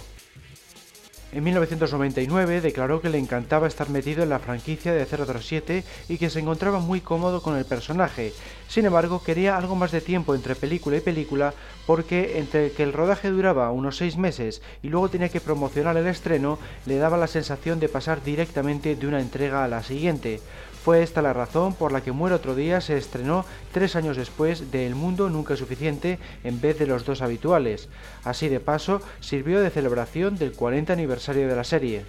En 1.32 1.44
1999 1.44 2.62
declaró 2.62 3.02
que 3.02 3.10
le 3.10 3.18
encantaba 3.18 3.66
estar 3.66 3.90
metido 3.90 4.22
en 4.22 4.30
la 4.30 4.38
franquicia 4.38 4.94
de 4.94 5.08
007 5.08 5.84
y 6.08 6.20
que 6.20 6.30
se 6.30 6.42
encontraba 6.42 6.78
muy 6.78 7.02
cómodo 7.02 7.42
con 7.42 7.58
el 7.58 7.66
personaje. 7.66 8.32
Sin 8.68 8.86
embargo, 8.86 9.24
quería 9.24 9.58
algo 9.58 9.74
más 9.74 9.92
de 9.92 10.00
tiempo 10.00 10.36
entre 10.36 10.54
película 10.54 10.98
y 10.98 11.02
película 11.02 11.56
porque 11.88 12.38
entre 12.38 12.74
que 12.74 12.84
el 12.84 12.94
rodaje 12.94 13.32
duraba 13.32 13.72
unos 13.72 13.98
seis 13.98 14.18
meses 14.18 14.62
y 14.84 14.90
luego 14.90 15.10
tenía 15.10 15.30
que 15.30 15.42
promocionar 15.42 15.98
el 15.98 16.06
estreno, 16.06 16.60
le 16.86 16.98
daba 16.98 17.18
la 17.18 17.26
sensación 17.26 17.80
de 17.80 17.90
pasar 17.90 18.24
directamente 18.24 18.96
de 18.96 19.08
una 19.08 19.20
entrega 19.20 19.64
a 19.64 19.68
la 19.68 19.82
siguiente. 19.82 20.40
Fue 20.84 21.02
esta 21.02 21.22
la 21.22 21.32
razón 21.32 21.74
por 21.74 21.94
la 21.94 22.02
que 22.02 22.12
Muere 22.12 22.36
otro 22.36 22.56
día 22.56 22.82
se 22.82 22.98
estrenó 22.98 23.46
tres 23.72 23.96
años 23.96 24.18
después 24.18 24.70
de 24.70 24.86
El 24.86 24.96
mundo 24.96 25.30
nunca 25.30 25.56
suficiente 25.56 26.20
en 26.44 26.60
vez 26.60 26.78
de 26.78 26.88
los 26.88 27.06
dos 27.06 27.22
habituales. 27.22 27.88
Así 28.26 28.50
de 28.50 28.60
paso, 28.60 29.00
sirvió 29.22 29.62
de 29.62 29.70
celebración 29.70 30.38
del 30.38 30.52
40 30.52 30.92
aniversario 30.92 31.48
de 31.48 31.56
la 31.56 31.64
serie. 31.64 32.04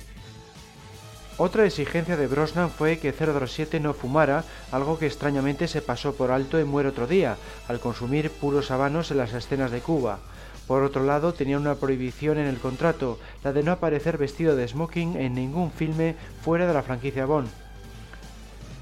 Otra 1.39 1.65
exigencia 1.65 2.17
de 2.17 2.27
Brosnan 2.27 2.69
fue 2.69 2.99
que 2.99 3.13
007 3.13 3.79
no 3.79 3.95
fumara, 3.95 4.43
algo 4.73 4.99
que 4.99 5.07
extrañamente 5.07 5.69
se 5.69 5.81
pasó 5.81 6.17
por 6.17 6.33
alto 6.33 6.59
en 6.59 6.67
Muere 6.67 6.89
otro 6.89 7.07
día, 7.07 7.37
al 7.69 7.79
consumir 7.79 8.29
puros 8.31 8.73
habanos 8.73 9.13
en 9.13 9.19
las 9.19 9.35
escenas 9.35 9.71
de 9.71 9.83
Cuba. 9.83 10.19
Por 10.67 10.83
otro 10.83 11.05
lado, 11.05 11.33
tenía 11.33 11.59
una 11.59 11.77
prohibición 11.77 12.39
en 12.39 12.47
el 12.47 12.59
contrato, 12.59 13.21
la 13.45 13.53
de 13.53 13.63
no 13.63 13.71
aparecer 13.71 14.19
vestido 14.19 14.57
de 14.57 14.67
smoking 14.67 15.15
en 15.15 15.35
ningún 15.35 15.71
filme 15.71 16.17
fuera 16.43 16.67
de 16.67 16.75
la 16.75 16.83
franquicia 16.83 17.25
Bond. 17.25 17.64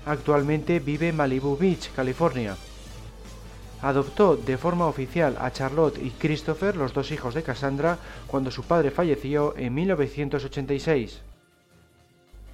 Actualmente 0.05 0.81
vive 0.81 1.09
en 1.09 1.17
Malibu 1.17 1.57
Beach, 1.57 1.93
California. 1.95 2.57
Adoptó 3.83 4.37
de 4.37 4.57
forma 4.57 4.87
oficial 4.87 5.37
a 5.41 5.51
Charlotte 5.53 5.99
y 6.03 6.11
Christopher, 6.11 6.77
los 6.77 6.93
dos 6.93 7.11
hijos 7.13 7.35
de 7.35 7.43
Cassandra, 7.43 7.99
cuando 8.27 8.51
su 8.51 8.63
padre 8.63 8.91
falleció 8.91 9.55
en 9.57 9.75
1986. 9.75 11.32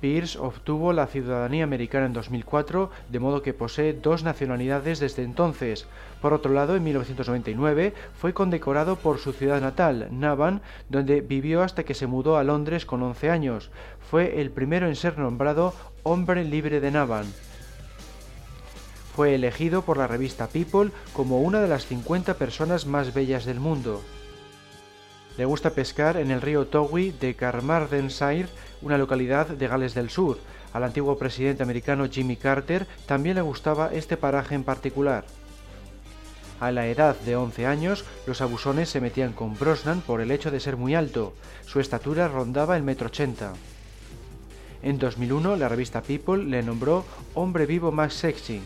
Pierce 0.01 0.39
obtuvo 0.39 0.93
la 0.93 1.07
ciudadanía 1.07 1.65
americana 1.65 2.07
en 2.07 2.13
2004, 2.13 2.91
de 3.09 3.19
modo 3.19 3.43
que 3.43 3.55
posee 3.55 3.93
dos 3.93 4.23
nacionalidades 4.23 5.01
desde 5.01 5.25
entonces. 5.25 5.87
Por 6.21 6.33
otro 6.33 6.53
lado, 6.53 6.77
en 6.77 6.85
1999 6.85 7.95
fue 8.15 8.33
condecorado 8.33 8.97
por 8.97 9.19
su 9.19 9.33
ciudad 9.33 9.61
natal, 9.61 10.09
Navan, 10.11 10.63
donde 10.89 11.21
vivió 11.21 11.63
hasta 11.63 11.85
que 11.85 11.95
se 11.95 12.07
mudó 12.07 12.37
a 12.37 12.45
Londres 12.45 12.87
con 12.87 13.03
11 13.03 13.31
años. 13.31 13.71
Fue 14.11 14.41
el 14.41 14.51
primero 14.51 14.87
en 14.87 14.97
ser 14.97 15.19
nombrado 15.19 15.75
hombre 16.03 16.45
libre 16.45 16.81
de 16.81 16.91
Navan. 16.91 17.27
Fue 19.15 19.35
elegido 19.35 19.83
por 19.83 19.97
la 19.97 20.07
revista 20.07 20.47
People 20.47 20.93
como 21.13 21.41
una 21.41 21.61
de 21.61 21.69
las 21.69 21.87
50 21.87 22.35
personas 22.35 22.87
más 22.87 23.15
bellas 23.15 23.45
del 23.45 23.59
mundo. 23.59 24.01
Le 25.39 25.45
gusta 25.45 25.71
pescar 25.71 26.17
en 26.17 26.33
el 26.33 26.43
río 26.43 26.67
Towi 26.67 27.13
de 27.13 27.37
Carmarthenshire, 27.37 28.49
una 28.83 28.99
localidad 28.99 29.47
de 29.47 29.69
Gales 29.69 29.95
del 29.95 30.11
Sur. 30.11 30.39
Al 30.73 30.83
antiguo 30.83 31.17
presidente 31.17 31.63
americano 31.63 32.09
Jimmy 32.11 32.37
Carter 32.37 32.89
también 33.07 33.37
le 33.37 33.43
gustaba 33.43 33.91
este 33.93 34.17
paraje 34.17 34.57
en 34.57 34.65
particular. 34.65 35.25
A 36.59 36.73
la 36.73 36.89
edad 36.89 37.17
de 37.21 37.37
11 37.37 37.67
años, 37.67 38.05
los 38.27 38.41
abusones 38.41 38.89
se 38.89 39.01
metían 39.01 39.33
con 39.33 39.57
Brosnan 39.57 40.01
por 40.01 40.21
el 40.21 40.33
hecho 40.33 40.51
de 40.51 40.59
ser 40.59 40.77
muy 40.77 40.97
alto. 40.97 41.35
Su 41.65 41.79
estatura 41.79 42.27
rondaba 42.27 42.77
el 42.77 42.83
metro 42.83 43.07
ochenta. 43.07 43.53
En 44.83 44.99
2001, 44.99 45.55
la 45.55 45.69
revista 45.69 46.03
People 46.03 46.47
le 46.47 46.65
nombró 46.65 47.05
hombre 47.35 47.65
vivo 47.65 47.93
más 47.93 48.13
sexy. 48.13 48.61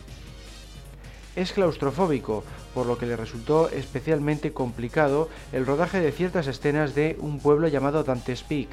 Es 1.35 1.51
claustrofóbico, 1.51 2.43
por 2.73 2.85
lo 2.85 2.97
que 2.97 3.07
le 3.07 3.17
resultó 3.17 3.69
especialmente 3.69 4.53
complicado 4.53 5.29
el 5.51 5.65
rodaje 5.65 5.99
de 5.99 6.11
ciertas 6.11 6.47
escenas 6.47 6.93
de 6.93 7.17
un 7.19 7.39
pueblo 7.39 7.67
llamado 7.67 8.03
Dante's 8.03 8.43
Peak. 8.43 8.69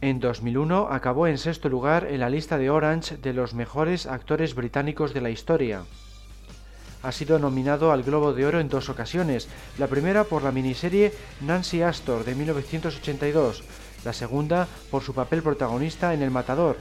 En 0.00 0.18
2001 0.18 0.88
acabó 0.90 1.28
en 1.28 1.38
sexto 1.38 1.68
lugar 1.68 2.08
en 2.10 2.18
la 2.18 2.28
lista 2.28 2.58
de 2.58 2.70
Orange 2.70 3.18
de 3.18 3.32
los 3.32 3.54
mejores 3.54 4.06
actores 4.06 4.56
británicos 4.56 5.14
de 5.14 5.20
la 5.20 5.30
historia. 5.30 5.84
Ha 7.04 7.12
sido 7.12 7.38
nominado 7.38 7.92
al 7.92 8.02
Globo 8.02 8.32
de 8.32 8.44
Oro 8.44 8.58
en 8.58 8.68
dos 8.68 8.88
ocasiones, 8.88 9.48
la 9.78 9.86
primera 9.86 10.24
por 10.24 10.42
la 10.42 10.50
miniserie 10.50 11.12
Nancy 11.40 11.82
Astor 11.82 12.24
de 12.24 12.34
1982, 12.34 13.62
la 14.04 14.12
segunda 14.12 14.66
por 14.90 15.02
su 15.02 15.14
papel 15.14 15.40
protagonista 15.40 16.14
en 16.14 16.22
El 16.22 16.32
Matador, 16.32 16.78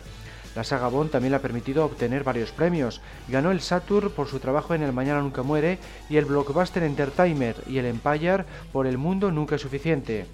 la 0.56 0.64
saga 0.64 0.90
Bond 0.90 1.12
también 1.12 1.32
le 1.32 1.38
ha 1.38 1.42
permitido 1.42 1.86
obtener 1.86 2.24
varios 2.24 2.52
premios. 2.52 3.02
Ganó 3.30 3.52
el 3.52 3.62
Saturn 3.62 4.12
por 4.12 4.28
su 4.28 4.40
trabajo 4.40 4.74
en 4.74 4.84
El 4.84 4.92
Mañana 4.92 5.22
Nunca 5.22 5.44
Muere 5.44 5.80
y 6.10 6.18
el 6.18 6.26
Blockbuster 6.26 6.84
Entertainer 6.84 7.56
y 7.68 7.78
el 7.78 7.86
Empire 7.86 8.44
por 8.74 8.86
El 8.86 8.98
Mundo 8.98 9.32
Nunca 9.32 9.56
es 9.56 9.62
Suficiente. 9.62 10.26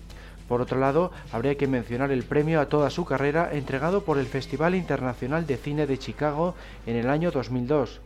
Por 0.48 0.62
otro 0.62 0.80
lado, 0.80 1.12
habría 1.32 1.56
que 1.56 1.68
mencionar 1.68 2.12
el 2.12 2.24
premio 2.24 2.62
a 2.62 2.70
toda 2.70 2.90
su 2.90 3.06
carrera 3.06 3.50
entregado 3.52 4.04
por 4.04 4.18
el 4.18 4.26
Festival 4.26 4.76
Internacional 4.76 5.46
de 5.46 5.58
Cine 5.58 5.86
de 5.86 5.98
Chicago 5.98 6.56
en 6.86 6.96
el 6.96 7.10
año 7.10 7.32
2002. 7.32 8.02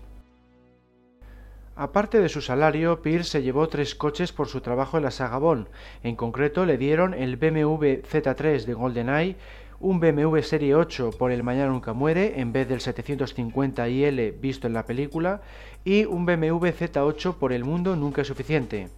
Aparte 1.75 2.19
de 2.19 2.29
su 2.29 2.41
salario, 2.41 3.01
Pierce 3.01 3.31
se 3.31 3.43
llevó 3.43 3.69
tres 3.69 3.95
coches 3.95 4.33
por 4.33 4.47
su 4.47 4.59
trabajo 4.59 4.97
en 4.97 5.03
la 5.03 5.11
saga 5.11 5.37
Bond. 5.37 5.67
En 6.03 6.15
concreto, 6.15 6.65
le 6.65 6.77
dieron 6.77 7.13
el 7.13 7.37
BMW 7.37 8.01
Z3 8.03 8.65
de 8.65 8.73
GoldenEye, 8.73 9.37
un 9.81 9.99
BMW 9.99 10.39
Serie 10.41 10.75
8 10.75 11.09
por 11.17 11.31
El 11.31 11.41
Mañana 11.41 11.71
Nunca 11.71 11.93
Muere 11.93 12.39
en 12.39 12.53
vez 12.53 12.69
del 12.69 12.81
750 12.81 13.89
IL 13.89 14.31
visto 14.33 14.67
en 14.67 14.73
la 14.73 14.85
película 14.85 15.41
y 15.83 16.05
un 16.05 16.25
BMW 16.25 16.67
Z8 16.67 17.35
por 17.35 17.51
El 17.51 17.63
Mundo 17.63 17.95
Nunca 17.95 18.21
es 18.21 18.27
Suficiente. 18.27 18.89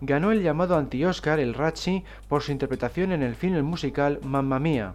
Ganó 0.00 0.30
el 0.30 0.42
llamado 0.42 0.76
anti-Oscar, 0.76 1.40
el 1.40 1.54
Razzie, 1.54 2.04
por 2.28 2.42
su 2.42 2.52
interpretación 2.52 3.10
en 3.10 3.22
el 3.22 3.34
film 3.34 3.64
musical 3.64 4.20
Mamma 4.22 4.60
Mia. 4.60 4.94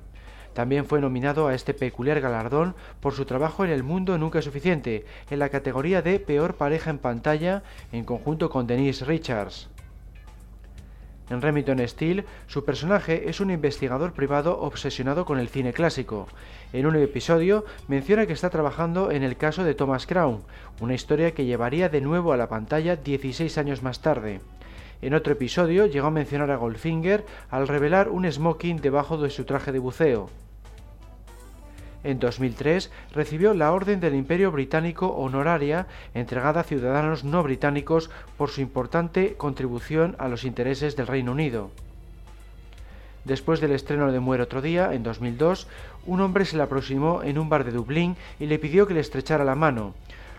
También 0.53 0.85
fue 0.85 1.01
nominado 1.01 1.47
a 1.47 1.53
este 1.53 1.73
peculiar 1.73 2.21
galardón 2.21 2.73
por 3.01 3.13
su 3.13 3.25
trabajo 3.25 3.65
en 3.65 3.71
El 3.71 3.83
Mundo 3.83 4.17
Nunca 4.17 4.39
es 4.39 4.45
Suficiente, 4.45 5.05
en 5.29 5.39
la 5.39 5.49
categoría 5.49 6.01
de 6.01 6.19
Peor 6.19 6.55
Pareja 6.55 6.89
en 6.89 6.99
Pantalla, 6.99 7.63
en 7.91 8.05
conjunto 8.05 8.49
con 8.49 8.65
Denise 8.65 9.03
Richards. 9.03 9.69
En 11.29 11.41
Remington 11.41 11.85
Steele, 11.85 12.23
su 12.47 12.63
personaje 12.63 13.29
es 13.29 13.41
un 13.41 13.51
investigador 13.51 14.13
privado 14.13 14.59
obsesionado 14.61 15.25
con 15.25 15.39
el 15.39 15.49
cine 15.49 15.73
clásico. 15.73 16.27
En 16.71 16.85
un 16.85 16.95
episodio 16.95 17.65
menciona 17.87 18.25
que 18.25 18.33
está 18.33 18.49
trabajando 18.49 19.11
en 19.11 19.23
el 19.23 19.35
caso 19.35 19.65
de 19.65 19.75
Thomas 19.75 20.07
Crown, 20.07 20.43
una 20.79 20.93
historia 20.93 21.33
que 21.33 21.45
llevaría 21.45 21.89
de 21.89 21.99
nuevo 21.99 22.31
a 22.31 22.37
la 22.37 22.47
pantalla 22.47 22.95
16 22.95 23.57
años 23.57 23.83
más 23.83 24.01
tarde. 24.01 24.39
En 25.01 25.13
otro 25.13 25.33
episodio 25.33 25.85
llegó 25.85 26.07
a 26.07 26.11
mencionar 26.11 26.49
a 26.49 26.55
Goldfinger 26.55 27.25
al 27.49 27.67
revelar 27.67 28.09
un 28.09 28.29
smoking 28.31 28.77
debajo 28.77 29.17
de 29.17 29.29
su 29.29 29.43
traje 29.43 29.71
de 29.71 29.79
buceo. 29.79 30.29
En 32.03 32.19
2003 32.19 32.91
recibió 33.13 33.53
la 33.53 33.71
Orden 33.71 33.99
del 33.99 34.15
Imperio 34.15 34.51
Británico 34.51 35.07
honoraria 35.07 35.87
entregada 36.13 36.61
a 36.61 36.63
ciudadanos 36.63 37.23
no 37.23 37.43
británicos 37.43 38.09
por 38.37 38.49
su 38.49 38.61
importante 38.61 39.35
contribución 39.35 40.15
a 40.19 40.27
los 40.27 40.43
intereses 40.43 40.95
del 40.95 41.07
Reino 41.07 41.31
Unido. 41.31 41.71
Después 43.25 43.59
del 43.59 43.73
estreno 43.73 44.09
de 44.11 44.21
Muere 44.21 44.43
otro 44.43 44.61
día, 44.61 44.93
en 44.93 45.03
2002, 45.03 45.67
un 46.05 46.21
hombre 46.21 46.45
se 46.45 46.55
le 46.55 46.63
aproximó 46.63 47.23
en 47.23 47.37
un 47.37 47.49
bar 47.49 47.65
de 47.65 47.71
Dublín 47.71 48.15
y 48.39 48.45
le 48.45 48.57
pidió 48.57 48.87
que 48.87 48.93
le 48.93 49.01
estrechara 49.01 49.43
la 49.43 49.55
mano. 49.55 49.95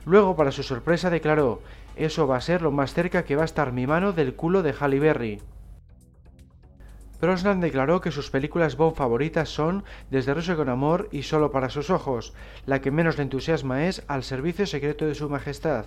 Luego, 0.07 0.37
para 0.37 0.53
su 0.53 0.63
sorpresa, 0.63 1.11
declaró, 1.11 1.61
eso 1.97 2.27
va 2.27 2.39
a 2.39 2.41
ser 2.41 2.63
lo 2.63 2.71
más 2.71 2.95
cerca 2.95 3.25
que 3.25 3.37
va 3.37 3.43
a 3.43 3.45
estar 3.45 3.73
mi 3.73 3.87
mano 3.87 4.13
del 4.13 4.33
culo 4.33 4.63
de 4.63 4.73
Halle 4.73 5.01
Berry. 5.01 5.43
Brosnan 7.21 7.61
declaró 7.61 8.01
que 8.01 8.13
sus 8.13 8.31
películas 8.31 8.77
Bond 8.77 8.95
favoritas 8.95 9.49
son 9.49 9.85
Desde 10.11 10.35
Rusia 10.35 10.55
con 10.55 10.69
Amor 10.69 11.09
y 11.11 11.25
Solo 11.25 11.51
para 11.51 11.69
sus 11.69 11.91
ojos. 11.91 12.33
La 12.65 12.81
que 12.81 12.93
menos 12.93 13.17
le 13.17 13.25
entusiasma 13.25 13.87
es 13.87 14.05
Al 14.07 14.23
servicio 14.23 14.67
secreto 14.67 15.05
de 15.05 15.17
su 15.17 15.29
majestad. 15.29 15.87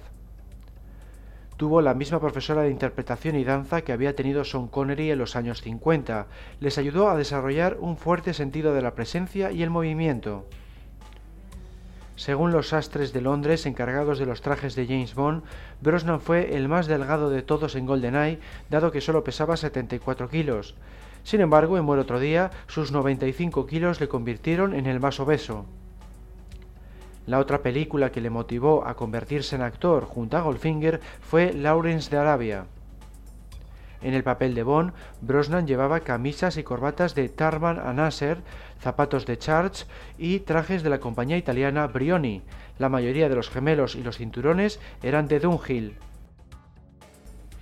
Tuvo 1.56 1.82
la 1.82 1.94
misma 1.94 2.20
profesora 2.20 2.64
de 2.64 2.72
interpretación 2.72 3.36
y 3.36 3.44
danza 3.44 3.82
que 3.82 3.94
había 3.94 4.16
tenido 4.16 4.44
Sean 4.44 4.68
Connery 4.68 5.12
en 5.12 5.20
los 5.20 5.36
años 5.36 5.62
50. 5.62 6.26
Les 6.60 6.78
ayudó 6.78 7.10
a 7.10 7.16
desarrollar 7.16 7.78
un 7.80 7.98
fuerte 7.98 8.34
sentido 8.34 8.74
de 8.74 8.82
la 8.82 8.96
presencia 8.96 9.52
y 9.52 9.64
el 9.64 9.70
movimiento. 9.70 10.48
Según 12.16 12.52
los 12.52 12.70
sastres 12.70 13.14
de 13.14 13.22
Londres 13.22 13.66
encargados 13.66 14.20
de 14.20 14.26
los 14.26 14.42
trajes 14.42 14.76
de 14.76 14.86
James 14.86 15.16
Bond, 15.16 15.44
Brosnan 15.82 16.20
fue 16.20 16.56
el 16.56 16.68
más 16.68 16.88
delgado 16.88 17.30
de 17.30 17.42
todos 17.42 17.76
en 17.76 17.86
GoldenEye, 17.86 18.40
dado 18.70 18.92
que 18.92 19.02
solo 19.02 19.24
pesaba 19.24 19.56
74 19.56 20.30
kilos. 20.30 20.76
Sin 21.24 21.42
embargo, 21.42 21.78
en 21.78 21.86
Muere 21.86 22.02
otro 22.02 22.20
día, 22.20 22.52
sus 22.68 22.92
95 22.92 23.66
kilos 23.66 24.00
le 24.00 24.08
convirtieron 24.08 24.74
en 24.74 24.86
el 24.86 25.00
más 25.00 25.20
obeso. 25.20 25.66
La 27.28 27.40
otra 27.40 27.62
película 27.62 28.12
que 28.12 28.22
le 28.22 28.30
motivó 28.30 28.86
a 28.86 28.96
convertirse 28.96 29.56
en 29.56 29.62
actor 29.62 30.06
junto 30.06 30.38
a 30.38 30.42
Goldfinger 30.42 31.00
fue 31.22 31.54
Lawrence 31.54 32.10
de 32.10 32.18
Arabia. 32.18 32.66
En 34.02 34.16
el 34.16 34.24
papel 34.24 34.56
de 34.56 34.64
Bond, 34.64 34.94
Brosnan 35.22 35.68
llevaba 35.68 36.00
camisas 36.00 36.58
y 36.58 36.64
corbatas 36.64 37.14
de 37.14 37.30
Tarman 37.30 37.96
Nasser, 37.96 38.40
zapatos 38.80 39.28
de 39.28 39.38
Charge 39.38 39.86
y 40.18 40.40
trajes 40.40 40.82
de 40.82 40.90
la 40.90 41.00
compañía 41.00 41.38
italiana 41.38 41.86
Brioni. 41.86 42.42
La 42.80 42.90
mayoría 42.90 43.30
de 43.30 43.36
los 43.36 43.50
gemelos 43.50 43.96
y 43.96 44.02
los 44.02 44.18
cinturones 44.18 44.80
eran 45.04 45.28
de 45.28 45.40
Dunhill. 45.40 45.94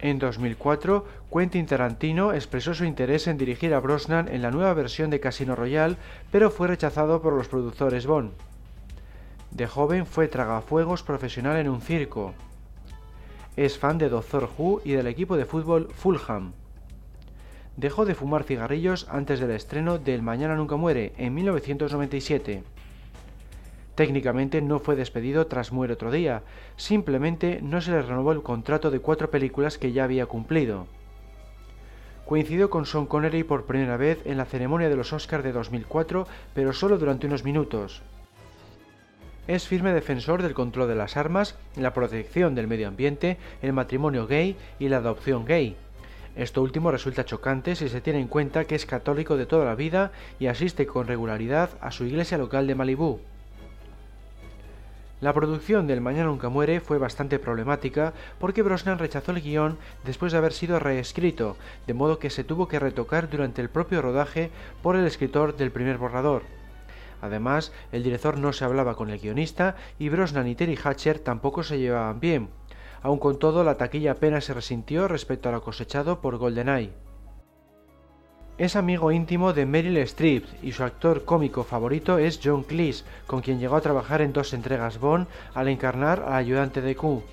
En 0.02 0.18
2004, 0.18 1.06
Quentin 1.32 1.66
Tarantino 1.66 2.32
expresó 2.32 2.74
su 2.74 2.86
interés 2.86 3.28
en 3.28 3.38
dirigir 3.38 3.74
a 3.74 3.82
Brosnan 3.82 4.30
en 4.30 4.42
la 4.42 4.50
nueva 4.50 4.74
versión 4.74 5.10
de 5.10 5.20
Casino 5.20 5.56
Royale, 5.56 5.98
pero 6.32 6.52
fue 6.52 6.70
rechazado 6.70 7.22
por 7.22 7.34
los 7.34 7.50
productores 7.50 8.08
Bond. 8.08 8.32
De 9.52 9.68
joven 9.68 10.06
fue 10.06 10.30
tragafuegos 10.30 11.04
profesional 11.04 11.58
en 11.58 11.68
un 11.68 11.82
circo. 11.82 12.34
Es 13.58 13.78
fan 13.78 13.98
de 13.98 14.08
Doctor 14.08 14.50
Who 14.58 14.82
y 14.86 14.94
del 14.94 15.08
equipo 15.08 15.36
de 15.36 15.46
fútbol 15.46 15.90
Fulham. 15.94 16.54
Dejó 17.76 18.06
de 18.06 18.16
fumar 18.16 18.44
cigarrillos 18.44 19.06
antes 19.10 19.42
del 19.42 19.52
estreno 19.52 19.98
de 19.98 20.16
El 20.16 20.22
Mañana 20.22 20.56
Nunca 20.56 20.78
Muere 20.78 21.14
en 21.18 21.34
1997. 21.34 22.64
Técnicamente 24.00 24.62
no 24.62 24.80
fue 24.80 24.96
despedido 24.96 25.48
tras 25.48 25.74
Muere 25.74 25.92
otro 25.92 26.10
día, 26.10 26.44
simplemente 26.78 27.60
no 27.62 27.82
se 27.82 27.92
le 27.92 28.02
renovó 28.02 28.32
el 28.32 28.42
contrato 28.42 28.92
de 28.92 29.02
cuatro 29.02 29.30
películas 29.30 29.78
que 29.78 29.92
ya 29.92 30.06
había 30.06 30.26
cumplido. 30.26 30.88
Coincidió 32.26 32.70
con 32.70 32.86
Sean 32.86 33.08
Connery 33.08 33.44
por 33.44 33.66
primera 33.66 33.98
vez 33.98 34.22
en 34.24 34.38
la 34.38 34.46
ceremonia 34.46 34.88
de 34.88 34.96
los 34.96 35.12
Oscars 35.12 35.44
de 35.44 35.52
2004, 35.52 36.26
pero 36.54 36.72
solo 36.72 36.98
durante 36.98 37.28
unos 37.28 37.44
minutos. 37.44 38.02
Es 39.50 39.68
firme 39.68 39.92
defensor 39.92 40.44
del 40.44 40.54
control 40.54 40.88
de 40.88 40.96
las 40.96 41.18
armas, 41.18 41.58
la 41.76 41.94
protección 41.94 42.56
del 42.56 42.68
medio 42.68 42.88
ambiente, 42.88 43.36
el 43.62 43.74
matrimonio 43.74 44.28
gay 44.28 44.56
y 44.80 44.88
la 44.88 45.00
adopción 45.00 45.44
gay. 45.44 45.76
Esto 46.38 46.62
último 46.62 46.90
resulta 46.90 47.26
chocante 47.26 47.76
si 47.76 47.90
se 47.90 48.00
tiene 48.00 48.22
en 48.22 48.30
cuenta 48.30 48.64
que 48.64 48.76
es 48.76 48.86
católico 48.86 49.36
de 49.36 49.46
toda 49.46 49.66
la 49.66 49.76
vida 49.76 50.14
y 50.40 50.48
asiste 50.48 50.88
con 50.88 51.06
regularidad 51.06 51.72
a 51.82 51.92
su 51.92 52.06
iglesia 52.06 52.38
local 52.38 52.66
de 52.66 52.76
Malibú. 52.76 53.20
La 55.22 55.34
producción 55.34 55.86
del 55.86 56.00
Mañana 56.00 56.28
Nunca 56.28 56.48
Muere 56.48 56.80
fue 56.80 56.98
bastante 56.98 57.40
problemática 57.40 58.14
porque 58.40 58.62
Brosnan 58.62 59.00
rechazó 59.00 59.34
el 59.34 59.42
guion 59.42 59.78
después 60.06 60.32
de 60.32 60.38
haber 60.38 60.54
sido 60.54 60.80
reescrito, 60.80 61.58
de 61.88 61.94
modo 61.94 62.20
que 62.20 62.30
se 62.30 62.46
tuvo 62.46 62.70
que 62.70 62.80
retocar 62.80 63.30
durante 63.30 63.62
el 63.62 63.70
propio 63.70 64.02
rodaje 64.02 64.50
por 64.82 64.96
el 64.96 65.06
escritor 65.06 65.58
del 65.58 65.72
primer 65.72 65.98
borrador. 65.98 66.44
Además, 67.22 67.74
el 67.92 68.02
director 68.02 68.38
no 68.38 68.54
se 68.54 68.64
hablaba 68.64 68.96
con 68.96 69.10
el 69.10 69.20
guionista 69.20 69.76
y 69.98 70.08
Brosnan 70.08 70.48
y 70.48 70.56
Terry 70.56 70.80
Hatcher 70.82 71.20
tampoco 71.20 71.64
se 71.64 71.80
llevaban 71.80 72.22
bien. 72.22 72.48
Aun 73.02 73.20
con 73.20 73.40
todo, 73.40 73.66
la 73.66 73.76
taquilla 73.76 74.14
apenas 74.14 74.46
se 74.46 74.54
resintió 74.54 75.10
respecto 75.10 75.50
a 75.50 75.52
lo 75.52 75.62
cosechado 75.62 76.22
por 76.22 76.38
GoldenEye. 76.38 76.94
Es 78.60 78.76
amigo 78.76 79.14
íntimo 79.14 79.54
de 79.54 79.66
Meryl 79.66 79.96
Streep 80.00 80.44
y 80.62 80.74
su 80.74 80.84
actor 80.84 81.24
cómico 81.24 81.64
favorito 81.64 82.18
es 82.18 82.42
John 82.44 82.64
Cleese, 82.64 83.06
con 83.26 83.40
quien 83.40 83.58
llegó 83.58 83.78
a 83.78 83.82
trabajar 83.82 84.22
en 84.22 84.34
dos 84.34 84.54
entregas 84.54 85.00
Bond 85.00 85.28
al 85.54 85.70
encarnar 85.70 86.26
al 86.28 86.34
ayudante 86.34 86.82
de 86.82 86.94
Q. 86.94 87.24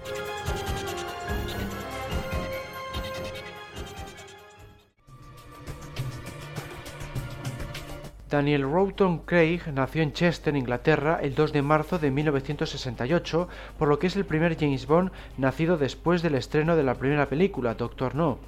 Daniel 8.31 8.63
Roughton 8.63 9.19
Craig 9.19 9.63
nació 9.75 10.03
en 10.03 10.13
Chester, 10.13 10.55
Inglaterra, 10.55 11.19
el 11.21 11.35
2 11.35 11.53
de 11.53 11.63
marzo 11.63 11.99
de 11.99 12.13
1968, 12.13 13.49
por 13.77 13.89
lo 13.89 13.99
que 13.99 14.07
es 14.07 14.15
el 14.15 14.27
primer 14.27 14.57
James 14.57 14.87
Bond 14.87 15.11
nacido 15.39 15.77
después 15.77 16.23
del 16.23 16.37
estreno 16.37 16.77
de 16.77 16.85
la 16.85 16.95
primera 16.95 17.27
película, 17.27 17.75
Doctor 17.75 18.15
No. 18.15 18.39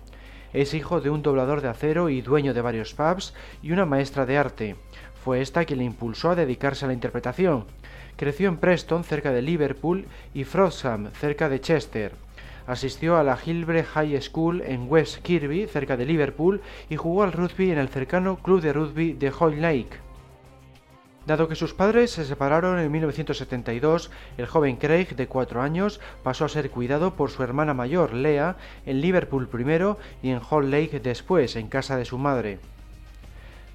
Es 0.53 0.73
hijo 0.73 1.01
de 1.01 1.11
un 1.11 1.23
doblador 1.23 1.61
de 1.61 1.69
acero 1.69 2.09
y 2.09 2.23
dueño 2.23 2.55
de 2.55 2.63
varios 2.63 2.95
pubs 2.95 3.35
y 3.63 3.73
una 3.73 3.85
maestra 3.85 4.25
de 4.25 4.39
arte. 4.39 4.77
Fue 5.23 5.41
esta 5.41 5.65
quien 5.65 5.81
le 5.81 5.85
impulsó 5.85 6.31
a 6.31 6.37
dedicarse 6.37 6.85
a 6.85 6.89
la 6.89 6.95
interpretación. 6.95 7.67
Creció 8.17 8.49
en 8.49 8.57
Preston, 8.57 9.05
cerca 9.05 9.31
de 9.31 9.43
Liverpool, 9.43 10.07
y 10.33 10.45
Frosham, 10.45 11.11
cerca 11.13 11.49
de 11.49 11.61
Chester. 11.61 12.13
Asistió 12.67 13.17
a 13.17 13.23
la 13.23 13.37
Gilbert 13.37 13.87
High 13.89 14.21
School 14.23 14.63
en 14.63 14.87
West 14.91 15.19
Kirby, 15.23 15.67
cerca 15.67 15.97
de 15.97 16.07
Liverpool, 16.07 16.61
y 16.89 16.97
jugó 16.97 17.23
al 17.23 17.33
rugby 17.33 17.71
en 17.71 17.79
el 17.79 17.89
cercano 17.89 18.37
Club 18.37 18.61
de 18.61 18.73
Rugby 18.73 19.13
de 19.13 19.31
Hoyle 19.31 19.61
Lake. 19.61 20.08
Dado 21.29 21.47
que 21.47 21.57
sus 21.57 21.75
padres 21.75 22.13
se 22.13 22.25
separaron 22.25 22.79
en 22.79 22.91
1972, 22.91 24.11
el 24.39 24.47
joven 24.47 24.77
Craig, 24.77 25.15
de 25.15 25.27
cuatro 25.27 25.61
años, 25.61 26.01
pasó 26.23 26.47
a 26.47 26.49
ser 26.49 26.71
cuidado 26.71 27.17
por 27.17 27.31
su 27.31 27.43
hermana 27.43 27.75
mayor, 27.75 28.15
Lea, 28.15 28.57
en 28.87 29.03
Liverpool 29.03 29.47
primero 29.47 29.99
y 30.23 30.31
en 30.31 30.41
Hall 30.41 30.71
Lake 30.71 31.01
después, 31.01 31.55
en 31.57 31.69
casa 31.69 31.99
de 31.99 32.07
su 32.07 32.17
madre. 32.17 32.61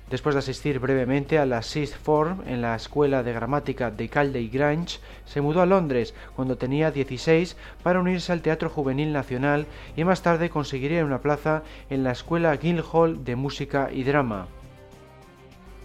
Después 0.09 0.33
de 0.33 0.39
asistir 0.39 0.79
brevemente 0.79 1.37
a 1.37 1.45
la 1.45 1.61
Sixth 1.61 1.95
Form 1.95 2.41
en 2.47 2.63
la 2.63 2.75
escuela 2.75 3.21
de 3.21 3.33
gramática 3.33 3.91
de 3.91 4.09
Calday 4.09 4.47
Grange, 4.47 4.99
se 5.25 5.41
mudó 5.41 5.61
a 5.61 5.67
Londres 5.67 6.15
cuando 6.35 6.57
tenía 6.57 6.89
16 6.89 7.55
para 7.83 7.99
unirse 7.99 8.31
al 8.31 8.41
Teatro 8.41 8.71
Juvenil 8.71 9.13
Nacional 9.13 9.67
y 9.95 10.03
más 10.05 10.23
tarde 10.23 10.49
conseguiría 10.49 11.05
una 11.05 11.21
plaza 11.21 11.61
en 11.91 12.03
la 12.03 12.13
Escuela 12.13 12.57
Guildhall 12.57 13.23
de 13.23 13.35
Música 13.35 13.89
y 13.93 14.01
Drama. 14.05 14.47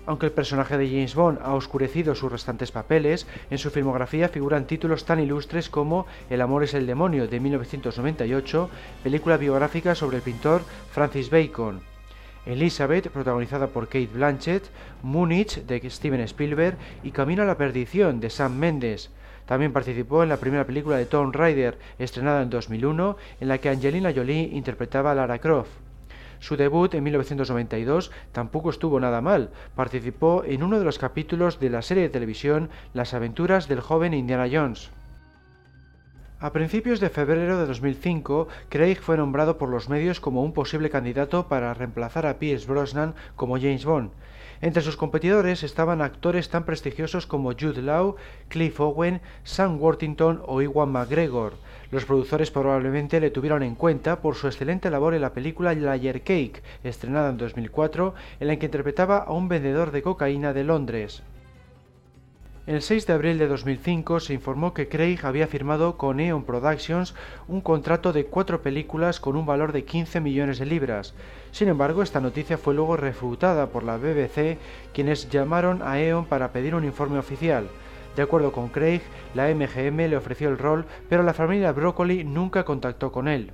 Aunque 0.08 0.24
el 0.24 0.32
personaje 0.32 0.78
de 0.78 0.88
James 0.88 1.14
Bond 1.14 1.38
ha 1.42 1.52
oscurecido 1.52 2.14
sus 2.14 2.32
restantes 2.32 2.72
papeles, 2.72 3.26
en 3.50 3.58
su 3.58 3.68
filmografía 3.68 4.30
figuran 4.30 4.66
títulos 4.66 5.04
tan 5.04 5.20
ilustres 5.20 5.68
como 5.68 6.06
El 6.30 6.40
amor 6.40 6.64
es 6.64 6.72
el 6.72 6.86
demonio 6.86 7.28
de 7.28 7.38
1998, 7.38 8.70
película 9.02 9.36
biográfica 9.36 9.94
sobre 9.94 10.16
el 10.16 10.22
pintor 10.22 10.62
Francis 10.92 11.28
Bacon, 11.28 11.82
Elizabeth, 12.46 13.10
protagonizada 13.10 13.66
por 13.66 13.88
Kate 13.88 14.08
Blanchett, 14.10 14.70
Múnich, 15.02 15.66
de 15.66 15.90
Steven 15.90 16.20
Spielberg, 16.20 16.78
y 17.02 17.10
Camino 17.10 17.42
a 17.42 17.46
la 17.46 17.58
perdición, 17.58 18.18
de 18.18 18.30
Sam 18.30 18.56
Mendes. 18.56 19.10
También 19.44 19.74
participó 19.74 20.22
en 20.22 20.30
la 20.30 20.38
primera 20.38 20.64
película 20.64 20.96
de 20.96 21.04
Tomb 21.04 21.36
Raider, 21.36 21.78
estrenada 21.98 22.40
en 22.40 22.48
2001, 22.48 23.18
en 23.40 23.48
la 23.48 23.58
que 23.58 23.68
Angelina 23.68 24.14
Jolie 24.16 24.48
interpretaba 24.54 25.12
a 25.12 25.14
Lara 25.14 25.38
Croft. 25.38 25.87
Su 26.40 26.56
debut 26.56 26.94
en 26.94 27.04
1992 27.04 28.10
tampoco 28.32 28.70
estuvo 28.70 29.00
nada 29.00 29.20
mal. 29.20 29.50
Participó 29.74 30.44
en 30.44 30.62
uno 30.62 30.78
de 30.78 30.84
los 30.84 30.98
capítulos 30.98 31.60
de 31.60 31.70
la 31.70 31.82
serie 31.82 32.04
de 32.04 32.08
televisión 32.10 32.70
Las 32.94 33.14
aventuras 33.14 33.68
del 33.68 33.80
joven 33.80 34.14
Indiana 34.14 34.48
Jones. 34.50 34.90
A 36.40 36.52
principios 36.52 37.00
de 37.00 37.10
febrero 37.10 37.58
de 37.58 37.66
2005, 37.66 38.46
Craig 38.68 39.00
fue 39.00 39.16
nombrado 39.16 39.58
por 39.58 39.68
los 39.68 39.88
medios 39.88 40.20
como 40.20 40.44
un 40.44 40.52
posible 40.52 40.88
candidato 40.88 41.48
para 41.48 41.74
reemplazar 41.74 42.26
a 42.26 42.38
Pierce 42.38 42.68
Brosnan 42.68 43.14
como 43.34 43.56
James 43.56 43.84
Bond. 43.84 44.12
Entre 44.60 44.82
sus 44.82 44.96
competidores 44.96 45.64
estaban 45.64 46.00
actores 46.00 46.48
tan 46.48 46.64
prestigiosos 46.64 47.26
como 47.26 47.52
Jude 47.52 47.82
Law, 47.82 48.14
Cliff 48.48 48.78
Owen, 48.78 49.20
Sam 49.42 49.80
Worthington 49.80 50.42
o 50.46 50.62
Iwan 50.62 50.90
McGregor. 50.90 51.54
Los 51.90 52.04
productores 52.04 52.50
probablemente 52.50 53.18
le 53.18 53.30
tuvieron 53.30 53.62
en 53.62 53.74
cuenta 53.74 54.20
por 54.20 54.34
su 54.34 54.46
excelente 54.46 54.90
labor 54.90 55.14
en 55.14 55.22
la 55.22 55.32
película 55.32 55.74
Layer 55.74 56.20
Cake, 56.20 56.62
estrenada 56.84 57.30
en 57.30 57.38
2004, 57.38 58.14
en 58.40 58.48
la 58.48 58.56
que 58.56 58.66
interpretaba 58.66 59.18
a 59.18 59.32
un 59.32 59.48
vendedor 59.48 59.90
de 59.90 60.02
cocaína 60.02 60.52
de 60.52 60.64
Londres. 60.64 61.22
El 62.66 62.82
6 62.82 63.06
de 63.06 63.12
abril 63.14 63.38
de 63.38 63.48
2005 63.48 64.20
se 64.20 64.34
informó 64.34 64.74
que 64.74 64.90
Craig 64.90 65.20
había 65.22 65.46
firmado 65.46 65.96
con 65.96 66.20
Eon 66.20 66.44
Productions 66.44 67.14
un 67.48 67.62
contrato 67.62 68.12
de 68.12 68.26
cuatro 68.26 68.60
películas 68.60 69.20
con 69.20 69.36
un 69.36 69.46
valor 69.46 69.72
de 69.72 69.86
15 69.86 70.20
millones 70.20 70.58
de 70.58 70.66
libras. 70.66 71.14
Sin 71.50 71.68
embargo, 71.68 72.02
esta 72.02 72.20
noticia 72.20 72.58
fue 72.58 72.74
luego 72.74 72.98
refutada 72.98 73.68
por 73.70 73.84
la 73.84 73.96
BBC, 73.96 74.58
quienes 74.92 75.30
llamaron 75.30 75.80
a 75.80 75.98
Eon 75.98 76.26
para 76.26 76.52
pedir 76.52 76.74
un 76.74 76.84
informe 76.84 77.18
oficial. 77.18 77.70
De 78.18 78.24
acuerdo 78.24 78.50
con 78.50 78.66
Craig, 78.66 79.00
la 79.32 79.46
MGM 79.46 80.08
le 80.08 80.16
ofreció 80.16 80.48
el 80.48 80.58
rol, 80.58 80.86
pero 81.08 81.22
la 81.22 81.34
familia 81.34 81.70
Broccoli 81.70 82.24
nunca 82.24 82.64
contactó 82.64 83.12
con 83.12 83.28
él. 83.28 83.52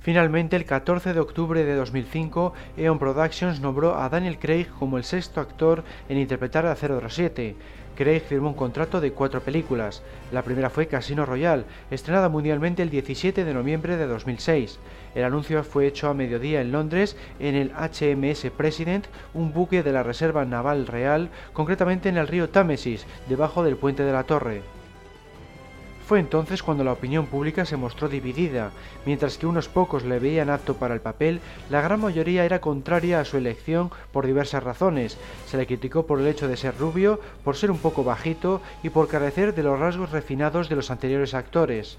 Finalmente, 0.00 0.56
el 0.56 0.64
14 0.64 1.12
de 1.14 1.20
octubre 1.20 1.62
de 1.62 1.76
2005, 1.76 2.52
Eon 2.76 2.98
Productions 2.98 3.60
nombró 3.60 3.96
a 3.96 4.08
Daniel 4.08 4.40
Craig 4.40 4.66
como 4.80 4.98
el 4.98 5.04
sexto 5.04 5.40
actor 5.40 5.84
en 6.08 6.18
interpretar 6.18 6.66
a 6.66 6.74
007. 6.74 7.54
Craig 7.98 8.20
firmó 8.20 8.50
un 8.50 8.54
contrato 8.54 9.00
de 9.00 9.10
cuatro 9.10 9.40
películas. 9.40 10.02
La 10.30 10.42
primera 10.42 10.70
fue 10.70 10.86
Casino 10.86 11.26
Royale, 11.26 11.64
estrenada 11.90 12.28
mundialmente 12.28 12.80
el 12.80 12.90
17 12.90 13.44
de 13.44 13.52
noviembre 13.52 13.96
de 13.96 14.06
2006. 14.06 14.78
El 15.16 15.24
anuncio 15.24 15.64
fue 15.64 15.88
hecho 15.88 16.08
a 16.08 16.14
mediodía 16.14 16.60
en 16.60 16.70
Londres 16.70 17.16
en 17.40 17.56
el 17.56 17.72
HMS 17.72 18.52
President, 18.56 19.08
un 19.34 19.52
buque 19.52 19.82
de 19.82 19.90
la 19.90 20.04
Reserva 20.04 20.44
Naval 20.44 20.86
Real, 20.86 21.28
concretamente 21.52 22.08
en 22.08 22.18
el 22.18 22.28
río 22.28 22.50
Támesis, 22.50 23.04
debajo 23.28 23.64
del 23.64 23.76
puente 23.76 24.04
de 24.04 24.12
la 24.12 24.22
Torre. 24.22 24.77
Fue 26.08 26.20
entonces 26.20 26.62
cuando 26.62 26.84
la 26.84 26.92
opinión 26.92 27.26
pública 27.26 27.66
se 27.66 27.76
mostró 27.76 28.08
dividida. 28.08 28.70
Mientras 29.04 29.36
que 29.36 29.46
unos 29.46 29.68
pocos 29.68 30.04
le 30.04 30.18
veían 30.18 30.48
apto 30.48 30.72
para 30.72 30.94
el 30.94 31.02
papel, 31.02 31.42
la 31.68 31.82
gran 31.82 32.00
mayoría 32.00 32.46
era 32.46 32.62
contraria 32.62 33.20
a 33.20 33.26
su 33.26 33.36
elección 33.36 33.90
por 34.10 34.24
diversas 34.24 34.62
razones. 34.62 35.18
Se 35.46 35.58
le 35.58 35.66
criticó 35.66 36.06
por 36.06 36.18
el 36.18 36.26
hecho 36.26 36.48
de 36.48 36.56
ser 36.56 36.78
rubio, 36.78 37.20
por 37.44 37.56
ser 37.56 37.70
un 37.70 37.76
poco 37.76 38.04
bajito 38.04 38.62
y 38.82 38.88
por 38.88 39.08
carecer 39.08 39.54
de 39.54 39.62
los 39.62 39.78
rasgos 39.78 40.10
refinados 40.10 40.70
de 40.70 40.76
los 40.76 40.90
anteriores 40.90 41.34
actores. 41.34 41.98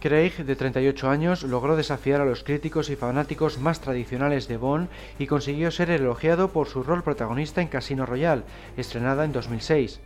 Craig, 0.00 0.32
de 0.38 0.56
38 0.56 1.10
años, 1.10 1.42
logró 1.42 1.76
desafiar 1.76 2.22
a 2.22 2.24
los 2.24 2.44
críticos 2.44 2.88
y 2.88 2.96
fanáticos 2.96 3.58
más 3.58 3.82
tradicionales 3.82 4.48
de 4.48 4.56
Bond 4.56 4.88
y 5.18 5.26
consiguió 5.26 5.70
ser 5.70 5.90
elogiado 5.90 6.48
por 6.48 6.66
su 6.66 6.82
rol 6.82 7.02
protagonista 7.02 7.60
en 7.60 7.68
Casino 7.68 8.06
Royale, 8.06 8.44
estrenada 8.78 9.26
en 9.26 9.32
2006. 9.32 10.00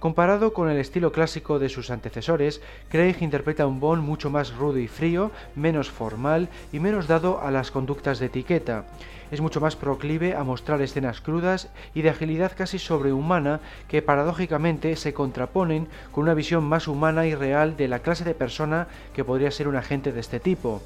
Comparado 0.00 0.54
con 0.54 0.70
el 0.70 0.78
estilo 0.78 1.12
clásico 1.12 1.58
de 1.58 1.68
sus 1.68 1.90
antecesores, 1.90 2.62
Craig 2.88 3.16
interpreta 3.20 3.66
un 3.66 3.80
Bond 3.80 4.02
mucho 4.02 4.30
más 4.30 4.54
rudo 4.54 4.78
y 4.78 4.88
frío, 4.88 5.30
menos 5.54 5.90
formal 5.90 6.48
y 6.72 6.78
menos 6.78 7.06
dado 7.06 7.42
a 7.42 7.50
las 7.50 7.70
conductas 7.70 8.18
de 8.18 8.26
etiqueta. 8.26 8.86
Es 9.30 9.42
mucho 9.42 9.60
más 9.60 9.76
proclive 9.76 10.34
a 10.34 10.42
mostrar 10.42 10.80
escenas 10.80 11.20
crudas 11.20 11.68
y 11.94 12.00
de 12.00 12.08
agilidad 12.08 12.52
casi 12.56 12.78
sobrehumana 12.78 13.60
que 13.88 14.00
paradójicamente 14.00 14.96
se 14.96 15.12
contraponen 15.12 15.86
con 16.12 16.22
una 16.22 16.32
visión 16.32 16.64
más 16.64 16.88
humana 16.88 17.26
y 17.26 17.34
real 17.34 17.76
de 17.76 17.86
la 17.86 17.98
clase 17.98 18.24
de 18.24 18.32
persona 18.32 18.88
que 19.12 19.22
podría 19.22 19.50
ser 19.50 19.68
un 19.68 19.76
agente 19.76 20.12
de 20.12 20.20
este 20.20 20.40
tipo 20.40 20.80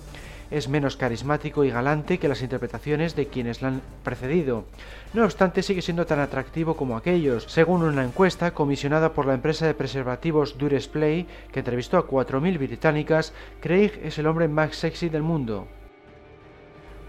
es 0.51 0.69
menos 0.69 0.97
carismático 0.97 1.65
y 1.65 1.71
galante 1.71 2.19
que 2.19 2.29
las 2.29 2.43
interpretaciones 2.43 3.17
de 3.17 3.29
quienes 3.29 3.63
la 3.63 3.69
han 3.69 3.83
precedido. 4.03 4.65
No 5.13 5.25
obstante, 5.25 5.63
sigue 5.63 5.83
siendo 5.83 6.07
tan 6.07 6.21
atractivo 6.21 6.77
como 6.77 6.97
aquellos. 6.97 7.45
Según 7.45 7.83
una 7.83 8.05
encuesta 8.05 8.53
comisionada 8.53 9.13
por 9.13 9.27
la 9.27 9.35
empresa 9.35 9.67
de 9.67 9.75
preservativos 9.75 10.59
Dures 10.59 10.89
Play, 10.89 11.27
que 11.53 11.61
entrevistó 11.61 11.99
a 11.99 12.07
4.000 12.07 12.59
británicas, 12.59 13.33
Craig 13.61 13.93
es 14.03 14.19
el 14.19 14.27
hombre 14.27 14.49
más 14.49 14.77
sexy 14.77 15.09
del 15.09 15.23
mundo. 15.23 15.69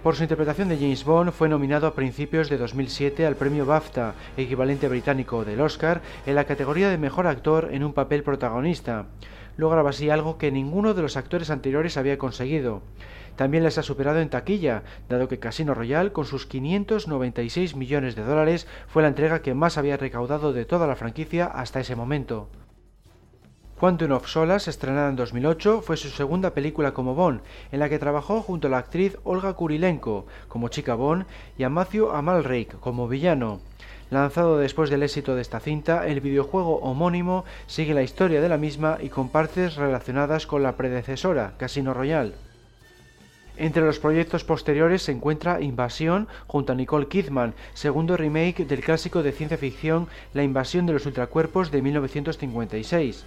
Por 0.06 0.16
su 0.16 0.22
interpretación 0.22 0.70
de 0.70 0.78
James 0.78 1.03
Bond 1.03 1.32
fue 1.32 1.49
nominado 1.49 1.88
a 1.88 1.95
principios 1.95 2.48
de 2.48 2.60
2007 2.60 3.26
al 3.26 3.38
premio 3.38 3.66
BAFTA, 3.66 4.14
equivalente 4.38 4.88
británico 4.88 5.44
del 5.44 5.62
Oscar, 5.62 6.03
en 6.28 6.36
la 6.36 6.44
categoría 6.44 6.91
de 6.91 6.99
mejor 6.99 7.26
actor 7.26 7.70
en 7.72 7.84
un 7.84 7.94
papel 7.94 8.22
protagonista. 8.22 9.07
Lograba 9.57 9.90
así 9.90 10.12
algo 10.12 10.38
que 10.38 10.52
ninguno 10.52 10.94
de 10.94 11.02
los 11.02 11.18
actores 11.18 11.49
anteriores 11.49 11.98
había 11.98 12.20
conseguido. 12.20 12.84
También 13.36 13.64
les 13.64 13.78
ha 13.78 13.84
superado 13.84 14.20
en 14.20 14.30
taquilla, 14.30 14.84
dado 15.10 15.28
que 15.28 15.40
Casino 15.40 15.74
Royale, 15.74 16.12
con 16.12 16.26
sus 16.26 16.45
596 16.45 17.76
millones 17.76 18.16
de 18.16 18.24
dólares, 18.24 18.68
fue 18.88 19.02
la 19.02 19.10
entrega 19.10 19.41
que 19.41 19.53
más 19.53 19.78
había 19.78 19.98
recaudado 19.98 20.53
de 20.53 20.66
toda 20.66 20.88
la 20.88 20.95
franquicia 20.95 21.45
hasta 21.45 21.80
ese 21.80 21.95
momento. 21.95 22.49
Quantum 23.78 24.14
of 24.14 24.28
Solace, 24.28 24.70
estrenada 24.70 25.10
en 25.10 25.18
2008, 25.18 25.82
fue 25.82 25.98
su 25.98 26.07
segunda 26.07 26.52
película 26.52 26.94
como 26.94 27.14
Bond, 27.14 27.41
en 27.74 27.80
la 27.80 27.90
que 27.90 27.99
trabajó 27.99 28.41
junto 28.41 28.68
a 28.68 28.72
la 28.72 28.78
actriz 28.78 29.18
Olga 29.26 29.52
Kurilenko 29.52 30.28
como 30.48 30.70
chica 30.70 30.95
Bond 30.95 31.26
y 31.57 31.64
a 31.64 31.70
Matthew 31.70 32.10
Amalric 32.12 32.80
como 32.80 33.10
villano. 33.10 33.60
Lanzado 34.12 34.57
después 34.57 34.90
del 34.90 35.03
éxito 35.03 35.36
de 35.36 35.41
esta 35.41 35.60
cinta, 35.60 36.07
el 36.07 36.22
videojuego 36.22 36.78
homónimo 36.78 37.44
sigue 37.68 37.94
la 37.94 38.03
historia 38.03 38.40
de 38.40 38.48
la 38.48 38.57
misma 38.57 38.98
y 39.02 39.10
con 39.10 39.28
partes 39.28 39.76
relacionadas 39.76 40.48
con 40.48 40.64
la 40.64 40.78
predecesora, 40.78 41.56
Casino 41.57 41.94
Royale. 41.94 42.45
Entre 43.57 43.84
los 43.84 43.99
proyectos 43.99 44.44
posteriores 44.44 45.03
se 45.03 45.14
encuentra 45.14 45.61
Invasión 45.61 46.27
junto 46.45 46.73
a 46.73 46.76
Nicole 46.76 47.07
Kidman, 47.07 47.53
segundo 47.73 48.18
remake 48.18 48.65
del 48.65 48.82
clásico 48.82 49.23
de 49.23 49.32
ciencia 49.32 49.57
ficción 49.57 50.07
La 50.34 50.44
invasión 50.44 50.86
de 50.86 50.94
los 50.94 51.06
ultracuerpos 51.06 51.72
de 51.72 51.82
1956. 51.82 53.23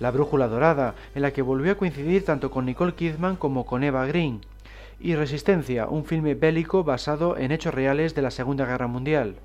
La 0.00 0.10
Brújula 0.10 0.48
Dorada, 0.48 0.94
en 1.14 1.22
la 1.22 1.32
que 1.32 1.42
volvió 1.42 1.72
a 1.72 1.76
coincidir 1.76 2.24
tanto 2.24 2.50
con 2.50 2.64
Nicole 2.64 2.94
Kidman 2.94 3.36
como 3.36 3.66
con 3.66 3.84
Eva 3.84 4.06
Green, 4.06 4.40
y 4.98 5.14
Resistencia, 5.14 5.88
un 5.88 6.06
filme 6.06 6.34
bélico 6.34 6.82
basado 6.82 7.36
en 7.36 7.52
hechos 7.52 7.74
reales 7.74 8.14
de 8.14 8.22
la 8.22 8.30
Segunda 8.30 8.64
Guerra 8.64 8.86
Mundial. 8.86 9.36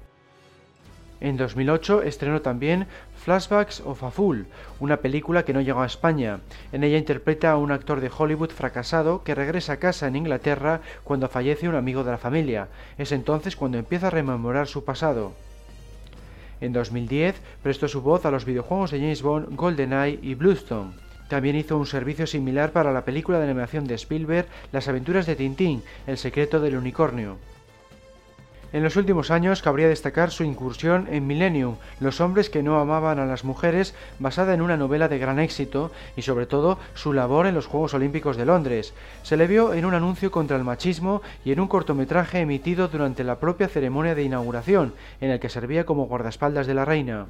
En 1.19 1.37
2008 1.37 2.03
estrenó 2.03 2.41
también 2.41 2.87
Flashbacks 3.23 3.81
of 3.85 4.03
a 4.03 4.09
Fool, 4.09 4.47
una 4.79 4.97
película 4.97 5.45
que 5.45 5.53
no 5.53 5.61
llegó 5.61 5.83
a 5.83 5.85
España. 5.85 6.39
En 6.71 6.83
ella 6.83 6.97
interpreta 6.97 7.51
a 7.51 7.57
un 7.57 7.71
actor 7.71 8.01
de 8.01 8.09
Hollywood 8.15 8.49
fracasado 8.49 9.23
que 9.23 9.35
regresa 9.35 9.73
a 9.73 9.77
casa 9.77 10.07
en 10.07 10.15
Inglaterra 10.15 10.81
cuando 11.03 11.29
fallece 11.29 11.69
un 11.69 11.75
amigo 11.75 12.03
de 12.03 12.09
la 12.09 12.17
familia. 12.17 12.69
Es 12.97 13.11
entonces 13.11 13.55
cuando 13.55 13.77
empieza 13.77 14.07
a 14.07 14.09
rememorar 14.09 14.67
su 14.67 14.83
pasado. 14.83 15.33
En 16.61 16.73
2010 16.73 17.35
prestó 17.61 17.87
su 17.87 18.01
voz 18.01 18.25
a 18.25 18.31
los 18.31 18.45
videojuegos 18.45 18.89
de 18.89 18.99
James 18.99 19.21
Bond, 19.21 19.55
GoldenEye 19.55 20.17
y 20.23 20.33
Bluestone. 20.33 20.93
También 21.27 21.55
hizo 21.55 21.77
un 21.77 21.85
servicio 21.85 22.25
similar 22.25 22.71
para 22.71 22.91
la 22.91 23.05
película 23.05 23.37
de 23.37 23.45
animación 23.45 23.85
de 23.85 23.95
Spielberg 23.95 24.47
Las 24.71 24.87
aventuras 24.87 25.27
de 25.27 25.35
Tintín, 25.35 25.83
El 26.07 26.17
secreto 26.17 26.59
del 26.59 26.75
unicornio. 26.75 27.37
En 28.73 28.83
los 28.83 28.95
últimos 28.95 29.31
años 29.31 29.61
cabría 29.61 29.89
destacar 29.89 30.31
su 30.31 30.45
incursión 30.45 31.07
en 31.11 31.27
Millennium, 31.27 31.75
Los 31.99 32.21
hombres 32.21 32.49
que 32.49 32.63
no 32.63 32.79
amaban 32.79 33.19
a 33.19 33.25
las 33.25 33.43
mujeres, 33.43 33.93
basada 34.17 34.53
en 34.53 34.61
una 34.61 34.77
novela 34.77 35.09
de 35.09 35.19
gran 35.19 35.39
éxito, 35.39 35.91
y 36.15 36.21
sobre 36.21 36.45
todo 36.45 36.77
su 36.93 37.11
labor 37.11 37.47
en 37.47 37.55
los 37.55 37.67
Juegos 37.67 37.93
Olímpicos 37.93 38.37
de 38.37 38.45
Londres. 38.45 38.93
Se 39.23 39.35
le 39.35 39.47
vio 39.47 39.73
en 39.73 39.83
un 39.83 39.93
anuncio 39.93 40.31
contra 40.31 40.55
el 40.55 40.63
machismo 40.63 41.21
y 41.43 41.51
en 41.51 41.59
un 41.59 41.67
cortometraje 41.67 42.39
emitido 42.39 42.87
durante 42.87 43.25
la 43.25 43.39
propia 43.39 43.67
ceremonia 43.67 44.15
de 44.15 44.23
inauguración, 44.23 44.93
en 45.19 45.31
el 45.31 45.41
que 45.41 45.49
servía 45.49 45.85
como 45.85 46.05
guardaespaldas 46.05 46.65
de 46.65 46.73
la 46.73 46.85
reina. 46.85 47.25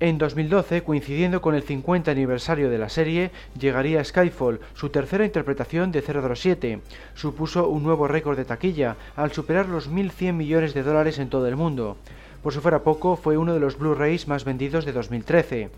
En 0.00 0.16
2012, 0.16 0.84
coincidiendo 0.84 1.42
con 1.42 1.56
el 1.56 1.64
50 1.64 2.12
aniversario 2.12 2.70
de 2.70 2.78
la 2.78 2.88
serie, 2.88 3.32
llegaría 3.58 4.04
Skyfall, 4.04 4.60
su 4.74 4.90
tercera 4.90 5.24
interpretación 5.24 5.90
de 5.90 6.02
007. 6.02 6.78
Supuso 7.14 7.68
un 7.68 7.82
nuevo 7.82 8.06
récord 8.06 8.36
de 8.36 8.44
taquilla, 8.44 8.94
al 9.16 9.32
superar 9.32 9.66
los 9.66 9.90
1.100 9.90 10.34
millones 10.34 10.72
de 10.72 10.84
dólares 10.84 11.18
en 11.18 11.30
todo 11.30 11.48
el 11.48 11.56
mundo. 11.56 11.96
Por 12.44 12.52
si 12.52 12.60
fuera 12.60 12.84
poco, 12.84 13.16
fue 13.16 13.38
uno 13.38 13.54
de 13.54 13.58
los 13.58 13.76
Blu-rays 13.76 14.28
más 14.28 14.44
vendidos 14.44 14.84
de 14.84 14.92
2013. 14.92 15.70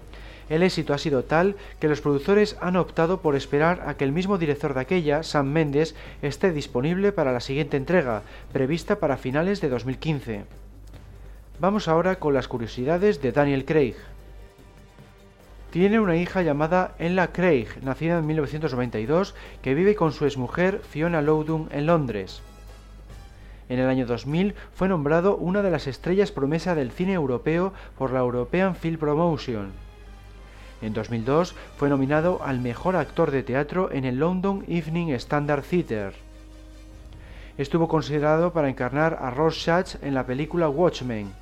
El 0.50 0.64
éxito 0.64 0.92
ha 0.92 0.98
sido 0.98 1.24
tal 1.24 1.56
que 1.78 1.88
los 1.88 2.02
productores 2.02 2.58
han 2.60 2.76
optado 2.76 3.22
por 3.22 3.36
esperar 3.36 3.84
a 3.86 3.96
que 3.96 4.04
el 4.04 4.12
mismo 4.12 4.36
director 4.36 4.74
de 4.74 4.80
aquella, 4.80 5.22
Sam 5.22 5.46
Mendes, 5.46 5.94
esté 6.20 6.52
disponible 6.52 7.12
para 7.12 7.32
la 7.32 7.40
siguiente 7.40 7.78
entrega, 7.78 8.20
prevista 8.52 8.96
para 8.96 9.16
finales 9.16 9.62
de 9.62 9.70
2015. 9.70 10.44
Vamos 11.60 11.88
ahora 11.88 12.18
con 12.18 12.32
las 12.32 12.48
curiosidades 12.48 13.20
de 13.20 13.32
Daniel 13.32 13.66
Craig. 13.66 13.94
Tiene 15.70 16.00
una 16.00 16.16
hija 16.16 16.40
llamada 16.40 16.94
Ella 16.98 17.32
Craig, 17.32 17.66
nacida 17.82 18.18
en 18.18 18.26
1992, 18.26 19.34
que 19.60 19.74
vive 19.74 19.94
con 19.94 20.12
su 20.12 20.24
exmujer 20.24 20.80
Fiona 20.88 21.20
Loudon 21.20 21.68
en 21.70 21.84
Londres. 21.84 22.40
En 23.68 23.78
el 23.78 23.88
año 23.88 24.06
2000 24.06 24.54
fue 24.74 24.88
nombrado 24.88 25.36
una 25.36 25.60
de 25.60 25.70
las 25.70 25.86
estrellas 25.86 26.32
promesa 26.32 26.74
del 26.74 26.92
cine 26.92 27.12
europeo 27.12 27.74
por 27.98 28.10
la 28.10 28.20
European 28.20 28.74
Film 28.74 28.96
Promotion. 28.96 29.72
En 30.80 30.94
2002 30.94 31.54
fue 31.76 31.90
nominado 31.90 32.40
al 32.42 32.60
mejor 32.60 32.96
actor 32.96 33.30
de 33.30 33.42
teatro 33.42 33.92
en 33.92 34.06
el 34.06 34.18
London 34.18 34.64
Evening 34.66 35.10
Standard 35.10 35.62
Theatre 35.62 36.30
estuvo 37.62 37.88
considerado 37.88 38.54
para 38.54 38.70
encarnar 38.70 39.18
a 39.20 39.30
Ross 39.30 39.68
en 40.00 40.14
la 40.14 40.24
película 40.24 40.70
Watchmen. 40.70 41.39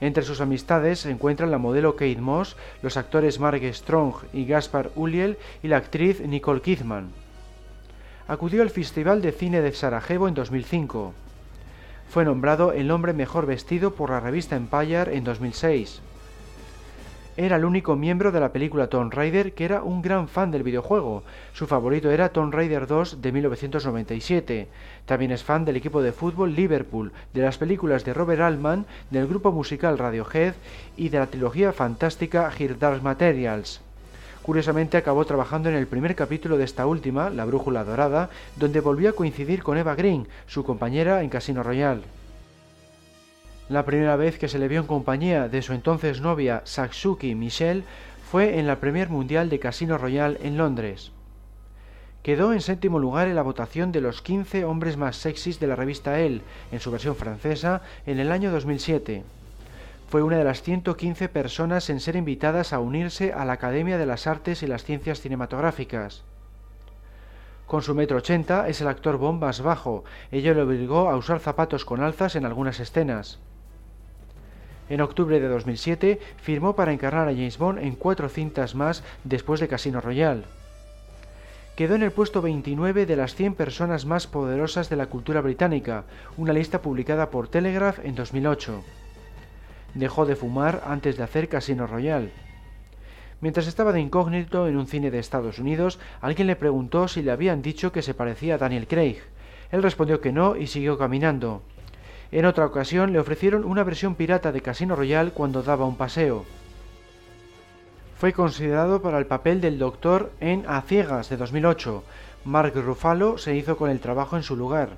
Entre 0.00 0.22
sus 0.22 0.40
amistades 0.40 1.00
se 1.00 1.10
encuentran 1.10 1.50
la 1.50 1.58
modelo 1.58 1.96
Kate 1.96 2.20
Moss, 2.20 2.56
los 2.82 2.96
actores 2.96 3.40
Mark 3.40 3.62
Strong 3.72 4.14
y 4.32 4.44
Gaspar 4.44 4.90
Ulliel 4.94 5.38
y 5.62 5.68
la 5.68 5.78
actriz 5.78 6.20
Nicole 6.20 6.60
Kidman. 6.60 7.10
Acudió 8.28 8.62
al 8.62 8.70
Festival 8.70 9.22
de 9.22 9.32
Cine 9.32 9.62
de 9.62 9.72
Sarajevo 9.72 10.28
en 10.28 10.34
2005. 10.34 11.14
Fue 12.08 12.24
nombrado 12.24 12.72
el 12.72 12.90
hombre 12.90 13.12
mejor 13.12 13.46
vestido 13.46 13.94
por 13.94 14.10
la 14.10 14.20
revista 14.20 14.56
Empire 14.56 15.16
en 15.16 15.24
2006. 15.24 16.02
Era 17.38 17.56
el 17.56 17.66
único 17.66 17.96
miembro 17.96 18.32
de 18.32 18.40
la 18.40 18.50
película 18.50 18.86
Tomb 18.86 19.12
Raider 19.12 19.52
que 19.52 19.66
era 19.66 19.82
un 19.82 20.00
gran 20.00 20.26
fan 20.26 20.50
del 20.50 20.62
videojuego. 20.62 21.22
Su 21.52 21.66
favorito 21.66 22.10
era 22.10 22.30
Tomb 22.30 22.54
Raider 22.54 22.86
2 22.86 23.20
de 23.20 23.30
1997. 23.30 24.68
También 25.04 25.32
es 25.32 25.44
fan 25.44 25.66
del 25.66 25.76
equipo 25.76 26.00
de 26.00 26.12
fútbol 26.12 26.54
Liverpool, 26.54 27.12
de 27.34 27.42
las 27.42 27.58
películas 27.58 28.06
de 28.06 28.14
Robert 28.14 28.40
Altman, 28.40 28.86
del 29.10 29.26
grupo 29.26 29.52
musical 29.52 29.98
Radiohead 29.98 30.54
y 30.96 31.10
de 31.10 31.18
la 31.18 31.26
trilogía 31.26 31.74
fantástica 31.74 32.50
Here 32.58 32.76
Dark 32.80 33.02
Materials. 33.02 33.82
Curiosamente 34.40 34.96
acabó 34.96 35.26
trabajando 35.26 35.68
en 35.68 35.74
el 35.74 35.86
primer 35.86 36.14
capítulo 36.14 36.56
de 36.56 36.64
esta 36.64 36.86
última, 36.86 37.28
La 37.28 37.44
Brújula 37.44 37.84
Dorada, 37.84 38.30
donde 38.56 38.80
volvió 38.80 39.10
a 39.10 39.12
coincidir 39.12 39.62
con 39.62 39.76
Eva 39.76 39.94
Green, 39.94 40.26
su 40.46 40.64
compañera 40.64 41.22
en 41.22 41.28
Casino 41.28 41.62
Royale. 41.62 42.15
La 43.68 43.84
primera 43.84 44.14
vez 44.14 44.38
que 44.38 44.46
se 44.46 44.60
le 44.60 44.68
vio 44.68 44.78
en 44.78 44.86
compañía 44.86 45.48
de 45.48 45.60
su 45.60 45.72
entonces 45.72 46.20
novia 46.20 46.62
Satsuki 46.64 47.34
Michelle 47.34 47.82
fue 48.30 48.60
en 48.60 48.68
la 48.68 48.78
Premier 48.78 49.08
Mundial 49.08 49.48
de 49.48 49.58
Casino 49.58 49.98
Royale 49.98 50.38
en 50.44 50.56
Londres. 50.56 51.10
Quedó 52.22 52.52
en 52.52 52.60
séptimo 52.60 53.00
lugar 53.00 53.26
en 53.26 53.34
la 53.34 53.42
votación 53.42 53.90
de 53.90 54.00
los 54.00 54.22
15 54.22 54.64
hombres 54.64 54.96
más 54.96 55.16
sexys 55.16 55.58
de 55.58 55.66
la 55.66 55.74
revista 55.74 56.20
Elle, 56.20 56.42
en 56.70 56.78
su 56.78 56.92
versión 56.92 57.16
francesa, 57.16 57.82
en 58.06 58.20
el 58.20 58.30
año 58.30 58.52
2007. 58.52 59.24
Fue 60.10 60.22
una 60.22 60.38
de 60.38 60.44
las 60.44 60.62
115 60.62 61.28
personas 61.28 61.90
en 61.90 61.98
ser 61.98 62.14
invitadas 62.14 62.72
a 62.72 62.78
unirse 62.78 63.32
a 63.32 63.44
la 63.44 63.54
Academia 63.54 63.98
de 63.98 64.06
las 64.06 64.28
Artes 64.28 64.62
y 64.62 64.68
las 64.68 64.84
Ciencias 64.84 65.20
Cinematográficas. 65.20 66.22
Con 67.66 67.82
su 67.82 67.96
metro 67.96 68.18
ochenta 68.18 68.68
es 68.68 68.80
el 68.80 68.86
actor 68.86 69.16
Bond 69.16 69.40
más 69.40 69.60
bajo, 69.60 70.04
ello 70.30 70.54
le 70.54 70.62
obligó 70.62 71.10
a 71.10 71.16
usar 71.16 71.40
zapatos 71.40 71.84
con 71.84 72.00
alzas 72.00 72.36
en 72.36 72.46
algunas 72.46 72.78
escenas. 72.78 73.40
En 74.88 75.00
octubre 75.00 75.40
de 75.40 75.48
2007 75.48 76.20
firmó 76.36 76.76
para 76.76 76.92
encarnar 76.92 77.28
a 77.28 77.32
James 77.32 77.58
Bond 77.58 77.80
en 77.80 77.96
cuatro 77.96 78.28
cintas 78.28 78.74
más 78.74 79.02
después 79.24 79.60
de 79.60 79.68
Casino 79.68 80.00
Royale. 80.00 80.44
Quedó 81.74 81.94
en 81.94 82.02
el 82.02 82.12
puesto 82.12 82.40
29 82.40 83.04
de 83.04 83.16
las 83.16 83.34
100 83.34 83.54
personas 83.54 84.06
más 84.06 84.26
poderosas 84.26 84.88
de 84.88 84.96
la 84.96 85.06
cultura 85.06 85.40
británica, 85.40 86.04
una 86.36 86.52
lista 86.52 86.80
publicada 86.80 87.30
por 87.30 87.48
Telegraph 87.48 87.98
en 88.02 88.14
2008. 88.14 88.82
Dejó 89.94 90.24
de 90.24 90.36
fumar 90.36 90.82
antes 90.86 91.16
de 91.16 91.24
hacer 91.24 91.48
Casino 91.48 91.86
Royale. 91.86 92.30
Mientras 93.40 93.66
estaba 93.66 93.92
de 93.92 94.00
incógnito 94.00 94.68
en 94.68 94.76
un 94.76 94.86
cine 94.86 95.10
de 95.10 95.18
Estados 95.18 95.58
Unidos, 95.58 95.98
alguien 96.22 96.46
le 96.46 96.56
preguntó 96.56 97.08
si 97.08 97.22
le 97.22 97.32
habían 97.32 97.60
dicho 97.60 97.92
que 97.92 98.02
se 98.02 98.14
parecía 98.14 98.54
a 98.54 98.58
Daniel 98.58 98.86
Craig. 98.86 99.18
Él 99.70 99.82
respondió 99.82 100.20
que 100.20 100.32
no 100.32 100.56
y 100.56 100.68
siguió 100.68 100.96
caminando. 100.96 101.62
En 102.32 102.44
otra 102.44 102.66
ocasión 102.66 103.12
le 103.12 103.20
ofrecieron 103.20 103.64
una 103.64 103.84
versión 103.84 104.14
pirata 104.14 104.52
de 104.52 104.60
Casino 104.60 104.96
Royale 104.96 105.30
cuando 105.30 105.62
daba 105.62 105.86
un 105.86 105.96
paseo. 105.96 106.44
Fue 108.18 108.32
considerado 108.32 109.02
para 109.02 109.18
el 109.18 109.26
papel 109.26 109.60
del 109.60 109.78
Doctor 109.78 110.32
en 110.40 110.64
A 110.66 110.80
Ciegas 110.82 111.28
de 111.28 111.36
2008. 111.36 112.02
Mark 112.44 112.72
Ruffalo 112.74 113.38
se 113.38 113.54
hizo 113.54 113.76
con 113.76 113.90
el 113.90 114.00
trabajo 114.00 114.36
en 114.36 114.42
su 114.42 114.56
lugar. 114.56 114.96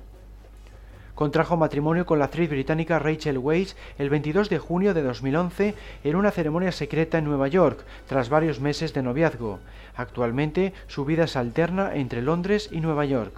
Contrajo 1.15 1.57
matrimonio 1.57 2.05
con 2.05 2.17
la 2.17 2.25
actriz 2.25 2.49
británica 2.49 2.97
Rachel 2.97 3.37
Weisz 3.37 3.75
el 3.97 4.09
22 4.09 4.49
de 4.49 4.57
junio 4.57 4.93
de 4.93 5.01
2011 5.03 5.75
en 6.05 6.15
una 6.15 6.31
ceremonia 6.31 6.71
secreta 6.71 7.17
en 7.17 7.25
Nueva 7.25 7.49
York, 7.49 7.83
tras 8.07 8.29
varios 8.29 8.61
meses 8.61 8.93
de 8.93 9.03
noviazgo. 9.03 9.59
Actualmente 9.97 10.73
su 10.87 11.03
vida 11.03 11.27
se 11.27 11.37
alterna 11.37 11.93
entre 11.93 12.21
Londres 12.21 12.69
y 12.71 12.79
Nueva 12.79 13.03
York. 13.03 13.33